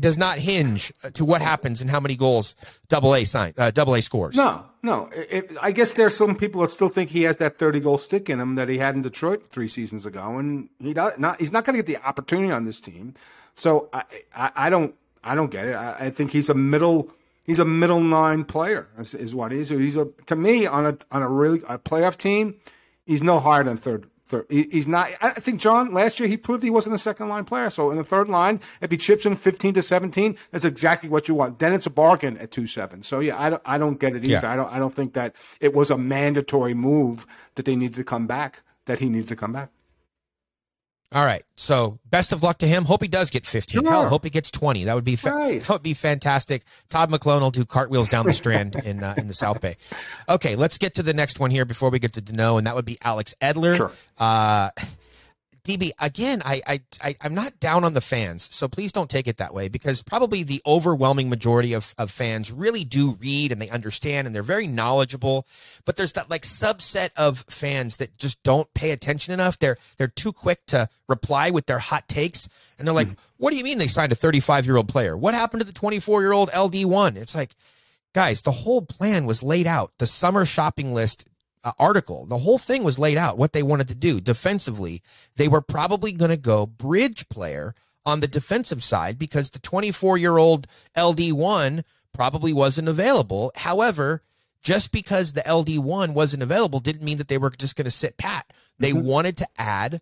does 0.00 0.16
not 0.16 0.38
hinge 0.38 0.92
to 1.12 1.24
what 1.24 1.42
happens 1.42 1.80
and 1.80 1.90
how 1.90 2.00
many 2.00 2.16
goals 2.16 2.54
Double 2.88 3.14
A 3.14 3.24
sign 3.24 3.52
uh, 3.58 3.70
Double 3.70 3.94
A 3.94 4.00
scores. 4.00 4.36
No, 4.36 4.64
no. 4.82 5.10
It, 5.12 5.52
I 5.60 5.72
guess 5.72 5.92
there's 5.92 6.16
some 6.16 6.36
people 6.36 6.62
that 6.62 6.68
still 6.68 6.88
think 6.88 7.10
he 7.10 7.22
has 7.24 7.38
that 7.38 7.58
30 7.58 7.80
goal 7.80 7.98
stick 7.98 8.30
in 8.30 8.40
him 8.40 8.54
that 8.54 8.68
he 8.68 8.78
had 8.78 8.94
in 8.94 9.02
Detroit 9.02 9.46
three 9.46 9.68
seasons 9.68 10.06
ago, 10.06 10.38
and 10.38 10.70
he 10.80 10.94
does 10.94 11.18
not. 11.18 11.38
He's 11.38 11.52
not 11.52 11.64
going 11.64 11.76
to 11.76 11.82
get 11.82 11.86
the 11.86 12.06
opportunity 12.06 12.50
on 12.52 12.64
this 12.64 12.80
team. 12.80 13.14
So 13.54 13.88
I, 13.92 14.04
I, 14.34 14.50
I 14.56 14.70
don't, 14.70 14.94
I 15.22 15.34
don't 15.34 15.50
get 15.50 15.66
it. 15.66 15.74
I, 15.74 16.06
I 16.06 16.10
think 16.10 16.30
he's 16.30 16.48
a 16.48 16.54
middle, 16.54 17.12
he's 17.44 17.58
a 17.58 17.64
middle 17.64 18.00
nine 18.00 18.44
player. 18.44 18.88
Is, 18.98 19.14
is 19.14 19.34
what 19.34 19.52
he 19.52 19.60
is. 19.60 19.68
He's 19.68 19.96
a 19.96 20.06
to 20.26 20.36
me 20.36 20.66
on 20.66 20.86
a 20.86 20.96
on 21.10 21.22
a 21.22 21.28
really 21.28 21.60
a 21.68 21.78
playoff 21.78 22.16
team. 22.16 22.54
He's 23.04 23.22
no 23.22 23.38
higher 23.38 23.64
than 23.64 23.76
third. 23.76 24.08
Third. 24.28 24.44
He's 24.50 24.86
not. 24.86 25.08
I 25.22 25.30
think 25.30 25.58
John 25.58 25.94
last 25.94 26.20
year 26.20 26.28
he 26.28 26.36
proved 26.36 26.62
he 26.62 26.68
wasn't 26.68 26.94
a 26.94 26.98
second 26.98 27.30
line 27.30 27.46
player. 27.46 27.70
So 27.70 27.90
in 27.90 27.96
the 27.96 28.04
third 28.04 28.28
line, 28.28 28.60
if 28.82 28.90
he 28.90 28.98
chips 28.98 29.24
in 29.24 29.34
fifteen 29.36 29.72
to 29.72 29.80
seventeen, 29.80 30.36
that's 30.50 30.66
exactly 30.66 31.08
what 31.08 31.28
you 31.28 31.34
want. 31.34 31.60
Then 31.60 31.72
it's 31.72 31.86
a 31.86 31.90
bargain 31.90 32.36
at 32.36 32.50
two 32.50 32.66
seven. 32.66 33.02
So 33.02 33.20
yeah, 33.20 33.40
I 33.40 33.48
don't. 33.48 33.62
I 33.64 33.78
don't 33.78 33.98
get 33.98 34.14
it 34.14 34.24
either. 34.24 34.46
Yeah. 34.46 34.52
I 34.52 34.54
don't. 34.54 34.70
I 34.70 34.78
don't 34.78 34.92
think 34.92 35.14
that 35.14 35.34
it 35.60 35.72
was 35.72 35.90
a 35.90 35.96
mandatory 35.96 36.74
move 36.74 37.26
that 37.54 37.64
they 37.64 37.74
needed 37.74 37.96
to 37.96 38.04
come 38.04 38.26
back. 38.26 38.62
That 38.84 38.98
he 38.98 39.08
needed 39.08 39.28
to 39.28 39.36
come 39.36 39.54
back. 39.54 39.70
All 41.12 41.24
right. 41.24 41.42
So 41.56 41.98
best 42.10 42.32
of 42.32 42.42
luck 42.42 42.58
to 42.58 42.66
him. 42.66 42.84
Hope 42.84 43.00
he 43.00 43.08
does 43.08 43.30
get 43.30 43.46
15. 43.46 43.82
Sure. 43.82 43.90
Hell, 43.90 44.08
hope 44.08 44.24
he 44.24 44.30
gets 44.30 44.50
20. 44.50 44.84
That 44.84 44.94
would 44.94 45.04
be 45.04 45.16
fa- 45.16 45.30
Right. 45.30 45.60
that 45.60 45.68
would 45.70 45.82
be 45.82 45.94
fantastic. 45.94 46.64
Todd 46.90 47.10
McLellan 47.10 47.40
will 47.40 47.50
do 47.50 47.64
cartwheels 47.64 48.08
down 48.10 48.26
the 48.26 48.34
strand 48.34 48.74
in 48.84 49.02
uh, 49.02 49.14
in 49.16 49.26
the 49.26 49.32
South 49.34 49.60
Bay. 49.62 49.76
Okay, 50.28 50.54
let's 50.54 50.76
get 50.76 50.94
to 50.94 51.02
the 51.02 51.14
next 51.14 51.40
one 51.40 51.50
here 51.50 51.64
before 51.64 51.88
we 51.88 51.98
get 51.98 52.12
to 52.14 52.20
Danault, 52.22 52.58
and 52.58 52.66
that 52.66 52.74
would 52.76 52.84
be 52.84 52.98
Alex 53.02 53.34
Edler. 53.40 53.74
Sure. 53.76 53.90
Uh, 54.18 54.70
DB, 55.68 55.90
again, 56.00 56.40
I, 56.46 56.62
I, 56.66 56.80
I, 57.02 57.16
I'm 57.20 57.34
not 57.34 57.60
down 57.60 57.84
on 57.84 57.92
the 57.92 58.00
fans, 58.00 58.48
so 58.50 58.68
please 58.68 58.90
don't 58.90 59.10
take 59.10 59.28
it 59.28 59.36
that 59.36 59.52
way 59.52 59.68
because 59.68 60.00
probably 60.00 60.42
the 60.42 60.62
overwhelming 60.66 61.28
majority 61.28 61.74
of, 61.74 61.94
of 61.98 62.10
fans 62.10 62.50
really 62.50 62.84
do 62.84 63.18
read 63.20 63.52
and 63.52 63.60
they 63.60 63.68
understand 63.68 64.26
and 64.26 64.34
they're 64.34 64.42
very 64.42 64.66
knowledgeable. 64.66 65.46
But 65.84 65.98
there's 65.98 66.14
that 66.14 66.30
like 66.30 66.44
subset 66.44 67.10
of 67.18 67.44
fans 67.50 67.98
that 67.98 68.16
just 68.16 68.42
don't 68.42 68.72
pay 68.72 68.92
attention 68.92 69.34
enough. 69.34 69.58
They're 69.58 69.76
they're 69.98 70.08
too 70.08 70.32
quick 70.32 70.64
to 70.68 70.88
reply 71.06 71.50
with 71.50 71.66
their 71.66 71.80
hot 71.80 72.08
takes, 72.08 72.48
and 72.78 72.88
they're 72.88 72.94
like, 72.94 73.08
hmm. 73.08 73.14
"What 73.36 73.50
do 73.50 73.56
you 73.56 73.64
mean 73.64 73.76
they 73.76 73.88
signed 73.88 74.12
a 74.12 74.14
35 74.14 74.64
year 74.64 74.76
old 74.76 74.88
player? 74.88 75.18
What 75.18 75.34
happened 75.34 75.60
to 75.60 75.66
the 75.66 75.72
24 75.72 76.22
year 76.22 76.32
old 76.32 76.48
LD 76.56 76.86
one?" 76.86 77.18
It's 77.18 77.34
like, 77.34 77.54
guys, 78.14 78.40
the 78.40 78.52
whole 78.52 78.80
plan 78.80 79.26
was 79.26 79.42
laid 79.42 79.66
out. 79.66 79.92
The 79.98 80.06
summer 80.06 80.46
shopping 80.46 80.94
list 80.94 81.26
Uh, 81.68 81.72
article. 81.78 82.24
The 82.24 82.38
whole 82.38 82.56
thing 82.56 82.82
was 82.82 82.98
laid 82.98 83.18
out 83.18 83.36
what 83.36 83.52
they 83.52 83.62
wanted 83.62 83.88
to 83.88 83.94
do 83.94 84.20
defensively. 84.20 85.02
They 85.36 85.48
were 85.48 85.60
probably 85.60 86.12
going 86.12 86.30
to 86.30 86.36
go 86.38 86.64
bridge 86.64 87.28
player 87.28 87.74
on 88.06 88.20
the 88.20 88.28
defensive 88.28 88.82
side 88.82 89.18
because 89.18 89.50
the 89.50 89.58
24 89.58 90.16
year 90.16 90.38
old 90.38 90.66
LD1 90.96 91.84
probably 92.14 92.54
wasn't 92.54 92.88
available. 92.88 93.52
However, 93.54 94.22
just 94.62 94.92
because 94.92 95.34
the 95.34 95.42
LD1 95.42 96.14
wasn't 96.14 96.42
available 96.42 96.80
didn't 96.80 97.02
mean 97.02 97.18
that 97.18 97.28
they 97.28 97.36
were 97.36 97.50
just 97.50 97.76
going 97.76 97.84
to 97.84 97.90
sit 97.90 98.16
pat. 98.16 98.50
They 98.78 98.92
mm-hmm. 98.92 99.06
wanted 99.06 99.36
to 99.38 99.48
add 99.58 100.00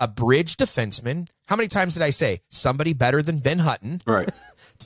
a 0.00 0.08
bridge 0.08 0.56
defenseman. 0.56 1.28
How 1.46 1.54
many 1.54 1.68
times 1.68 1.94
did 1.94 2.02
I 2.02 2.10
say 2.10 2.40
somebody 2.50 2.94
better 2.94 3.22
than 3.22 3.38
Ben 3.38 3.60
Hutton? 3.60 4.02
Right. 4.06 4.28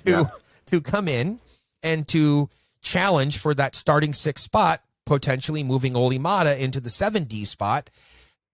to 0.04 0.10
Yeah. 0.10 0.24
to 0.66 0.82
come 0.82 1.08
in 1.08 1.40
and 1.82 2.06
to 2.08 2.50
challenge 2.82 3.38
for 3.38 3.54
that 3.54 3.74
starting 3.74 4.12
six 4.12 4.42
spot, 4.42 4.82
potentially 5.10 5.64
moving 5.64 5.96
Oli 5.96 6.20
Maatta 6.20 6.56
into 6.56 6.80
the 6.80 6.88
seven 6.88 7.24
D 7.24 7.44
spot. 7.44 7.90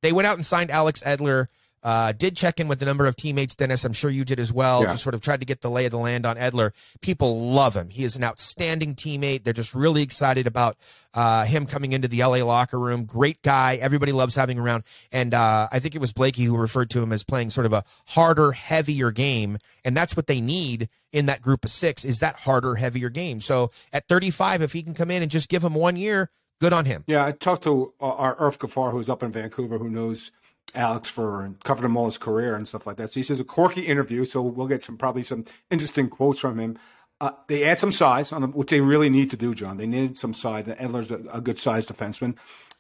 They 0.01 0.11
went 0.11 0.27
out 0.27 0.37
and 0.37 0.45
signed 0.45 0.71
Alex 0.71 1.03
Edler. 1.03 1.49
Uh, 1.83 2.13
did 2.13 2.35
check 2.35 2.59
in 2.59 2.67
with 2.67 2.81
a 2.81 2.85
number 2.87 3.07
of 3.07 3.15
teammates, 3.15 3.55
Dennis. 3.55 3.85
I'm 3.85 3.93
sure 3.93 4.11
you 4.11 4.25
did 4.25 4.41
as 4.41 4.53
well. 4.53 4.81
Yeah. 4.81 4.93
Just 4.93 5.03
sort 5.03 5.15
of 5.15 5.21
tried 5.21 5.41
to 5.41 5.47
get 5.47 5.61
the 5.61 5.69
lay 5.71 5.85
of 5.85 5.91
the 5.91 5.99
land 5.99 6.25
on 6.25 6.37
Edler. 6.37 6.73
People 7.03 7.53
love 7.53 7.77
him. 7.77 7.91
He 7.91 8.05
is 8.05 8.17
an 8.17 8.25
outstanding 8.25 8.95
teammate. 8.95 9.45
They're 9.45 9.53
just 9.53 9.75
really 9.75 10.03
excited 10.03 10.47
about 10.47 10.79
uh, 11.13 11.45
him 11.45 11.67
coming 11.67 11.93
into 11.93 12.09
the 12.09 12.25
LA 12.25 12.39
locker 12.39 12.81
room. 12.81 13.05
Great 13.05 13.43
guy. 13.43 13.77
Everybody 13.77 14.11
loves 14.11 14.35
having 14.35 14.57
him 14.57 14.65
around. 14.65 14.85
And 15.13 15.35
uh, 15.35 15.69
I 15.71 15.79
think 15.79 15.95
it 15.95 16.01
was 16.01 16.15
Blakey 16.15 16.45
who 16.45 16.57
referred 16.57 16.89
to 16.91 17.03
him 17.03 17.13
as 17.13 17.23
playing 17.23 17.51
sort 17.51 17.67
of 17.67 17.75
a 17.75 17.85
harder, 18.09 18.53
heavier 18.53 19.11
game. 19.11 19.59
And 19.85 19.95
that's 19.95 20.17
what 20.17 20.27
they 20.27 20.41
need 20.41 20.89
in 21.13 21.27
that 21.27 21.43
group 21.43 21.67
of 21.67 21.71
six 21.71 22.05
is 22.05 22.19
that 22.19 22.37
harder, 22.41 22.77
heavier 22.77 23.11
game. 23.11 23.41
So 23.41 23.71
at 23.93 24.09
35, 24.09 24.63
if 24.63 24.73
he 24.73 24.83
can 24.83 24.95
come 24.95 25.11
in 25.11 25.23
and 25.23 25.31
just 25.31 25.51
give 25.51 25.63
him 25.63 25.75
one 25.75 25.97
year, 25.97 26.31
good 26.61 26.73
on 26.73 26.85
him. 26.85 27.05
Yeah, 27.07 27.25
I 27.27 27.33
talked 27.33 27.65
to 27.65 27.93
uh, 28.01 28.13
our 28.15 28.37
Irf 28.37 28.59
Gaffar, 28.59 28.93
who's 28.93 29.09
up 29.09 29.23
in 29.23 29.33
Vancouver, 29.33 29.79
who 29.79 29.89
knows 29.91 30.33
Alex 30.75 31.09
for 31.09 31.43
and 31.43 31.63
covered 31.63 31.85
him 31.85 31.97
all 31.97 32.07
his 32.07 32.19
career 32.19 32.55
and 32.55 32.67
stuff 32.69 32.87
like 32.87 32.97
that. 32.97 33.13
So 33.13 33.21
he 33.21 33.25
says 33.25 33.41
a 33.41 33.45
quirky 33.45 33.83
interview, 33.83 34.25
so 34.25 34.43
we'll 34.43 34.67
get 34.69 34.83
some 34.83 34.97
probably 34.97 35.23
some 35.23 35.45
interesting 35.71 36.09
quotes 36.09 36.41
from 36.41 36.59
him. 36.59 36.79
Uh, 37.21 37.31
they 37.47 37.65
add 37.65 37.79
some 37.79 37.93
size 37.93 38.31
on 38.33 38.43
which 38.53 38.69
they 38.71 38.81
really 38.81 39.09
need 39.09 39.31
to 39.31 39.37
do, 39.39 39.55
John. 39.55 39.79
They 39.79 39.87
needed 39.87 40.19
some 40.19 40.35
size. 40.35 40.67
Edler's 40.67 41.11
a, 41.11 41.21
a 41.33 41.41
good 41.41 41.59
sized 41.59 41.89
defenseman, 41.89 42.37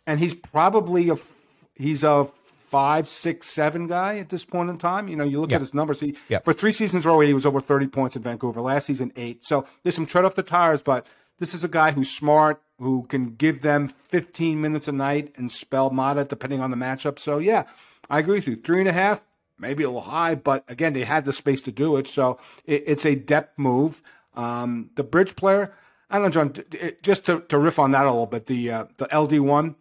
and 0.06 0.20
he's 0.20 0.34
probably 0.34 1.08
a 1.08 1.14
f- 1.14 1.32
he's 1.74 2.02
a 2.04 2.24
five, 2.66 3.06
six, 3.06 3.48
seven 3.48 3.86
guy 3.86 4.18
at 4.18 4.28
this 4.28 4.44
point 4.44 4.68
in 4.68 4.76
time. 4.76 5.08
You 5.08 5.16
know, 5.16 5.24
you 5.24 5.40
look 5.40 5.50
Yeah. 5.50 5.56
at 5.56 5.62
his 5.62 5.72
numbers. 5.72 6.00
He, 6.00 6.16
Yeah. 6.28 6.40
For 6.40 6.52
three 6.52 6.72
seasons 6.72 7.06
in 7.06 7.10
a 7.10 7.14
row, 7.14 7.20
he 7.20 7.32
was 7.32 7.46
over 7.46 7.60
thirty 7.60 7.86
points 7.86 8.14
in 8.16 8.22
Vancouver. 8.22 8.60
Last 8.60 8.84
season, 8.86 9.10
eight. 9.16 9.42
So 9.46 9.64
there's 9.82 9.94
some 9.94 10.04
tread 10.04 10.26
off 10.26 10.34
the 10.34 10.42
tires, 10.42 10.82
but 10.82 11.06
this 11.38 11.54
is 11.54 11.64
a 11.64 11.68
guy 11.68 11.92
who's 11.92 12.10
smart, 12.10 12.60
who 12.78 13.04
can 13.08 13.34
give 13.36 13.62
them 13.62 13.88
15 13.88 14.60
minutes 14.60 14.86
a 14.88 14.92
night 14.92 15.34
and 15.36 15.50
spell 15.50 15.90
Maatta 15.90 16.24
depending 16.28 16.60
on 16.60 16.70
the 16.70 16.76
matchup. 16.76 17.18
So 17.18 17.38
yeah, 17.38 17.64
I 18.10 18.18
agree 18.18 18.34
with 18.36 18.46
you. 18.48 18.56
Three 18.56 18.80
and 18.80 18.88
a 18.88 18.92
half, 18.92 19.24
maybe 19.58 19.82
a 19.82 19.88
little 19.88 20.02
high, 20.02 20.34
but 20.34 20.64
again, 20.68 20.92
they 20.92 21.04
had 21.04 21.24
the 21.24 21.32
space 21.32 21.62
to 21.62 21.72
do 21.72 21.96
it. 21.96 22.06
So 22.06 22.38
it, 22.64 22.82
it's 22.86 23.06
a 23.06 23.14
depth 23.14 23.58
move. 23.58 24.02
Um, 24.34 24.90
the 24.96 25.02
bridge 25.04 25.34
player, 25.36 25.72
I 26.10 26.16
don't 26.18 26.24
know, 26.24 26.30
John. 26.30 26.48
d- 26.50 26.92
Just 27.02 27.24
to, 27.26 27.40
to 27.48 27.58
riff 27.58 27.78
on 27.78 27.92
that 27.92 28.04
a 28.04 28.10
little 28.10 28.26
bit, 28.26 28.46
the 28.46 28.70
uh, 28.70 28.84
the 28.98 29.08
LD 29.18 29.40
one. 29.40 29.76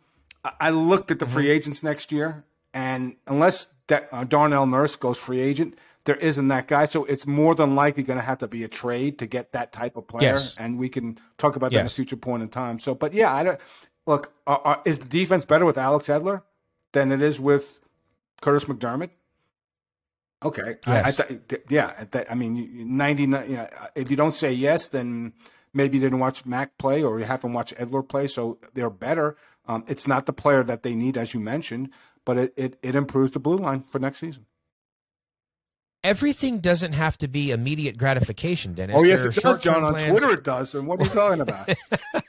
I- 0.46 0.54
I 0.60 0.70
looked 0.70 1.12
at 1.12 1.20
the 1.20 1.26
free 1.26 1.50
agents 1.50 1.84
next 1.84 2.12
year, 2.12 2.46
and 2.74 3.16
unless 3.28 3.74
that, 3.88 4.08
uh, 4.14 4.24
Darnell 4.24 4.66
Nurse 4.66 4.96
goes 4.96 5.18
free 5.18 5.42
agent, 5.42 5.78
there 6.06 6.16
isn't 6.16 6.48
that 6.50 6.68
guy. 6.68 6.86
So 6.86 7.04
it's 7.06 7.28
more 7.28 7.54
than 7.56 7.76
likely 7.76 8.04
going 8.04 8.20
to 8.20 8.26
have 8.26 8.38
to 8.40 8.48
be 8.48 8.64
a 8.64 8.68
trade 8.68 9.20
to 9.20 9.26
get 9.26 9.52
that 9.54 9.72
type 9.72 9.98
of 9.98 10.08
player. 10.08 10.30
Yes. 10.32 10.56
And 10.58 10.78
we 10.80 10.88
can 10.90 11.18
talk 11.38 11.56
about 11.56 11.72
that 11.72 11.86
at 11.86 11.92
a 11.92 11.96
future 11.96 12.16
point 12.18 12.44
in 12.44 12.50
time. 12.50 12.80
So, 12.80 12.96
but 12.96 13.14
yeah, 13.14 13.34
I 13.34 13.44
don't 13.44 13.60
look. 14.06 14.34
Uh, 14.48 14.58
uh, 14.64 14.76
is 14.86 15.00
the 15.00 15.08
defense 15.08 15.46
better 15.46 15.66
with 15.66 15.78
Alex 15.78 16.08
Edler 16.08 16.44
than 16.94 17.12
it 17.12 17.22
is 17.22 17.40
with 17.40 17.80
Kurtis 18.42 18.66
MacDermid? 18.66 19.10
Okay. 20.44 20.76
I- 20.86 21.00
I, 21.08 21.12
th- 21.12 21.40
th- 21.48 21.64
yeah. 21.70 22.04
That, 22.12 22.32
I 22.32 22.36
mean, 22.36 22.56
you- 22.56 22.86
99. 22.86 23.50
You 23.50 23.56
know, 23.58 23.68
if 23.96 24.12
you 24.12 24.18
don't 24.18 24.34
say 24.34 24.54
yes, 24.54 24.88
then 24.90 25.34
maybe 25.74 25.98
you 25.98 26.04
didn't 26.04 26.20
watch 26.20 26.46
Mac 26.46 26.78
play 26.78 27.04
or 27.04 27.20
you 27.20 27.26
haven't 27.26 27.54
watched 27.54 27.76
Edler 27.78 28.08
play. 28.08 28.28
So 28.28 28.60
they're 28.74 28.90
better. 28.90 29.38
Um, 29.68 29.84
it's 29.88 30.08
not 30.08 30.28
the 30.28 30.34
player 30.34 30.64
that 30.64 30.84
they 30.84 30.94
need, 30.94 31.18
as 31.18 31.34
you 31.34 31.40
mentioned, 31.40 31.90
but 32.24 32.38
it, 32.38 32.54
it, 32.56 32.78
it 32.84 32.94
improves 32.96 33.32
the 33.32 33.40
blue 33.40 33.58
line 33.58 33.82
for 33.82 33.98
next 33.98 34.20
season. 34.20 34.46
Everything 36.06 36.60
doesn't 36.60 36.92
have 36.94 37.18
to 37.18 37.28
be 37.28 37.50
immediate 37.50 37.98
gratification, 37.98 38.76
Dennis. 38.76 38.96
Oh, 39.00 39.04
yes, 39.04 39.22
There 39.24 39.32
it 39.32 39.36
does, 39.42 39.64
John. 39.64 39.84
On 39.84 39.94
plans. 39.94 40.10
Twitter, 40.12 40.34
it 40.34 40.44
does. 40.44 40.76
And 40.76 40.88
what 40.88 41.02
are 41.02 41.04
you 41.04 41.10
talking 41.10 41.42
about? 41.42 41.70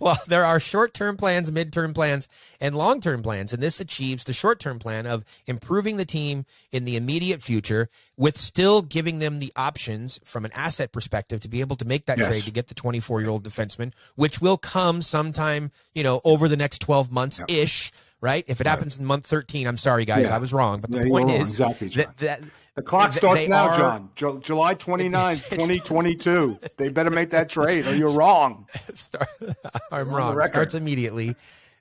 Well, 0.00 0.18
there 0.26 0.44
are 0.44 0.58
short 0.58 0.94
term 0.94 1.16
plans, 1.16 1.50
mid 1.50 1.72
term 1.72 1.94
plans, 1.94 2.28
and 2.60 2.74
long 2.74 3.00
term 3.00 3.22
plans. 3.22 3.52
And 3.52 3.62
this 3.62 3.80
achieves 3.80 4.24
the 4.24 4.32
short 4.32 4.58
term 4.58 4.78
plan 4.78 5.06
of 5.06 5.24
improving 5.46 5.96
the 5.96 6.04
team 6.04 6.44
in 6.72 6.84
the 6.84 6.96
immediate 6.96 7.42
future 7.42 7.88
with 8.16 8.36
still 8.36 8.82
giving 8.82 9.20
them 9.20 9.38
the 9.38 9.52
options 9.56 10.18
from 10.24 10.44
an 10.44 10.52
asset 10.54 10.92
perspective 10.92 11.40
to 11.42 11.48
be 11.48 11.60
able 11.60 11.76
to 11.76 11.84
make 11.84 12.06
that 12.06 12.18
Yes. 12.18 12.28
trade 12.28 12.42
to 12.44 12.50
get 12.50 12.68
the 12.68 12.74
24 12.74 13.20
year 13.20 13.30
old 13.30 13.44
defenseman, 13.44 13.92
which 14.16 14.40
will 14.40 14.58
come 14.58 15.02
sometime, 15.02 15.70
you 15.94 16.02
know, 16.02 16.20
over 16.24 16.48
the 16.48 16.56
next 16.56 16.80
12 16.80 17.10
months 17.12 17.40
ish. 17.48 17.92
Right? 18.26 18.44
If 18.48 18.60
it 18.60 18.66
happens 18.66 18.98
in 18.98 19.04
month 19.04 19.24
13, 19.24 19.68
I'm 19.68 19.76
sorry, 19.76 20.04
guys. 20.04 20.26
Yeah. 20.26 20.34
I 20.34 20.38
was 20.38 20.52
wrong. 20.52 20.80
But 20.80 20.90
the 20.90 20.98
were 20.98 21.06
point 21.08 21.30
is 21.30 21.52
Exactly, 21.52 21.86
that, 21.90 22.16
that 22.16 22.40
The 22.74 22.82
clock 22.82 23.12
they- 23.12 23.16
starts 23.16 23.46
now, 23.46 23.68
are- 23.68 23.76
John. 23.78 24.10
Ju- 24.16 24.40
July 24.42 24.74
29, 24.86 25.24
It's- 25.30 25.52
it's- 25.52 25.68
2022. 25.68 26.58
They 26.76 26.88
better 26.88 27.10
make 27.10 27.30
that 27.30 27.48
trade 27.48 27.86
or 27.86 27.94
you're 27.94 28.10
wrong. 28.16 28.66
Start, 28.94 29.28
I'm 29.92 30.10
wrong. 30.10 30.42
Starts 30.48 30.74
immediately. 30.82 31.36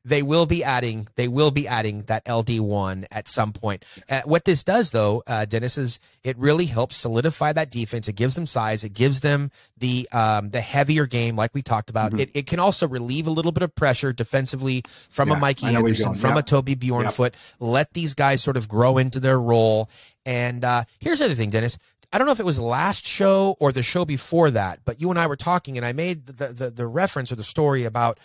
They 0.07 0.21
will 0.21 0.45
be 0.45 0.63
adding. 0.63 1.07
They 1.15 1.27
will 1.27 1.49
be 1.49 1.67
adding 1.67 2.03
that 2.03 2.29
LD 2.29 2.59
one 2.59 3.07
at 3.11 3.27
some 3.27 3.51
point. 3.53 3.83
Uh, 4.07 4.21
what 4.25 4.45
this 4.45 4.61
does, 4.63 4.91
though, 4.91 5.23
uh, 5.25 5.45
Dennis, 5.45 5.79
is 5.79 5.99
it 6.23 6.37
really 6.37 6.67
helps 6.67 6.95
solidify 6.95 7.53
that 7.53 7.71
defense. 7.71 8.07
It 8.07 8.15
gives 8.15 8.35
them 8.35 8.45
size. 8.45 8.83
It 8.83 8.93
gives 8.93 9.21
them 9.21 9.49
the 9.77 10.07
um, 10.11 10.51
the 10.51 10.61
heavier 10.61 11.07
game, 11.07 11.35
like 11.35 11.55
we 11.55 11.63
talked 11.63 11.89
about. 11.89 12.11
Mm-hmm. 12.11 12.19
It, 12.19 12.31
it 12.35 12.47
can 12.47 12.59
also 12.59 12.87
relieve 12.87 13.25
a 13.25 13.31
little 13.31 13.51
bit 13.51 13.63
of 13.63 13.73
pressure 13.73 14.13
defensively 14.13 14.83
from 15.09 15.29
Yeah, 15.29 15.37
a 15.37 15.39
Mikey 15.39 15.65
I 15.65 15.71
know 15.71 15.81
where 15.81 15.91
you're 15.91 16.07
Anderson, 16.07 16.13
from 16.13 16.35
Yeah. 16.35 16.39
a 16.39 16.43
Toby 16.43 16.75
Bjornfot. 16.75 17.33
Let 17.59 17.93
these 17.93 18.13
guys 18.13 18.43
sort 18.43 18.57
of 18.57 18.67
grow 18.69 18.99
into 18.99 19.19
their 19.19 19.39
role. 19.39 19.89
And 20.23 20.63
uh, 20.63 20.83
here's 20.99 21.17
the 21.19 21.25
other 21.25 21.33
thing, 21.33 21.49
Dennis. 21.49 21.77
I 22.13 22.19
don't 22.19 22.27
know 22.27 22.31
if 22.33 22.39
it 22.39 22.45
was 22.45 22.59
last 22.59 23.05
show 23.05 23.57
or 23.59 23.71
the 23.71 23.81
show 23.81 24.05
before 24.05 24.51
that, 24.51 24.81
but 24.85 25.01
you 25.01 25.09
and 25.09 25.17
I 25.17 25.25
were 25.25 25.35
talking, 25.35 25.77
and 25.77 25.85
I 25.85 25.93
made 25.93 26.27
the 26.27 26.53
the, 26.53 26.69
the 26.69 26.85
reference 26.87 27.31
or 27.31 27.35
the 27.35 27.43
story 27.43 27.83
about 27.83 28.19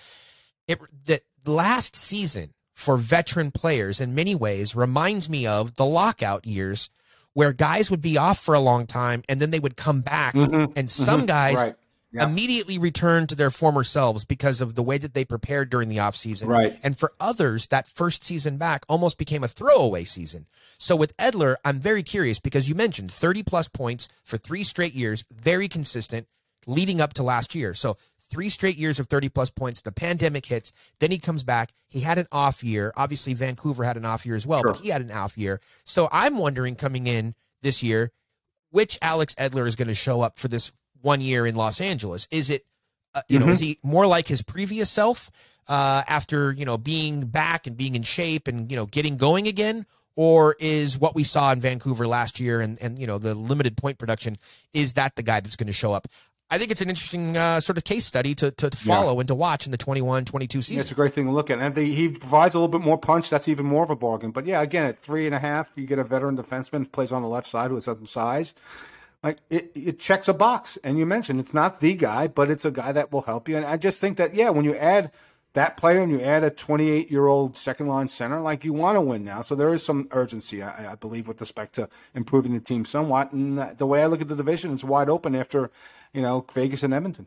it 0.68 0.78
that 1.06 1.22
last 1.46 1.96
season 1.96 2.52
for 2.74 2.96
veteran 2.96 3.50
players 3.50 4.00
in 4.00 4.14
many 4.14 4.34
ways 4.34 4.74
reminds 4.74 5.28
me 5.28 5.46
of 5.46 5.74
the 5.74 5.84
lockout 5.84 6.46
years 6.46 6.88
where 7.34 7.52
guys 7.52 7.90
would 7.90 8.00
be 8.02 8.16
off 8.16 8.38
for 8.40 8.54
a 8.54 8.60
long 8.60 8.86
time 8.86 9.22
and 9.28 9.40
then 9.40 9.50
they 9.50 9.60
would 9.60 9.76
come 9.76 10.00
back 10.00 10.34
and 10.34 10.90
some 10.90 11.26
guys 11.26 11.56
Mm-hmm. 11.56 11.64
Right. 11.66 11.76
Yeah. 12.12 12.24
immediately 12.24 12.76
return 12.76 13.28
to 13.28 13.36
their 13.36 13.50
former 13.52 13.84
selves 13.84 14.24
because 14.24 14.60
of 14.60 14.74
the 14.74 14.82
way 14.82 14.98
that 14.98 15.14
they 15.14 15.24
prepared 15.24 15.70
during 15.70 15.88
the 15.88 15.98
offseason. 15.98 16.48
Right. 16.48 16.76
And 16.82 16.98
for 16.98 17.12
others, 17.20 17.68
that 17.68 17.86
first 17.86 18.24
season 18.24 18.56
back 18.56 18.84
almost 18.88 19.16
became 19.16 19.44
a 19.44 19.48
throwaway 19.48 20.02
season. 20.02 20.48
So 20.76 20.96
with 20.96 21.16
Edler, 21.18 21.54
I'm 21.64 21.78
very 21.78 22.02
curious 22.02 22.40
because 22.40 22.68
you 22.68 22.74
mentioned 22.74 23.12
30 23.12 23.44
plus 23.44 23.68
points 23.68 24.08
for 24.24 24.38
three 24.38 24.64
straight 24.64 24.92
years, 24.92 25.24
very 25.32 25.68
consistent 25.68 26.26
leading 26.66 27.00
up 27.00 27.12
to 27.14 27.22
last 27.22 27.54
year. 27.54 27.74
So 27.74 27.96
three 28.30 28.48
straight 28.48 28.76
years 28.76 28.98
of 28.98 29.08
30 29.08 29.28
plus 29.28 29.50
points. 29.50 29.80
The 29.80 29.92
pandemic 29.92 30.46
hits. 30.46 30.72
Then 31.00 31.10
he 31.10 31.18
comes 31.18 31.42
back. 31.42 31.72
He 31.88 32.00
had 32.00 32.18
an 32.18 32.28
off 32.30 32.62
year. 32.64 32.92
Obviously, 32.96 33.34
Vancouver 33.34 33.84
had 33.84 33.96
an 33.96 34.04
off 34.04 34.24
year 34.24 34.36
as 34.36 34.46
well, 34.46 34.62
but 34.64 34.78
he 34.78 34.88
had 34.88 35.02
an 35.02 35.10
off 35.10 35.36
year. 35.36 35.60
So 35.84 36.08
I'm 36.12 36.38
wondering 36.38 36.76
coming 36.76 37.06
in 37.06 37.34
this 37.62 37.82
year, 37.82 38.12
which 38.70 38.98
Alex 39.02 39.34
Edler 39.34 39.66
is 39.66 39.76
going 39.76 39.88
to 39.88 39.94
show 39.94 40.20
up 40.20 40.38
for 40.38 40.48
this 40.48 40.72
one 41.02 41.20
year 41.20 41.46
in 41.46 41.54
Los 41.54 41.80
Angeles? 41.80 42.28
Is 42.30 42.50
it, 42.50 42.64
uh, 43.14 43.22
you 43.28 43.38
know, 43.38 43.48
is 43.48 43.60
he 43.60 43.78
more 43.82 44.06
like 44.06 44.28
his 44.28 44.42
previous 44.42 44.90
self 44.90 45.30
uh, 45.68 46.02
after 46.06 46.52
you 46.52 46.64
know 46.64 46.78
being 46.78 47.26
back 47.26 47.66
and 47.66 47.76
being 47.76 47.94
in 47.94 48.02
shape 48.02 48.48
and 48.48 48.70
you 48.70 48.76
know 48.76 48.86
getting 48.86 49.16
going 49.16 49.46
again, 49.46 49.86
or 50.14 50.56
is 50.60 50.98
what 50.98 51.14
we 51.14 51.24
saw 51.24 51.52
in 51.52 51.60
Vancouver 51.60 52.06
last 52.06 52.38
year 52.38 52.60
and 52.60 52.80
and 52.80 52.98
you 52.98 53.06
know 53.06 53.18
the 53.18 53.34
limited 53.34 53.76
point 53.76 53.98
production 53.98 54.36
is 54.72 54.92
that 54.94 55.16
the 55.16 55.22
guy 55.22 55.40
that's 55.40 55.56
going 55.56 55.66
to 55.66 55.72
show 55.72 55.92
up? 55.92 56.06
I 56.52 56.58
think 56.58 56.72
it's 56.72 56.80
an 56.80 56.90
interesting 56.90 57.36
uh, 57.36 57.60
sort 57.60 57.78
of 57.78 57.84
case 57.84 58.04
study 58.04 58.34
to, 58.34 58.50
to, 58.50 58.70
follow 58.70 59.20
and 59.20 59.28
to 59.28 59.36
watch 59.36 59.66
in 59.66 59.70
the 59.70 59.78
21 59.78 60.24
22 60.24 60.62
season. 60.62 60.74
Yeah, 60.74 60.80
it's 60.80 60.90
a 60.90 60.96
great 60.96 61.12
thing 61.12 61.26
to 61.26 61.32
look 61.32 61.48
at. 61.48 61.60
And 61.60 61.76
he 61.76 62.08
provides 62.08 62.56
a 62.56 62.58
little 62.58 62.68
bit 62.68 62.80
more 62.80 62.98
punch, 62.98 63.30
that's 63.30 63.46
even 63.46 63.66
more 63.66 63.84
of 63.84 63.90
a 63.90 63.96
bargain. 63.96 64.32
But 64.32 64.46
yeah, 64.46 64.60
again, 64.60 64.84
at 64.84 64.98
three 64.98 65.26
and 65.26 65.34
a 65.34 65.38
half, 65.38 65.72
you 65.76 65.86
get 65.86 66.00
a 66.00 66.04
veteran 66.04 66.36
defenseman 66.36 66.78
who 66.80 66.86
plays 66.86 67.12
on 67.12 67.22
the 67.22 67.28
left 67.28 67.46
side 67.46 67.70
with 67.70 67.84
some 67.84 68.04
size. 68.04 68.52
Like 69.22 69.38
it, 69.48 69.70
it 69.74 69.98
checks 70.00 70.26
a 70.28 70.34
box. 70.34 70.76
And 70.82 70.98
you 70.98 71.06
mentioned 71.06 71.38
it's 71.38 71.54
not 71.54 71.78
the 71.78 71.94
guy, 71.94 72.26
but 72.26 72.50
it's 72.50 72.64
a 72.64 72.72
guy 72.72 72.90
that 72.92 73.12
will 73.12 73.22
help 73.22 73.48
you. 73.48 73.56
And 73.56 73.64
I 73.64 73.76
just 73.76 74.00
think 74.00 74.16
that, 74.16 74.34
yeah, 74.34 74.50
when 74.50 74.64
you 74.64 74.74
add 74.74 75.12
that 75.52 75.76
player 75.76 76.00
and 76.00 76.12
you 76.12 76.20
add 76.20 76.44
a 76.44 76.50
28 76.50 77.10
year 77.10 77.26
old 77.26 77.56
second 77.56 77.88
line 77.88 78.08
center, 78.08 78.40
like 78.40 78.64
you 78.64 78.72
want 78.72 78.96
to 78.96 79.00
win 79.00 79.24
now. 79.24 79.40
So 79.40 79.54
there 79.54 79.74
is 79.74 79.84
some 79.84 80.08
urgency, 80.12 80.62
I, 80.62 80.92
I 80.92 80.94
believe, 80.94 81.26
with 81.26 81.40
respect 81.40 81.74
to 81.74 81.88
improving 82.14 82.54
the 82.54 82.60
team 82.60 82.84
somewhat. 82.84 83.32
And 83.32 83.58
the 83.58 83.86
way 83.86 84.02
I 84.02 84.06
look 84.06 84.20
at 84.20 84.28
the 84.28 84.36
division, 84.36 84.72
it's 84.72 84.84
wide 84.84 85.08
open 85.08 85.34
after, 85.34 85.70
you 86.12 86.22
know, 86.22 86.44
Vegas 86.52 86.82
and 86.82 86.94
Edmonton. 86.94 87.26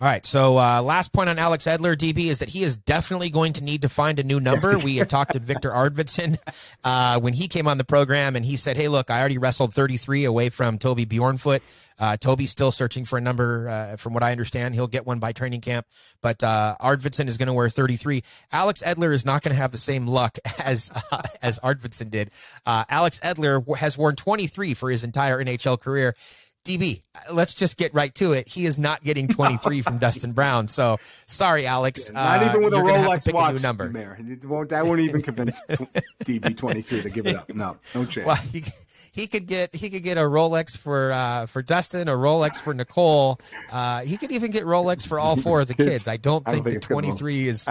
All 0.00 0.08
right. 0.08 0.26
So, 0.26 0.58
uh, 0.58 0.82
last 0.82 1.12
point 1.12 1.28
on 1.30 1.38
Alex 1.38 1.64
Edler, 1.64 1.96
DB, 1.96 2.26
is 2.26 2.40
that 2.40 2.48
he 2.48 2.64
is 2.64 2.76
definitely 2.76 3.30
going 3.30 3.52
to 3.54 3.64
need 3.64 3.82
to 3.82 3.88
find 3.88 4.18
a 4.18 4.24
new 4.24 4.40
number. 4.40 4.76
we 4.78 4.96
had 4.96 5.08
talked 5.08 5.34
to 5.34 5.38
Victor 5.38 5.70
Arvidsson 5.70 6.36
uh, 6.84 7.20
when 7.20 7.32
he 7.32 7.46
came 7.46 7.68
on 7.68 7.78
the 7.78 7.84
program, 7.84 8.34
and 8.34 8.44
he 8.44 8.56
said, 8.56 8.76
"Hey, 8.76 8.88
look, 8.88 9.08
I 9.08 9.20
already 9.20 9.38
wrestled 9.38 9.72
33 9.72 10.24
away 10.24 10.50
from 10.50 10.78
Toby 10.78 11.06
Bjornfot. 11.06 11.60
Uh, 11.96 12.16
Toby's 12.16 12.50
still 12.50 12.72
searching 12.72 13.04
for 13.04 13.18
a 13.18 13.20
number. 13.20 13.68
Uh, 13.68 13.96
from 13.96 14.14
what 14.14 14.24
I 14.24 14.32
understand, 14.32 14.74
he'll 14.74 14.88
get 14.88 15.06
one 15.06 15.20
by 15.20 15.32
training 15.32 15.60
camp. 15.60 15.86
But 16.20 16.42
uh, 16.42 16.74
Arvidsson 16.80 17.28
is 17.28 17.38
going 17.38 17.46
to 17.46 17.52
wear 17.52 17.68
33. 17.68 18.24
Alex 18.50 18.82
Edler 18.84 19.12
is 19.12 19.24
not 19.24 19.42
going 19.42 19.54
to 19.54 19.60
have 19.60 19.70
the 19.70 19.78
same 19.78 20.08
luck 20.08 20.36
as 20.58 20.90
uh, 21.12 21.22
as 21.40 21.60
Arvidsson 21.60 22.10
did. 22.10 22.32
Uh, 22.66 22.84
Alex 22.88 23.20
Edler 23.20 23.76
has 23.76 23.96
worn 23.96 24.16
23 24.16 24.74
for 24.74 24.90
his 24.90 25.04
entire 25.04 25.42
NHL 25.42 25.80
career." 25.80 26.16
DB, 26.64 27.00
let's 27.30 27.52
just 27.54 27.76
get 27.76 27.92
right 27.94 28.14
to 28.16 28.32
it. 28.32 28.48
He 28.48 28.64
is 28.66 28.78
not 28.78 29.02
getting 29.04 29.28
23 29.28 29.82
from 29.82 29.98
Dustin 29.98 30.32
Brown. 30.32 30.68
So 30.68 30.98
sorry, 31.26 31.66
Alex. 31.66 32.10
Not 32.10 32.42
Uh, 32.42 32.48
even 32.50 32.64
with 32.64 32.72
a 32.74 32.76
Rolex 32.78 33.26
pick 33.26 33.34
watch 33.34 33.50
a 33.50 33.54
new 33.56 33.62
number. 33.62 33.88
Mayor. 33.90 34.18
Won't- 34.44 34.70
That 34.70 34.86
won't 34.86 35.00
even 35.00 35.20
convince 35.22 35.62
DB 36.24 36.56
twenty 36.56 36.80
three 36.82 37.02
to 37.02 37.10
give 37.10 37.26
it 37.26 37.36
up. 37.36 37.48
No, 37.54 37.76
no 37.94 38.04
chance. 38.04 38.26
Well, 38.26 38.36
he, 38.36 38.64
he 39.12 39.26
could 39.26 39.46
get 39.46 39.74
he 39.74 39.90
could 39.90 40.02
get 40.02 40.16
a 40.18 40.22
Rolex 40.22 40.76
for 40.76 41.12
uh, 41.12 41.46
for 41.46 41.62
Dustin, 41.62 42.08
a 42.08 42.12
Rolex 42.12 42.60
for 42.60 42.72
Nicole. 42.74 43.38
Uh, 43.70 44.00
he 44.00 44.16
could 44.16 44.32
even 44.32 44.50
get 44.50 44.64
Rolex 44.64 45.06
for 45.06 45.20
all 45.20 45.36
four 45.40 45.60
of 45.60 45.68
the 45.68 45.74
kids. 45.74 46.08
I 46.08 46.16
don't 46.16 46.42
I 46.48 46.52
don't 46.52 46.64
think, 46.64 46.64
think 46.64 46.72
the 46.72 46.76
it's 46.78 46.86
gonna 46.88 47.06
move. 47.08 47.18
23 47.18 47.48
is 47.48 47.68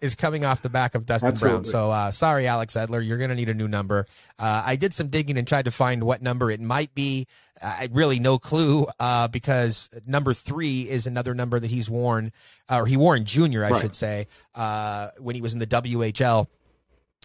is 0.00 0.14
coming 0.14 0.44
off 0.44 0.62
the 0.62 0.68
back 0.68 0.94
of 0.94 1.06
Dustin 1.06 1.34
Brown. 1.34 1.64
So 1.64 1.90
uh, 1.90 2.10
sorry, 2.10 2.46
Alex 2.46 2.74
Edler, 2.74 3.04
you're 3.04 3.18
going 3.18 3.30
to 3.30 3.36
need 3.36 3.48
a 3.48 3.54
new 3.54 3.66
number. 3.68 4.06
Uh, 4.38 4.62
I 4.64 4.76
did 4.76 4.94
some 4.94 5.08
digging 5.08 5.36
and 5.36 5.46
tried 5.46 5.64
to 5.64 5.70
find 5.70 6.04
what 6.04 6.22
number 6.22 6.50
it 6.50 6.60
might 6.60 6.94
be. 6.94 7.26
I 7.60 7.88
really 7.92 8.20
no 8.20 8.38
clue 8.38 8.86
uh, 9.00 9.26
because 9.28 9.90
number 10.06 10.32
three 10.34 10.82
is 10.88 11.06
another 11.08 11.34
number 11.34 11.58
that 11.58 11.68
he's 11.70 11.90
worn, 11.90 12.30
or 12.70 12.86
he 12.86 12.96
wore 12.96 13.16
in 13.16 13.24
junior, 13.24 13.64
I 13.64 13.70
Right. 13.70 13.80
should 13.80 13.94
say, 13.96 14.28
uh, 14.54 15.08
when 15.18 15.34
he 15.34 15.40
was 15.42 15.52
in 15.54 15.58
the 15.58 15.66
WHL. 15.66 16.46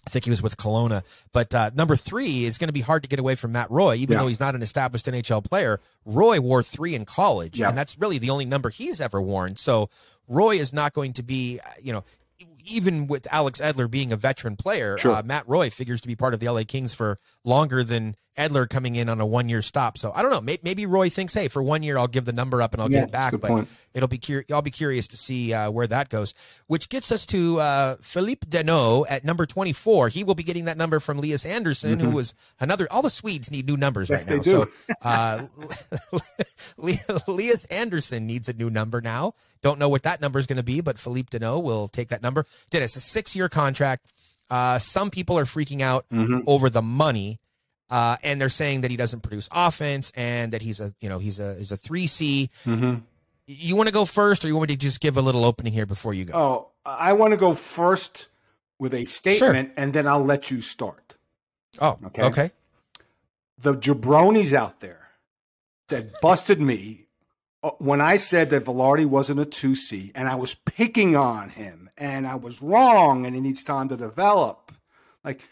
I 0.06 0.10
think 0.10 0.26
he 0.26 0.32
was 0.32 0.42
with 0.42 0.58
Kelowna. 0.58 1.04
But 1.32 1.56
uh, 1.56 1.72
number 1.76 1.96
three 1.96 2.44
is 2.44 2.58
going 2.58 2.68
to 2.68 2.74
be 2.74 2.82
hard 2.82 3.04
to 3.04 3.10
get 3.10 3.20
away 3.20 3.36
from 3.36 3.54
Matt 3.54 3.72
Roy, 3.72 3.96
even 3.96 4.16
Yeah. 4.16 4.22
though 4.24 4.28
he's 4.28 4.40
not 4.40 4.54
an 4.54 4.62
established 4.62 5.06
NHL 5.08 5.42
player. 5.42 5.80
Roy 6.04 6.42
wore 6.42 6.62
three 6.62 6.94
in 6.94 7.06
college, 7.06 7.60
Yeah. 7.60 7.70
and 7.70 7.78
that's 7.78 7.98
really 7.98 8.18
the 8.18 8.30
only 8.30 8.44
number 8.44 8.70
he's 8.70 9.00
ever 9.00 9.22
worn. 9.22 9.56
So 9.56 9.90
Roy 10.28 10.58
is 10.58 10.74
not 10.74 10.92
going 10.94 11.14
to 11.14 11.24
be, 11.24 11.60
uh, 11.62 11.70
you 11.82 11.94
know, 11.94 12.04
even 12.66 13.08
with 13.08 13.28
Alex 13.32 13.60
Edler 13.62 13.90
being 13.90 14.12
a 14.12 14.16
veteran 14.18 14.56
player, 14.56 14.98
Sure. 14.98 15.16
uh, 15.16 15.24
Matt 15.24 15.48
Roy 15.48 15.70
figures 15.70 16.02
to 16.02 16.08
be 16.08 16.16
part 16.16 16.34
of 16.34 16.40
the 16.40 16.48
LA 16.50 16.64
Kings 16.64 16.94
for 16.94 17.20
longer 17.44 17.84
than 17.84 18.16
Edler 18.38 18.68
coming 18.70 18.96
in 18.96 19.10
on 19.10 19.22
a 19.22 19.26
one 19.26 19.48
year 19.50 19.62
stop. 19.62 19.98
So 19.98 20.12
I 20.16 20.22
don't 20.22 20.32
know. 20.32 20.42
Maybe, 20.42 20.60
maybe 20.64 20.86
Roy 20.86 21.10
thinks, 21.10 21.34
hey, 21.34 21.48
for 21.48 21.62
one 21.62 21.84
year 21.84 21.98
I'll 21.98 22.08
give 22.08 22.26
the 22.26 22.34
number 22.34 22.62
up 22.62 22.74
and 22.74 22.82
I'll 22.82 22.92
Yeah, 22.92 23.02
get 23.02 23.10
it 23.10 23.12
back. 23.12 23.32
But 23.34 23.42
point. 23.48 23.68
it'll 23.94 24.08
be 24.10 24.18
cur- 24.18 24.46
I'll 24.52 24.62
be 24.64 24.72
curious 24.72 25.06
to 25.08 25.18
see 25.18 25.54
uh, 25.54 25.70
where 25.70 25.86
that 25.88 26.10
goes. 26.10 26.34
Which 26.68 26.90
gets 26.90 27.12
us 27.12 27.26
to 27.28 27.60
uh, 27.60 27.96
Philippe 28.02 28.48
Danault 28.50 29.06
at 29.10 29.24
number 29.24 29.46
twenty 29.46 29.74
four. 29.74 30.10
He 30.10 30.24
will 30.24 30.34
be 30.36 30.44
getting 30.44 30.66
that 30.66 30.78
number 30.78 31.00
from 31.00 31.20
Lias 31.20 31.46
Andersson, 31.46 32.00
who 32.00 32.10
was 32.10 32.34
another. 32.60 32.88
All 32.92 33.02
the 33.04 33.10
Swedes 33.12 33.52
need 33.52 33.68
new 33.68 33.78
numbers 33.78 34.10
Mm-hmm. 34.10 34.14
Yes, 34.14 34.28
right 34.30 34.38
now. 34.38 34.44
they 34.44 34.66
do. 34.66 35.48
So 36.82 37.08
uh, 37.38 37.64
Anderson 37.70 38.26
needs 38.28 38.50
a 38.50 38.54
new 38.54 38.70
number 38.70 39.02
now. 39.02 39.34
Don't 39.62 39.80
know 39.80 39.90
what 39.90 40.04
that 40.04 40.22
number 40.22 40.40
is 40.40 40.46
going 40.48 40.58
to 40.58 40.64
be, 40.64 40.82
but 40.82 40.98
Philippe 40.98 41.38
Danault 41.38 41.64
will 41.64 41.88
take 41.88 42.10
that 42.10 42.22
number. 42.22 42.46
Dennis, 42.70 42.96
a 42.96 43.00
six 43.00 43.36
year 43.36 43.50
contract. 43.50 44.08
Uh, 44.50 44.78
some 44.78 45.10
people 45.10 45.38
are 45.38 45.46
freaking 45.46 45.82
out 45.82 46.06
Mm-hmm. 46.12 46.40
over 46.48 46.70
the 46.70 46.82
money. 46.82 47.40
Uh, 47.94 48.18
and 48.24 48.42
they're 48.42 48.50
saying 48.50 48.82
that 48.82 48.90
he 48.90 48.98
doesn't 48.98 49.20
produce 49.22 49.48
offense 49.52 50.12
and 50.16 50.52
that 50.52 50.64
he's 50.64 50.80
a 50.80 50.96
you 51.00 51.08
know 51.08 51.20
he's 51.20 51.40
a 51.40 51.54
he's 51.60 51.72
a 51.72 51.78
three 51.78 52.08
C. 52.08 52.50
Mm-hmm. 52.66 53.02
You 53.46 53.76
want 53.76 53.88
to 53.88 53.94
go 53.94 54.06
first, 54.06 54.44
or 54.44 54.48
you 54.48 54.56
want 54.56 54.70
me 54.70 54.76
to 54.76 54.80
just 54.80 55.00
give 55.00 55.16
a 55.16 55.22
little 55.22 55.46
opening 55.46 55.74
here 55.74 55.86
before 55.86 56.14
you 56.14 56.26
go? 56.26 56.34
Oh, 56.34 56.68
I 56.86 57.14
want 57.14 57.34
to 57.34 57.38
go 57.38 57.54
first 57.54 58.30
with 58.80 58.96
a 58.96 59.06
statement, 59.06 59.74
and 59.78 59.94
then 59.94 60.08
I'll 60.08 60.26
let 60.26 60.50
you 60.50 60.60
start. 60.62 61.18
Oh, 61.80 62.00
Okay. 62.08 62.24
okay. 62.24 62.52
The 63.60 63.76
jabronis 63.76 64.54
out 64.54 64.80
there 64.80 65.10
that 65.90 66.20
busted 66.20 66.60
me 66.60 67.06
uh, 67.62 67.72
when 67.78 68.02
I 68.02 68.16
said 68.16 68.50
that 68.50 68.64
Vilardi 68.66 69.06
wasn't 69.06 69.40
a 69.40 69.46
2C, 69.46 70.12
and 70.16 70.28
I 70.28 70.36
was 70.36 70.56
picking 70.56 71.16
on 71.16 71.50
him, 71.50 71.90
and 71.98 72.26
I 72.26 72.36
was 72.36 72.62
wrong, 72.62 73.26
and 73.26 73.36
he 73.36 73.42
needs 73.42 73.64
time 73.64 73.88
to 73.90 73.98
develop. 73.98 74.72
Like, 75.24 75.48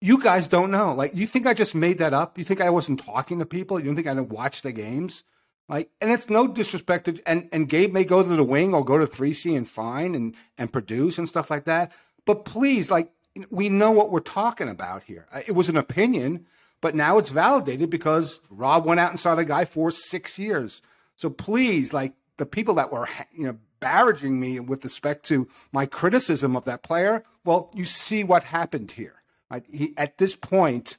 you 0.00 0.18
guys 0.20 0.48
don't 0.48 0.70
know. 0.70 0.94
Like, 0.94 1.14
you 1.14 1.26
think 1.26 1.46
I 1.46 1.54
just 1.54 1.74
made 1.74 1.98
that 1.98 2.12
up? 2.12 2.38
You 2.38 2.44
think 2.44 2.60
I 2.60 2.70
wasn't 2.70 3.00
talking 3.00 3.38
to 3.38 3.46
people? 3.46 3.78
You 3.78 3.86
don't 3.86 3.94
think 3.94 4.06
I 4.06 4.14
didn't 4.14 4.30
watch 4.30 4.62
the 4.62 4.72
games? 4.72 5.24
Like, 5.68 5.90
and 6.00 6.10
it's 6.10 6.30
no 6.30 6.46
disrespect 6.46 7.06
to, 7.06 7.20
and, 7.26 7.48
and 7.52 7.68
Gabe 7.68 7.92
may 7.92 8.04
go 8.04 8.22
to 8.22 8.28
the 8.28 8.44
wing 8.44 8.72
or 8.72 8.84
go 8.84 8.98
to 8.98 9.06
3C 9.06 9.56
and 9.56 9.68
fine 9.68 10.14
and, 10.14 10.34
and 10.56 10.72
produce 10.72 11.18
and 11.18 11.28
stuff 11.28 11.50
like 11.50 11.64
that. 11.64 11.92
But 12.24 12.44
please, 12.44 12.90
like, 12.90 13.10
we 13.50 13.68
know 13.68 13.90
what 13.90 14.10
we're 14.10 14.20
talking 14.20 14.68
about 14.68 15.04
here. 15.04 15.26
Uh, 15.32 15.40
It 15.46 15.52
was 15.52 15.68
an 15.68 15.76
opinion, 15.76 16.46
but 16.80 16.94
now 16.94 17.18
it's 17.18 17.30
validated 17.30 17.90
because 17.90 18.40
Rob 18.50 18.84
went 18.84 19.00
out 19.00 19.10
and 19.10 19.18
saw 19.18 19.34
the 19.34 19.44
guy 19.44 19.64
for 19.64 19.90
six 19.90 20.38
years. 20.38 20.82
So 21.16 21.30
please, 21.30 21.92
like, 21.92 22.12
the 22.36 22.46
people 22.46 22.74
that 22.74 22.92
were, 22.92 23.08
you 23.34 23.46
know, 23.46 23.58
barraging 23.80 24.32
me 24.32 24.60
with 24.60 24.84
respect 24.84 25.24
to 25.26 25.48
my 25.72 25.86
criticism 25.86 26.54
of 26.54 26.64
that 26.64 26.82
player, 26.82 27.24
well, 27.44 27.70
you 27.74 27.84
see 27.84 28.22
what 28.22 28.44
happened 28.44 28.92
here. 28.92 29.22
He, 29.70 29.94
at 29.96 30.18
this 30.18 30.34
point, 30.36 30.96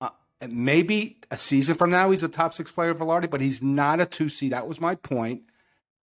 uh, 0.00 0.10
maybe 0.48 1.18
a 1.30 1.36
season 1.36 1.74
from 1.74 1.90
now, 1.90 2.10
he's 2.10 2.22
a 2.22 2.28
top 2.28 2.54
six 2.54 2.70
player 2.72 2.90
of 2.90 2.98
Vilardi, 2.98 3.30
but 3.30 3.40
he's 3.40 3.62
not 3.62 4.00
a 4.00 4.06
2C. 4.06 4.50
That 4.50 4.66
was 4.66 4.80
my 4.80 4.94
point. 4.94 5.42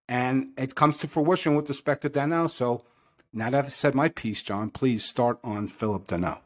And 0.07 0.49
it 0.57 0.75
comes 0.75 0.97
to 0.97 1.07
fruition 1.07 1.55
with 1.55 1.67
respect 1.69 2.01
to 2.01 2.09
Danault. 2.09 2.49
So 2.51 2.83
now 3.31 3.49
that 3.49 3.65
I've 3.65 3.71
said 3.71 3.95
my 3.95 4.09
piece, 4.09 4.41
John, 4.43 4.69
please 4.69 5.03
start 5.03 5.39
on 5.43 5.67
Philip 5.67 6.07
Danault. 6.07 6.39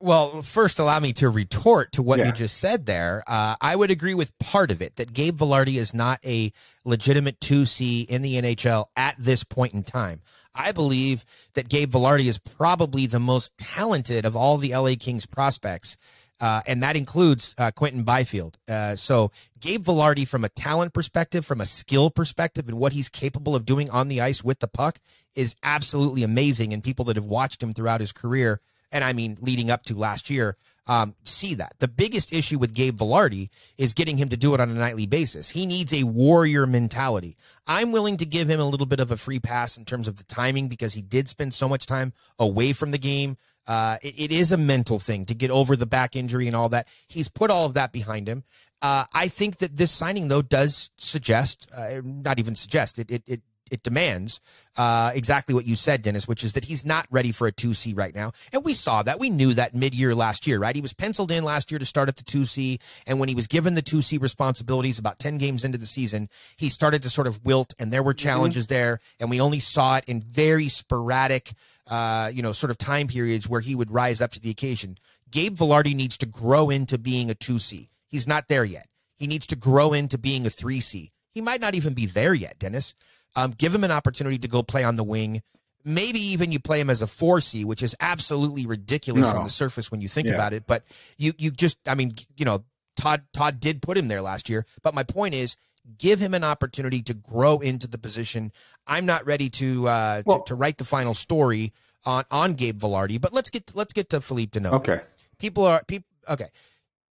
Well, 0.00 0.42
first, 0.42 0.80
allow 0.80 0.98
me 0.98 1.12
to 1.14 1.28
retort 1.28 1.92
to 1.92 2.02
what 2.02 2.18
Yeah. 2.18 2.26
you 2.26 2.32
just 2.32 2.58
said 2.58 2.86
there. 2.86 3.22
Uh, 3.28 3.54
I 3.60 3.76
would 3.76 3.92
agree 3.92 4.14
with 4.14 4.36
part 4.40 4.72
of 4.72 4.82
it 4.82 4.96
that 4.96 5.12
Gabe 5.12 5.38
Vilardi 5.38 5.76
is 5.76 5.94
not 5.94 6.18
a 6.24 6.52
legitimate 6.84 7.38
2C 7.38 8.04
in 8.08 8.20
the 8.22 8.36
NHL 8.36 8.86
at 8.96 9.14
this 9.16 9.44
point 9.44 9.74
in 9.74 9.84
time. 9.84 10.20
I 10.54 10.72
believe 10.72 11.24
that 11.54 11.68
Gabe 11.68 11.92
Vilardi 11.92 12.26
is 12.26 12.38
probably 12.38 13.06
the 13.06 13.20
most 13.20 13.56
talented 13.58 14.24
of 14.24 14.36
all 14.36 14.58
the 14.58 14.74
LA 14.74 14.94
Kings 14.98 15.26
prospects. 15.26 15.96
Uh, 16.40 16.60
and 16.66 16.82
that 16.82 16.96
includes 16.96 17.54
uh, 17.56 17.70
Quinton 17.70 18.02
Byfield. 18.02 18.58
Uh, 18.68 18.96
so 18.96 19.30
Gabe 19.60 19.84
Vilardi, 19.84 20.26
from 20.26 20.44
a 20.44 20.48
talent 20.48 20.92
perspective, 20.92 21.46
from 21.46 21.60
a 21.60 21.66
skill 21.66 22.10
perspective, 22.10 22.68
and 22.68 22.78
what 22.78 22.92
he's 22.92 23.08
capable 23.08 23.54
of 23.54 23.64
doing 23.64 23.88
on 23.90 24.08
the 24.08 24.20
ice 24.20 24.42
with 24.42 24.58
the 24.58 24.66
puck, 24.66 24.98
is 25.36 25.54
absolutely 25.62 26.24
amazing. 26.24 26.72
And 26.72 26.82
people 26.82 27.04
that 27.04 27.16
have 27.16 27.24
watched 27.24 27.62
him 27.62 27.72
throughout 27.72 28.00
his 28.00 28.10
career, 28.10 28.60
and 28.90 29.04
I 29.04 29.12
mean 29.12 29.38
leading 29.40 29.70
up 29.70 29.84
to 29.84 29.94
last 29.94 30.30
year, 30.30 30.56
um, 30.86 31.14
see 31.22 31.54
that. 31.54 31.74
The 31.78 31.88
biggest 31.88 32.32
issue 32.32 32.58
with 32.58 32.74
Gabe 32.74 32.98
Vilardi 32.98 33.50
is 33.78 33.94
getting 33.94 34.16
him 34.16 34.28
to 34.30 34.36
do 34.36 34.54
it 34.54 34.60
on 34.60 34.70
a 34.70 34.74
nightly 34.74 35.06
basis. 35.06 35.50
He 35.50 35.66
needs 35.66 35.92
a 35.92 36.02
warrior 36.02 36.66
mentality. 36.66 37.36
I'm 37.66 37.92
willing 37.92 38.16
to 38.16 38.26
give 38.26 38.48
him 38.50 38.60
a 38.60 38.68
little 38.68 38.86
bit 38.86 39.00
of 39.00 39.10
a 39.10 39.16
free 39.16 39.38
pass 39.38 39.76
in 39.76 39.84
terms 39.84 40.08
of 40.08 40.16
the 40.16 40.24
timing 40.24 40.68
because 40.68 40.94
he 40.94 41.02
did 41.02 41.28
spend 41.28 41.54
so 41.54 41.68
much 41.68 41.86
time 41.86 42.12
away 42.38 42.72
from 42.72 42.90
the 42.90 42.98
game. 42.98 43.36
Uh, 43.66 43.98
it, 44.02 44.14
it 44.18 44.32
is 44.32 44.50
a 44.50 44.56
mental 44.56 44.98
thing 44.98 45.24
to 45.26 45.34
get 45.34 45.50
over 45.50 45.76
the 45.76 45.86
back 45.86 46.16
injury 46.16 46.48
and 46.48 46.56
all 46.56 46.68
that. 46.70 46.88
He's 47.06 47.28
put 47.28 47.50
all 47.50 47.66
of 47.66 47.74
that 47.74 47.92
behind 47.92 48.28
him. 48.28 48.42
Uh, 48.80 49.04
I 49.14 49.28
think 49.28 49.58
that 49.58 49.76
this 49.76 49.92
signing, 49.92 50.26
though, 50.26 50.42
does 50.42 50.90
suggest, 50.96 51.68
uh, 51.72 52.00
not 52.02 52.40
even 52.40 52.56
suggest, 52.56 52.98
it, 52.98 53.12
it, 53.12 53.22
it, 53.28 53.40
it 53.70 53.82
demands 53.82 54.40
uh, 54.76 55.12
exactly 55.14 55.54
what 55.54 55.66
you 55.66 55.76
said, 55.76 56.02
Dennis, 56.02 56.28
which 56.28 56.44
is 56.44 56.52
that 56.52 56.66
he's 56.66 56.84
not 56.84 57.06
ready 57.10 57.32
for 57.32 57.46
a 57.46 57.52
2C 57.52 57.96
right 57.96 58.14
now. 58.14 58.32
And 58.52 58.64
we 58.64 58.74
saw 58.74 59.02
that. 59.02 59.18
We 59.18 59.30
knew 59.30 59.54
that 59.54 59.74
mid 59.74 59.94
year 59.94 60.14
last 60.14 60.46
year, 60.46 60.58
right? 60.58 60.74
He 60.74 60.82
was 60.82 60.92
penciled 60.92 61.30
in 61.30 61.44
last 61.44 61.70
year 61.70 61.78
to 61.78 61.86
start 61.86 62.08
at 62.08 62.16
the 62.16 62.22
2C. 62.22 62.80
And 63.06 63.18
when 63.18 63.28
he 63.28 63.34
was 63.34 63.46
given 63.46 63.74
the 63.74 63.82
2C 63.82 64.20
responsibilities 64.20 64.98
about 64.98 65.18
10 65.18 65.38
games 65.38 65.64
into 65.64 65.78
the 65.78 65.86
season, 65.86 66.28
he 66.56 66.68
started 66.68 67.02
to 67.02 67.10
sort 67.10 67.26
of 67.26 67.44
wilt, 67.44 67.74
and 67.78 67.92
there 67.92 68.02
were 68.02 68.14
challenges 68.14 68.66
there. 68.66 69.00
And 69.20 69.30
we 69.30 69.40
only 69.40 69.60
saw 69.60 69.96
it 69.96 70.04
in 70.06 70.20
very 70.20 70.68
sporadic, 70.68 71.52
uh, 71.86 72.30
you 72.32 72.42
know, 72.42 72.52
sort 72.52 72.70
of 72.70 72.78
time 72.78 73.06
periods 73.06 73.48
where 73.48 73.60
he 73.60 73.74
would 73.74 73.90
rise 73.90 74.20
up 74.20 74.32
to 74.32 74.40
the 74.40 74.50
occasion. 74.50 74.98
Gabe 75.30 75.56
Vilardi 75.56 75.94
needs 75.94 76.18
to 76.18 76.26
grow 76.26 76.68
into 76.68 76.98
being 76.98 77.30
a 77.30 77.34
2C. 77.34 77.88
He's 78.08 78.26
not 78.26 78.48
there 78.48 78.64
yet. 78.64 78.86
He 79.16 79.26
needs 79.26 79.46
to 79.46 79.56
grow 79.56 79.92
into 79.92 80.18
being 80.18 80.46
a 80.46 80.50
3C. 80.50 81.10
He 81.30 81.40
might 81.40 81.60
not 81.60 81.74
even 81.74 81.94
be 81.94 82.06
there 82.06 82.34
yet, 82.34 82.58
Dennis. 82.58 82.94
Um, 83.34 83.52
give 83.52 83.74
him 83.74 83.84
an 83.84 83.90
opportunity 83.90 84.38
to 84.38 84.48
go 84.48 84.62
play 84.62 84.84
on 84.84 84.96
the 84.96 85.04
wing. 85.04 85.42
Maybe 85.84 86.20
even 86.20 86.52
you 86.52 86.60
play 86.60 86.78
him 86.80 86.90
as 86.90 87.02
a 87.02 87.06
4C, 87.06 87.64
which 87.64 87.82
is 87.82 87.96
absolutely 88.00 88.66
ridiculous 88.66 89.32
No. 89.32 89.38
on 89.38 89.44
the 89.44 89.50
surface 89.50 89.90
when 89.90 90.00
you 90.00 90.08
think 90.08 90.28
Yeah. 90.28 90.34
about 90.34 90.52
it. 90.52 90.66
But 90.66 90.84
you 91.18 91.32
you 91.38 91.50
just 91.50 91.76
I 91.86 91.94
mean, 91.94 92.14
you 92.36 92.44
know, 92.44 92.64
Todd 92.96 93.22
Todd 93.32 93.58
did 93.58 93.82
put 93.82 93.96
him 93.98 94.08
there 94.08 94.22
last 94.22 94.48
year, 94.48 94.64
but 94.82 94.94
my 94.94 95.02
point 95.02 95.34
is 95.34 95.56
give 95.98 96.20
him 96.20 96.34
an 96.34 96.44
opportunity 96.44 97.02
to 97.02 97.14
grow 97.14 97.58
into 97.58 97.88
the 97.88 97.98
position. 97.98 98.52
I'm 98.86 99.06
not 99.06 99.26
ready 99.26 99.48
to 99.50 99.88
uh 99.88 100.22
Well- 100.24 100.42
to, 100.42 100.48
to 100.48 100.54
write 100.54 100.78
the 100.78 100.84
final 100.84 101.14
story 101.14 101.72
on 102.04 102.24
on 102.30 102.54
Gabe 102.54 102.78
Vilardi, 102.80 103.20
but 103.20 103.32
let's 103.32 103.50
get 103.50 103.74
let's 103.74 103.92
get 103.92 104.10
to 104.10 104.20
Philippe 104.20 104.58
Danault. 104.60 104.74
Okay. 104.74 105.00
People 105.38 105.64
are 105.66 105.82
people 105.88 106.06
okay. 106.28 106.48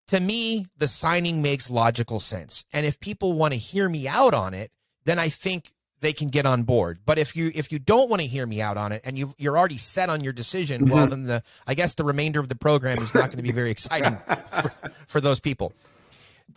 To 0.07 0.19
me, 0.19 0.65
the 0.77 0.87
signing 0.87 1.41
makes 1.41 1.69
logical 1.69 2.19
sense. 2.19 2.63
And 2.71 2.85
if 2.85 2.99
people 2.99 3.33
want 3.33 3.53
to 3.53 3.57
hear 3.57 3.87
me 3.89 4.07
out 4.07 4.33
on 4.33 4.53
it, 4.53 4.71
then 5.05 5.19
I 5.19 5.29
think 5.29 5.73
they 6.01 6.13
can 6.13 6.27
get 6.27 6.45
on 6.45 6.63
board. 6.63 6.99
But 7.05 7.17
if 7.17 7.35
you 7.35 7.51
if 7.55 7.71
you 7.71 7.79
don't 7.79 8.09
want 8.09 8.21
to 8.21 8.27
hear 8.27 8.45
me 8.45 8.61
out 8.61 8.75
on 8.75 8.91
it 8.91 9.01
and 9.05 9.17
you 9.17 9.33
you're 9.37 9.57
already 9.57 9.77
set 9.77 10.09
on 10.09 10.23
your 10.23 10.33
decision, 10.33 10.81
mm-hmm. 10.81 10.93
well 10.93 11.07
then 11.07 11.23
the 11.23 11.43
I 11.65 11.75
guess 11.75 11.93
the 11.93 12.03
remainder 12.03 12.39
of 12.39 12.49
the 12.49 12.55
program 12.55 13.01
is 13.01 13.13
not 13.13 13.27
going 13.27 13.37
to 13.37 13.43
be 13.43 13.51
very 13.51 13.71
exciting 13.71 14.17
for, 14.61 14.71
for 15.07 15.21
those 15.21 15.39
people. 15.39 15.73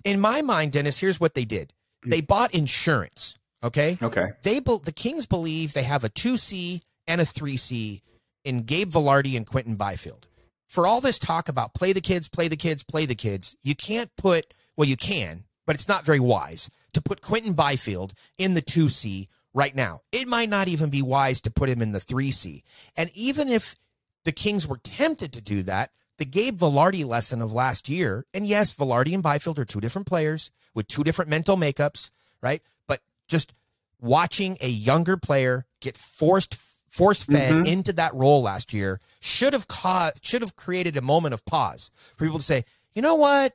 In 0.03 0.19
my 0.19 0.43
mind, 0.43 0.73
Dennis, 0.73 0.99
here's 0.99 1.21
what 1.21 1.35
they 1.35 1.45
did. 1.45 1.73
Mm. 2.05 2.11
They 2.11 2.21
bought 2.21 2.53
insurance, 2.53 3.37
okay? 3.63 3.97
Okay. 4.03 4.31
They 4.43 4.59
the 4.59 4.93
Kings 4.95 5.27
believe 5.27 5.73
they 5.73 5.85
have 5.85 6.05
a 6.05 6.09
2C 6.09 6.83
and 7.07 7.21
a 7.21 7.25
3C 7.25 8.01
in 8.45 8.63
Gabe 8.63 8.91
Vilardi 8.91 9.37
and 9.37 9.47
Quinton 9.47 9.77
Byfield. 9.77 10.27
For 10.67 10.87
all 10.87 11.01
this 11.01 11.19
talk 11.19 11.49
about 11.49 11.75
play 11.75 11.93
the 11.93 12.01
kids, 12.01 12.29
play 12.29 12.49
the 12.49 12.57
kids, 12.57 12.83
play 12.83 13.07
the 13.07 13.15
kids, 13.15 13.55
you 13.63 13.75
can't 13.77 14.11
put 14.17 14.55
well 14.77 14.89
you 14.89 14.97
can, 14.97 15.45
but 15.67 15.77
it's 15.77 15.89
not 15.89 16.05
very 16.05 16.19
wise 16.19 16.71
to 16.95 17.03
put 17.03 17.21
Quinton 17.21 17.53
Byfield 17.53 18.15
in 18.39 18.55
the 18.55 18.63
2C 18.63 19.29
right 19.53 19.75
now. 19.75 20.03
It 20.11 20.27
might 20.27 20.49
not 20.49 20.69
even 20.69 20.91
be 20.91 21.03
wise 21.03 21.41
to 21.43 21.51
put 21.51 21.69
him 21.69 21.81
in 21.81 21.93
the 21.93 22.01
3C. 22.01 22.63
And 22.97 23.11
even 23.15 23.49
if 23.49 23.77
the 24.25 24.33
Kings 24.33 24.67
were 24.67 24.79
tempted 24.79 25.33
to 25.33 25.41
do 25.41 25.63
that, 25.65 25.91
the 26.19 26.25
Gabe 26.25 26.59
Vilardi 26.59 27.05
lesson 27.05 27.43
of 27.43 27.53
last 27.53 27.89
year, 27.89 28.25
and 28.33 28.47
yes, 28.47 28.73
Vilardi 28.73 29.15
and 29.15 29.23
Byfield 29.23 29.59
are 29.59 29.65
two 29.65 29.81
different 29.81 30.07
players 30.07 30.51
with 30.75 30.89
two 30.89 31.05
different 31.05 31.31
mental 31.31 31.57
makeups, 31.57 32.11
right? 32.41 32.63
But 32.87 33.01
just 33.29 33.53
watching 34.01 34.57
a 34.61 34.69
younger 34.69 35.17
player 35.17 35.67
get 35.81 35.97
forced 35.97 36.57
force 36.89 37.25
fed 37.25 37.53
mm-hmm. 37.53 37.67
into 37.67 37.93
that 37.93 38.15
role 38.15 38.41
last 38.43 38.73
year 38.73 39.01
should 39.19 39.53
have 39.53 39.67
caught 39.67 40.25
should 40.25 40.43
have 40.43 40.55
created 40.55 40.97
a 40.97 41.03
moment 41.03 41.35
of 41.35 41.45
pause 41.45 41.91
for 42.17 42.25
people 42.25 42.39
to 42.39 42.45
say, 42.45 42.65
you 42.95 43.03
know 43.03 43.17
what? 43.17 43.55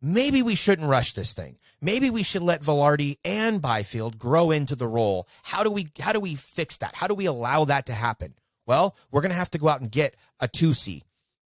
Maybe 0.00 0.40
we 0.40 0.54
shouldn't 0.54 0.88
rush 0.88 1.12
this 1.14 1.32
thing. 1.32 1.58
Maybe 1.86 2.10
we 2.10 2.24
should 2.24 2.42
let 2.42 2.62
Vilardi 2.62 3.18
and 3.24 3.62
Byfield 3.62 4.18
grow 4.18 4.50
into 4.50 4.74
the 4.74 4.88
role. 4.88 5.28
How 5.44 5.62
do 5.62 5.70
we 5.70 5.86
how 6.00 6.12
do 6.12 6.18
we 6.18 6.34
fix 6.34 6.78
that? 6.78 6.96
How 6.96 7.06
do 7.06 7.14
we 7.14 7.26
allow 7.26 7.64
that 7.66 7.86
to 7.86 7.92
happen? 7.92 8.34
Well, 8.66 8.96
we're 9.12 9.20
going 9.20 9.30
to 9.30 9.36
have 9.36 9.52
to 9.52 9.58
go 9.58 9.68
out 9.68 9.80
and 9.80 9.88
get 9.88 10.16
a 10.40 10.48
2C. 10.48 11.02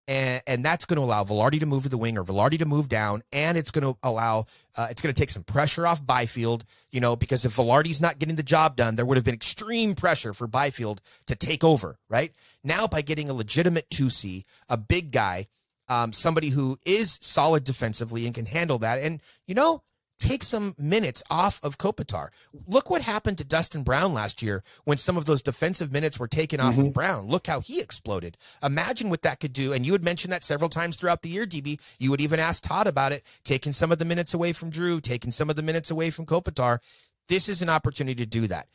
And, 0.07 0.41
and 0.47 0.65
that's 0.65 0.85
going 0.85 0.95
to 0.95 1.03
allow 1.03 1.23
Vilardi 1.23 1.59
to 1.59 1.67
move 1.67 1.83
to 1.83 1.89
the 1.89 1.97
wing 1.97 2.17
or 2.17 2.23
Vilardi 2.23 2.57
to 2.57 2.65
move 2.65 2.89
down, 2.89 3.21
and 3.31 3.55
it's 3.55 3.69
going 3.69 3.83
to 3.83 3.99
allow 4.01 4.47
uh, 4.75 4.87
it's 4.89 4.99
going 5.03 5.13
to 5.13 5.19
take 5.19 5.29
some 5.29 5.43
pressure 5.43 5.85
off 5.85 6.03
Byfield. 6.03 6.65
You 6.91 7.01
know, 7.01 7.15
because 7.15 7.45
if 7.45 7.55
Vilardi's 7.55 8.01
not 8.01 8.17
getting 8.17 8.35
the 8.35 8.41
job 8.41 8.75
done, 8.75 8.95
there 8.95 9.05
would 9.05 9.17
have 9.17 9.23
been 9.23 9.35
extreme 9.35 9.93
pressure 9.93 10.33
for 10.33 10.47
Byfield 10.47 11.01
to 11.27 11.35
take 11.35 11.63
over. 11.63 11.99
Right 12.09 12.33
now, 12.63 12.87
by 12.87 13.03
getting 13.03 13.29
a 13.29 13.33
legitimate 13.33 13.91
two 13.91 14.09
C, 14.09 14.45
a 14.67 14.75
big 14.75 15.11
guy, 15.11 15.49
um, 15.87 16.13
somebody 16.13 16.49
who 16.49 16.79
is 16.83 17.19
solid 17.21 17.63
defensively 17.63 18.25
and 18.25 18.33
can 18.33 18.47
handle 18.47 18.79
that, 18.79 18.97
and 18.97 19.21
you 19.45 19.53
know, 19.53 19.83
take 20.21 20.43
some 20.43 20.75
minutes 20.77 21.23
off 21.29 21.59
of 21.63 21.79
Kopitar. 21.79 22.29
Look 22.67 22.89
what 22.89 23.01
happened 23.01 23.39
to 23.39 23.43
Dustin 23.43 23.81
Brown 23.81 24.13
last 24.13 24.41
year 24.41 24.63
when 24.83 24.97
some 24.97 25.17
of 25.17 25.25
those 25.25 25.41
defensive 25.41 25.91
minutes 25.91 26.19
were 26.19 26.27
taken 26.27 26.59
off 26.59 26.75
of 26.75 26.85
mm-hmm. 26.85 26.91
Brown. 26.91 27.27
Look 27.27 27.47
how 27.47 27.59
he 27.59 27.81
exploded. 27.81 28.37
Imagine 28.61 29.09
what 29.09 29.23
that 29.23 29.39
could 29.39 29.51
do. 29.51 29.73
And 29.73 29.85
you 29.85 29.93
had 29.93 30.03
mentioned 30.03 30.31
that 30.31 30.43
several 30.43 30.69
times 30.69 30.95
throughout 30.95 31.23
the 31.23 31.29
year, 31.29 31.45
DB. 31.45 31.79
You 31.97 32.11
would 32.11 32.21
even 32.21 32.39
ask 32.39 32.63
Todd 32.63 32.85
about 32.85 33.11
it, 33.11 33.23
taking 33.43 33.73
some 33.73 33.91
of 33.91 33.97
the 33.97 34.05
minutes 34.05 34.33
away 34.33 34.53
from 34.53 34.69
Drew, 34.69 35.01
taking 35.01 35.31
some 35.31 35.49
of 35.49 35.55
the 35.55 35.63
minutes 35.63 35.89
away 35.89 36.11
from 36.11 36.27
Kopitar. 36.27 36.79
This 37.27 37.49
is 37.49 37.61
an 37.61 37.69
opportunity 37.69 38.23
to 38.23 38.29
do 38.29 38.47
that. 38.47 38.67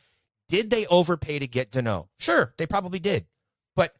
Did 0.49 0.69
they 0.69 0.85
overpay 0.87 1.39
to 1.39 1.47
get 1.47 1.71
Danault? 1.71 2.07
Sure, 2.19 2.53
they 2.57 2.65
probably 2.65 2.99
did. 2.99 3.25
But 3.75 3.95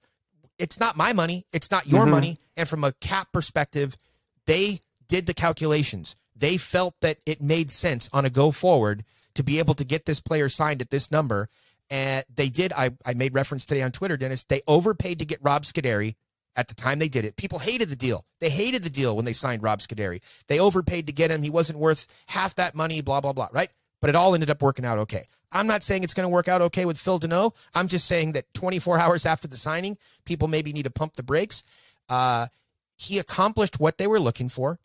it's 0.58 0.80
not 0.80 0.98
my 0.98 1.14
money. 1.14 1.46
It's 1.54 1.72
not 1.72 1.88
your 1.88 2.02
mm-hmm. 2.02 2.12
money. 2.12 2.40
And 2.58 2.68
from 2.68 2.84
a 2.84 2.92
cap 2.94 3.32
perspective, 3.32 3.98
they 4.46 4.82
did 5.08 5.26
the 5.26 5.34
calculations. 5.34 6.16
They 6.38 6.58
felt 6.58 6.96
that 7.02 7.18
it 7.26 7.42
made 7.42 7.72
sense 7.72 8.10
on 8.14 8.26
a 8.26 8.30
go 8.30 8.52
forward 8.52 9.04
to 9.36 9.44
be 9.44 9.60
able 9.60 9.74
to 9.76 9.84
get 9.84 10.06
this 10.06 10.20
player 10.20 10.50
signed 10.50 10.82
at 10.82 10.90
this 10.90 11.12
number. 11.12 11.50
And 11.90 12.26
they 12.34 12.50
did. 12.50 12.74
I, 12.74 12.92
I 13.06 13.14
made 13.14 13.34
reference 13.34 13.66
today 13.66 13.82
on 13.82 13.92
Twitter, 13.92 14.18
Dennis. 14.18 14.44
They 14.44 14.62
overpaid 14.68 15.20
to 15.20 15.26
get 15.26 15.40
Rob 15.42 15.64
Scuderi 15.64 16.16
at 16.56 16.68
the 16.68 16.76
time 16.76 17.00
they 17.00 17.08
did 17.08 17.24
it. 17.24 17.38
People 17.38 17.60
hated 17.60 17.90
the 17.90 17.96
deal. 17.96 18.26
They 18.40 18.50
hated 18.50 18.84
the 18.84 18.90
deal 18.90 19.16
when 19.16 19.26
they 19.26 19.34
signed 19.34 19.64
Rob 19.64 19.80
Scuderi. 19.80 20.22
They 20.48 20.60
overpaid 20.60 21.06
to 21.08 21.14
get 21.14 21.32
him. 21.32 21.44
He 21.44 21.50
wasn't 21.50 21.80
worth 21.80 22.08
half 22.28 22.56
that 22.56 22.76
money, 22.76 23.00
blah, 23.02 23.22
blah, 23.22 23.34
blah, 23.34 23.50
right? 23.52 23.70
But 24.02 24.10
it 24.10 24.16
all 24.16 24.34
ended 24.34 24.50
up 24.50 24.62
working 24.62 24.86
out 24.86 25.00
okay. 25.00 25.26
I'm 25.52 25.68
not 25.68 25.84
saying 25.84 26.04
it's 26.04 26.14
going 26.14 26.26
to 26.26 26.30
work 26.30 26.48
out 26.48 26.62
okay 26.62 26.86
with 26.86 26.98
Phil 26.98 27.20
Danault. 27.20 27.56
I'm 27.74 27.88
just 27.88 28.06
saying 28.06 28.34
that 28.34 28.54
24 28.54 29.00
hours 29.00 29.26
after 29.26 29.48
the 29.48 29.56
signing, 29.56 29.98
people 30.26 30.48
maybe 30.48 30.74
need 30.74 30.84
to 30.84 30.92
pump 30.92 31.14
the 31.14 31.24
brakes. 31.24 31.64
Uh, 32.10 32.48
he 32.98 33.20
accomplished 33.20 33.80
what 33.80 33.98
they 33.98 34.08
were 34.08 34.20
looking 34.20 34.50
for 34.50 34.80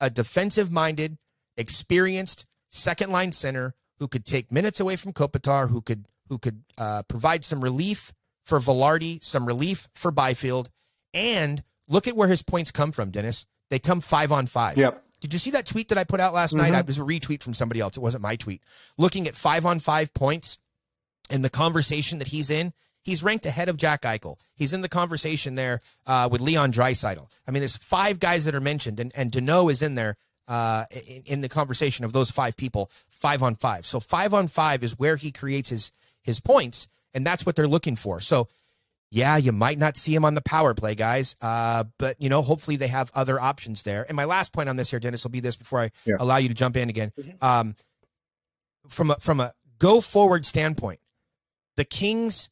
a 0.00 0.10
defensive 0.10 0.70
minded, 0.70 1.18
experienced 1.56 2.46
second 2.70 3.10
line 3.10 3.32
center 3.32 3.74
who 3.98 4.08
could 4.08 4.24
take 4.24 4.52
minutes 4.52 4.80
away 4.80 4.96
from 4.96 5.12
Kopitar, 5.12 5.70
who 5.70 5.80
could 5.80 6.06
who 6.28 6.38
could 6.38 6.62
uh, 6.76 7.02
provide 7.04 7.44
some 7.44 7.62
relief 7.62 8.12
for 8.44 8.58
Vilardi, 8.58 9.22
some 9.24 9.46
relief 9.46 9.88
for 9.94 10.10
Byfield, 10.10 10.70
and 11.14 11.62
look 11.88 12.06
at 12.06 12.16
where 12.16 12.28
his 12.28 12.42
points 12.42 12.70
come 12.70 12.92
from, 12.92 13.10
Dennis. 13.10 13.46
They 13.70 13.78
come 13.78 14.00
five 14.00 14.30
on 14.30 14.46
five. 14.46 14.76
Yep. 14.76 15.02
Did 15.20 15.32
you 15.32 15.38
see 15.38 15.50
that 15.50 15.66
tweet 15.66 15.88
that 15.88 15.98
I 15.98 16.04
put 16.04 16.20
out 16.20 16.32
last 16.32 16.54
night? 16.54 16.72
It 16.74 16.86
was 16.86 16.98
a 16.98 17.02
retweet 17.02 17.42
from 17.42 17.54
somebody 17.54 17.80
else. 17.80 17.96
It 17.96 18.00
wasn't 18.00 18.22
my 18.22 18.36
tweet. 18.36 18.62
Looking 18.96 19.26
at 19.26 19.34
five 19.34 19.66
on 19.66 19.80
five 19.80 20.14
points 20.14 20.58
and 21.28 21.44
the 21.44 21.50
conversation 21.50 22.18
that 22.20 22.28
he's 22.28 22.50
in, 22.50 22.72
he's 23.02 23.22
ranked 23.22 23.46
ahead 23.46 23.68
of 23.68 23.76
Jack 23.76 24.02
Eichel. 24.02 24.36
He's 24.54 24.72
in 24.72 24.80
the 24.82 24.88
conversation 24.88 25.54
there 25.54 25.80
uh, 26.06 26.28
with 26.30 26.40
Leon 26.40 26.72
Draisaitl. 26.72 27.26
I 27.46 27.50
mean, 27.50 27.60
there's 27.60 27.76
five 27.76 28.20
guys 28.20 28.44
that 28.44 28.54
are 28.54 28.60
mentioned, 28.60 29.00
and, 29.00 29.12
and 29.14 29.30
Danault 29.32 29.70
is 29.72 29.82
in 29.82 29.94
there 29.94 30.16
uh, 30.46 30.84
in, 30.90 31.22
in 31.26 31.40
the 31.40 31.48
conversation 31.48 32.04
of 32.04 32.12
those 32.12 32.30
five 32.30 32.56
people, 32.56 32.90
five 33.08 33.42
on 33.42 33.54
five. 33.54 33.86
So 33.86 34.00
five 34.00 34.32
on 34.34 34.46
five 34.48 34.82
is 34.82 34.98
where 34.98 35.16
he 35.16 35.30
creates 35.32 35.68
his 35.70 35.92
his 36.22 36.40
points, 36.40 36.88
and 37.14 37.24
that's 37.26 37.46
what 37.46 37.56
they're 37.56 37.68
looking 37.68 37.96
for. 37.96 38.20
So 38.20 38.48
yeah, 39.10 39.38
you 39.38 39.52
might 39.52 39.78
not 39.78 39.96
see 39.96 40.14
him 40.14 40.24
on 40.26 40.34
the 40.34 40.42
power 40.42 40.74
play, 40.74 40.94
guys. 40.94 41.34
Uh, 41.40 41.84
but 41.98 42.20
you 42.20 42.28
know, 42.28 42.42
hopefully 42.42 42.76
they 42.76 42.88
have 42.88 43.10
other 43.14 43.40
options 43.40 43.82
there. 43.82 44.04
And 44.06 44.14
my 44.16 44.24
last 44.26 44.52
point 44.52 44.68
on 44.68 44.76
this 44.76 44.90
here, 44.90 45.00
Dennis, 45.00 45.24
will 45.24 45.30
be 45.30 45.40
this 45.40 45.56
before 45.56 45.80
I 45.80 45.90
Yeah. 46.04 46.16
allow 46.20 46.36
you 46.36 46.48
to 46.48 46.54
jump 46.54 46.76
in 46.76 46.90
again. 46.90 47.12
Um, 47.40 47.74
from 48.88 49.10
a 49.10 49.16
from 49.16 49.40
a 49.40 49.54
go 49.78 50.00
forward 50.00 50.44
standpoint, 50.46 51.00
the 51.76 51.84
Kings 51.84 52.50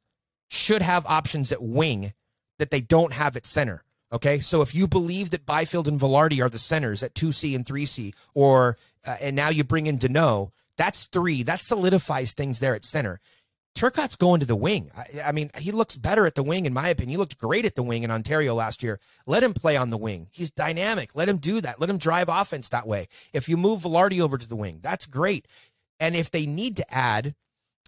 should 0.49 0.83
have 0.83 1.05
options 1.07 1.53
at 1.53 1.63
wing 1.63 2.13
that 2.59 2.71
they 2.71 2.81
don't 2.81 3.13
have 3.13 3.37
at 3.37 3.47
center. 3.47 3.83
Okay, 4.13 4.39
so 4.39 4.63
if 4.63 4.75
you 4.75 4.87
believe 4.87 5.31
that 5.31 5.47
Byfield 5.47 5.89
and 5.89 6.01
Vilardi 6.01 6.41
are 6.41 6.49
the 6.49 6.59
centers 6.59 7.03
at 7.03 7.15
two 7.15 7.33
C 7.33 7.55
and 7.55 7.67
three 7.67 7.85
C, 7.85 8.15
or 8.35 8.77
uh, 9.05 9.17
and 9.21 9.35
now 9.35 9.49
you 9.49 9.65
bring 9.65 9.89
in 9.89 9.99
Danault, 9.99 10.53
that's 10.77 11.07
three. 11.07 11.43
That 11.43 11.61
solidifies 11.61 12.33
things 12.33 12.61
there 12.61 12.75
at 12.75 12.85
center. 12.85 13.21
Turcotte's 13.75 14.17
going 14.17 14.41
to 14.41 14.47
the 14.47 14.57
wing. 14.57 14.91
I, 14.97 15.23
I 15.27 15.33
mean, 15.33 15.51
he 15.59 15.71
looks 15.71 15.97
better 15.97 16.25
at 16.25 16.35
the 16.35 16.43
wing, 16.43 16.67
in 16.67 16.73
my 16.73 16.89
opinion. 16.89 17.11
He 17.11 17.17
looked 17.17 17.37
great 17.37 17.67
at 17.67 17.75
the 17.75 17.83
wing 17.83 18.05
in 18.05 18.11
Ontario 18.11 18.55
last 18.55 18.83
year. 18.83 19.01
Let 19.27 19.43
him 19.43 19.53
play 19.53 19.77
on 19.77 19.91
the 19.91 19.99
wing. 19.99 20.29
He's 20.31 20.51
dynamic. 20.51 21.15
Let 21.15 21.29
him 21.29 21.39
do 21.39 21.61
that. 21.61 21.81
Let 21.81 21.91
him 21.91 21.99
drive 21.99 22.29
offense 22.31 22.69
that 22.71 22.87
way. 22.87 23.09
If 23.35 23.49
you 23.49 23.57
move 23.57 23.83
Vilardi 23.83 24.21
over 24.21 24.39
to 24.39 24.49
the 24.49 24.57
wing, 24.57 24.79
that's 24.83 25.05
great. 25.05 25.47
And 25.99 26.15
if 26.15 26.31
they 26.31 26.47
need 26.47 26.77
to 26.77 26.95
add, 26.95 27.35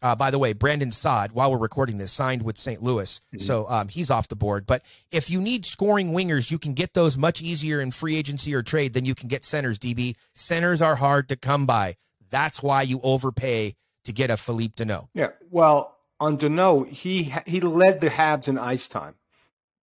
uh, 0.03 0.15
by 0.15 0.31
the 0.31 0.39
way, 0.39 0.53
Brandon 0.53 0.93
Saad, 0.93 1.33
while 1.33 1.51
we're 1.51 1.59
recording 1.59 1.99
this, 1.99 2.13
signed 2.13 2.43
with 2.43 2.59
St. 2.59 2.83
Louis, 2.83 3.21
so 3.39 3.67
um, 3.69 3.89
he's 3.89 4.11
off 4.11 4.29
the 4.29 4.37
board. 4.37 4.67
But 4.67 4.83
if 5.11 5.31
you 5.31 5.41
need 5.41 5.65
scoring 5.65 6.13
wingers, 6.13 6.51
you 6.51 6.59
can 6.59 6.75
get 6.75 6.95
those 6.95 7.17
much 7.17 7.43
easier 7.43 7.81
in 7.81 7.91
free 7.91 8.17
agency 8.17 8.55
or 8.55 8.63
trade 8.63 8.93
than 8.93 9.05
you 9.05 9.15
can 9.15 9.29
get 9.29 9.45
centers. 9.45 9.79
DB 9.79 10.15
centers 10.35 10.81
are 10.81 10.97
hard 10.97 11.29
to 11.29 11.37
come 11.37 11.67
by. 11.67 11.97
That's 12.31 12.63
why 12.63 12.83
you 12.83 13.01
overpay 13.03 13.77
to 14.05 14.13
get 14.13 14.31
a 14.31 14.37
Philippe 14.37 14.83
Danault. 14.83 15.09
Yeah. 15.15 15.31
Well, 15.51 15.97
on 16.21 16.39
Danault, 16.39 16.89
he 16.89 17.35
he 17.47 17.61
led 17.61 18.01
the 18.01 18.09
Habs 18.09 18.49
in 18.49 18.59
ice 18.59 18.89
time 18.89 19.15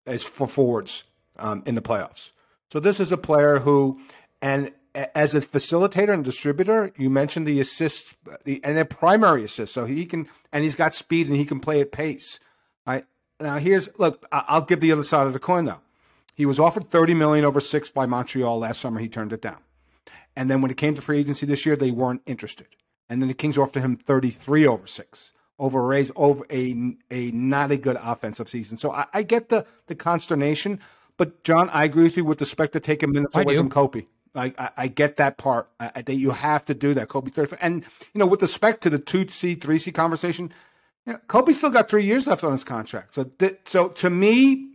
as 0.05 0.23
for 0.23 0.47
forwards 0.47 1.03
um, 1.37 1.63
in 1.65 1.75
the 1.75 1.81
playoffs. 1.81 2.31
So 2.71 2.79
this 2.79 2.99
is 2.99 3.11
a 3.11 3.17
player 3.17 3.59
who, 3.59 3.99
and 4.41 4.71
as 4.95 5.35
a 5.35 5.41
facilitator 5.41 6.13
and 6.13 6.23
distributor, 6.23 6.91
you 6.97 7.09
mentioned 7.09 7.45
the 7.45 7.59
assist 7.59 8.15
the 8.45 8.63
and 8.63 8.77
a 8.77 8.85
primary 8.85 9.43
assist. 9.43 9.73
So 9.73 9.85
he 9.85 10.05
can, 10.05 10.27
and 10.51 10.63
he's 10.63 10.75
got 10.75 10.93
speed 10.93 11.27
and 11.27 11.35
he 11.35 11.45
can 11.45 11.59
play 11.59 11.81
at 11.81 11.91
pace. 11.91 12.39
Right 12.87 13.05
now, 13.39 13.57
here's 13.57 13.89
look. 13.99 14.25
I'll 14.31 14.61
give 14.61 14.79
the 14.79 14.91
other 14.91 15.03
side 15.03 15.27
of 15.27 15.33
the 15.33 15.39
coin 15.39 15.65
though. 15.65 15.81
He 16.33 16.45
was 16.45 16.59
offered 16.59 16.89
thirty 16.89 17.13
million 17.13 17.45
over 17.45 17.59
six 17.59 17.91
by 17.91 18.05
Montreal 18.05 18.59
last 18.59 18.81
summer. 18.81 18.99
He 18.99 19.09
turned 19.09 19.33
it 19.33 19.41
down. 19.41 19.57
And 20.35 20.49
then 20.49 20.61
when 20.61 20.71
it 20.71 20.77
came 20.77 20.95
to 20.95 21.01
free 21.01 21.19
agency 21.19 21.45
this 21.45 21.65
year, 21.65 21.75
they 21.75 21.91
weren't 21.91 22.21
interested. 22.25 22.67
And 23.09 23.21
then 23.21 23.29
the 23.29 23.33
Kings 23.33 23.57
offered 23.57 23.81
him 23.81 23.95
33 23.95 24.67
over 24.67 24.87
six 24.87 25.33
over 25.57 25.79
a 25.79 25.83
raise 25.83 26.11
over 26.15 26.45
a 26.51 26.95
a 27.11 27.31
not 27.31 27.71
a 27.71 27.77
good 27.77 27.97
offensive 28.01 28.49
season. 28.49 28.77
So 28.77 28.91
I, 28.91 29.05
I 29.13 29.23
get 29.23 29.49
the 29.49 29.65
the 29.87 29.95
consternation, 29.95 30.79
but 31.17 31.43
John, 31.43 31.69
I 31.69 31.83
agree 31.85 32.03
with 32.03 32.17
you 32.17 32.25
with 32.25 32.41
respect 32.41 32.73
to 32.73 32.79
taking 32.79 33.11
minutes 33.11 33.35
I 33.35 33.41
away 33.41 33.53
do. 33.53 33.59
from 33.59 33.69
Kobe. 33.69 34.05
I, 34.35 34.69
I 34.77 34.87
get 34.87 35.17
that 35.17 35.37
part 35.37 35.69
I, 35.79 35.91
I- 35.95 36.01
that 36.03 36.15
you 36.15 36.31
have 36.31 36.65
to 36.65 36.73
do 36.73 36.93
that. 36.93 37.07
Kobe 37.07 37.29
thirty, 37.29 37.55
and 37.61 37.83
you 38.13 38.19
know 38.19 38.27
with 38.27 38.41
respect 38.41 38.83
to 38.83 38.89
the 38.89 38.99
two 38.99 39.27
C 39.27 39.55
three 39.55 39.77
C 39.77 39.91
conversation, 39.91 40.51
you 41.05 41.13
know, 41.13 41.19
Kobe 41.27 41.53
still 41.53 41.69
got 41.69 41.89
three 41.89 42.05
years 42.05 42.27
left 42.27 42.43
on 42.43 42.51
his 42.51 42.63
contract. 42.63 43.13
So 43.13 43.23
th- 43.25 43.59
so 43.65 43.89
to 43.89 44.09
me, 44.09 44.71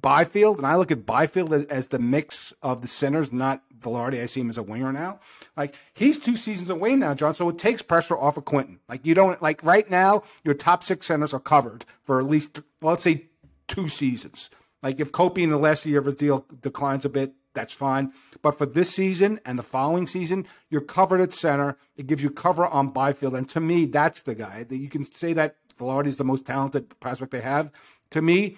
Byfield, 0.00 0.58
and 0.58 0.66
I 0.66 0.76
look 0.76 0.92
at 0.92 1.04
Byfield 1.06 1.52
as, 1.52 1.64
as 1.64 1.88
the 1.88 1.98
mix 1.98 2.52
of 2.62 2.82
the 2.82 2.88
centers, 2.88 3.32
not 3.32 3.62
Vilardi. 3.80 4.20
I 4.22 4.26
see 4.26 4.40
him 4.40 4.48
as 4.48 4.58
a 4.58 4.62
winger 4.62 4.92
now. 4.92 5.20
Like 5.56 5.74
he's 5.94 6.18
two 6.18 6.36
seasons 6.36 6.70
away 6.70 6.94
now, 6.96 7.14
John. 7.14 7.34
So 7.34 7.48
it 7.48 7.58
takes 7.58 7.82
pressure 7.82 8.16
off 8.16 8.36
of 8.36 8.44
Quinton. 8.44 8.80
Like 8.88 9.04
you 9.06 9.14
don't 9.14 9.40
like 9.42 9.64
right 9.64 9.88
now, 9.90 10.22
your 10.44 10.54
top 10.54 10.82
six 10.84 11.06
centers 11.06 11.34
are 11.34 11.40
covered 11.40 11.84
for 12.02 12.20
at 12.20 12.26
least 12.26 12.60
well, 12.80 12.92
let's 12.92 13.02
say 13.02 13.26
two 13.66 13.88
seasons. 13.88 14.50
Like 14.82 15.00
if 15.00 15.10
Kobe 15.10 15.42
in 15.42 15.50
the 15.50 15.58
last 15.58 15.84
year 15.84 15.98
of 15.98 16.04
his 16.06 16.14
deal 16.14 16.46
declines 16.60 17.04
a 17.04 17.08
bit, 17.08 17.32
that's 17.58 17.72
fine. 17.72 18.12
But 18.40 18.52
for 18.52 18.66
this 18.66 18.94
season 18.94 19.40
and 19.44 19.58
the 19.58 19.64
following 19.64 20.06
season, 20.06 20.46
you're 20.70 20.80
covered 20.80 21.20
at 21.20 21.34
center. 21.34 21.76
It 21.96 22.06
gives 22.06 22.22
you 22.22 22.30
cover 22.30 22.64
on 22.64 22.90
Byfield, 22.90 23.34
and 23.34 23.48
to 23.48 23.60
me, 23.60 23.84
that's 23.86 24.22
the 24.22 24.36
guy. 24.36 24.62
That 24.62 24.76
You 24.76 24.88
can 24.88 25.04
say 25.04 25.32
that 25.32 25.56
Vilardi 25.76 26.06
is 26.06 26.18
the 26.18 26.24
most 26.24 26.46
talented 26.46 27.00
prospect 27.00 27.32
they 27.32 27.40
have. 27.40 27.72
To 28.10 28.22
me, 28.22 28.56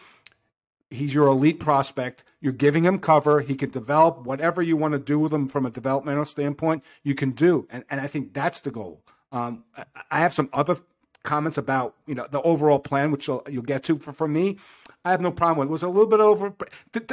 he's 0.90 1.14
your 1.14 1.28
elite 1.28 1.60
prospect. 1.60 2.24
You're 2.42 2.52
giving 2.52 2.84
him 2.84 2.98
cover. 2.98 3.40
He 3.40 3.54
can 3.54 3.70
develop 3.70 4.26
whatever 4.26 4.60
you 4.60 4.76
want 4.76 4.92
to 4.92 4.98
do 4.98 5.18
with 5.18 5.32
him 5.32 5.48
from 5.48 5.64
a 5.64 5.70
developmental 5.70 6.26
standpoint. 6.26 6.84
You 7.02 7.14
can 7.14 7.30
do, 7.30 7.66
and, 7.70 7.84
and 7.88 8.02
I 8.02 8.06
think 8.06 8.34
that's 8.34 8.60
the 8.60 8.70
goal. 8.70 9.02
Um, 9.32 9.64
I, 9.74 9.84
I 10.10 10.20
have 10.20 10.34
some 10.34 10.50
other 10.52 10.76
comments 11.22 11.58
about 11.58 11.94
you 12.06 12.14
know 12.14 12.26
the 12.30 12.40
overall 12.42 12.78
plan, 12.78 13.10
which 13.10 13.28
you'll, 13.28 13.42
you'll 13.48 13.62
get 13.62 13.82
to. 13.84 13.98
For, 13.98 14.12
for 14.12 14.28
me, 14.28 14.58
I 15.04 15.10
have 15.10 15.20
no 15.20 15.30
problem 15.30 15.58
with. 15.58 15.68
It 15.68 15.72
was 15.72 15.82
a 15.82 15.88
little 15.88 16.06
bit 16.08 16.20
over. 16.20 16.54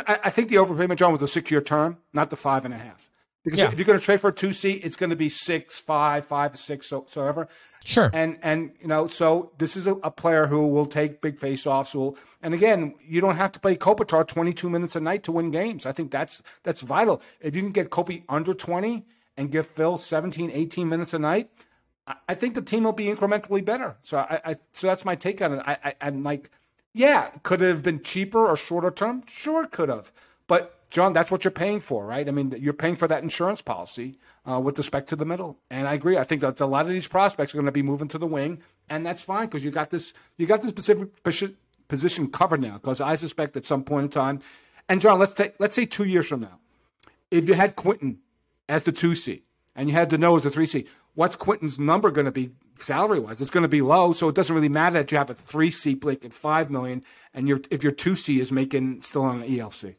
I 0.08 0.20
I 0.26 0.30
think 0.30 0.50
the 0.50 0.56
overpayment, 0.56 0.98
John, 0.98 1.12
was 1.12 1.22
a 1.22 1.28
six 1.28 1.52
year 1.52 1.62
term, 1.62 1.98
not 2.14 2.30
the 2.30 2.36
five 2.36 2.66
and 2.66 2.74
a 2.74 2.78
half. 2.78 3.10
Because 3.44 3.60
Yeah. 3.60 3.72
if 3.72 3.78
you're 3.78 3.86
going 3.86 3.98
to 3.98 4.04
trade 4.04 4.20
for 4.20 4.30
a 4.30 4.34
two 4.34 4.52
seat, 4.52 4.82
it's 4.84 4.98
going 4.98 5.10
to 5.10 5.16
be 5.16 5.30
six, 5.30 5.80
five, 5.80 6.26
five, 6.26 6.58
six, 6.58 6.88
so, 6.88 7.06
so 7.08 7.26
ever. 7.26 7.48
Sure. 7.86 8.10
And 8.14 8.38
and 8.42 8.72
you 8.82 8.88
know, 8.88 9.08
so 9.08 9.54
this 9.58 9.78
is 9.78 9.88
a, 9.88 9.94
a 10.04 10.12
player 10.12 10.48
who 10.48 10.68
will 10.68 10.86
take 10.86 11.22
big 11.22 11.38
face-offs. 11.40 11.96
Will 11.96 12.18
and 12.42 12.54
again, 12.54 12.94
you 13.06 13.22
don't 13.22 13.38
have 13.38 13.54
to 13.54 13.60
play 13.62 13.78
Kopitar 13.78 14.28
22 14.28 14.70
minutes 14.70 14.98
a 14.98 15.00
night 15.00 15.24
to 15.24 15.32
win 15.32 15.52
games. 15.52 15.86
I 15.86 15.94
think 15.94 16.12
that's 16.12 16.42
that's 16.64 16.82
vital. 16.82 17.22
If 17.40 17.56
you 17.56 17.62
can 17.62 17.72
get 17.72 17.90
Kopi 17.90 18.24
under 18.28 18.54
20 18.54 19.06
and 19.38 19.50
give 19.52 19.66
Phil 19.66 19.98
17, 19.98 20.52
18 20.52 20.90
minutes 20.90 21.14
a 21.14 21.20
night, 21.20 21.50
I, 22.28 22.36
think 22.36 22.56
the 22.56 22.62
team 22.62 22.84
will 22.84 22.94
be 22.94 23.06
incrementally 23.06 23.64
better. 23.64 23.98
So 24.02 24.20
I, 24.20 24.40
I 24.46 24.56
so 24.74 24.88
that's 24.88 25.04
my 25.04 25.16
take 25.16 25.42
on 25.42 25.54
it. 25.54 25.64
I, 25.66 25.78
I 25.84 25.94
I'm 26.02 26.24
like, 26.24 26.50
yeah, 26.94 27.30
could 27.44 27.62
it 27.62 27.68
have 27.68 27.84
been 27.84 28.02
cheaper 28.02 28.48
or 28.48 28.56
shorter 28.56 28.92
term? 28.92 29.24
Sure, 29.28 29.64
it 29.64 29.72
could 29.72 29.90
have. 29.90 30.12
But 30.48 30.78
John, 30.90 31.12
that's 31.12 31.30
what 31.30 31.44
you're 31.44 31.52
paying 31.52 31.80
for, 31.80 32.06
right? 32.06 32.28
I 32.28 32.32
mean, 32.32 32.56
you're 32.60 32.74
paying 32.74 32.96
for 32.96 33.08
that 33.10 33.22
insurance 33.22 33.62
policy 33.62 34.16
uh, 34.50 34.60
with 34.60 34.78
respect 34.78 35.10
to 35.10 35.16
the 35.16 35.26
middle. 35.26 35.60
And 35.70 35.88
I 35.88 35.94
agree. 35.94 36.18
I 36.18 36.24
think 36.24 36.42
that 36.42 36.60
a 36.62 36.66
lot 36.66 36.86
of 36.86 36.92
these 36.92 37.08
prospects 37.08 37.54
are 37.54 37.58
going 37.58 37.66
to 37.66 37.72
be 37.72 37.82
moving 37.82 38.08
to 38.10 38.18
the 38.18 38.28
wing, 38.28 38.62
and 38.90 39.06
that's 39.06 39.24
fine 39.24 39.48
because 39.48 39.66
you 39.66 39.72
got 39.72 39.90
this 39.90 40.14
you 40.38 40.48
got 40.48 40.62
this 40.62 40.72
specific 40.72 41.10
position 41.24 42.30
covered 42.32 42.62
now. 42.62 42.76
Because 42.76 43.02
I 43.02 43.16
suspect 43.16 43.58
at 43.58 43.66
some 43.66 43.84
point 43.84 44.06
in 44.06 44.10
time, 44.10 44.40
and 44.88 45.02
John, 45.02 45.20
let's 45.20 45.34
take 45.34 45.56
let's 45.60 45.76
say 45.76 45.86
two 45.86 46.06
years 46.06 46.28
from 46.28 46.40
now, 46.42 46.60
if 47.32 47.48
you 47.50 47.56
had 47.56 47.76
Quinton 47.76 48.20
as 48.70 48.84
the 48.84 48.94
two 48.94 49.14
C 49.14 49.44
and 49.76 49.90
you 49.90 49.96
had 49.96 50.10
Danault 50.10 50.38
as 50.38 50.44
the 50.44 50.52
three 50.52 50.66
C, 50.66 50.88
what's 51.18 51.36
Quinton's 51.36 51.80
number 51.80 52.12
going 52.12 52.26
to 52.26 52.32
be 52.32 52.52
salary 52.76 53.20
wise? 53.20 53.42
It's 53.42 53.50
going 53.50 53.64
to 53.64 53.68
be 53.68 53.82
low, 53.82 54.14
so 54.14 54.30
it 54.30 54.36
doesn't 54.36 54.56
really 54.56 54.70
matter 54.70 55.00
that 55.00 55.12
you 55.12 55.18
have 55.18 55.32
a 55.32 55.34
three 55.34 55.72
C 55.72 55.96
Blake 55.96 56.24
at 56.24 56.32
five 56.32 56.70
million, 56.70 57.04
and 57.34 57.48
your 57.48 57.60
if 57.72 57.84
your 57.84 57.92
two 57.92 58.16
C 58.16 58.40
is 58.40 58.52
making 58.52 59.02
still 59.02 59.24
on 59.24 59.42
an 59.42 59.50
ELC. 59.50 59.96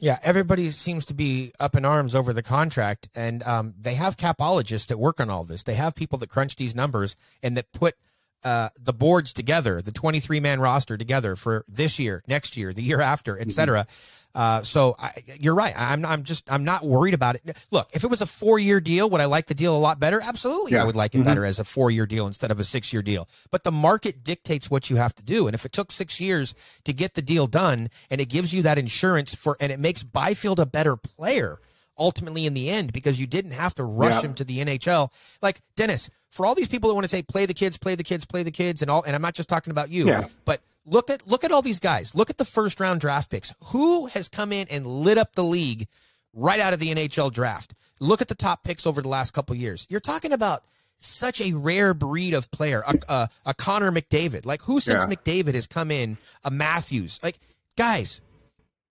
Yeah, 0.00 0.18
everybody 0.22 0.70
seems 0.70 1.04
to 1.06 1.14
be 1.14 1.52
up 1.60 1.74
in 1.74 1.84
arms 1.84 2.14
over 2.14 2.32
the 2.32 2.42
contract, 2.42 3.10
and 3.14 3.42
um, 3.42 3.74
they 3.78 3.94
have 3.94 4.16
capologists 4.16 4.86
that 4.86 4.98
work 4.98 5.20
on 5.20 5.28
all 5.28 5.44
this. 5.44 5.64
They 5.64 5.74
have 5.74 5.94
people 5.94 6.18
that 6.20 6.30
crunch 6.30 6.56
these 6.56 6.74
numbers 6.74 7.16
and 7.42 7.54
that 7.56 7.70
put 7.72 7.96
uh, 8.42 8.70
the 8.78 8.94
boards 8.94 9.34
together, 9.34 9.82
the 9.82 9.92
23 9.92 10.40
man 10.40 10.60
roster 10.60 10.96
together 10.96 11.36
for 11.36 11.66
this 11.68 11.98
year, 11.98 12.22
next 12.26 12.56
year, 12.56 12.72
the 12.72 12.82
year 12.82 13.02
after, 13.02 13.38
et 13.38 13.52
cetera. 13.52 13.86
Uh, 14.34 14.62
so 14.62 14.94
I, 14.98 15.12
you're 15.40 15.54
right. 15.54 15.74
I'm, 15.76 16.04
I'm 16.04 16.22
just, 16.22 16.50
I'm 16.52 16.62
not 16.64 16.84
worried 16.86 17.14
about 17.14 17.34
it. 17.36 17.56
Look, 17.70 17.88
if 17.92 18.04
it 18.04 18.06
was 18.08 18.20
a 18.20 18.26
four 18.26 18.58
year 18.58 18.80
deal, 18.80 19.10
would 19.10 19.20
I 19.20 19.24
like 19.24 19.46
the 19.46 19.54
deal 19.54 19.76
a 19.76 19.78
lot 19.78 19.98
better? 19.98 20.20
Absolutely. 20.22 20.76
I 20.78 20.84
would 20.84 20.94
like 20.94 21.14
it 21.14 21.24
better 21.24 21.44
as 21.44 21.58
a 21.58 21.64
four 21.64 21.90
year 21.90 22.06
deal 22.06 22.26
instead 22.26 22.50
of 22.50 22.60
a 22.60 22.64
six 22.64 22.92
year 22.92 23.02
deal. 23.02 23.28
But 23.50 23.64
the 23.64 23.72
market 23.72 24.22
dictates 24.22 24.70
what 24.70 24.88
you 24.88 24.96
have 24.96 25.14
to 25.16 25.22
do. 25.22 25.46
And 25.48 25.54
if 25.54 25.64
it 25.66 25.72
took 25.72 25.90
six 25.90 26.20
years 26.20 26.54
to 26.84 26.92
get 26.92 27.14
the 27.14 27.22
deal 27.22 27.46
done 27.48 27.90
and 28.08 28.20
it 28.20 28.26
gives 28.26 28.54
you 28.54 28.62
that 28.62 28.78
insurance 28.78 29.34
for, 29.34 29.56
and 29.60 29.72
it 29.72 29.80
makes 29.80 30.02
Byfield 30.04 30.60
a 30.60 30.66
better 30.66 30.96
player 30.96 31.58
ultimately 31.98 32.46
in 32.46 32.54
the 32.54 32.70
end 32.70 32.92
because 32.92 33.20
you 33.20 33.26
didn't 33.26 33.50
have 33.52 33.74
to 33.74 33.84
rush 33.84 34.14
Yeah. 34.22 34.28
him 34.28 34.34
to 34.34 34.44
the 34.44 34.58
NHL. 34.60 35.12
Like 35.42 35.60
Dennis, 35.76 36.08
for 36.30 36.46
all 36.46 36.54
these 36.54 36.68
people 36.68 36.88
that 36.88 36.94
want 36.94 37.04
to 37.04 37.10
say 37.10 37.22
play 37.22 37.44
the 37.46 37.52
kids, 37.54 37.76
play 37.76 37.94
the 37.96 38.04
kids, 38.04 38.24
play 38.24 38.42
the 38.42 38.50
kids, 38.52 38.80
and 38.80 38.90
all, 38.90 39.02
and 39.02 39.14
I'm 39.16 39.20
not 39.22 39.34
just 39.34 39.48
talking 39.48 39.70
about 39.72 39.90
you, 39.90 40.06
Yeah. 40.06 40.28
but 40.44 40.62
look 40.84 41.10
at 41.10 41.26
look 41.26 41.44
at 41.44 41.52
all 41.52 41.62
these 41.62 41.80
guys. 41.80 42.14
Look 42.14 42.30
at 42.30 42.38
the 42.38 42.44
first 42.44 42.80
round 42.80 43.00
draft 43.00 43.30
picks. 43.30 43.52
Who 43.66 44.06
has 44.06 44.28
come 44.28 44.52
in 44.52 44.66
and 44.68 44.86
lit 44.86 45.18
up 45.18 45.34
the 45.34 45.44
league 45.44 45.88
right 46.32 46.60
out 46.60 46.72
of 46.72 46.78
the 46.78 46.94
NHL 46.94 47.32
draft? 47.32 47.74
Look 48.00 48.20
at 48.22 48.28
the 48.28 48.34
top 48.34 48.64
picks 48.64 48.86
over 48.86 49.02
the 49.02 49.08
last 49.08 49.32
couple 49.32 49.54
years. 49.56 49.86
You're 49.90 50.00
talking 50.00 50.32
about 50.32 50.64
such 50.98 51.40
a 51.40 51.52
rare 51.54 51.94
breed 51.94 52.34
of 52.34 52.50
player, 52.50 52.82
a, 52.86 52.98
a, 53.08 53.28
a 53.46 53.54
Connor 53.54 53.90
McDavid. 53.90 54.44
Like 54.46 54.62
who 54.62 54.80
since 54.80 55.02
Yeah. 55.02 55.08
McDavid 55.14 55.54
has 55.54 55.66
come 55.66 55.90
in? 55.90 56.18
A 56.44 56.50
Matthews. 56.50 57.18
Like 57.22 57.38
guys, 57.76 58.20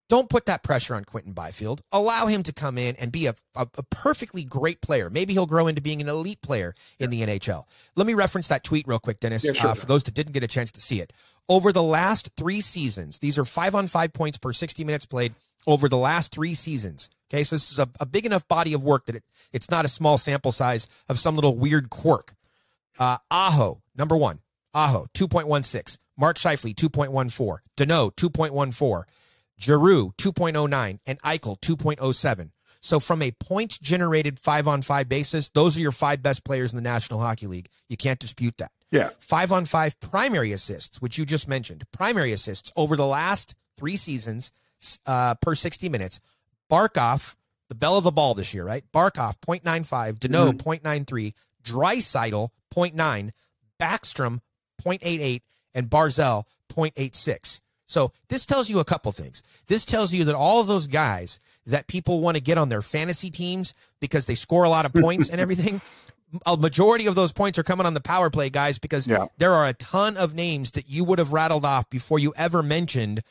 don't 0.10 0.30
put 0.30 0.46
that 0.48 0.64
pressure 0.64 0.96
on 0.96 1.06
Quinton 1.06 1.34
Byfield. 1.34 1.82
Allow 1.92 2.26
him 2.28 2.44
to 2.44 2.52
come 2.52 2.78
in 2.78 2.96
and 2.98 3.12
be 3.12 3.28
a, 3.28 3.36
a, 3.56 3.68
a 3.78 3.84
perfectly 3.84 4.44
great 4.44 4.82
player. 4.82 5.10
Maybe 5.10 5.34
he'll 5.34 5.46
grow 5.46 5.68
into 5.68 5.82
being 5.82 6.02
an 6.02 6.10
elite 6.10 6.42
player 6.42 6.74
in 6.98 7.10
the 7.12 7.22
NHL. 7.22 7.64
Let 7.96 8.08
me 8.08 8.14
reference 8.16 8.48
that 8.50 8.64
tweet 8.64 8.88
real 8.88 9.00
quick, 9.00 9.20
Dennis, 9.20 9.46
Yeah, 9.46 9.54
sure. 9.54 9.70
uh, 9.70 9.74
for 9.76 9.86
those 9.86 10.04
that 10.06 10.14
didn't 10.16 10.34
get 10.34 10.44
a 10.44 10.48
chance 10.48 10.72
to 10.74 10.82
see 10.82 11.00
it. 11.00 11.14
Over 11.48 11.72
the 11.72 11.84
last 11.84 12.32
three 12.36 12.60
seasons, 12.60 13.20
these 13.20 13.38
are 13.38 13.46
five 13.46 13.74
on 13.76 13.88
five 13.88 14.12
points 14.14 14.38
per 14.38 14.52
60 14.52 14.84
minutes 14.84 15.06
played 15.06 15.34
over 15.66 15.88
the 15.88 15.98
last 15.98 16.32
three 16.34 16.56
seasons. 16.56 17.10
Okay, 17.32 17.44
so 17.44 17.56
this 17.56 17.72
is 17.72 17.78
a, 17.78 17.88
a 18.00 18.06
big 18.08 18.26
enough 18.26 18.48
body 18.48 18.74
of 18.74 18.84
work 18.84 19.06
that 19.06 19.16
it, 19.16 19.24
it's 19.54 19.70
not 19.70 19.86
a 19.86 19.88
small 19.88 20.18
sample 20.18 20.52
size 20.52 20.88
of 21.08 21.20
some 21.20 21.36
little 21.36 21.56
weird 21.56 21.90
quirk. 21.92 22.34
Uh, 22.98 23.18
Aho, 23.30 23.82
number 23.96 24.18
one. 24.18 24.40
Aho, 24.74 25.06
2.16. 25.14 25.98
Mark 26.18 26.38
Scheifele, 26.38 26.74
2.14. 26.76 27.58
Danault, 27.78 28.16
2.14. 28.16 29.04
Giroux, 29.60 30.14
2.09. 30.18 31.00
And 31.06 31.22
Eichel, 31.22 31.60
2.07. 31.60 32.52
So 32.82 33.00
from 33.00 33.22
a 33.22 33.32
points 33.32 33.78
generated 33.78 34.40
five 34.40 34.68
on 34.68 34.82
five 34.82 35.10
basis, 35.10 35.50
those 35.50 35.78
are 35.78 35.82
your 35.82 35.92
five 35.92 36.24
best 36.24 36.44
players 36.46 36.72
in 36.72 36.78
the 36.78 36.82
National 36.82 37.20
Hockey 37.20 37.48
League. 37.48 37.68
You 37.90 37.98
can't 37.98 38.20
dispute 38.20 38.58
that. 38.58 38.72
Yeah. 38.92 39.10
Five 39.20 39.52
on 39.52 39.66
five 39.66 40.00
primary 40.00 40.52
assists, 40.52 41.02
which 41.02 41.18
you 41.18 41.26
just 41.26 41.48
mentioned. 41.48 41.84
Primary 41.92 42.32
assists 42.32 42.72
over 42.76 42.96
the 42.96 43.06
last 43.06 43.54
three 43.78 43.98
seasons 43.98 44.52
uh, 45.06 45.36
per 45.36 45.56
60 45.56 45.90
minutes. 45.90 46.20
Barkov, 46.72 47.36
the 47.68 47.76
bell 47.76 47.98
of 47.98 48.04
the 48.04 48.12
ball 48.12 48.34
this 48.34 48.54
year, 48.54 48.64
right? 48.64 48.84
Barkov, 48.94 49.36
0.95. 49.46 50.20
Danault, 50.20 50.54
0.93. 50.54 51.34
Draisaitl, 51.64 52.50
0.9. 52.74 53.32
Backstrom, 53.80 54.40
0.88. 54.84 55.42
And 55.74 55.90
Barzal, 55.90 56.46
0.86. 56.74 57.60
So 57.90 58.12
this 58.28 58.46
tells 58.46 58.70
you 58.70 58.78
a 58.80 58.86
couple 58.86 59.12
things. 59.12 59.42
This 59.66 59.84
tells 59.84 60.14
you 60.14 60.24
that 60.26 60.36
all 60.36 60.62
of 60.62 60.68
those 60.68 60.86
guys 60.86 61.40
that 61.66 61.88
people 61.88 62.22
want 62.22 62.36
to 62.36 62.42
get 62.42 62.58
on 62.58 62.70
their 62.70 62.84
fantasy 62.84 63.32
teams 63.32 63.74
because 64.00 64.28
they 64.28 64.36
score 64.36 64.64
a 64.64 64.70
lot 64.70 64.86
of 64.86 64.94
points 64.94 65.28
and 65.28 65.42
everything, 65.46 65.82
a 66.46 66.56
majority 66.56 67.08
of 67.08 67.16
those 67.16 67.32
points 67.32 67.58
are 67.58 67.64
coming 67.64 67.88
on 67.88 67.96
the 67.96 68.00
power 68.00 68.30
play 68.30 68.52
guys 68.52 68.78
because 68.78 69.08
Yeah. 69.08 69.26
there 69.40 69.54
are 69.56 69.66
a 69.68 69.74
ton 69.74 70.18
of 70.18 70.36
names 70.36 70.72
that 70.72 70.88
you 70.88 71.04
would 71.04 71.18
have 71.18 71.34
rattled 71.34 71.66
off 71.66 71.90
before 71.90 72.20
you 72.20 72.32
ever 72.38 72.62
mentioned 72.62 73.24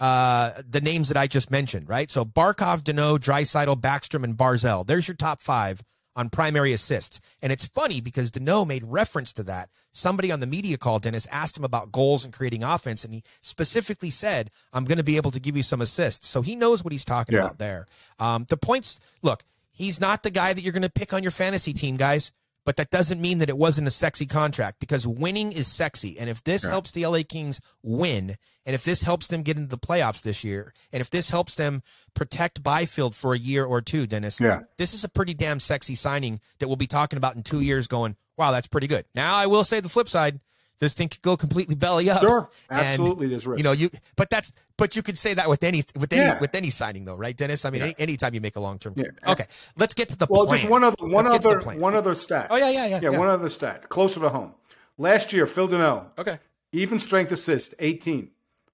uh, 0.00 0.62
the 0.68 0.80
names 0.80 1.08
that 1.08 1.16
I 1.18 1.26
just 1.26 1.50
mentioned, 1.50 1.88
right? 1.88 2.10
So 2.10 2.24
Barkov, 2.24 2.82
Danault, 2.84 3.18
Draisaitl, 3.20 3.80
Backstrom, 3.80 4.24
and 4.24 4.34
Barzal. 4.36 4.86
There's 4.86 5.06
your 5.08 5.14
top 5.14 5.42
five 5.42 5.82
on 6.16 6.30
primary 6.30 6.72
assists. 6.72 7.20
And 7.40 7.52
it's 7.52 7.66
funny 7.66 8.00
because 8.00 8.32
Danault 8.32 8.66
made 8.66 8.82
reference 8.82 9.32
to 9.34 9.44
that. 9.44 9.68
Somebody 9.92 10.32
on 10.32 10.40
the 10.40 10.46
media 10.46 10.76
call, 10.78 10.98
Dennis, 10.98 11.26
asked 11.30 11.56
him 11.56 11.62
about 11.64 11.92
goals 11.92 12.24
and 12.24 12.32
creating 12.32 12.64
offense, 12.64 13.04
and 13.04 13.14
he 13.14 13.22
specifically 13.42 14.10
said, 14.10 14.50
I'm 14.72 14.84
going 14.84 14.98
to 14.98 15.04
be 15.04 15.16
able 15.16 15.30
to 15.30 15.38
give 15.40 15.56
you 15.56 15.62
some 15.62 15.80
assists. 15.80 16.26
So 16.26 16.42
he 16.42 16.56
knows 16.56 16.82
what 16.82 16.92
he's 16.92 17.04
talking 17.04 17.34
Yeah. 17.36 17.42
about 17.42 17.58
there. 17.58 17.86
Um, 18.18 18.46
the 18.48 18.56
points, 18.56 18.98
look, 19.22 19.44
he's 19.70 20.00
not 20.00 20.22
the 20.24 20.30
guy 20.30 20.52
that 20.54 20.62
you're 20.62 20.72
going 20.72 20.82
to 20.82 20.88
pick 20.90 21.12
on 21.12 21.22
your 21.22 21.30
fantasy 21.32 21.72
team, 21.74 21.96
guys. 21.96 22.32
But 22.66 22.76
that 22.76 22.90
doesn't 22.90 23.20
mean 23.20 23.38
that 23.38 23.48
it 23.48 23.56
wasn't 23.56 23.88
a 23.88 23.90
sexy 23.92 24.26
contract 24.26 24.80
because 24.80 25.06
winning 25.06 25.52
is 25.52 25.66
sexy. 25.68 26.18
And 26.18 26.28
if 26.28 26.44
this 26.44 26.64
helps 26.64 26.90
the 26.92 27.06
LA 27.06 27.20
Kings 27.26 27.60
win, 27.82 28.36
and 28.66 28.74
if 28.74 28.84
this 28.84 29.02
helps 29.02 29.28
them 29.28 29.42
get 29.42 29.56
into 29.56 29.68
the 29.70 29.78
playoffs 29.78 30.20
this 30.20 30.44
year, 30.44 30.74
and 30.92 31.00
if 31.00 31.08
this 31.08 31.30
helps 31.30 31.54
them 31.54 31.82
protect 32.14 32.62
Byfield 32.62 33.14
for 33.14 33.32
a 33.32 33.38
year 33.38 33.64
or 33.64 33.80
two, 33.80 34.06
Dennis, 34.06 34.40
Yeah. 34.40 34.60
this 34.76 34.92
is 34.92 35.04
a 35.04 35.08
pretty 35.08 35.32
damn 35.32 35.60
sexy 35.60 35.94
signing 35.94 36.40
that 36.58 36.66
we'll 36.66 36.76
be 36.76 36.86
talking 36.88 37.16
about 37.16 37.36
in 37.36 37.42
two 37.44 37.60
years 37.60 37.86
going, 37.86 38.16
wow, 38.36 38.50
that's 38.50 38.66
pretty 38.68 38.86
good. 38.88 39.06
Now, 39.14 39.36
I 39.36 39.46
will 39.46 39.64
say 39.64 39.80
the 39.80 39.88
flip 39.88 40.08
side. 40.08 40.40
This 40.78 40.92
thing 40.94 41.08
could 41.08 41.22
go 41.22 41.36
completely 41.36 41.74
belly 41.74 42.10
up. 42.10 42.20
Sure, 42.20 42.50
And, 42.68 42.80
absolutely, 42.80 43.28
there's 43.28 43.46
risk. 43.46 43.58
You 43.58 43.64
know, 43.64 43.72
you 43.72 43.90
but 44.16 44.28
that's 44.28 44.52
but 44.76 44.94
you 44.94 45.02
could 45.02 45.16
say 45.16 45.32
that 45.34 45.48
with 45.48 45.62
any 45.64 45.84
with 45.98 46.12
any 46.12 46.22
Yeah. 46.26 46.38
with 46.38 46.54
any 46.54 46.70
signing 46.70 47.04
though, 47.06 47.16
right, 47.16 47.36
Dennis? 47.36 47.64
I 47.64 47.70
mean, 47.70 47.82
any, 47.82 47.94
anytime 47.98 48.34
you 48.34 48.40
make 48.42 48.56
a 48.56 48.60
long 48.60 48.78
term. 48.78 48.92
Yeah. 48.96 49.04
Okay, 49.26 49.46
let's 49.78 49.94
get 49.94 50.08
to 50.10 50.16
the 50.16 50.26
Well, 50.28 50.46
plan. 50.46 50.58
just 50.58 50.70
one 50.70 50.84
other 50.84 50.96
one 51.00 51.24
Let's 51.24 51.28
get 51.36 51.42
to 51.42 51.48
the 51.60 51.70
other 51.70 51.80
one 51.80 51.94
other 51.94 52.14
stat. 52.14 52.48
Oh 52.50 52.56
yeah, 52.56 52.68
yeah, 52.68 52.86
yeah, 52.86 53.00
yeah, 53.00 53.10
yeah. 53.10 53.18
one 53.18 53.28
other 53.28 53.48
stat 53.48 53.88
closer 53.88 54.20
to 54.20 54.28
home. 54.28 54.52
Last 54.98 55.32
year, 55.32 55.46
Phil 55.46 55.68
Danault, 55.68 56.06
Okay. 56.18 56.38
even 56.72 56.98
strength 56.98 57.32
assist, 57.32 57.74
18. 57.78 58.30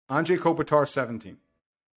Andre 0.08 0.36
Kopitar, 0.36 0.86
17. 0.88 1.36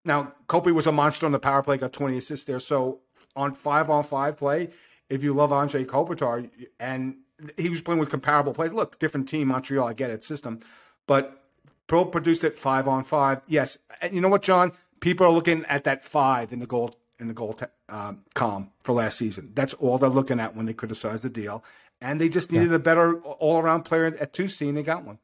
Now, 0.03 0.33
Kopi 0.47 0.71
was 0.73 0.87
a 0.87 0.91
monster 0.91 1.25
on 1.25 1.31
the 1.31 1.39
power 1.39 1.61
play, 1.63 1.77
got 1.77 1.91
20 1.93 2.17
assists 2.17 2.45
there. 2.45 2.59
So 2.59 2.99
on 3.35 3.53
five 3.53 3.89
on 3.89 4.03
five 4.03 4.37
play, 4.37 4.69
if 5.09 5.23
you 5.23 5.33
love 5.33 5.51
Andre 5.51 5.83
Kopitar, 5.83 6.49
and 6.79 7.15
he 7.57 7.69
was 7.69 7.81
playing 7.81 7.99
with 7.99 8.09
comparable 8.09 8.53
plays, 8.53 8.73
look, 8.73 8.99
different 8.99 9.27
team, 9.27 9.49
Montreal, 9.49 9.87
I 9.87 9.93
get 9.93 10.09
it, 10.09 10.23
system. 10.23 10.59
But 11.07 11.37
Pro 11.87 12.05
produced 12.05 12.43
it 12.43 12.55
five 12.55 12.87
on 12.87 13.03
five. 13.03 13.41
Yes. 13.47 13.77
And 14.01 14.13
you 14.13 14.21
know 14.21 14.29
what, 14.29 14.41
John? 14.41 14.71
People 14.99 15.27
are 15.27 15.31
looking 15.31 15.65
at 15.65 15.83
that 15.83 16.01
five 16.01 16.51
in 16.51 16.59
the 16.59 16.65
goal 16.65 16.95
in 17.19 17.27
the 17.27 17.33
goal 17.33 17.53
te- 17.53 17.65
uh, 17.87 18.13
column 18.33 18.71
for 18.83 18.93
last 18.93 19.17
season. 19.17 19.51
That's 19.53 19.73
all 19.75 19.97
they're 19.97 20.09
looking 20.09 20.39
at 20.39 20.55
when 20.55 20.65
they 20.65 20.73
criticize 20.73 21.21
the 21.21 21.29
deal. 21.29 21.63
And 22.01 22.19
they 22.19 22.27
just 22.27 22.51
needed 22.51 22.73
a 22.73 22.79
better 22.79 23.19
all 23.21 23.59
around 23.59 23.83
player 23.83 24.05
at 24.05 24.33
two 24.33 24.47
C, 24.47 24.67
and 24.67 24.77
they 24.77 24.83
got 24.83 25.05
one. 25.05 25.19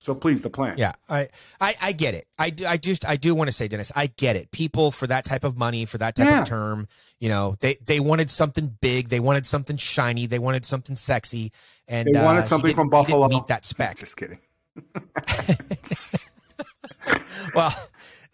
So 0.00 0.14
please, 0.14 0.42
the 0.42 0.50
plan. 0.50 0.76
Yeah, 0.78 0.92
I, 1.08 1.28
I, 1.60 1.74
I 1.82 1.92
get 1.92 2.14
it. 2.14 2.28
I 2.38 2.50
do, 2.50 2.66
I 2.66 2.76
just, 2.76 3.04
I 3.04 3.16
do 3.16 3.34
want 3.34 3.48
to 3.48 3.52
say, 3.52 3.66
Dennis, 3.66 3.90
I 3.96 4.06
get 4.06 4.36
it. 4.36 4.50
People 4.52 4.92
for 4.92 5.08
that 5.08 5.24
type 5.24 5.42
of 5.42 5.56
money, 5.56 5.84
for 5.86 5.98
that 5.98 6.14
type 6.14 6.28
Yeah. 6.28 6.42
of 6.42 6.46
term, 6.48 6.86
you 7.18 7.28
know, 7.28 7.56
they, 7.60 7.78
they 7.84 7.98
wanted 7.98 8.30
something 8.30 8.76
big, 8.80 9.08
they 9.08 9.18
wanted 9.18 9.44
something 9.44 9.76
shiny, 9.76 10.26
they 10.26 10.38
wanted 10.38 10.64
something 10.64 10.94
sexy, 10.94 11.50
and 11.88 12.08
They 12.14 12.22
wanted 12.22 12.42
uh, 12.42 12.44
something 12.44 12.74
from 12.76 12.88
Buffalo. 12.90 13.26
meet 13.28 13.48
that 13.48 13.64
spec. 13.64 13.96
Just 13.96 14.16
kidding. 14.16 14.38
Well, 17.54 17.74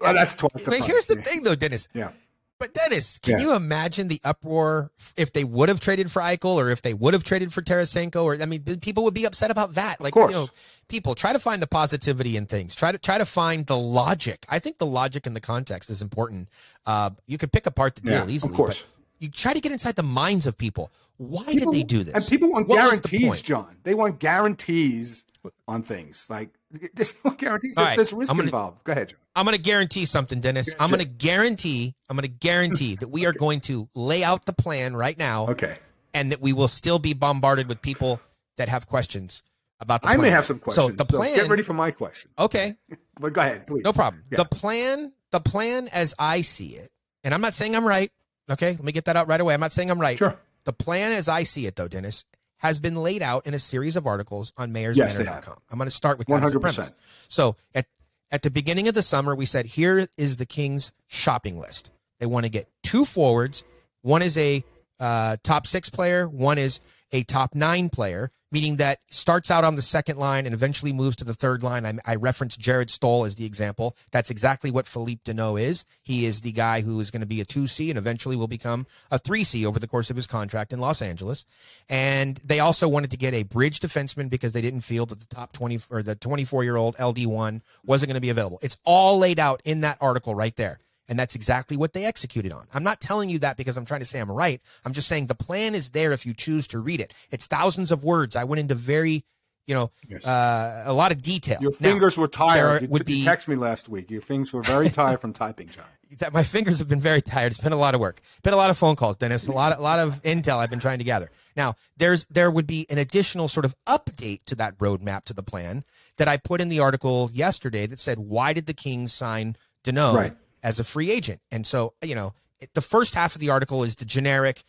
Well, 0.00 0.14
that's 0.14 0.34
twice 0.34 0.64
the 0.64 0.70
but 0.70 0.78
price, 0.78 0.86
here's 0.86 1.06
the 1.06 1.16
thing, 1.16 1.42
though, 1.44 1.54
Dennis. 1.54 1.88
Yeah. 1.94 2.10
But 2.60 2.72
Dennis, 2.72 3.18
can 3.18 3.38
Yeah. 3.38 3.44
you 3.44 3.54
imagine 3.54 4.08
the 4.08 4.20
uproar 4.24 4.90
if 5.16 5.32
they 5.32 5.42
would 5.44 5.68
have 5.68 5.80
traded 5.80 6.10
for 6.10 6.22
Eichel 6.22 6.54
or 6.54 6.70
if 6.70 6.82
they 6.82 6.94
would 6.94 7.12
have 7.12 7.24
traded 7.24 7.52
for 7.52 7.62
Tarasenko? 7.62 8.22
Or 8.24 8.40
I 8.40 8.46
mean, 8.46 8.62
people 8.80 9.02
would 9.04 9.12
be 9.14 9.24
upset 9.24 9.50
about 9.50 9.74
that. 9.74 10.00
Like, 10.00 10.14
course. 10.14 10.30
you 10.32 10.36
know, 10.38 10.48
people 10.88 11.14
try 11.14 11.32
to 11.32 11.38
find 11.40 11.60
the 11.60 11.66
positivity 11.66 12.36
in 12.36 12.46
things. 12.46 12.74
Try 12.76 12.92
to 12.92 12.98
try 12.98 13.18
to 13.18 13.26
find 13.26 13.66
the 13.66 13.76
logic. 13.76 14.46
I 14.48 14.60
think 14.60 14.78
the 14.78 14.86
logic 14.86 15.26
and 15.26 15.34
the 15.34 15.40
context 15.40 15.90
is 15.90 16.00
important. 16.00 16.48
Uh, 16.86 17.10
you 17.26 17.38
could 17.38 17.50
pick 17.52 17.66
apart 17.66 17.96
the 17.96 18.02
deal 18.02 18.12
Yeah, 18.14 18.22
of 18.22 18.30
easily, 18.30 18.54
course. 18.54 18.84
You 19.18 19.30
try 19.30 19.52
to 19.54 19.60
get 19.60 19.72
inside 19.72 19.96
the 19.96 20.02
minds 20.02 20.46
of 20.46 20.56
people. 20.58 20.92
Why 21.16 21.44
People- 21.44 21.72
did 21.72 21.80
they 21.80 21.84
do 21.84 22.02
this? 22.02 22.14
And 22.14 22.26
people 22.26 22.50
want 22.50 22.66
What 22.68 22.90
was 22.90 23.00
the 23.00 23.08
guarantees. 23.18 23.42
John. 23.42 23.76
They 23.84 23.94
want 23.94 24.18
guarantees 24.18 25.24
on 25.68 25.82
things. 25.82 26.26
Like 26.28 26.50
there's 26.94 27.14
no 27.24 27.32
guarantees. 27.32 27.76
All 27.76 27.84
right, 27.84 27.96
There's 27.96 28.12
risk 28.12 28.32
gonna- 28.32 28.44
involved. 28.44 28.84
Go 28.84 28.92
ahead, 28.92 29.10
John. 29.10 29.18
I'm 29.36 29.44
going 29.44 29.56
to 29.56 29.62
guarantee 29.62 30.04
something, 30.04 30.40
Dennis. 30.40 30.74
I'm 30.78 30.88
going 30.90 31.00
to 31.00 31.04
guarantee. 31.08 31.94
I'm 32.08 32.16
going 32.16 32.22
to 32.22 32.28
guarantee 32.28 32.94
that 32.96 33.08
we 33.08 33.26
are 33.26 33.32
going 33.32 33.60
to 33.62 33.88
lay 33.94 34.22
out 34.22 34.44
the 34.44 34.52
plan 34.52 34.94
right 34.94 35.18
now. 35.18 35.48
Okay. 35.48 35.76
and 36.12 36.30
that 36.30 36.40
we 36.40 36.52
will 36.52 36.68
still 36.68 37.00
be 37.00 37.12
bombarded 37.14 37.66
with 37.68 37.82
people 37.82 38.20
that 38.56 38.68
have 38.68 38.86
questions 38.86 39.42
about 39.80 40.02
the 40.02 40.06
Plan. 40.06 40.20
I 40.20 40.22
may 40.22 40.30
have 40.30 40.44
some 40.44 40.60
questions. 40.60 40.86
So 40.86 40.92
the 40.92 41.04
plan. 41.04 41.34
get 41.34 41.48
ready 41.48 41.62
for 41.64 41.74
my 41.74 41.90
questions. 41.90 42.32
okay, 42.38 42.74
But 43.20 43.32
go 43.32 43.40
ahead, 43.40 43.66
please. 43.66 43.82
no 43.82 43.92
problem. 43.92 44.22
Yeah. 44.30 44.36
The 44.36 44.44
plan, 44.44 45.12
the 45.32 45.40
plan 45.40 45.88
as 45.88 46.14
I 46.16 46.42
see 46.42 46.68
it, 46.76 46.90
and 47.24 47.34
I'm 47.34 47.40
not 47.40 47.54
saying 47.54 47.74
I'm 47.74 47.84
right. 47.84 48.12
Okay, 48.50 48.72
let 48.72 48.82
me 48.82 48.92
get 48.92 49.06
that 49.06 49.16
out 49.16 49.28
right 49.28 49.40
away. 49.40 49.54
I'm 49.54 49.60
not 49.60 49.72
saying 49.72 49.90
I'm 49.90 50.00
right. 50.00 50.18
Sure. 50.18 50.38
The 50.64 50.72
plan 50.72 51.12
as 51.12 51.28
I 51.28 51.42
see 51.44 51.66
it, 51.66 51.76
though, 51.76 51.88
Dennis, 51.88 52.24
has 52.58 52.78
been 52.78 52.96
laid 52.96 53.22
out 53.22 53.46
in 53.46 53.54
a 53.54 53.58
series 53.58 53.96
of 53.96 54.06
articles 54.06 54.52
on 54.56 54.72
they 55.16 55.24
I'm 55.70 55.78
going 55.78 55.86
to 55.88 55.94
start 55.94 56.18
with 56.18 56.28
that 56.28 56.42
as 56.42 56.54
a 56.54 56.58
100%. 56.58 56.60
premise. 56.60 56.92
So 57.28 57.56
at 57.74 57.86
at 58.30 58.42
the 58.42 58.50
beginning 58.50 58.88
of 58.88 58.94
the 58.94 59.02
summer, 59.02 59.34
we 59.34 59.46
said 59.46 59.66
here 59.66 60.08
is 60.16 60.38
the 60.38 60.46
Kings 60.46 60.92
shopping 61.06 61.58
list. 61.58 61.90
They 62.20 62.26
want 62.26 62.44
to 62.46 62.50
get 62.50 62.68
two 62.82 63.04
forwards. 63.04 63.64
One 64.02 64.22
is 64.22 64.36
a 64.38 64.64
uh, 64.98 65.36
top 65.42 65.66
six 65.66 65.90
player. 65.90 66.26
One 66.28 66.58
is 66.58 66.80
a 67.12 67.22
top 67.24 67.54
nine 67.54 67.90
player, 67.90 68.30
meaning 68.54 68.76
that 68.76 69.00
starts 69.10 69.50
out 69.50 69.64
on 69.64 69.74
the 69.74 69.82
second 69.82 70.16
line 70.16 70.46
and 70.46 70.54
eventually 70.54 70.92
moves 70.92 71.16
to 71.16 71.24
the 71.24 71.34
third 71.34 71.64
line. 71.64 71.84
I, 71.84 72.12
I 72.12 72.14
referenced 72.14 72.60
Jarret 72.60 72.88
Stoll 72.88 73.24
as 73.24 73.34
the 73.34 73.44
example. 73.44 73.96
That's 74.12 74.30
exactly 74.30 74.70
what 74.70 74.86
Philippe 74.86 75.22
Danault 75.24 75.60
is. 75.60 75.84
He 76.04 76.24
is 76.24 76.40
the 76.40 76.52
guy 76.52 76.80
who 76.80 77.00
is 77.00 77.10
going 77.10 77.20
to 77.20 77.26
be 77.26 77.40
a 77.40 77.44
2C 77.44 77.88
and 77.88 77.98
eventually 77.98 78.36
will 78.36 78.46
become 78.46 78.86
a 79.10 79.18
3C 79.18 79.66
over 79.66 79.80
the 79.80 79.88
course 79.88 80.08
of 80.08 80.14
his 80.14 80.28
contract 80.28 80.72
in 80.72 80.78
Los 80.78 81.02
Angeles. 81.02 81.46
And 81.88 82.40
they 82.44 82.60
also 82.60 82.86
wanted 82.86 83.10
to 83.10 83.16
get 83.16 83.34
a 83.34 83.42
bridge 83.42 83.80
defenseman 83.80 84.30
because 84.30 84.52
they 84.52 84.62
didn't 84.62 84.82
feel 84.82 85.04
that 85.06 85.18
the 85.18 85.34
top 85.34 85.52
20 85.52 85.80
or 85.90 86.04
the 86.04 86.14
24 86.14 86.62
year 86.62 86.76
old 86.76 86.96
LD1 86.96 87.60
wasn't 87.84 88.08
going 88.08 88.14
to 88.14 88.20
be 88.20 88.30
available. 88.30 88.60
It's 88.62 88.78
all 88.84 89.18
laid 89.18 89.40
out 89.40 89.62
in 89.64 89.80
that 89.80 89.98
article 90.00 90.32
right 90.32 90.54
there. 90.54 90.78
And 91.08 91.18
that's 91.18 91.34
exactly 91.34 91.76
what 91.76 91.92
they 91.92 92.04
executed 92.04 92.50
on. 92.52 92.66
I'm 92.72 92.82
not 92.82 93.00
telling 93.00 93.28
you 93.28 93.38
that 93.40 93.56
because 93.58 93.76
I'm 93.76 93.84
trying 93.84 94.00
to 94.00 94.06
say 94.06 94.20
I'm 94.20 94.30
right. 94.30 94.60
I'm 94.84 94.92
just 94.94 95.06
saying 95.08 95.26
the 95.26 95.34
plan 95.34 95.74
is 95.74 95.90
there 95.90 96.12
if 96.12 96.24
you 96.24 96.32
choose 96.32 96.66
to 96.68 96.78
read 96.78 97.00
it. 97.00 97.12
It's 97.30 97.46
thousands 97.46 97.92
of 97.92 98.02
words. 98.04 98.36
I 98.36 98.44
went 98.44 98.60
into 98.60 98.74
very, 98.74 99.24
you 99.66 99.74
know, 99.74 99.90
Yes. 100.08 100.26
uh, 100.26 100.84
a 100.86 100.92
lot 100.94 101.12
of 101.12 101.20
detail. 101.20 101.58
Your 101.60 101.72
Now, 101.72 101.90
fingers 101.90 102.16
were 102.16 102.26
there 102.26 102.30
tired. 102.38 102.82
You, 102.82 102.88
would 102.88 103.00
you 103.08 103.22
be- 103.22 103.24
texted 103.24 103.48
me 103.48 103.56
last 103.56 103.88
week. 103.88 104.10
Your 104.10 104.22
fingers 104.22 104.52
were 104.54 104.62
very 104.62 104.88
tired 105.00 105.20
from 105.20 105.34
typing, 105.34 105.68
John. 105.68 105.84
that 106.20 106.32
my 106.32 106.42
fingers 106.42 106.78
have 106.78 106.88
been 106.88 107.00
very 107.00 107.20
tired. 107.20 107.52
It's 107.52 107.60
been 107.60 107.72
a 107.74 107.76
lot 107.76 107.94
of 107.94 108.00
work. 108.00 108.22
Been 108.42 108.54
a 108.54 108.56
lot 108.56 108.70
of 108.70 108.78
phone 108.78 108.96
calls, 108.96 109.18
Dennis. 109.18 109.46
A 109.46 109.52
lot, 109.52 109.72
of, 109.72 109.80
a 109.80 109.82
lot 109.82 109.98
of 109.98 110.22
intel 110.22 110.56
I've 110.56 110.70
been 110.70 110.80
trying 110.80 110.98
to 111.00 111.04
gather. 111.04 111.28
Now, 111.54 111.74
there's 111.98 112.24
there 112.30 112.50
would 112.50 112.66
be 112.66 112.86
an 112.88 112.96
additional 112.96 113.48
sort 113.48 113.66
of 113.66 113.74
update 113.86 114.44
to 114.44 114.54
that 114.54 114.78
roadmap 114.78 115.24
to 115.24 115.34
the 115.34 115.42
plan 115.42 115.84
that 116.16 116.28
I 116.28 116.38
put 116.38 116.62
in 116.62 116.68
the 116.70 116.80
article 116.80 117.30
yesterday 117.32 117.86
that 117.86 118.00
said 118.00 118.18
why 118.20 118.54
did 118.54 118.64
the 118.66 118.72
Kings 118.74 119.12
sign 119.12 119.56
Danault 119.84 120.14
Right. 120.14 120.36
As 120.64 120.80
a 120.80 120.84
free 120.84 121.12
agent? 121.12 121.40
And 121.52 121.64
so 121.64 121.94
you 122.02 122.16
know, 122.16 122.34
the 122.74 122.80
first 122.80 123.14
half 123.14 123.36
of 123.36 123.40
the 123.40 123.50
article 123.50 123.84
is 123.84 123.94
the 123.94 124.04
generic. 124.04 124.64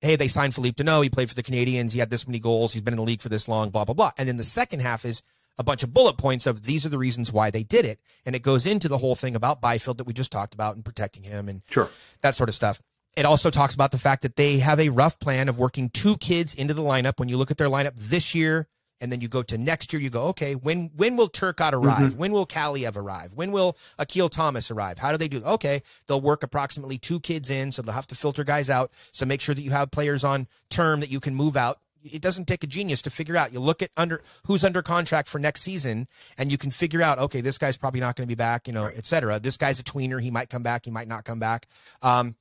Hey, 0.00 0.16
they 0.16 0.28
signed 0.28 0.54
Philippe 0.54 0.82
Danault. 0.82 1.02
He 1.04 1.10
played 1.10 1.28
for 1.28 1.34
the 1.34 1.42
Canadiens. 1.42 1.92
He 1.92 1.98
had 1.98 2.08
this 2.10 2.26
many 2.26 2.40
goals. 2.40 2.72
He's 2.72 2.82
been 2.82 2.94
in 2.94 2.98
the 2.98 3.04
league 3.04 3.20
for 3.20 3.28
this 3.28 3.46
long. 3.46 3.68
Blah 3.70 3.84
blah 3.84 3.94
blah. 3.94 4.12
And 4.16 4.26
then 4.28 4.36
the 4.38 4.44
second 4.44 4.80
half 4.80 5.04
is 5.04 5.22
a 5.58 5.62
bunch 5.62 5.82
of 5.82 5.92
bullet 5.92 6.16
points 6.16 6.46
of 6.46 6.64
these 6.64 6.86
are 6.86 6.88
the 6.88 6.96
reasons 6.98 7.30
why 7.30 7.50
they 7.50 7.62
did 7.62 7.84
it, 7.84 8.00
and 8.24 8.34
it 8.34 8.40
goes 8.40 8.64
into 8.64 8.88
the 8.88 8.96
whole 8.98 9.14
thing 9.14 9.36
about 9.36 9.60
Byfield 9.60 9.98
that 9.98 10.04
we 10.06 10.14
just 10.14 10.32
talked 10.32 10.54
about 10.54 10.76
and 10.76 10.84
protecting 10.84 11.24
him 11.24 11.46
and 11.48 11.60
Sure. 11.68 11.90
that 12.22 12.34
sort 12.34 12.48
of 12.48 12.54
stuff. 12.54 12.80
It 13.16 13.26
also 13.26 13.50
talks 13.50 13.74
about 13.74 13.90
the 13.90 13.98
fact 13.98 14.22
that 14.22 14.36
they 14.36 14.60
have 14.60 14.80
a 14.80 14.88
rough 14.88 15.18
plan 15.20 15.50
of 15.50 15.58
working 15.58 15.90
two 15.90 16.16
kids 16.16 16.54
into 16.54 16.72
the 16.72 16.80
lineup. 16.80 17.18
When 17.18 17.28
you 17.28 17.36
look 17.36 17.50
at 17.50 17.58
their 17.58 17.68
lineup 17.68 17.92
this 17.96 18.34
year, 18.34 18.66
and 19.02 19.10
then 19.10 19.20
you 19.20 19.26
go 19.28 19.42
to 19.42 19.58
next 19.58 19.92
year, 19.92 20.00
you 20.00 20.08
go, 20.08 20.26
okay, 20.28 20.54
when 20.54 20.90
when 20.96 21.16
will 21.16 21.28
Turcotte 21.28 21.72
arrive? 21.72 22.14
When 22.14 22.32
will 22.32 22.46
Kaliyev 22.46 22.96
arrive? 22.96 23.34
When 23.34 23.50
will 23.50 23.76
Akil 23.98 24.28
Thomas 24.28 24.70
arrive? 24.70 24.98
How 24.98 25.10
do 25.10 25.18
they 25.18 25.28
do? 25.28 25.42
Okay, 25.42 25.82
they'll 26.06 26.20
work 26.20 26.44
approximately 26.44 26.98
two 26.98 27.18
kids 27.18 27.50
in, 27.50 27.72
so 27.72 27.82
they'll 27.82 27.94
have 27.94 28.06
to 28.06 28.14
filter 28.14 28.44
guys 28.44 28.70
out. 28.70 28.92
So 29.10 29.26
make 29.26 29.40
sure 29.40 29.56
that 29.56 29.62
you 29.62 29.72
have 29.72 29.90
players 29.90 30.22
on 30.22 30.46
term 30.70 31.00
that 31.00 31.10
you 31.10 31.18
can 31.18 31.34
move 31.34 31.56
out. 31.56 31.80
It 32.04 32.22
doesn't 32.22 32.46
take 32.46 32.64
a 32.64 32.66
genius 32.66 33.02
to 33.02 33.10
figure 33.10 33.36
out. 33.36 33.52
You 33.52 33.60
look 33.60 33.82
at 33.82 33.90
under 33.96 34.22
who's 34.46 34.64
under 34.64 34.82
contract 34.82 35.28
for 35.28 35.40
next 35.40 35.62
season, 35.62 36.06
and 36.38 36.52
you 36.52 36.58
can 36.58 36.70
figure 36.70 37.02
out, 37.02 37.18
okay, 37.18 37.40
this 37.40 37.58
guy's 37.58 37.76
probably 37.76 38.00
not 38.00 38.14
going 38.14 38.26
to 38.26 38.30
be 38.30 38.36
back, 38.36 38.68
you 38.68 38.72
know, 38.72 38.86
et 38.86 39.06
cetera. 39.06 39.40
This 39.40 39.56
guy's 39.56 39.80
a 39.80 39.84
tweener. 39.84 40.22
He 40.22 40.30
might 40.30 40.48
come 40.48 40.62
back. 40.62 40.84
He 40.84 40.90
might 40.92 41.08
not 41.08 41.24
come 41.24 41.40
back. 41.40 41.66
Um, 42.02 42.36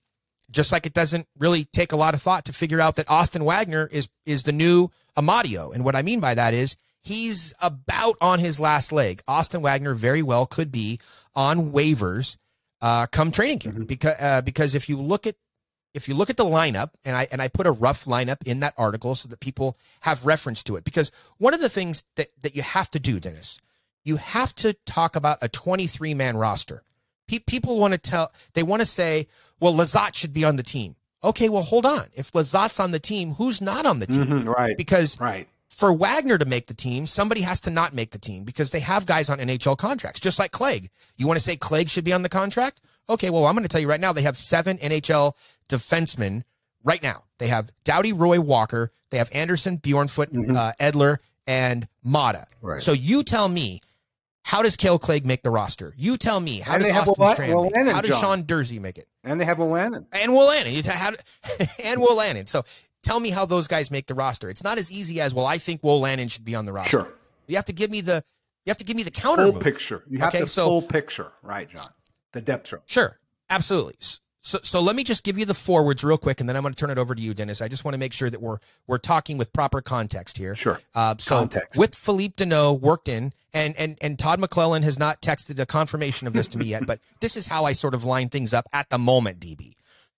just 0.52 0.72
like 0.72 0.86
it 0.86 0.94
doesn't 0.94 1.28
really 1.38 1.66
take 1.66 1.92
a 1.92 1.96
lot 1.96 2.14
of 2.14 2.22
thought 2.22 2.46
to 2.46 2.54
figure 2.54 2.82
out 2.82 2.96
that 2.98 3.10
Austin 3.10 3.46
Wagner 3.46 3.88
is 3.92 4.10
is 4.26 4.44
the 4.44 4.52
new 4.52 4.90
Amadio. 5.18 5.74
And 5.74 5.84
what 5.84 5.96
I 5.96 6.02
mean 6.02 6.20
by 6.20 6.34
that 6.34 6.54
is 6.54 6.76
he's 7.02 7.54
about 7.62 8.16
on 8.22 8.40
his 8.40 8.60
last 8.60 8.92
leg. 8.92 9.22
Austin 9.28 9.62
Wagner 9.62 9.94
very 9.94 10.22
well 10.22 10.46
could 10.46 10.72
be 10.72 11.00
on 11.36 11.72
waivers 11.72 12.38
uh, 12.82 13.06
come 13.08 13.32
training 13.32 13.60
camp 13.60 13.88
because 13.88 14.16
uh, 14.20 14.42
because 14.42 14.76
if 14.76 14.90
you 14.90 14.98
look 14.98 15.28
at 15.28 15.36
if 15.94 16.08
you 16.08 16.16
look 16.16 16.30
at 16.30 16.38
the 16.38 16.46
lineup 16.46 16.92
and 17.06 17.16
I 17.16 17.28
and 17.32 17.42
I 17.42 17.48
put 17.48 17.68
a 17.68 17.72
rough 17.72 18.06
lineup 18.06 18.38
in 18.46 18.62
that 18.62 18.74
article 18.78 19.16
so 19.16 19.30
that 19.30 19.40
people 19.40 19.78
have 20.02 20.26
reference 20.26 20.64
to 20.64 20.76
it 20.76 20.84
because 20.84 21.12
one 21.38 21.54
of 21.54 21.60
the 21.60 21.70
things 21.70 22.04
that 22.16 22.30
that 22.42 22.56
you 22.56 22.62
have 22.62 22.90
to 22.92 23.00
do, 23.00 23.20
Dennis, 23.20 23.60
you 24.04 24.18
have 24.18 24.56
to 24.56 24.74
talk 24.86 25.16
about 25.16 25.38
a 25.42 25.50
23 25.50 26.14
man 26.14 26.38
roster. 26.38 26.84
Pe- 27.28 27.40
people 27.40 27.78
want 27.78 27.94
to 27.94 28.00
tell 28.00 28.32
they 28.54 28.64
want 28.64 28.82
to 28.82 28.86
say, 28.86 29.28
well, 29.60 29.74
Lizotte 29.74 30.16
should 30.16 30.34
be 30.34 30.44
on 30.44 30.56
the 30.56 30.64
team. 30.64 30.96
Okay, 31.23 31.49
well, 31.49 31.61
hold 31.64 31.85
on. 31.85 32.06
If 32.14 32.31
Lizotte's 32.31 32.80
on 32.80 32.91
the 32.91 32.99
team, 32.99 33.34
who's 33.34 33.61
not 33.61 33.85
on 33.85 33.99
the 33.99 34.07
team? 34.07 34.26
Mhm, 34.26 34.45
right. 34.48 34.76
Because 34.76 35.19
Right. 35.19 35.48
for 35.69 35.93
Wagner 35.93 36.38
to 36.38 36.45
make 36.45 36.68
the 36.68 36.73
team, 36.73 37.06
somebody 37.06 37.41
has 37.41 37.60
to 37.61 37.69
not 37.69 37.93
make 37.93 38.11
the 38.11 38.18
team 38.18 38.43
because 38.43 38.72
they 38.72 38.80
have 38.80 39.06
guys 39.06 39.30
on 39.30 39.39
NHL 39.39 39.76
contracts, 39.76 40.19
just 40.19 40.39
like 40.39 40.52
Clague. 40.52 40.89
You 41.18 41.27
want 41.27 41.38
to 41.38 41.43
say 41.43 41.56
Clague 41.56 41.89
should 41.89 42.03
be 42.03 42.14
on 42.14 42.23
the 42.23 42.30
contract? 42.30 42.81
Okay, 43.10 43.30
well, 43.30 43.45
I'm 43.45 43.53
going 43.53 43.64
to 43.64 43.69
tell 43.69 43.81
you 43.81 43.89
right 43.89 43.99
now, 43.99 44.14
they 44.14 44.22
have 44.23 44.38
seven 44.38 44.77
NHL 44.80 45.35
defensemen 45.69 46.43
right 46.84 47.02
now. 47.03 47.23
They 47.38 47.48
have 47.48 47.72
Doughty 47.84 48.14
Roy 48.14 48.39
Walker, 48.39 48.91
they 49.10 49.18
have 49.18 49.30
Anderson, 49.34 49.77
Bjornfot, 49.77 50.56
uh, 50.56 50.73
Edler, 50.80 51.18
and 51.48 51.88
Maatta. 52.06 52.45
Mm-hmm. 52.61 52.65
Right. 52.68 52.81
So 52.81 52.93
you 52.93 53.23
tell 53.23 53.48
me, 53.49 53.81
how 54.43 54.61
does 54.64 54.76
Kale 54.76 54.98
Clague 54.99 55.26
make 55.26 55.43
the 55.43 55.52
roster? 55.52 55.93
You 55.98 56.18
tell 56.18 56.39
me, 56.39 56.60
how 56.61 56.76
And 56.76 56.84
does 56.84 56.91
Austin 56.91 57.27
Strand 57.31 57.72
it? 57.76 57.88
How 57.93 58.02
does 58.02 58.10
John. 58.10 58.22
Sean 58.22 58.43
Durzi 58.43 58.80
make 58.80 58.98
it? 58.98 59.07
And 59.23 59.39
they 59.39 59.45
have 59.45 59.60
O'Lannon. 59.60 60.07
And 60.11 60.34
Will 60.34 60.48
Lannon. 60.48 60.73
You 60.73 60.81
how, 60.84 61.11
and 61.84 62.02
Will 62.02 62.15
Lannon. 62.15 62.48
So 62.48 62.64
tell 63.03 63.19
me 63.19 63.30
how 63.30 63.45
those 63.45 63.68
guys 63.68 63.91
make 63.91 64.07
the 64.07 64.15
roster. 64.15 64.49
It's 64.49 64.64
not 64.64 64.77
as 64.77 64.91
easy 64.91 65.22
as, 65.22 65.34
well, 65.34 65.45
I 65.45 65.57
think 65.57 65.84
Will 65.84 65.99
Lannon 65.99 66.27
should 66.27 66.43
be 66.45 66.56
on 66.56 66.65
the 66.65 66.73
roster. 66.73 66.89
Sure. 66.89 67.14
You 67.48 67.56
have 67.57 67.65
to 67.65 67.73
give 67.73 67.91
me 67.91 68.02
the 68.02 68.23
you 68.65 68.69
have 68.69 68.77
to 68.77 68.84
give 68.84 68.95
me 68.95 69.03
the 69.03 69.11
counter 69.11 69.43
Full 69.43 69.53
move. 69.53 69.64
picture. 69.64 70.03
You 70.07 70.19
have 70.19 70.30
Okay, 70.30 70.41
the 70.41 70.48
so- 70.48 70.65
full 70.68 70.81
picture, 70.84 71.31
right, 71.41 71.68
John? 71.69 71.88
The 72.31 72.41
depth 72.41 72.68
chart. 72.68 72.84
Sure, 72.85 73.19
absolutely. 73.49 73.95
So, 74.43 74.59
so 74.63 74.80
let 74.81 74.95
me 74.95 75.03
just 75.03 75.23
give 75.23 75.38
you 75.38 75.45
the 75.45 75.53
forwards 75.53 76.03
real 76.03 76.18
quick, 76.18 76.39
and 76.39 76.49
then 76.49 76.55
I'm 76.55 76.63
going 76.63 76.73
to 76.73 76.80
turn 76.80 76.89
it 76.89 76.97
over 76.97 77.13
to 77.13 77.22
you, 77.22 77.35
Dennis. 77.35 77.61
I 77.61 77.68
just 77.68 77.85
want 77.85 77.93
to 77.93 77.99
make 77.99 78.11
sure 78.11 78.30
that 78.30 78.41
we're 78.41 78.57
we're 78.88 78.97
talking 78.97 79.38
with 79.38 79.53
proper 79.53 79.81
context 79.81 80.38
here. 80.38 80.55
Sure. 80.55 80.80
Uh, 80.95 81.13
so 81.19 81.38
Context. 81.38 81.80
with 81.80 81.93
Philippe 81.93 82.43
Danault 82.43 82.80
worked 82.80 83.07
in, 83.07 83.34
and 83.53 83.76
and 83.77 83.99
and 84.01 84.18
Todd 84.18 84.39
McLellan 84.39 84.81
has 84.81 84.97
not 84.97 85.22
texted 85.22 85.59
a 85.59 85.68
confirmation 85.68 86.26
of 86.26 86.34
this 86.34 86.47
to 86.49 86.57
me 86.57 86.65
yet, 86.65 86.88
but 86.88 86.99
this 87.19 87.38
is 87.38 87.47
how 87.47 87.65
I 87.65 87.73
sort 87.73 87.93
of 87.93 88.03
line 88.03 88.30
things 88.30 88.51
up 88.51 88.65
at 88.73 88.89
the 88.89 88.97
moment. 88.97 89.39
DB 89.39 89.76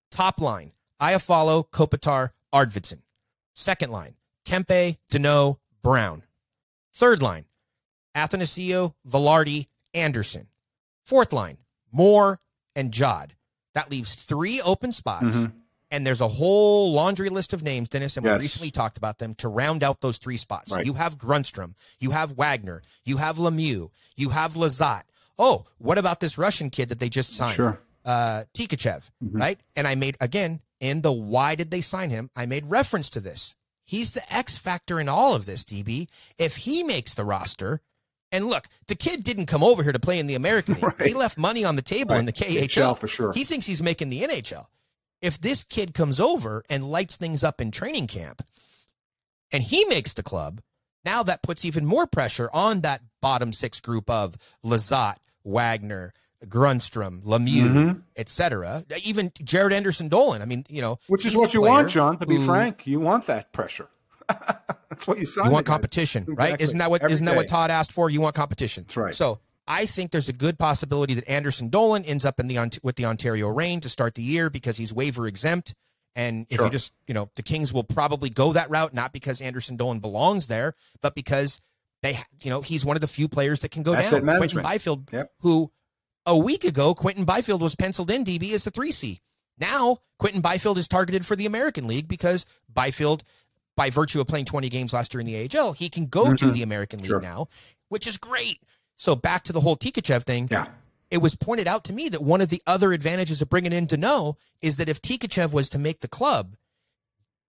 top 0.09 0.39
line: 0.39 0.71
Iafallo, 1.01 1.69
Kopitar, 1.69 2.29
Arvidsson. 2.53 3.01
Second 3.53 3.91
line: 3.91 4.15
Kempe, 4.45 4.99
Danault, 5.11 5.57
Brown. 5.81 6.23
Third 6.93 7.21
line: 7.21 7.43
Athanasiou, 8.15 8.93
Vilardi, 9.05 9.67
Anderson. 9.93 10.47
Fourth 11.05 11.33
line: 11.33 11.57
Moore 11.91 12.39
and 12.73 12.93
Jod. 12.93 13.31
That 13.73 13.89
leaves 13.91 14.15
three 14.15 14.61
open 14.61 14.91
spots. 14.91 15.35
Mhm. 15.35 15.53
And 15.91 16.07
there's 16.07 16.21
a 16.21 16.27
whole 16.27 16.91
laundry 16.91 17.29
list 17.29 17.53
of 17.53 17.61
names, 17.61 17.87
Dennis, 17.89 18.17
and 18.17 18.25
we 18.25 18.31
recently 18.31 18.71
talked 18.71 18.97
about 18.97 19.19
them 19.19 19.35
to 19.35 19.47
round 19.47 19.83
out 19.83 20.01
those 20.01 20.17
three 20.17 20.37
spots. 20.37 20.71
Right. 20.71 20.85
You 20.85 20.93
have 20.93 21.19
Grundstrom, 21.19 21.75
you 21.99 22.11
have 22.11 22.31
Wagner, 22.31 22.81
you 23.03 23.17
have 23.17 23.37
Lemieux, 23.37 23.91
you 24.15 24.29
have 24.29 24.53
Lizotte. 24.53 25.03
Oh, 25.37 25.65
what 25.77 25.99
about 25.99 26.19
this 26.19 26.35
Russian 26.37 26.71
kid 26.71 26.89
that 26.89 26.97
they 26.99 27.09
just 27.09 27.35
signed? 27.35 27.53
Sure. 27.53 27.79
Uh, 28.03 28.45
Tkachev, 28.55 29.09
right? 29.21 29.59
And 29.75 29.87
I 29.87 29.93
made, 29.95 30.17
again, 30.19 30.61
in 30.79 31.01
the 31.01 31.11
why 31.11 31.53
did 31.55 31.69
they 31.69 31.81
sign 31.81 32.09
him, 32.09 32.31
I 32.35 32.47
made 32.47 32.65
reference 32.65 33.09
to 33.11 33.19
this. 33.21 33.53
He's 33.85 34.11
the 34.11 34.33
X 34.33 34.57
factor 34.57 34.99
in 34.99 35.07
all 35.07 35.35
of 35.35 35.45
this, 35.45 35.63
DB. 35.63 36.07
If 36.39 36.57
he 36.57 36.83
makes 36.83 37.13
the 37.13 37.23
roster, 37.23 37.81
and 38.33 38.47
look, 38.47 38.67
the 38.87 38.95
kid 38.95 39.23
didn't 39.23 39.45
come 39.45 39.63
over 39.63 39.81
here 39.83 39.93
to 39.93 39.99
play 39.99 40.19
in 40.19 40.27
the 40.27 40.35
American 40.35 40.73
League. 40.81 41.01
He 41.01 41.13
left 41.13 41.37
money 41.37 41.63
on 41.63 41.77
the 41.77 41.81
table 41.81 42.15
in 42.15 42.25
the 42.25 42.33
KHL. 42.33 42.63
KHL 42.67 42.97
for 42.97 43.07
sure. 43.07 43.31
He 43.31 43.45
thinks 43.45 43.65
he's 43.65 43.81
making 43.81 44.09
the 44.09 44.23
NHL. 44.23 44.65
If 45.21 45.39
this 45.39 45.63
kid 45.63 45.93
comes 45.93 46.19
over 46.19 46.63
and 46.69 46.83
lights 46.91 47.15
things 47.15 47.45
up 47.45 47.61
in 47.61 47.71
training 47.71 48.07
camp 48.07 48.41
and 49.51 49.63
he 49.63 49.85
makes 49.85 50.13
the 50.13 50.23
club, 50.23 50.59
now 51.05 51.23
that 51.23 51.43
puts 51.43 51.63
even 51.63 51.85
more 51.85 52.07
pressure 52.07 52.49
on 52.53 52.81
that 52.81 53.01
bottom 53.21 53.53
six 53.53 53.79
group 53.79 54.09
of 54.09 54.35
Lizotte, 54.65 55.17
Wagner, 55.45 56.13
Grundstrom, 56.45 57.23
Lemieux, 57.23 57.71
Mhm. 57.71 58.01
etc. 58.17 58.83
Even 59.03 59.29
Jaret 59.31 59.71
Anderson 59.71 60.09
Dolan. 60.09 60.41
I 60.41 60.45
mean, 60.45 60.65
you 60.67 60.81
know, 60.81 60.99
Which 61.07 61.25
is 61.25 61.35
what 61.37 61.53
you 61.53 61.61
player 61.61 61.71
want, 61.71 61.89
John, 61.89 62.17
to 62.19 62.25
be 62.25 62.37
frank. 62.37 62.85
You 62.85 62.99
want 62.99 63.27
that 63.27 63.53
pressure. 63.53 63.87
That's 64.89 65.07
what 65.07 65.17
you 65.19 65.25
signed. 65.25 65.47
You 65.47 65.51
want 65.53 65.65
competition, 65.65 66.25
right? 66.27 66.59
Isn't 66.59 66.77
that 66.79 66.89
what 66.89 67.01
not 67.01 67.09
that 67.09 67.35
what. 67.35 67.47
Todd 67.47 67.71
asked 67.71 67.91
for? 67.91 68.09
You 68.09 68.21
want 68.21 68.35
competition. 68.35 68.83
That's 68.83 68.97
right. 68.97 69.15
So 69.15 69.39
I 69.67 69.85
think 69.85 70.11
there's 70.11 70.29
a 70.29 70.33
good 70.33 70.59
possibility 70.59 71.13
that 71.15 71.27
Anderson 71.29 71.69
Dolan 71.69 72.03
ends 72.05 72.25
up 72.25 72.39
in 72.39 72.47
the 72.47 72.79
with 72.83 72.95
the 72.95 73.05
Ontario 73.05 73.47
Reign 73.49 73.79
to 73.81 73.89
start 73.89 74.15
the 74.15 74.23
year 74.23 74.49
because 74.49 74.77
he's 74.77 74.93
waiver 74.93 75.27
exempt. 75.27 75.73
And 76.15 76.45
if 76.49 76.57
Sure. 76.57 76.65
you 76.65 76.71
just, 76.71 76.91
you 77.07 77.13
know, 77.15 77.29
the 77.35 77.41
Kings 77.41 77.73
will 77.73 77.83
probably 77.83 78.29
go 78.29 78.53
that 78.53 78.69
route, 78.69 78.93
not 78.93 79.13
because 79.13 79.41
Anderson 79.41 79.75
Dolan 79.77 79.99
belongs 79.99 80.45
there, 80.45 80.75
but 81.01 81.15
because 81.15 81.59
they, 82.03 82.19
you 82.41 82.51
know, 82.51 82.61
he's 82.61 82.85
one 82.85 82.95
of 82.95 83.01
the 83.01 83.07
few 83.07 83.27
players 83.27 83.61
that 83.61 83.69
can 83.71 83.81
go 83.81 83.95
Asset 83.95 84.11
down. 84.23 84.37
Quinton 84.37 84.57
management. 84.57 84.63
Byfield, 84.63 85.09
Yep. 85.11 85.31
who 85.39 85.71
a 86.25 86.37
week 86.37 86.63
ago, 86.65 86.93
Quinton 86.93 87.25
Byfield 87.25 87.61
was 87.61 87.75
penciled 87.75 88.11
in 88.11 88.23
DB 88.23 88.53
as 88.53 88.63
the 88.63 88.69
three 88.69 88.91
C. 88.91 89.21
Now, 89.57 90.01
Quinton 90.19 90.41
Byfield 90.41 90.77
is 90.77 90.87
targeted 90.87 91.25
for 91.25 91.35
the 91.35 91.45
American 91.47 91.87
League 91.87 92.07
because 92.07 92.45
Byfield, 92.71 93.23
by 93.75 93.89
virtue 93.89 94.21
of 94.21 94.27
playing 94.27 94.45
20 94.45 94.69
games 94.69 94.93
last 94.93 95.13
year 95.13 95.21
in 95.21 95.25
the 95.25 95.35
AHL, 95.35 95.73
he 95.73 95.89
can 95.89 96.05
go 96.05 96.33
to 96.33 96.45
Mhm. 96.45 96.53
the 96.53 96.61
American 96.63 96.99
League 96.99 97.07
Sure. 97.07 97.21
now, 97.21 97.47
which 97.89 98.05
is 98.07 98.17
great. 98.17 98.61
So 98.97 99.15
back 99.15 99.43
to 99.45 99.53
the 99.53 99.61
whole 99.61 99.75
Tkachev 99.77 100.23
thing. 100.23 100.47
Yeah. 100.51 100.67
It 101.09 101.17
was 101.17 101.35
pointed 101.35 101.67
out 101.67 101.83
to 101.85 101.93
me 101.93 102.09
that 102.09 102.23
one 102.23 102.41
of 102.41 102.49
the 102.49 102.61
other 102.65 102.93
advantages 102.93 103.41
of 103.41 103.49
bringing 103.49 103.73
in 103.73 103.85
Danault 103.87 104.35
is 104.61 104.77
that 104.77 104.89
if 104.89 105.01
Tkachev 105.01 105.51
was 105.51 105.69
to 105.69 105.77
make 105.79 105.99
the 106.01 106.07
club, 106.07 106.55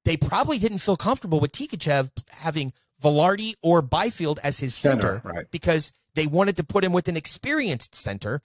they 0.05 0.17
probably 0.17 0.59
didn't 0.59 0.79
feel 0.79 0.97
comfortable 0.97 1.41
with 1.41 1.53
Tkachev 1.53 2.11
having 2.31 2.73
Vilardi 3.03 3.55
or 3.63 3.81
Byfield 3.83 4.39
as 4.43 4.59
his 4.59 4.75
center, 4.75 5.21
Center, 5.23 5.29
right. 5.37 5.51
because 5.51 5.93
they 6.15 6.27
wanted 6.27 6.57
to 6.59 6.65
put 6.65 6.85
him 6.85 6.93
with 6.93 7.09
an 7.09 7.17
experienced 7.17 7.95
center. 7.95 8.43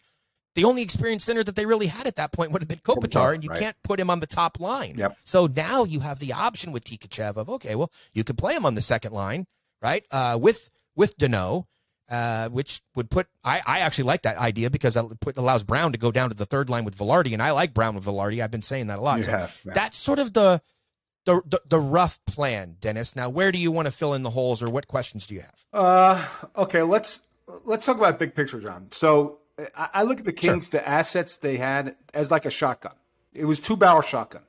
The 0.55 0.63
only 0.63 0.81
experienced 0.81 1.25
center 1.25 1.43
that 1.43 1.55
they 1.55 1.65
really 1.65 1.87
had 1.87 2.07
at 2.07 2.15
that 2.15 2.31
point 2.33 2.51
would 2.51 2.61
have 2.61 2.67
been 2.67 2.79
Kopitar, 2.79 3.09
Kopitar, 3.09 3.33
and 3.35 3.43
you 3.43 3.49
right. 3.51 3.59
can't 3.59 3.75
put 3.83 3.99
him 3.99 4.09
on 4.09 4.19
the 4.19 4.27
top 4.27 4.59
line. 4.59 4.95
Yep. 4.97 5.17
So 5.23 5.47
now 5.47 5.83
you 5.83 5.99
have 5.99 6.19
the 6.19 6.33
option 6.33 6.71
with 6.71 6.83
Tkachev 6.83 7.37
of 7.37 7.49
okay, 7.49 7.75
well, 7.75 7.91
you 8.13 8.23
could 8.23 8.37
play 8.37 8.55
him 8.55 8.65
on 8.65 8.73
the 8.73 8.81
second 8.81 9.13
line, 9.13 9.45
right? 9.81 10.03
Uh, 10.11 10.37
with 10.41 10.69
with 10.95 11.17
Danault, 11.17 11.65
uh, 12.09 12.49
which 12.49 12.81
would 12.95 13.09
put 13.09 13.27
I, 13.43 13.61
I 13.65 13.79
actually 13.81 14.05
like 14.05 14.23
that 14.23 14.37
idea 14.37 14.69
because 14.69 14.95
it 14.97 15.19
put, 15.19 15.37
allows 15.37 15.63
Brown 15.63 15.91
to 15.91 15.97
go 15.97 16.11
down 16.11 16.29
to 16.29 16.35
the 16.35 16.45
third 16.45 16.69
line 16.69 16.83
with 16.83 16.97
Vilardi, 16.97 17.33
and 17.33 17.41
I 17.41 17.51
like 17.51 17.73
Brown 17.73 17.95
with 17.95 18.05
Vilardi. 18.05 18.43
I've 18.43 18.51
been 18.51 18.61
saying 18.61 18.87
that 18.87 18.99
a 18.99 19.01
lot. 19.01 19.17
You 19.17 19.23
So 19.23 19.31
have, 19.31 19.61
yeah. 19.63 19.73
That's 19.73 19.97
sort 19.97 20.19
of 20.19 20.33
the, 20.33 20.61
the 21.25 21.41
the 21.45 21.61
the 21.67 21.79
rough 21.79 22.19
plan, 22.25 22.77
Dennis. 22.79 23.15
Now, 23.15 23.29
where 23.29 23.51
do 23.51 23.59
you 23.59 23.71
want 23.71 23.85
to 23.85 23.91
fill 23.91 24.13
in 24.13 24.23
the 24.23 24.31
holes, 24.31 24.63
or 24.63 24.69
what 24.69 24.87
questions 24.87 25.27
do 25.27 25.35
you 25.35 25.41
have? 25.41 25.65
Uh, 25.71 26.25
okay, 26.57 26.81
let's 26.81 27.21
let's 27.65 27.85
talk 27.85 27.97
about 27.97 28.17
big 28.19 28.33
picture, 28.33 28.59
John. 28.59 28.87
So 28.91 29.38
I, 29.77 29.89
I 29.93 30.03
look 30.03 30.19
at 30.19 30.25
the 30.25 30.33
Kings, 30.33 30.69
the 30.69 30.87
assets 30.87 31.37
they 31.37 31.57
had 31.57 31.95
as 32.13 32.31
like 32.31 32.45
a 32.45 32.51
shotgun. 32.51 32.93
It 33.33 33.45
was 33.45 33.59
two 33.59 33.77
barrel 33.77 34.01
shotgun. 34.01 34.43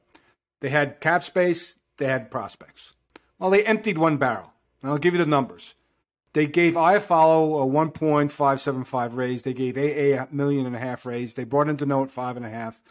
They 0.61 0.69
had 0.69 1.01
cap 1.01 1.23
space, 1.23 1.77
they 1.97 2.07
had 2.07 2.31
prospects. 2.31 2.95
Well, 3.39 3.51
they 3.51 3.65
emptied 3.65 3.99
one 3.99 4.17
barrel. 4.17 4.53
And 4.83 4.91
I'll 4.91 4.99
give 4.99 5.15
you 5.15 5.23
the 5.23 5.31
numbers. 5.31 5.75
They 6.33 6.47
gave 6.47 6.75
Iafallo 6.75 7.63
a 7.63 7.67
1.575 7.67 9.17
raise. 9.17 9.43
They 9.43 9.53
gave 9.53 9.77
AA 9.77 10.23
a 10.23 10.29
million 10.31 10.67
and 10.67 10.77
a 10.77 10.79
half 10.79 11.05
raise. 11.05 11.35
They 11.35 11.45
brought 11.45 11.69
in 11.69 11.77
Danault 11.77 12.05
at 12.05 12.11
five 12.11 12.37
and 12.37 12.47
a 12.47 12.51
half. 12.51 12.83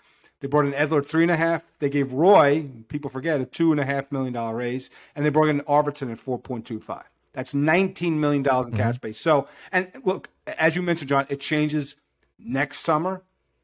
They 0.41 0.47
brought 0.47 0.65
in 0.65 0.73
Edler 0.73 1.05
three 1.05 1.23
and 1.23 1.31
a 1.31 1.37
half. 1.37 1.71
They 1.79 1.89
gave 1.89 2.13
Roy, 2.13 2.69
people 2.87 3.09
forget, 3.09 3.41
a 3.41 3.45
two 3.45 3.71
and 3.71 3.79
a 3.79 3.85
half 3.85 4.11
million 4.11 4.33
dollar 4.33 4.55
raise, 4.55 4.89
and 5.15 5.25
they 5.25 5.29
brought 5.29 5.49
in 5.49 5.61
Arvidsson 5.61 6.11
at 6.11 6.17
four 6.17 6.39
point 6.39 6.65
two 6.65 6.79
five. 6.79 7.07
That's 7.33 7.53
nineteen 7.53 8.19
million 8.19 8.43
dollars 8.43 8.67
in 8.67 8.73
mm-hmm. 8.73 8.83
cap 8.83 8.95
space. 8.95 9.19
So, 9.19 9.47
and 9.71 9.91
look, 10.05 10.29
as 10.57 10.75
you 10.75 10.81
mentioned, 10.81 11.09
John, 11.09 11.25
it 11.29 11.39
changes 11.39 11.95
next 12.39 12.79
summer. 12.79 13.23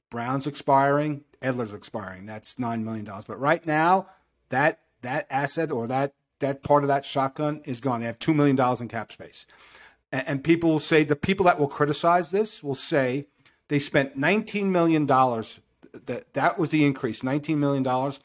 Brown's 0.09 0.47
expiring, 0.47 1.23
Edler's 1.41 1.73
expiring. 1.73 2.25
That's 2.25 2.59
nine 2.59 2.83
million 2.85 3.05
dollars. 3.05 3.25
But 3.25 3.39
right 3.39 3.65
now, 3.65 4.07
that 4.49 4.79
that 5.01 5.27
asset 5.29 5.71
or 5.71 5.87
that 5.87 6.13
that 6.39 6.63
part 6.63 6.83
of 6.83 6.87
that 6.87 7.05
shotgun 7.05 7.61
is 7.65 7.79
gone. 7.79 8.01
They 8.01 8.05
have 8.05 8.19
two 8.19 8.33
million 8.33 8.55
dollars 8.55 8.81
in 8.81 8.87
cap 8.87 9.11
space, 9.11 9.45
and, 10.11 10.27
and 10.27 10.43
people 10.43 10.69
will 10.69 10.79
say 10.79 11.03
the 11.03 11.15
people 11.15 11.45
that 11.45 11.59
will 11.59 11.67
criticize 11.67 12.31
this 12.31 12.63
will 12.63 12.75
say 12.75 13.27
they 13.67 13.79
spent 13.79 14.17
nineteen 14.17 14.71
million 14.71 15.05
dollars. 15.05 15.59
That 16.05 16.33
that 16.33 16.59
was 16.59 16.69
the 16.69 16.85
increase, 16.85 17.23
nineteen 17.23 17.59
million 17.59 17.83
dollars, 17.83 18.19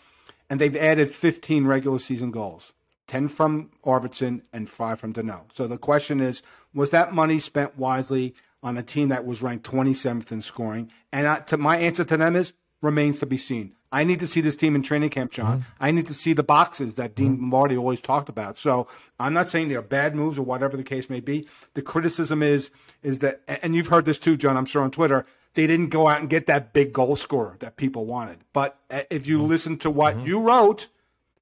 and 0.48 0.60
they've 0.60 0.76
added 0.76 1.10
fifteen 1.10 1.66
regular 1.66 1.98
season 1.98 2.30
goals. 2.30 2.72
10 3.06 3.26
from 3.26 3.70
Arvidsson 3.84 4.40
and 4.52 4.70
5 4.70 5.00
from 5.00 5.12
Danault. 5.12 5.52
So 5.52 5.66
the 5.66 5.76
question 5.76 6.20
is, 6.20 6.44
was 6.72 6.92
that 6.92 7.12
money 7.12 7.40
spent 7.40 7.76
wisely 7.76 8.36
on 8.62 8.76
a 8.76 8.82
team 8.82 9.08
that 9.08 9.24
was 9.24 9.42
ranked 9.42 9.68
27th 9.70 10.32
in 10.32 10.40
scoring? 10.40 10.90
And 11.12 11.26
I, 11.26 11.40
to, 11.40 11.56
my 11.56 11.76
answer 11.76 12.04
to 12.04 12.16
them 12.16 12.36
is, 12.36 12.52
remains 12.82 13.20
to 13.20 13.26
be 13.26 13.36
seen. 13.36 13.74
I 13.92 14.04
need 14.04 14.20
to 14.20 14.26
see 14.26 14.40
this 14.40 14.56
team 14.56 14.74
in 14.76 14.82
training 14.82 15.10
camp, 15.10 15.32
John. 15.32 15.60
Mm-hmm. 15.60 15.84
I 15.84 15.90
need 15.90 16.06
to 16.06 16.14
see 16.14 16.32
the 16.32 16.44
boxes 16.44 16.94
that 16.94 17.16
Dean 17.16 17.32
mm-hmm. 17.32 17.42
Lombardi 17.42 17.76
always 17.76 18.00
talked 18.00 18.28
about. 18.28 18.56
So 18.56 18.86
I'm 19.18 19.32
not 19.32 19.48
saying 19.48 19.68
they're 19.68 19.82
bad 19.82 20.14
moves 20.14 20.38
or 20.38 20.42
whatever 20.42 20.76
the 20.76 20.84
case 20.84 21.10
may 21.10 21.20
be. 21.20 21.48
The 21.74 21.82
criticism 21.82 22.42
is, 22.42 22.70
is 23.02 23.18
that, 23.18 23.42
and 23.62 23.74
you've 23.74 23.88
heard 23.88 24.04
this 24.04 24.18
too, 24.18 24.36
John, 24.36 24.56
I'm 24.56 24.66
sure 24.66 24.82
on 24.82 24.92
Twitter, 24.92 25.26
they 25.54 25.66
didn't 25.66 25.88
go 25.88 26.06
out 26.06 26.20
and 26.20 26.30
get 26.30 26.46
that 26.46 26.72
big 26.72 26.92
goal 26.92 27.16
scorer 27.16 27.56
that 27.58 27.76
people 27.76 28.06
wanted. 28.06 28.38
But 28.52 28.78
if 29.10 29.26
you 29.26 29.38
mm-hmm. 29.38 29.48
listen 29.48 29.76
to 29.78 29.90
what 29.90 30.24
you 30.24 30.40
wrote, 30.40 30.86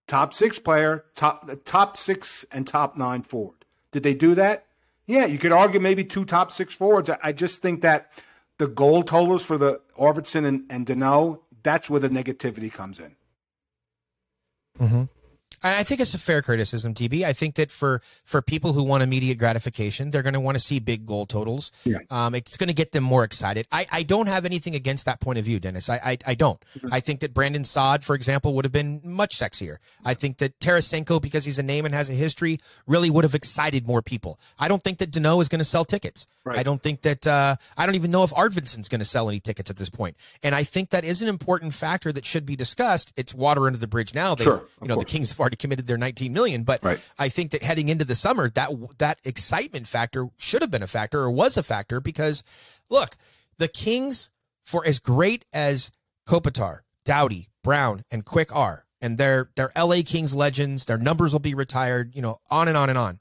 top 0.06 0.32
six 0.32 0.58
player, 0.58 1.04
top 1.14 1.50
top 1.64 1.96
six 1.96 2.46
and 2.50 2.66
top 2.66 2.96
nine 2.96 3.22
forward. 3.22 3.64
Did 3.92 4.02
they 4.02 4.14
do 4.14 4.34
that? 4.34 4.66
Yeah, 5.08 5.24
you 5.24 5.38
could 5.38 5.52
argue 5.52 5.80
maybe 5.80 6.04
two 6.04 6.26
top 6.26 6.52
six 6.52 6.74
forwards. 6.74 7.10
I, 7.22 7.32
just 7.32 7.62
think 7.62 7.80
that 7.80 8.12
the 8.58 8.68
goal 8.68 9.02
totals 9.02 9.42
for 9.42 9.56
the 9.56 9.80
Arvidsson 9.98 10.44
and, 10.44 10.64
and 10.68 10.86
Danault, 10.86 11.40
that's 11.62 11.88
where 11.88 11.98
the 11.98 12.10
negativity 12.10 12.70
comes 12.70 13.00
in. 13.00 13.16
And 14.78 15.08
I 15.62 15.82
think 15.82 16.00
it's 16.00 16.14
a 16.14 16.18
fair 16.18 16.42
criticism, 16.42 16.94
TB. 16.94 17.24
I 17.24 17.32
think 17.32 17.56
that 17.56 17.70
for 17.70 18.00
for 18.24 18.40
people 18.42 18.72
who 18.72 18.82
want 18.82 19.02
immediate 19.02 19.38
gratification, 19.38 20.10
they're 20.10 20.22
going 20.22 20.34
to 20.34 20.40
want 20.40 20.56
to 20.56 20.62
see 20.62 20.78
big 20.78 21.06
goal 21.06 21.26
totals. 21.26 21.72
Yeah. 21.84 21.98
Um, 22.10 22.34
it's 22.34 22.56
going 22.56 22.68
to 22.68 22.74
get 22.74 22.92
them 22.92 23.04
more 23.04 23.24
excited. 23.24 23.66
I, 23.72 23.86
I 23.90 24.02
don't 24.02 24.26
have 24.26 24.44
anything 24.44 24.74
against 24.74 25.04
that 25.06 25.20
point 25.20 25.38
of 25.38 25.44
view, 25.44 25.58
Dennis. 25.60 25.88
I 25.88 25.96
I, 26.04 26.18
I 26.26 26.34
don't. 26.34 26.62
I 26.90 27.00
think 27.00 27.20
that 27.20 27.34
Brandon 27.34 27.64
Saad, 27.64 28.04
for 28.04 28.14
example, 28.14 28.54
would 28.54 28.64
have 28.64 28.72
been 28.72 29.00
much 29.04 29.36
sexier. 29.36 29.78
I 30.04 30.14
think 30.14 30.38
that 30.38 30.58
Tarasenko, 30.60 31.20
because 31.20 31.44
he's 31.44 31.58
a 31.58 31.62
name 31.62 31.84
and 31.84 31.94
has 31.94 32.08
a 32.08 32.14
history, 32.14 32.58
really 32.86 33.10
would 33.10 33.24
have 33.24 33.34
excited 33.34 33.86
more 33.86 34.02
people. 34.02 34.38
I 34.58 34.68
don't 34.68 34.82
think 34.82 34.98
that 34.98 35.10
Danault 35.10 35.42
is 35.42 35.48
going 35.48 35.58
to 35.58 35.64
sell 35.64 35.84
tickets. 35.84 36.26
Right. 36.44 36.58
I 36.58 36.62
don't 36.62 36.82
think 36.82 37.02
that 37.02 37.26
uh, 37.26 37.56
I 37.76 37.84
don't 37.84 37.94
even 37.94 38.10
know 38.10 38.22
if 38.22 38.30
Arvidsson's 38.30 38.88
going 38.88 39.00
to 39.00 39.04
sell 39.04 39.28
any 39.28 39.40
tickets 39.40 39.70
at 39.70 39.76
this 39.76 39.90
point. 39.90 40.16
And 40.42 40.54
I 40.54 40.62
think 40.62 40.90
that 40.90 41.04
is 41.04 41.20
an 41.20 41.28
important 41.28 41.74
factor 41.74 42.12
that 42.12 42.24
should 42.24 42.46
be 42.46 42.56
discussed. 42.56 43.12
It's 43.16 43.34
water 43.34 43.66
under 43.66 43.78
the 43.78 43.86
bridge 43.86 44.14
now. 44.14 44.34
They've, 44.34 44.44
Sure, 44.44 44.64
you 44.80 44.88
know, 44.88 44.96
the. 44.96 45.04
Kings 45.04 45.30
have 45.30 45.38
already 45.48 45.56
committed 45.56 45.86
their 45.86 45.96
19 45.96 46.32
million, 46.32 46.62
but 46.62 46.82
Right. 46.84 47.00
I 47.18 47.28
think 47.28 47.50
that 47.52 47.62
heading 47.62 47.88
into 47.88 48.04
the 48.04 48.14
summer, 48.14 48.50
that 48.50 48.70
that 48.98 49.18
excitement 49.24 49.86
factor 49.86 50.28
should 50.36 50.60
have 50.62 50.70
been 50.70 50.82
a 50.82 50.86
factor 50.86 51.20
or 51.20 51.30
was 51.30 51.56
a 51.56 51.62
factor 51.62 52.00
because, 52.00 52.42
look, 52.90 53.16
the 53.56 53.68
Kings, 53.68 54.30
for 54.64 54.84
as 54.86 54.98
great 54.98 55.44
as 55.52 55.90
Kopitar, 56.28 56.80
Doughty, 57.04 57.48
Brown, 57.64 58.02
and 58.10 58.24
Quick 58.24 58.54
are, 58.54 58.84
and 59.00 59.16
they're 59.16 59.48
they're 59.56 59.72
LA 59.76 60.02
Kings 60.04 60.34
legends, 60.34 60.84
their 60.84 60.98
numbers 60.98 61.32
will 61.32 61.40
be 61.40 61.54
retired, 61.54 62.14
you 62.14 62.20
know, 62.22 62.38
on 62.50 62.68
and 62.68 62.76
on 62.76 62.88
and 62.90 62.98
on. 62.98 63.20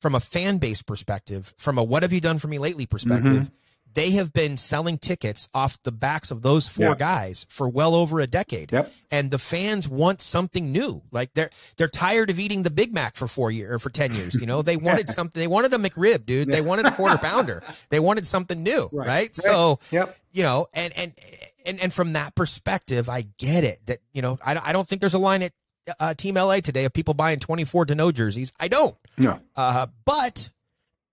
From 0.00 0.14
a 0.14 0.20
fan 0.20 0.58
base 0.58 0.80
perspective, 0.82 1.52
from 1.58 1.76
a 1.76 1.82
what 1.82 2.04
have 2.04 2.12
you 2.12 2.20
done 2.20 2.38
for 2.38 2.46
me 2.46 2.58
lately 2.58 2.86
perspective, 2.86 3.32
Mm-hmm. 3.50 3.54
They 3.94 4.10
have 4.12 4.32
been 4.32 4.56
selling 4.56 4.98
tickets 4.98 5.48
off 5.52 5.82
the 5.82 5.90
backs 5.90 6.30
of 6.30 6.42
those 6.42 6.68
four 6.68 6.94
guys 6.94 7.46
for 7.48 7.68
well 7.68 7.94
over 7.94 8.20
a 8.20 8.26
decade 8.26 8.70
Yep. 8.70 8.92
and 9.10 9.30
the 9.30 9.38
fans 9.38 9.88
want 9.88 10.20
something 10.20 10.70
new. 10.70 11.02
Like 11.10 11.34
they're 11.34 11.50
they're 11.76 11.88
tired 11.88 12.30
of 12.30 12.38
eating 12.38 12.62
the 12.62 12.70
Big 12.70 12.92
Mac 12.94 13.16
for 13.16 13.26
four 13.26 13.50
years 13.50 13.72
or 13.74 13.78
for 13.78 13.90
ten 13.90 14.14
years. 14.14 14.34
You 14.34 14.46
know, 14.46 14.62
they 14.62 14.76
wanted 14.88 15.08
something. 15.08 15.40
They 15.40 15.46
wanted 15.48 15.72
a 15.74 15.78
McRib, 15.78 16.26
dude. 16.26 16.48
They 16.48 16.60
wanted 16.60 16.86
a 16.86 16.92
quarter 16.92 17.18
pounder. 17.22 17.62
They 17.88 17.98
wanted 18.00 18.26
something 18.26 18.62
new, 18.62 18.88
right? 18.92 19.06
Right. 19.06 19.36
So, 19.36 19.80
Yep. 19.90 20.16
you 20.32 20.42
know, 20.42 20.66
and 20.74 20.96
and 20.96 21.12
and 21.66 21.80
and 21.80 21.92
from 21.92 22.12
that 22.12 22.34
perspective, 22.34 23.08
I 23.08 23.22
get 23.38 23.64
it. 23.64 23.80
That 23.86 23.98
you 24.12 24.22
know, 24.22 24.38
I 24.44 24.56
I 24.56 24.72
don't 24.72 24.86
think 24.86 25.00
there's 25.00 25.14
a 25.14 25.18
line 25.18 25.42
at 25.42 25.52
uh, 25.98 26.14
Team 26.14 26.34
LA 26.36 26.60
today 26.60 26.84
of 26.84 26.92
people 26.92 27.14
buying 27.14 27.38
24 27.40 27.86
Danault 27.86 28.14
jerseys. 28.14 28.52
I 28.60 28.68
don't. 28.68 28.94
No. 29.16 29.40
Uh, 29.56 29.86
but 30.04 30.50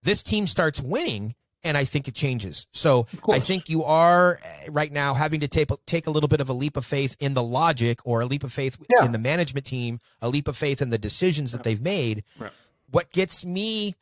this 0.04 0.22
team 0.22 0.46
starts 0.48 0.82
winning, 0.82 1.34
and 1.66 1.76
I 1.76 1.84
think 1.84 2.08
it 2.08 2.16
changes. 2.16 2.68
So 2.72 3.08
I 3.30 3.40
think 3.40 3.68
you 3.68 3.84
are 3.84 4.40
uh, 4.46 4.72
right 4.72 4.92
now 4.92 5.14
having 5.16 5.42
to 5.42 5.48
take 5.50 5.70
take 5.86 6.08
a 6.08 6.12
little 6.12 6.30
bit 6.30 6.40
of 6.40 6.48
a 6.48 6.54
leap 6.54 6.78
of 6.78 6.86
faith 6.86 7.18
in 7.20 7.34
the 7.34 7.44
logic, 7.44 8.00
or 8.06 8.22
a 8.22 8.26
leap 8.26 8.44
of 8.46 8.54
faith 8.54 8.78
Yeah. 8.98 9.06
in 9.06 9.12
the 9.12 9.18
management 9.18 9.66
team, 9.66 10.00
a 10.22 10.30
leap 10.30 10.48
of 10.48 10.56
faith 10.56 10.82
in 10.82 10.92
the 10.92 10.98
decisions 10.98 11.52
that 11.52 11.64
they've 11.64 11.82
made. 11.82 12.24
Right. 12.40 12.52
What 12.90 13.12
gets 13.12 13.44
me, 13.44 13.96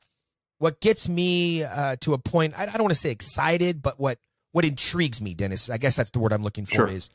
what 0.60 0.80
gets 0.82 1.10
me 1.10 1.64
uh, 1.64 1.96
to 2.02 2.14
a 2.14 2.18
point, 2.18 2.54
I, 2.58 2.64
I 2.64 2.66
don't 2.68 2.84
want 2.84 2.94
to 2.94 3.00
say 3.00 3.10
excited, 3.12 3.82
but 3.82 4.00
what 4.00 4.20
what 4.52 4.66
intrigues 4.66 5.20
me, 5.20 5.34
Dennis, 5.34 5.70
I 5.70 5.78
guess 5.80 5.96
that's 5.96 6.12
the 6.12 6.20
word 6.20 6.32
I'm 6.32 6.44
looking 6.44 6.66
for, 6.68 6.76
Sure. 6.76 6.88
is 6.88 7.10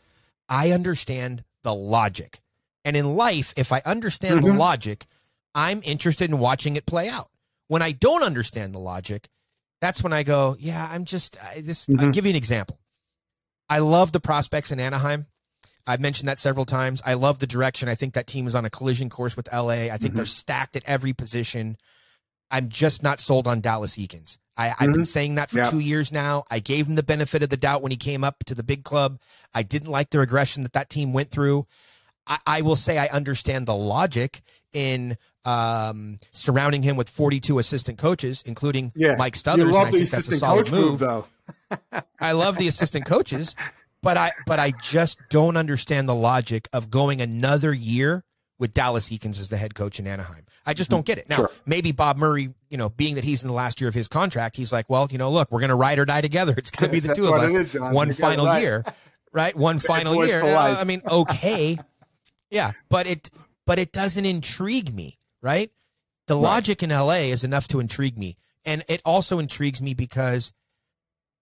I 0.49 0.73
understand 0.73 1.45
the 1.63 1.75
logic. 1.75 2.41
And 2.85 2.97
in 2.97 3.17
life, 3.17 3.53
if 3.57 3.71
I 3.71 3.81
understand 3.85 4.43
the 4.43 4.49
Mhm. 4.49 4.59
logic, 4.59 5.05
I'm 5.55 5.81
interested 5.85 6.31
in 6.31 6.39
watching 6.39 6.75
it 6.77 6.87
play 6.87 7.09
out. 7.09 7.31
When 7.69 7.83
I 7.83 7.93
don't 7.93 8.23
understand 8.23 8.75
the 8.75 8.79
logic, 8.79 9.29
that's 9.81 10.03
when 10.03 10.13
I 10.13 10.23
go, 10.23 10.57
yeah, 10.59 10.89
I'm 10.91 11.05
just 11.05 11.37
I, 11.43 11.61
this. 11.61 11.87
I'll 11.89 12.07
Mhm. 12.09 12.13
give 12.13 12.25
you 12.27 12.31
an 12.31 12.37
example. 12.37 12.79
I 13.69 13.79
love 13.81 14.13
the 14.13 14.21
prospects 14.21 14.71
in 14.71 14.81
Anaheim. 14.81 15.27
I've 15.87 16.01
mentioned 16.01 16.29
that 16.29 16.39
several 16.39 16.65
times. 16.67 17.01
I 17.05 17.15
love 17.15 17.39
the 17.39 17.47
direction. 17.47 17.89
I 17.89 17.95
think 17.95 18.15
that 18.15 18.27
team 18.27 18.47
is 18.47 18.55
on 18.55 18.65
a 18.65 18.71
collision 18.71 19.09
course 19.09 19.37
with 19.37 19.49
LA. 19.53 19.91
I 19.91 19.97
think 19.99 20.15
they're 20.15 20.25
stacked 20.27 20.77
at 20.77 20.83
every 20.87 21.13
position. 21.13 21.77
I'm 22.51 22.69
just 22.69 23.03
not 23.03 23.21
sold 23.21 23.47
on 23.47 23.61
Dallas 23.61 23.97
Eakins. 23.97 24.37
I, 24.57 24.75
I've 24.79 24.93
been 24.93 25.05
saying 25.05 25.37
that 25.37 25.51
for 25.51 25.59
Yeah. 25.59 25.71
two 25.71 25.79
years 25.79 26.11
now. 26.11 26.45
I 26.51 26.59
gave 26.61 26.87
him 26.89 26.95
the 26.97 27.03
benefit 27.03 27.43
of 27.43 27.49
the 27.51 27.57
doubt 27.57 27.81
when 27.83 27.91
he 27.93 27.97
came 27.97 28.25
up 28.25 28.45
to 28.47 28.55
the 28.55 28.63
big 28.63 28.85
club. 28.85 29.19
I 29.55 29.63
didn't 29.63 29.91
like 29.91 30.11
the 30.11 30.19
regression 30.19 30.63
that 30.63 30.73
that 30.73 30.91
team 30.91 31.13
went 31.13 31.31
through. 31.31 31.67
I, 32.27 32.39
I 32.47 32.61
will 32.63 32.77
say 32.77 32.99
I 32.99 33.07
understand 33.07 33.67
the 33.67 33.75
logic 33.77 34.43
in 34.73 35.17
um, 35.45 36.19
surrounding 36.33 36.83
him 36.83 36.97
with 36.97 37.09
42 37.09 37.59
assistant 37.59 37.99
coaches, 37.99 38.43
including 38.47 38.93
Yeah. 38.95 39.15
Mike 39.17 39.37
You 39.37 39.43
Stothers. 39.43 39.63
and 39.63 39.73
love 39.73 39.89
I 39.89 39.91
the 39.91 39.99
think 39.99 40.11
that's 40.11 40.13
a 40.13 40.17
assistant 40.19 40.41
solid 40.41 40.65
coach 40.67 40.73
move. 40.73 40.91
move, 40.91 40.99
though. 41.01 41.27
I 42.21 42.33
love 42.33 42.57
the 42.59 42.69
assistant 42.69 43.07
coaches, 43.07 43.55
but 44.03 44.17
I 44.17 44.33
but 44.47 44.59
I 44.59 44.73
just 44.83 45.19
don't 45.31 45.57
understand 45.57 46.09
the 46.09 46.15
logic 46.15 46.69
of 46.73 46.91
going 46.91 47.21
another 47.21 47.73
year 47.73 48.25
with 48.59 48.73
Dallas 48.73 49.09
Eakins 49.09 49.39
as 49.39 49.49
the 49.49 49.57
head 49.57 49.75
coach 49.75 49.99
in 50.01 50.07
Anaheim. 50.07 50.45
I 50.67 50.75
just 50.75 50.91
don't 50.91 51.07
get 51.07 51.17
it. 51.19 51.29
Now, 51.29 51.37
Sure. 51.37 51.51
maybe 51.65 51.93
Bob 51.93 52.17
Murray, 52.19 52.53
you 52.71 52.77
know, 52.77 52.89
being 52.91 53.15
that 53.15 53.25
he's 53.25 53.43
in 53.43 53.49
the 53.49 53.55
last 53.55 53.81
year 53.81 53.89
of 53.89 53.95
his 53.95 54.09
contract, 54.09 54.57
he's 54.57 54.73
like, 54.73 54.91
well, 54.91 55.07
you 55.11 55.17
know, 55.17 55.31
look, 55.31 55.51
we're 55.53 55.61
going 55.61 55.69
to 55.71 55.77
ride 55.77 55.99
or 55.99 56.05
die 56.05 56.21
together. 56.21 56.53
It's 56.59 56.71
going 56.71 56.91
to 56.91 56.93
be 56.93 57.01
the 57.01 57.15
two 57.15 57.29
of 57.33 57.41
us. 57.41 57.53
is. 57.53 57.81
One 57.81 58.09
You 58.09 58.15
final 58.15 58.47
right. 58.47 58.61
year, 58.61 58.85
right? 59.33 59.57
One 59.57 59.79
final 59.79 60.27
year. 60.27 60.43
Uh. 60.43 60.77
I 60.81 60.85
mean, 60.85 61.01
okay, 61.09 61.79
yeah, 62.51 62.73
but 62.91 63.07
it 63.07 63.31
but 63.65 63.79
it 63.79 63.93
doesn't 63.93 64.25
intrigue 64.25 64.93
me, 64.95 65.18
right? 65.43 65.71
The 66.27 66.35
logic 66.37 66.83
in 66.83 66.91
LA 66.91 67.31
is 67.33 67.45
enough 67.45 67.69
to 67.69 67.81
intrigue 67.81 68.19
me, 68.19 68.37
and 68.65 68.85
it 68.89 69.01
also 69.05 69.39
intrigues 69.39 69.81
me 69.81 69.95
because 69.95 70.53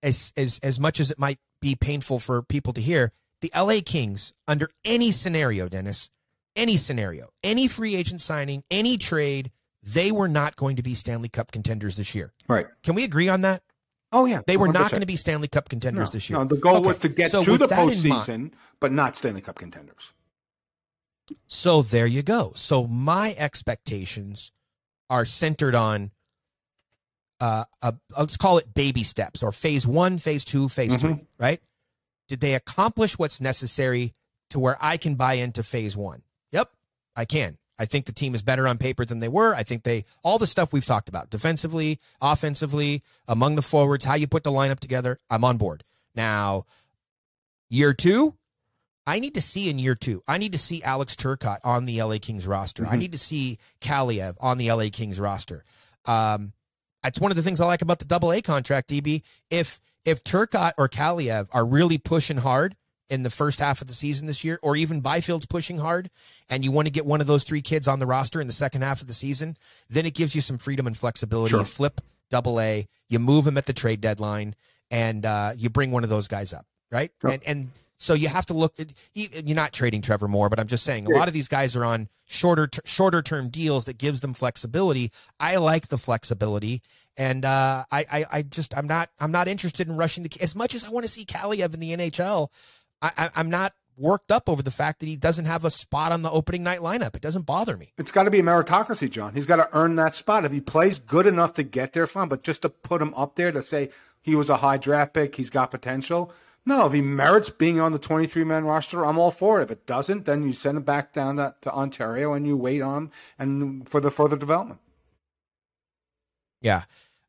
as 0.02 0.32
as 0.36 0.60
as 0.62 0.78
much 0.78 1.01
as 1.01 1.10
it 1.10 1.18
might 1.18 1.39
be 1.60 1.74
painful 1.74 2.18
for 2.20 2.43
people 2.43 2.73
to 2.74 2.81
hear, 2.81 3.12
the 3.40 3.51
LA 3.55 3.81
Kings 3.85 4.32
under 4.47 4.70
any 4.85 5.10
scenario, 5.10 5.68
Dennis, 5.68 6.10
any 6.55 6.77
scenario, 6.77 7.31
any 7.43 7.66
free 7.66 7.97
agent 7.97 8.20
signing, 8.20 8.62
any 8.70 8.97
trade, 8.97 9.51
they 9.82 10.12
were 10.12 10.28
not 10.28 10.56
going 10.56 10.77
to 10.77 10.82
be 10.82 10.94
Stanley 10.94 11.28
Cup 11.28 11.51
contenders 11.51 11.97
this 11.97 12.14
year. 12.14 12.32
Right. 12.48 12.66
Can 12.85 12.94
we 12.94 13.05
agree 13.05 13.28
on 13.28 13.40
that? 13.40 13.62
Oh 14.12 14.24
yeah. 14.27 14.43
They 14.47 14.56
were 14.56 14.68
not 14.68 14.86
100%. 14.86 14.90
going 14.93 15.01
to 15.01 15.06
be 15.06 15.16
Stanley 15.16 15.48
Cup 15.48 15.68
contenders 15.68 16.10
No, 16.10 16.12
this 16.12 16.31
year. 16.31 16.39
No, 16.39 16.44
the 16.44 16.56
goal 16.56 16.77
Okay, 16.77 16.86
was 16.86 16.98
to 17.01 17.09
get 17.09 17.31
so 17.32 17.43
to 17.43 17.59
the 17.59 17.64
in 17.64 17.70
mind- 17.77 17.90
postseason, 17.90 18.52
but 18.78 18.93
not 18.93 19.16
Stanley 19.16 19.40
Cup 19.40 19.56
contenders. 19.59 20.12
So 21.47 21.82
there 21.82 22.07
you 22.07 22.23
go. 22.23 22.53
So 22.55 22.86
my 22.86 23.35
expectations 23.39 24.53
are 25.09 25.24
centered 25.24 25.74
on 25.74 26.11
uh, 27.40 27.65
a, 27.82 27.94
let's 28.16 28.36
call 28.36 28.59
it 28.59 28.74
baby 28.74 29.03
steps 29.03 29.43
or 29.43 29.53
phase 29.53 29.86
one, 29.86 30.19
phase 30.19 30.44
two, 30.44 30.69
phase 30.69 30.97
three, 30.97 31.27
right? 31.39 31.61
Did 32.28 32.40
they 32.40 32.55
accomplish 32.55 33.19
what's 33.19 33.40
necessary 33.40 34.15
to 34.51 34.59
where 34.59 34.78
I 34.81 34.97
can 34.97 35.15
buy 35.15 35.35
into 35.35 35.62
phase 35.62 35.97
one? 35.97 36.23
Yep, 36.53 36.70
I 37.15 37.24
can. 37.24 37.59
I 37.78 37.85
think 37.85 38.07
the 38.07 38.12
team 38.12 38.35
is 38.35 38.43
better 38.43 38.66
on 38.66 38.78
paper 38.78 39.05
than 39.05 39.20
they 39.20 39.28
were. 39.28 39.55
I 39.55 39.62
think 39.62 39.82
they 39.82 40.07
all 40.23 40.39
the 40.39 40.47
stuff 40.47 40.73
we've 40.73 40.86
talked 40.86 41.09
about 41.09 41.28
defensively, 41.28 42.01
offensively, 42.20 43.03
among 43.28 43.57
the 43.57 43.62
forwards, 43.62 44.05
how 44.05 44.15
you 44.15 44.27
put 44.27 44.44
the 44.44 44.51
lineup 44.51 44.81
together. 44.81 45.20
I'm 45.28 45.44
on 45.44 45.59
board. 45.59 45.85
Now, 46.15 46.65
year 47.69 47.93
two, 47.93 48.35
I 49.07 49.20
need 49.20 49.35
to 49.35 49.41
see 49.41 49.70
in 49.70 49.78
year 49.78 49.95
two. 49.95 50.23
I 50.27 50.39
need 50.39 50.53
to 50.53 50.59
see 50.59 50.83
Alex 50.83 51.15
Turcotte 51.15 51.61
on 51.62 51.85
the 51.85 52.03
LA 52.03 52.16
Kings 52.20 52.47
roster. 52.47 52.87
I 52.87 52.97
need 52.97 53.12
to 53.12 53.19
see 53.19 53.59
Kaliyev 53.81 54.35
on 54.41 54.59
the 54.59 54.70
LA 54.73 54.87
Kings 54.93 55.20
roster. 55.20 55.65
Um, 56.05 56.53
that's 57.03 57.20
one 57.20 57.31
of 57.31 57.37
the 57.37 57.43
things 57.43 57.61
I 57.61 57.66
like 57.66 57.83
about 57.83 58.01
the 58.01 58.05
double 58.05 58.33
A 58.33 58.43
contract, 58.43 58.91
DB. 58.91 59.23
If 59.49 59.81
if 60.05 60.24
Turcotte 60.24 60.73
or 60.77 60.89
Kaliyev 60.89 61.47
are 61.53 61.65
really 61.65 61.99
pushing 61.99 62.39
hard 62.39 62.77
in 63.09 63.23
the 63.23 63.31
first 63.31 63.61
half 63.61 63.81
of 63.81 63.87
the 63.87 63.95
season 63.95 64.27
this 64.27 64.43
year, 64.43 64.59
or 64.62 64.74
even 64.74 65.01
Byfield's 65.01 65.47
pushing 65.47 65.78
hard, 65.78 66.11
and 66.49 66.65
you 66.65 66.73
want 66.73 66.87
to 66.87 66.93
get 66.93 67.07
one 67.07 67.20
of 67.20 67.28
those 67.28 67.45
three 67.45 67.62
kids 67.62 67.87
on 67.87 68.01
the 68.01 68.07
roster 68.07 68.41
in 68.41 68.49
the 68.49 68.53
second 68.53 68.83
half 68.83 69.01
of 69.01 69.07
the 69.07 69.15
season, 69.15 69.57
then 69.89 70.05
it 70.05 70.15
gives 70.15 70.35
you 70.35 70.41
some 70.41 70.59
freedom 70.59 70.87
and 70.87 70.97
flexibility. 70.97 71.51
Sure. 71.51 71.61
You 71.61 71.65
flip 71.66 72.01
double 72.28 72.61
A, 72.61 72.89
you 73.09 73.20
move 73.20 73.45
them 73.45 73.57
at 73.57 73.66
the 73.66 73.73
trade 73.73 74.01
deadline, 74.01 74.57
and 74.91 75.24
uh, 75.24 75.53
you 75.57 75.70
bring 75.70 75.93
one 75.93 76.03
of 76.03 76.11
those 76.11 76.27
guys 76.27 76.53
up, 76.53 76.66
right? 76.91 77.12
And 77.23 77.43
and 77.47 77.70
so 77.98 78.14
you 78.14 78.28
have 78.28 78.47
to 78.47 78.55
look. 78.55 78.78
At, 78.78 78.93
you- 79.14 79.28
you're 79.32 79.56
not 79.56 79.73
trading 79.73 80.02
Trevor 80.02 80.28
Moore, 80.28 80.48
but 80.48 80.59
I'm 80.60 80.66
just 80.66 80.85
saying 80.85 81.06
a 81.06 81.10
lot 81.10 81.28
of 81.28 81.35
these 81.35 81.48
guys 81.48 81.74
are 81.77 81.85
on 81.85 82.09
shorter 82.27 82.68
shorter 82.85 83.23
term 83.23 83.48
deals 83.48 83.85
that 83.86 83.98
gives 83.98 84.20
them 84.20 84.35
flexibility. 84.35 85.12
I 85.40 85.56
like 85.56 85.89
the 85.89 85.98
flexibility, 85.98 86.82
and 87.16 87.44
uh, 87.44 87.85
I, 87.90 88.05
I 88.10 88.24
I 88.32 88.43
just 88.43 88.77
I'm 88.77 88.86
not 88.86 89.10
I'm 89.20 89.32
not 89.32 89.48
interested 89.48 89.89
in 89.89 89.97
rushing 89.97 90.23
the 90.24 90.31
as 90.40 90.55
much 90.55 90.74
as 90.74 90.85
I 90.85 90.90
want 90.90 91.05
to 91.05 91.10
see 91.10 91.24
Kaliyev 91.24 91.74
in 91.74 91.81
the 91.81 91.97
NHL. 91.97 92.48
I, 93.02 93.10
I, 93.16 93.31
I'm 93.36 93.51
not 93.51 93.73
worked 93.98 94.31
up 94.31 94.48
over 94.51 94.62
the 94.62 94.70
fact 94.70 95.01
that 95.01 95.06
he 95.06 95.16
doesn't 95.16 95.47
have 95.47 95.64
a 95.64 95.70
spot 95.70 96.12
on 96.12 96.20
the 96.20 96.31
opening 96.31 96.62
night 96.62 96.81
lineup. 96.81 97.16
It 97.16 97.23
doesn't 97.23 97.47
bother 97.47 97.78
me. 97.78 97.94
It's 97.97 98.12
got 98.12 98.24
to 98.24 98.31
be 98.31 98.40
a 98.40 98.43
meritocracy, 98.43 99.09
John. 99.10 99.35
He's 99.35 99.47
got 99.47 99.56
to 99.56 99.68
earn 99.73 99.97
that 99.97 100.14
spot. 100.14 100.44
If 100.44 100.52
he 100.52 100.60
plays 100.60 100.98
good 100.98 101.27
enough 101.27 101.55
to 101.55 101.62
get 101.62 101.94
there, 101.94 102.06
fine. 102.06 102.28
But 102.28 102.43
just 102.43 102.60
to 102.62 102.68
put 102.68 103.01
him 103.01 103.14
up 103.14 103.36
there 103.36 103.52
to 103.52 103.62
say 103.62 103.89
he 104.20 104.35
was 104.35 104.51
a 104.51 104.59
high 104.59 104.77
draft 104.77 105.14
pick, 105.14 105.36
he's 105.36 105.48
got 105.48 105.70
potential. 105.70 106.31
No, 106.69 106.85
if 106.87 106.93
he 106.93 107.01
merits 107.01 107.49
being 107.49 107.79
on 107.79 107.93
the 107.93 107.99
23 107.99 108.43
man 108.43 108.65
roster, 108.65 109.07
I'm 109.07 109.19
all 109.19 109.31
for 109.31 109.61
it. 109.61 109.65
If 109.65 109.71
it 109.71 109.87
doesn't, 109.87 110.25
then 110.25 110.43
you 110.43 110.53
send 110.53 110.77
him 110.77 110.83
back 110.83 111.13
down 111.13 111.37
to, 111.37 111.55
to 111.61 111.73
Ontario 111.73 112.35
and 112.35 112.45
you 112.45 112.57
wait 112.57 112.83
on 112.83 113.13
and 113.39 113.89
for 113.89 114.01
the 114.01 114.11
further 114.11 114.37
development. 114.37 114.81
Yeah, 116.61 116.83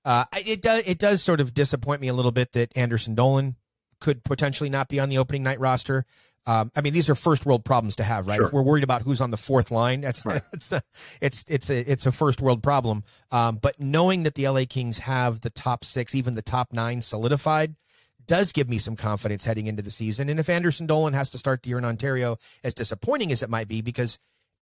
uh, 0.03 0.25
it 0.33 0.63
does. 0.63 0.83
It 0.87 0.97
does 0.97 1.21
sort 1.21 1.39
of 1.39 1.53
disappoint 1.53 2.01
me 2.01 2.07
a 2.07 2.13
little 2.13 2.31
bit 2.31 2.53
that 2.53 2.75
Anderson 2.75 3.13
Dolan 3.13 3.55
could 3.99 4.23
potentially 4.23 4.69
not 4.69 4.89
be 4.89 4.99
on 4.99 5.09
the 5.09 5.19
opening 5.19 5.43
night 5.43 5.59
roster. 5.59 6.05
Um, 6.47 6.71
I 6.75 6.81
mean, 6.81 6.93
these 6.93 7.09
are 7.09 7.15
first 7.15 7.45
world 7.45 7.65
problems 7.65 7.97
to 7.97 8.03
have, 8.03 8.25
right? 8.25 8.37
Sure. 8.37 8.47
If 8.47 8.53
we're 8.53 8.61
worried 8.61 8.85
about 8.85 9.01
who's 9.01 9.19
on 9.19 9.31
the 9.31 9.37
fourth 9.37 9.69
line, 9.69 10.01
that's 10.01 10.23
it's 10.53 10.71
a, 10.71 10.81
it's 11.21 11.45
it's 11.47 11.69
a 11.69 11.91
it's 11.91 12.05
a 12.05 12.11
first 12.11 12.41
world 12.41 12.63
problem. 12.63 13.03
Um, 13.31 13.57
but 13.57 13.79
knowing 13.79 14.23
that 14.23 14.35
the 14.35 14.47
LA 14.47 14.63
Kings 14.67 14.99
have 14.99 15.41
the 15.41 15.49
top 15.49 15.83
six, 15.83 16.15
even 16.15 16.35
the 16.35 16.41
top 16.41 16.71
nine 16.71 17.01
solidified, 17.01 17.75
does 18.27 18.51
give 18.51 18.69
me 18.69 18.77
some 18.77 18.95
confidence 18.95 19.45
heading 19.45 19.67
into 19.67 19.81
the 19.81 19.91
season. 19.91 20.29
And 20.29 20.39
if 20.39 20.49
Anderson 20.49 20.85
Dolan 20.85 21.13
has 21.13 21.29
to 21.31 21.37
start 21.37 21.63
the 21.63 21.69
year 21.69 21.77
in 21.77 21.85
Ontario, 21.85 22.37
as 22.63 22.73
disappointing 22.73 23.31
as 23.31 23.41
it 23.41 23.49
might 23.49 23.67
be, 23.67 23.81
because 23.81 24.19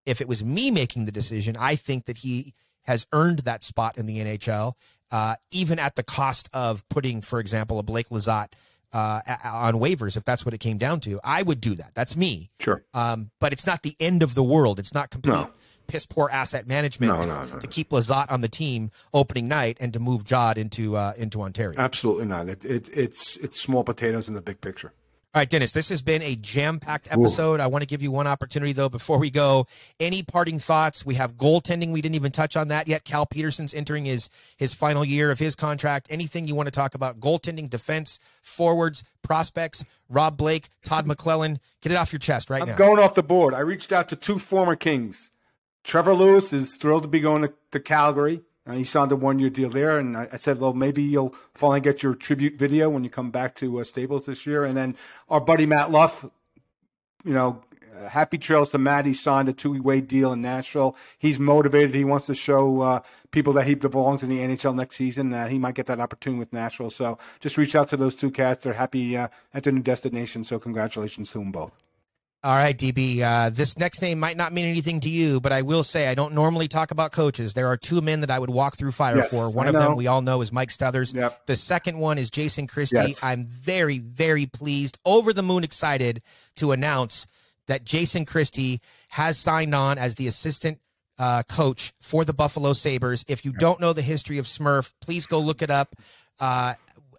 if 0.06 0.22
it 0.22 0.28
was 0.28 0.44
me 0.44 0.70
making 0.70 1.06
the 1.06 1.12
decision, 1.12 1.56
I 1.58 1.76
think 1.76 2.06
that 2.06 2.20
he 2.20 2.54
has 2.84 3.08
earned 3.14 3.40
that 3.40 3.64
spot 3.64 3.98
in 3.98 4.06
the 4.06 4.18
NHL, 4.18 4.74
uh, 5.12 5.36
even 5.52 5.80
at 5.80 5.96
the 5.96 6.04
cost 6.04 6.50
of 6.54 6.88
putting, 6.90 7.22
for 7.22 7.40
example, 7.40 7.80
a 7.80 7.84
Blake 7.84 8.10
Lizotte 8.10 8.54
uh, 8.92 9.22
on 9.46 9.76
waivers, 9.76 10.18
if 10.18 10.24
that's 10.24 10.46
what 10.46 10.54
it 10.54 10.60
came 10.60 10.78
down 10.78 11.00
to. 11.02 11.20
I 11.24 11.42
would 11.42 11.62
do 11.62 11.76
that. 11.76 11.92
That's 11.94 12.16
me. 12.16 12.52
Sure. 12.60 12.84
Um, 12.94 13.32
but 13.40 13.54
it's 13.54 13.66
not 13.66 13.84
the 13.84 13.96
end 14.00 14.22
of 14.22 14.36
the 14.36 14.44
world. 14.44 14.80
It's 14.80 14.94
not 14.94 15.10
complete 15.10 15.34
No. 15.34 15.50
Piss 15.88 16.06
poor 16.06 16.30
asset 16.32 16.68
management 16.68 17.14
No, 17.14 17.24
no, 17.26 17.44
no, 17.44 17.60
to 17.60 17.68
keep 17.68 17.90
Lizotte 17.90 18.32
on 18.32 18.42
the 18.42 18.48
team 18.48 18.92
opening 19.14 19.48
night 19.48 19.78
and 19.80 19.94
to 19.94 20.00
move 20.00 20.24
Jod 20.24 20.58
into 20.58 20.96
uh, 20.96 21.14
into 21.18 21.42
Ontario. 21.42 21.80
Absolutely 21.80 22.26
not. 22.26 22.50
It, 22.50 22.66
it, 22.66 22.90
it's 22.94 23.38
it's 23.38 23.60
small 23.60 23.84
potatoes 23.84 24.28
in 24.28 24.34
the 24.34 24.42
big 24.42 24.62
picture. 24.62 24.94
All 25.36 25.40
right, 25.40 25.50
Dennis, 25.50 25.72
this 25.72 25.90
has 25.90 26.04
been 26.04 26.22
a 26.22 26.36
jam 26.36 26.80
packed 26.80 27.08
episode. 27.10 27.60
I 27.60 27.66
want 27.66 27.82
to 27.82 27.88
give 27.88 28.04
you 28.04 28.12
one 28.12 28.28
opportunity, 28.28 28.72
though, 28.72 28.88
before 28.88 29.18
we 29.18 29.32
go. 29.32 29.66
Any 30.00 30.22
parting 30.22 30.60
thoughts? 30.60 31.08
We 31.08 31.16
have 31.16 31.38
goaltending. 31.38 31.92
We 31.92 32.04
didn't 32.04 32.14
even 32.14 32.32
touch 32.32 32.56
on 32.56 32.68
that 32.68 32.88
yet. 32.88 33.04
Cal 33.04 33.26
Petersen's 33.26 33.74
entering 33.74 34.06
his, 34.06 34.30
his 34.58 34.76
final 34.76 35.04
year 35.04 35.32
of 35.32 35.40
his 35.40 35.56
contract. 35.56 36.06
Anything 36.12 36.48
you 36.48 36.54
want 36.54 36.68
to 36.68 36.72
talk 36.72 36.94
about? 36.94 37.20
Goaltending, 37.20 37.68
defense, 37.68 38.20
forwards, 38.44 39.04
prospects, 39.24 39.84
Rob 40.08 40.38
Blake, 40.38 40.70
Todd 40.84 41.08
McLellan. 41.08 41.58
Get 41.82 41.92
it 41.92 41.96
off 41.96 42.14
your 42.14 42.20
chest 42.20 42.52
right 42.52 42.62
I'm 42.62 42.68
now. 42.68 42.76
going 42.76 43.00
off 43.00 43.16
the 43.16 43.24
board. 43.24 43.56
I 43.56 43.62
reached 43.62 43.92
out 43.92 44.10
to 44.10 44.16
two 44.16 44.38
former 44.38 44.76
Kings. 44.76 45.32
Trevor 45.84 46.14
Lewis 46.14 46.54
is 46.54 46.76
thrilled 46.76 47.04
to 47.04 47.10
be 47.10 47.20
going 47.20 47.42
to, 47.44 47.54
to 47.72 47.80
Calgary. 47.80 48.42
Uh, 48.66 48.74
he 48.74 48.84
signed 48.84 49.12
a 49.12 49.16
one 49.16 49.40
year 49.40 49.50
deal 49.50 49.70
there, 49.70 50.00
and 50.00 50.16
I, 50.16 50.30
I 50.32 50.38
said, 50.38 50.60
well, 50.60 50.74
maybe 50.74 51.04
you'll 51.04 51.36
finally 51.54 51.82
get 51.82 52.02
your 52.02 52.16
tribute 52.16 52.58
video 52.58 52.90
when 52.90 53.04
you 53.04 53.10
come 53.10 53.30
back 53.30 53.56
to 53.56 53.80
uh, 53.80 53.84
Staples 53.84 54.26
this 54.26 54.46
year. 54.46 54.64
And 54.64 54.78
then 54.78 54.96
our 55.30 55.42
buddy 55.42 55.66
Matt 55.66 55.92
Luff, 55.92 56.24
you 57.26 57.34
know, 57.34 57.62
uh, 57.94 58.08
happy 58.08 58.38
trails 58.38 58.70
to 58.72 58.78
Matt. 58.78 59.06
He 59.06 59.14
signed 59.14 59.50
a 59.50 59.54
two 59.54 59.82
way 59.82 60.00
deal 60.00 60.32
in 60.32 60.42
Nashville. 60.42 60.96
He's 61.20 61.40
motivated. 61.40 61.94
He 61.94 62.06
wants 62.06 62.26
to 62.28 62.36
show 62.36 62.82
uh, 62.82 63.00
people 63.32 63.52
that 63.54 63.68
he 63.68 63.76
belongs 63.76 64.24
in 64.24 64.30
the 64.30 64.40
NHL 64.40 64.76
next 64.76 64.96
season. 64.96 65.32
That 65.32 65.52
he 65.52 65.60
might 65.60 65.76
get 65.76 65.88
that 65.88 66.00
opportunity 66.00 66.40
with 66.40 66.54
Nashville. 66.54 66.90
So 66.90 67.18
just 67.42 67.58
reach 67.58 67.76
out 67.76 67.90
to 67.90 67.98
those 67.98 68.16
two 68.16 68.32
cats. 68.32 68.64
They're 68.64 68.74
happy 68.74 69.18
uh, 69.18 69.28
at 69.54 69.64
their 69.64 69.74
new 69.74 69.82
destination. 69.82 70.46
So 70.46 70.58
congratulations 70.58 71.32
to 71.32 71.40
them 71.40 71.52
both. 71.52 71.78
All 72.46 72.58
right, 72.58 72.78
DB. 72.78 73.22
Uh, 73.22 73.50
this 73.52 73.78
next 73.78 74.02
name 74.02 74.20
might 74.20 74.36
not 74.36 74.52
mean 74.52 74.66
anything 74.66 75.00
to 75.02 75.10
you, 75.10 75.40
but 75.40 75.54
I 75.54 75.62
will 75.62 75.84
say 75.86 76.08
I 76.08 76.14
don't 76.14 76.34
normally 76.34 76.68
talk 76.68 76.92
about 76.92 77.14
coaches. 77.14 77.54
There 77.54 77.68
are 77.68 77.78
two 77.78 78.02
men 78.02 78.20
that 78.20 78.30
I 78.30 78.38
would 78.38 78.50
walk 78.50 78.76
through 78.76 78.92
fire 78.92 79.16
Yes, 79.16 79.32
for. 79.34 79.50
One 79.50 79.68
I 79.68 79.70
of 79.70 79.76
them 79.76 79.96
we 79.96 80.08
all 80.08 80.22
know 80.22 80.42
is 80.42 80.52
Mike 80.52 80.68
Stothers. 80.68 81.14
Yep. 81.16 81.46
The 81.46 81.56
second 81.56 82.00
one 82.00 82.18
is 82.18 82.30
Jason 82.30 82.68
Christie. 82.68 82.98
Yes. 82.98 83.24
I'm 83.24 83.46
very, 83.46 84.00
very 84.00 84.46
pleased, 84.46 84.98
over 85.06 85.32
the 85.32 85.42
moon 85.42 85.64
excited 85.64 86.22
to 86.58 86.74
announce 86.74 87.28
that 87.68 87.86
Jason 87.86 88.26
Christie 88.26 88.82
has 89.08 89.38
signed 89.38 89.74
on 89.74 89.98
as 89.98 90.16
the 90.16 90.28
assistant 90.28 90.80
uh, 91.18 91.44
coach 91.44 91.94
for 92.02 92.26
the 92.26 92.34
Buffalo 92.34 92.74
Sabres. 92.74 93.24
If 93.30 93.46
you 93.46 93.54
don't 93.54 93.80
know 93.80 93.94
the 93.94 94.02
history 94.02 94.38
of 94.38 94.48
Smurf, 94.48 94.92
please 95.00 95.28
go 95.28 95.40
look 95.40 95.62
it 95.62 95.70
up. 95.72 95.96
Uh, 96.42 96.74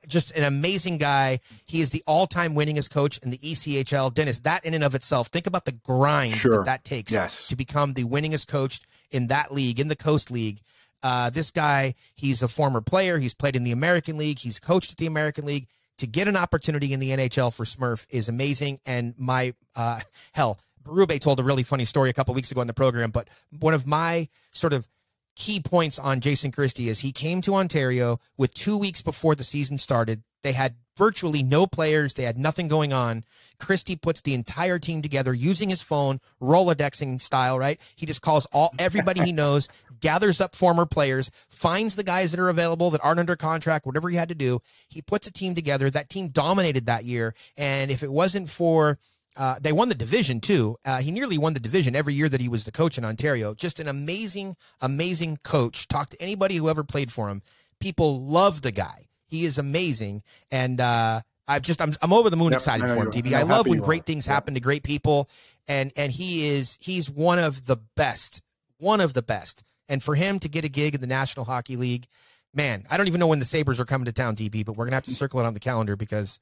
just 0.09 0.31
an 0.33 0.45
amazing 0.45 0.99
guy. 0.99 1.41
He 1.67 1.81
is 1.81 1.91
the 1.91 2.03
all-time 2.07 2.55
winningest 2.55 2.91
coach 2.91 3.19
in 3.19 3.31
the 3.31 3.39
ECHL. 3.39 4.13
Dennis, 4.13 4.41
that 4.41 4.65
in 4.65 4.75
and 4.75 4.85
of 4.85 4.95
itself, 4.95 5.29
think 5.29 5.47
about 5.47 5.65
the 5.65 5.73
grind 5.73 6.33
Sure. 6.33 6.59
that 6.59 6.65
that 6.67 6.85
takes 6.85 7.13
Yes. 7.13 7.47
to 7.49 7.57
become 7.57 7.95
the 7.95 8.05
winningest 8.05 8.47
coach 8.49 8.81
in 9.11 9.29
that 9.29 9.53
league, 9.53 9.79
in 9.81 9.89
the 9.89 9.97
Coast 9.97 10.31
League. 10.31 10.61
Uh, 11.03 11.29
this 11.31 11.51
guy, 11.51 11.95
he's 12.15 12.43
a 12.43 12.49
former 12.49 12.81
player. 12.81 13.19
He's 13.19 13.35
played 13.35 13.55
in 13.57 13.63
the 13.65 13.73
American 13.73 14.17
League. 14.17 14.39
He's 14.39 14.59
coached 14.59 14.91
at 14.93 14.97
the 14.99 15.07
American 15.07 15.45
League. 15.45 15.67
To 15.99 16.07
get 16.09 16.27
an 16.27 16.37
opportunity 16.37 16.93
in 16.93 16.99
the 16.99 17.11
NHL 17.11 17.55
for 17.55 17.65
Smurf 17.65 18.07
is 18.11 18.29
amazing. 18.29 18.81
And 18.85 19.15
my 19.17 19.55
uh, 19.77 20.01
hell, 20.33 20.59
Berube 20.83 21.21
told 21.21 21.39
a 21.41 21.45
really 21.45 21.63
funny 21.63 21.85
story 21.85 22.11
a 22.11 22.13
couple 22.13 22.35
weeks 22.35 22.51
ago 22.51 22.61
in 22.63 22.67
the 22.67 22.75
program. 22.75 23.11
But 23.11 23.29
one 23.61 23.75
of 23.75 23.87
my 23.87 24.29
sort 24.51 24.73
of 24.73 24.89
key 25.37 25.61
points 25.61 25.99
on 25.99 26.21
Jason 26.21 26.53
Christie 26.53 26.89
is 26.89 27.01
he 27.01 27.13
came 27.13 27.41
to 27.43 27.55
Ontario 27.55 28.21
with 28.37 28.55
two 28.55 28.77
weeks 28.77 29.03
before 29.03 29.35
the 29.35 29.45
season 29.45 29.79
started. 29.79 30.23
They 30.43 30.53
had 30.53 30.77
virtually 30.97 31.43
no 31.43 31.67
players. 31.67 32.15
They 32.15 32.23
had 32.25 32.39
nothing 32.39 32.69
going 32.69 32.93
on. 32.93 33.25
Christie 33.59 33.97
puts 33.97 34.21
the 34.21 34.35
entire 34.35 34.79
team 34.79 35.03
together 35.03 35.33
using 35.33 35.71
his 35.71 35.83
phone, 35.83 36.21
Rolodexing 36.41 37.21
style, 37.21 37.59
right? 37.59 37.81
He 37.97 38.07
just 38.07 38.23
calls 38.23 38.47
all 38.53 38.73
everybody 38.79 39.23
he 39.23 39.33
knows, 39.33 39.69
gathers 40.01 40.41
up 40.41 40.55
former 40.55 40.87
players, 40.87 41.31
finds 41.49 41.97
the 41.97 42.05
guys 42.05 42.31
that 42.31 42.41
are 42.41 42.49
available 42.49 42.91
that 42.91 43.03
aren't 43.03 43.21
under 43.21 43.37
contract, 43.37 43.87
whatever 43.87 44.11
he 44.11 44.17
had 44.17 44.29
to 44.29 44.35
do. 44.35 44.61
He 44.89 45.03
puts 45.03 45.27
a 45.27 45.33
team 45.33 45.55
together. 45.55 45.91
That 45.91 46.11
team 46.11 46.29
dominated 46.29 46.87
that 46.87 47.05
year. 47.05 47.35
And 47.57 47.91
if 47.91 48.03
it 48.03 48.13
wasn't 48.13 48.51
for 48.51 48.99
uh, 49.37 49.57
they 49.61 49.73
won 49.73 49.89
the 49.89 49.95
division 49.95 50.41
too. 50.41 50.77
Uh, 50.85 50.99
he 51.01 51.11
nearly 51.11 51.39
won 51.39 51.55
the 51.55 51.61
division 51.61 51.97
every 51.97 52.15
year 52.15 52.29
that 52.29 52.41
he 52.41 52.49
was 52.49 52.65
the 52.65 52.73
coach 52.73 52.99
in 52.99 53.05
Ontario. 53.05 53.55
Just 53.55 53.81
an 53.81 53.89
amazing, 53.89 54.57
amazing 54.81 55.39
coach. 55.43 55.89
Talk 55.89 56.11
to 56.11 56.23
anybody 56.23 56.57
who 56.57 56.69
ever 56.69 56.85
played 56.85 57.11
for 57.13 57.29
him. 57.29 57.43
People 57.81 58.23
love 58.23 58.63
the 58.63 58.73
guy. 58.73 59.07
He 59.27 59.45
is 59.45 59.59
amazing, 59.59 60.23
and 60.53 60.81
uh, 60.81 61.23
I 61.49 61.59
just 61.59 61.83
I'm 61.83 61.95
I'm 62.01 62.13
over 62.13 62.31
the 62.31 62.37
moon 62.37 62.53
Yep, 62.53 62.59
excited 62.59 62.89
for 62.89 63.03
him. 63.03 63.11
DB, 63.11 63.35
I'm 63.35 63.49
love 63.49 63.67
when 63.69 63.81
great 63.81 64.03
are. 64.03 64.05
things 64.05 64.27
Yep. 64.27 64.33
happen 64.33 64.55
to 64.55 64.61
great 64.61 64.83
people, 64.85 65.29
and 65.67 65.93
and 65.97 66.13
he 66.13 66.47
is 66.47 66.79
he's 66.81 67.11
one 67.11 67.39
of 67.39 67.67
the 67.67 67.77
best, 67.97 68.43
one 68.79 69.01
of 69.01 69.15
the 69.15 69.23
best. 69.23 69.63
And 69.89 70.03
for 70.03 70.15
him 70.15 70.39
to 70.39 70.49
get 70.49 70.65
a 70.65 70.69
gig 70.69 70.95
in 70.95 71.01
the 71.01 71.07
National 71.07 71.45
Hockey 71.45 71.77
League, 71.77 72.07
man, 72.55 72.85
I 72.91 72.97
don't 72.97 73.09
even 73.09 73.19
know 73.21 73.27
when 73.27 73.41
the 73.41 73.45
Sabres 73.45 73.81
are 73.81 73.85
coming 73.85 74.07
to 74.07 74.13
town, 74.13 74.37
DB, 74.37 74.65
but 74.65 74.77
we're 74.77 74.85
gonna 74.87 74.97
have 74.97 75.05
to 75.05 75.11
circle 75.11 75.41
it 75.41 75.45
on 75.47 75.55
the 75.55 75.61
calendar 75.61 75.97
because 75.97 76.39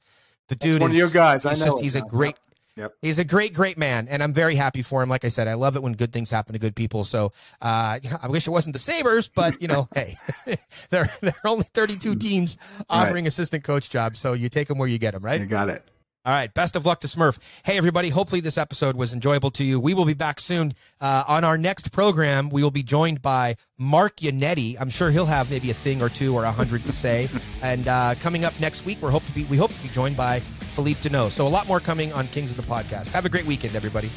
the 0.49 0.55
dude 0.55 0.81
one 0.81 0.91
is 0.91 0.95
of 0.95 0.99
your 0.99 1.09
guys. 1.09 1.45
I 1.45 1.53
know 1.55 1.65
just 1.65 1.79
he's 1.79 1.95
a 1.95 2.01
great 2.01 2.35
Yep. 2.75 2.95
He's 3.03 3.19
a 3.19 3.23
great, 3.23 3.53
great 3.53 3.77
man, 3.77 4.07
and 4.07 4.23
I'm 4.23 4.33
very 4.33 4.55
happy 4.55 4.81
for 4.81 5.03
him. 5.03 5.09
Like 5.09 5.25
I 5.25 5.27
said, 5.27 5.47
I 5.47 5.53
love 5.53 5.75
it 5.75 5.83
when 5.83 5.93
good 5.93 6.11
things 6.11 6.31
happen 6.31 6.53
to 6.53 6.59
good 6.59 6.75
people. 6.75 7.03
So, 7.03 7.31
uh, 7.61 7.99
you 8.01 8.09
know, 8.09 8.17
I 8.21 8.27
wish 8.27 8.47
it 8.47 8.51
wasn't 8.51 8.73
the 8.73 8.79
Sabres, 8.79 9.27
but 9.27 9.61
you 9.61 9.67
know, 9.67 9.87
hey, 9.95 10.17
there 10.89 11.11
there 11.21 11.35
are 11.43 11.49
only 11.49 11.65
32 11.73 12.15
teams 12.15 12.57
offering 12.89 13.27
assistant 13.27 13.63
coach 13.63 13.89
jobs, 13.89 14.19
so 14.19 14.33
you 14.33 14.49
take 14.49 14.69
them 14.69 14.79
where 14.79 14.87
you 14.87 14.97
get 14.97 15.13
them, 15.13 15.23
right? 15.23 15.39
You 15.39 15.45
got 15.45 15.69
it. 15.69 15.83
All 16.25 16.31
right. 16.31 16.53
Best 16.53 16.77
of 16.77 16.85
luck 16.85 17.01
to 17.01 17.07
Smurf. 17.07 17.37
Hey, 17.65 17.75
everybody. 17.75 18.07
Hopefully, 18.07 18.39
this 18.39 18.57
episode 18.57 18.95
was 18.95 19.11
enjoyable 19.11 19.51
to 19.51 19.63
you. 19.65 19.77
We 19.77 19.93
will 19.93 20.05
be 20.05 20.13
back 20.13 20.39
soon. 20.39 20.73
Uh, 21.01 21.25
on 21.27 21.43
our 21.43 21.57
next 21.57 21.91
program, 21.91 22.49
we 22.49 22.63
will 22.63 22.71
be 22.71 22.81
joined 22.81 23.21
by 23.21 23.57
Mark 23.77 24.17
Yannetti. 24.17 24.77
I'm 24.79 24.89
sure 24.89 25.11
he'll 25.11 25.25
have 25.25 25.51
maybe 25.51 25.69
a 25.69 25.73
thing 25.73 26.01
or 26.01 26.07
two 26.07 26.33
or 26.33 26.45
a 26.45 26.51
hundred 26.53 26.85
to 26.85 26.93
say. 26.93 27.27
And 27.61 27.89
uh, 27.89 28.15
coming 28.21 28.45
up 28.45 28.57
next 28.61 28.85
week, 28.85 28.99
we're 29.01 29.11
hope 29.11 29.25
to 29.25 29.33
be 29.33 29.43
we 29.43 29.57
hope 29.57 29.73
to 29.73 29.83
be 29.83 29.89
joined 29.89 30.15
by 30.15 30.41
Phillip 30.73 30.97
Danault. 30.97 31.31
So 31.31 31.47
a 31.47 31.49
lot 31.49 31.67
more 31.67 31.79
coming 31.79 32.11
on 32.13 32.27
Kings 32.27 32.51
of 32.51 32.57
the 32.57 32.63
Podcast. 32.63 33.09
Have 33.09 33.25
a 33.25 33.29
great 33.29 33.45
weekend, 33.45 33.75
everybody. 33.75 34.09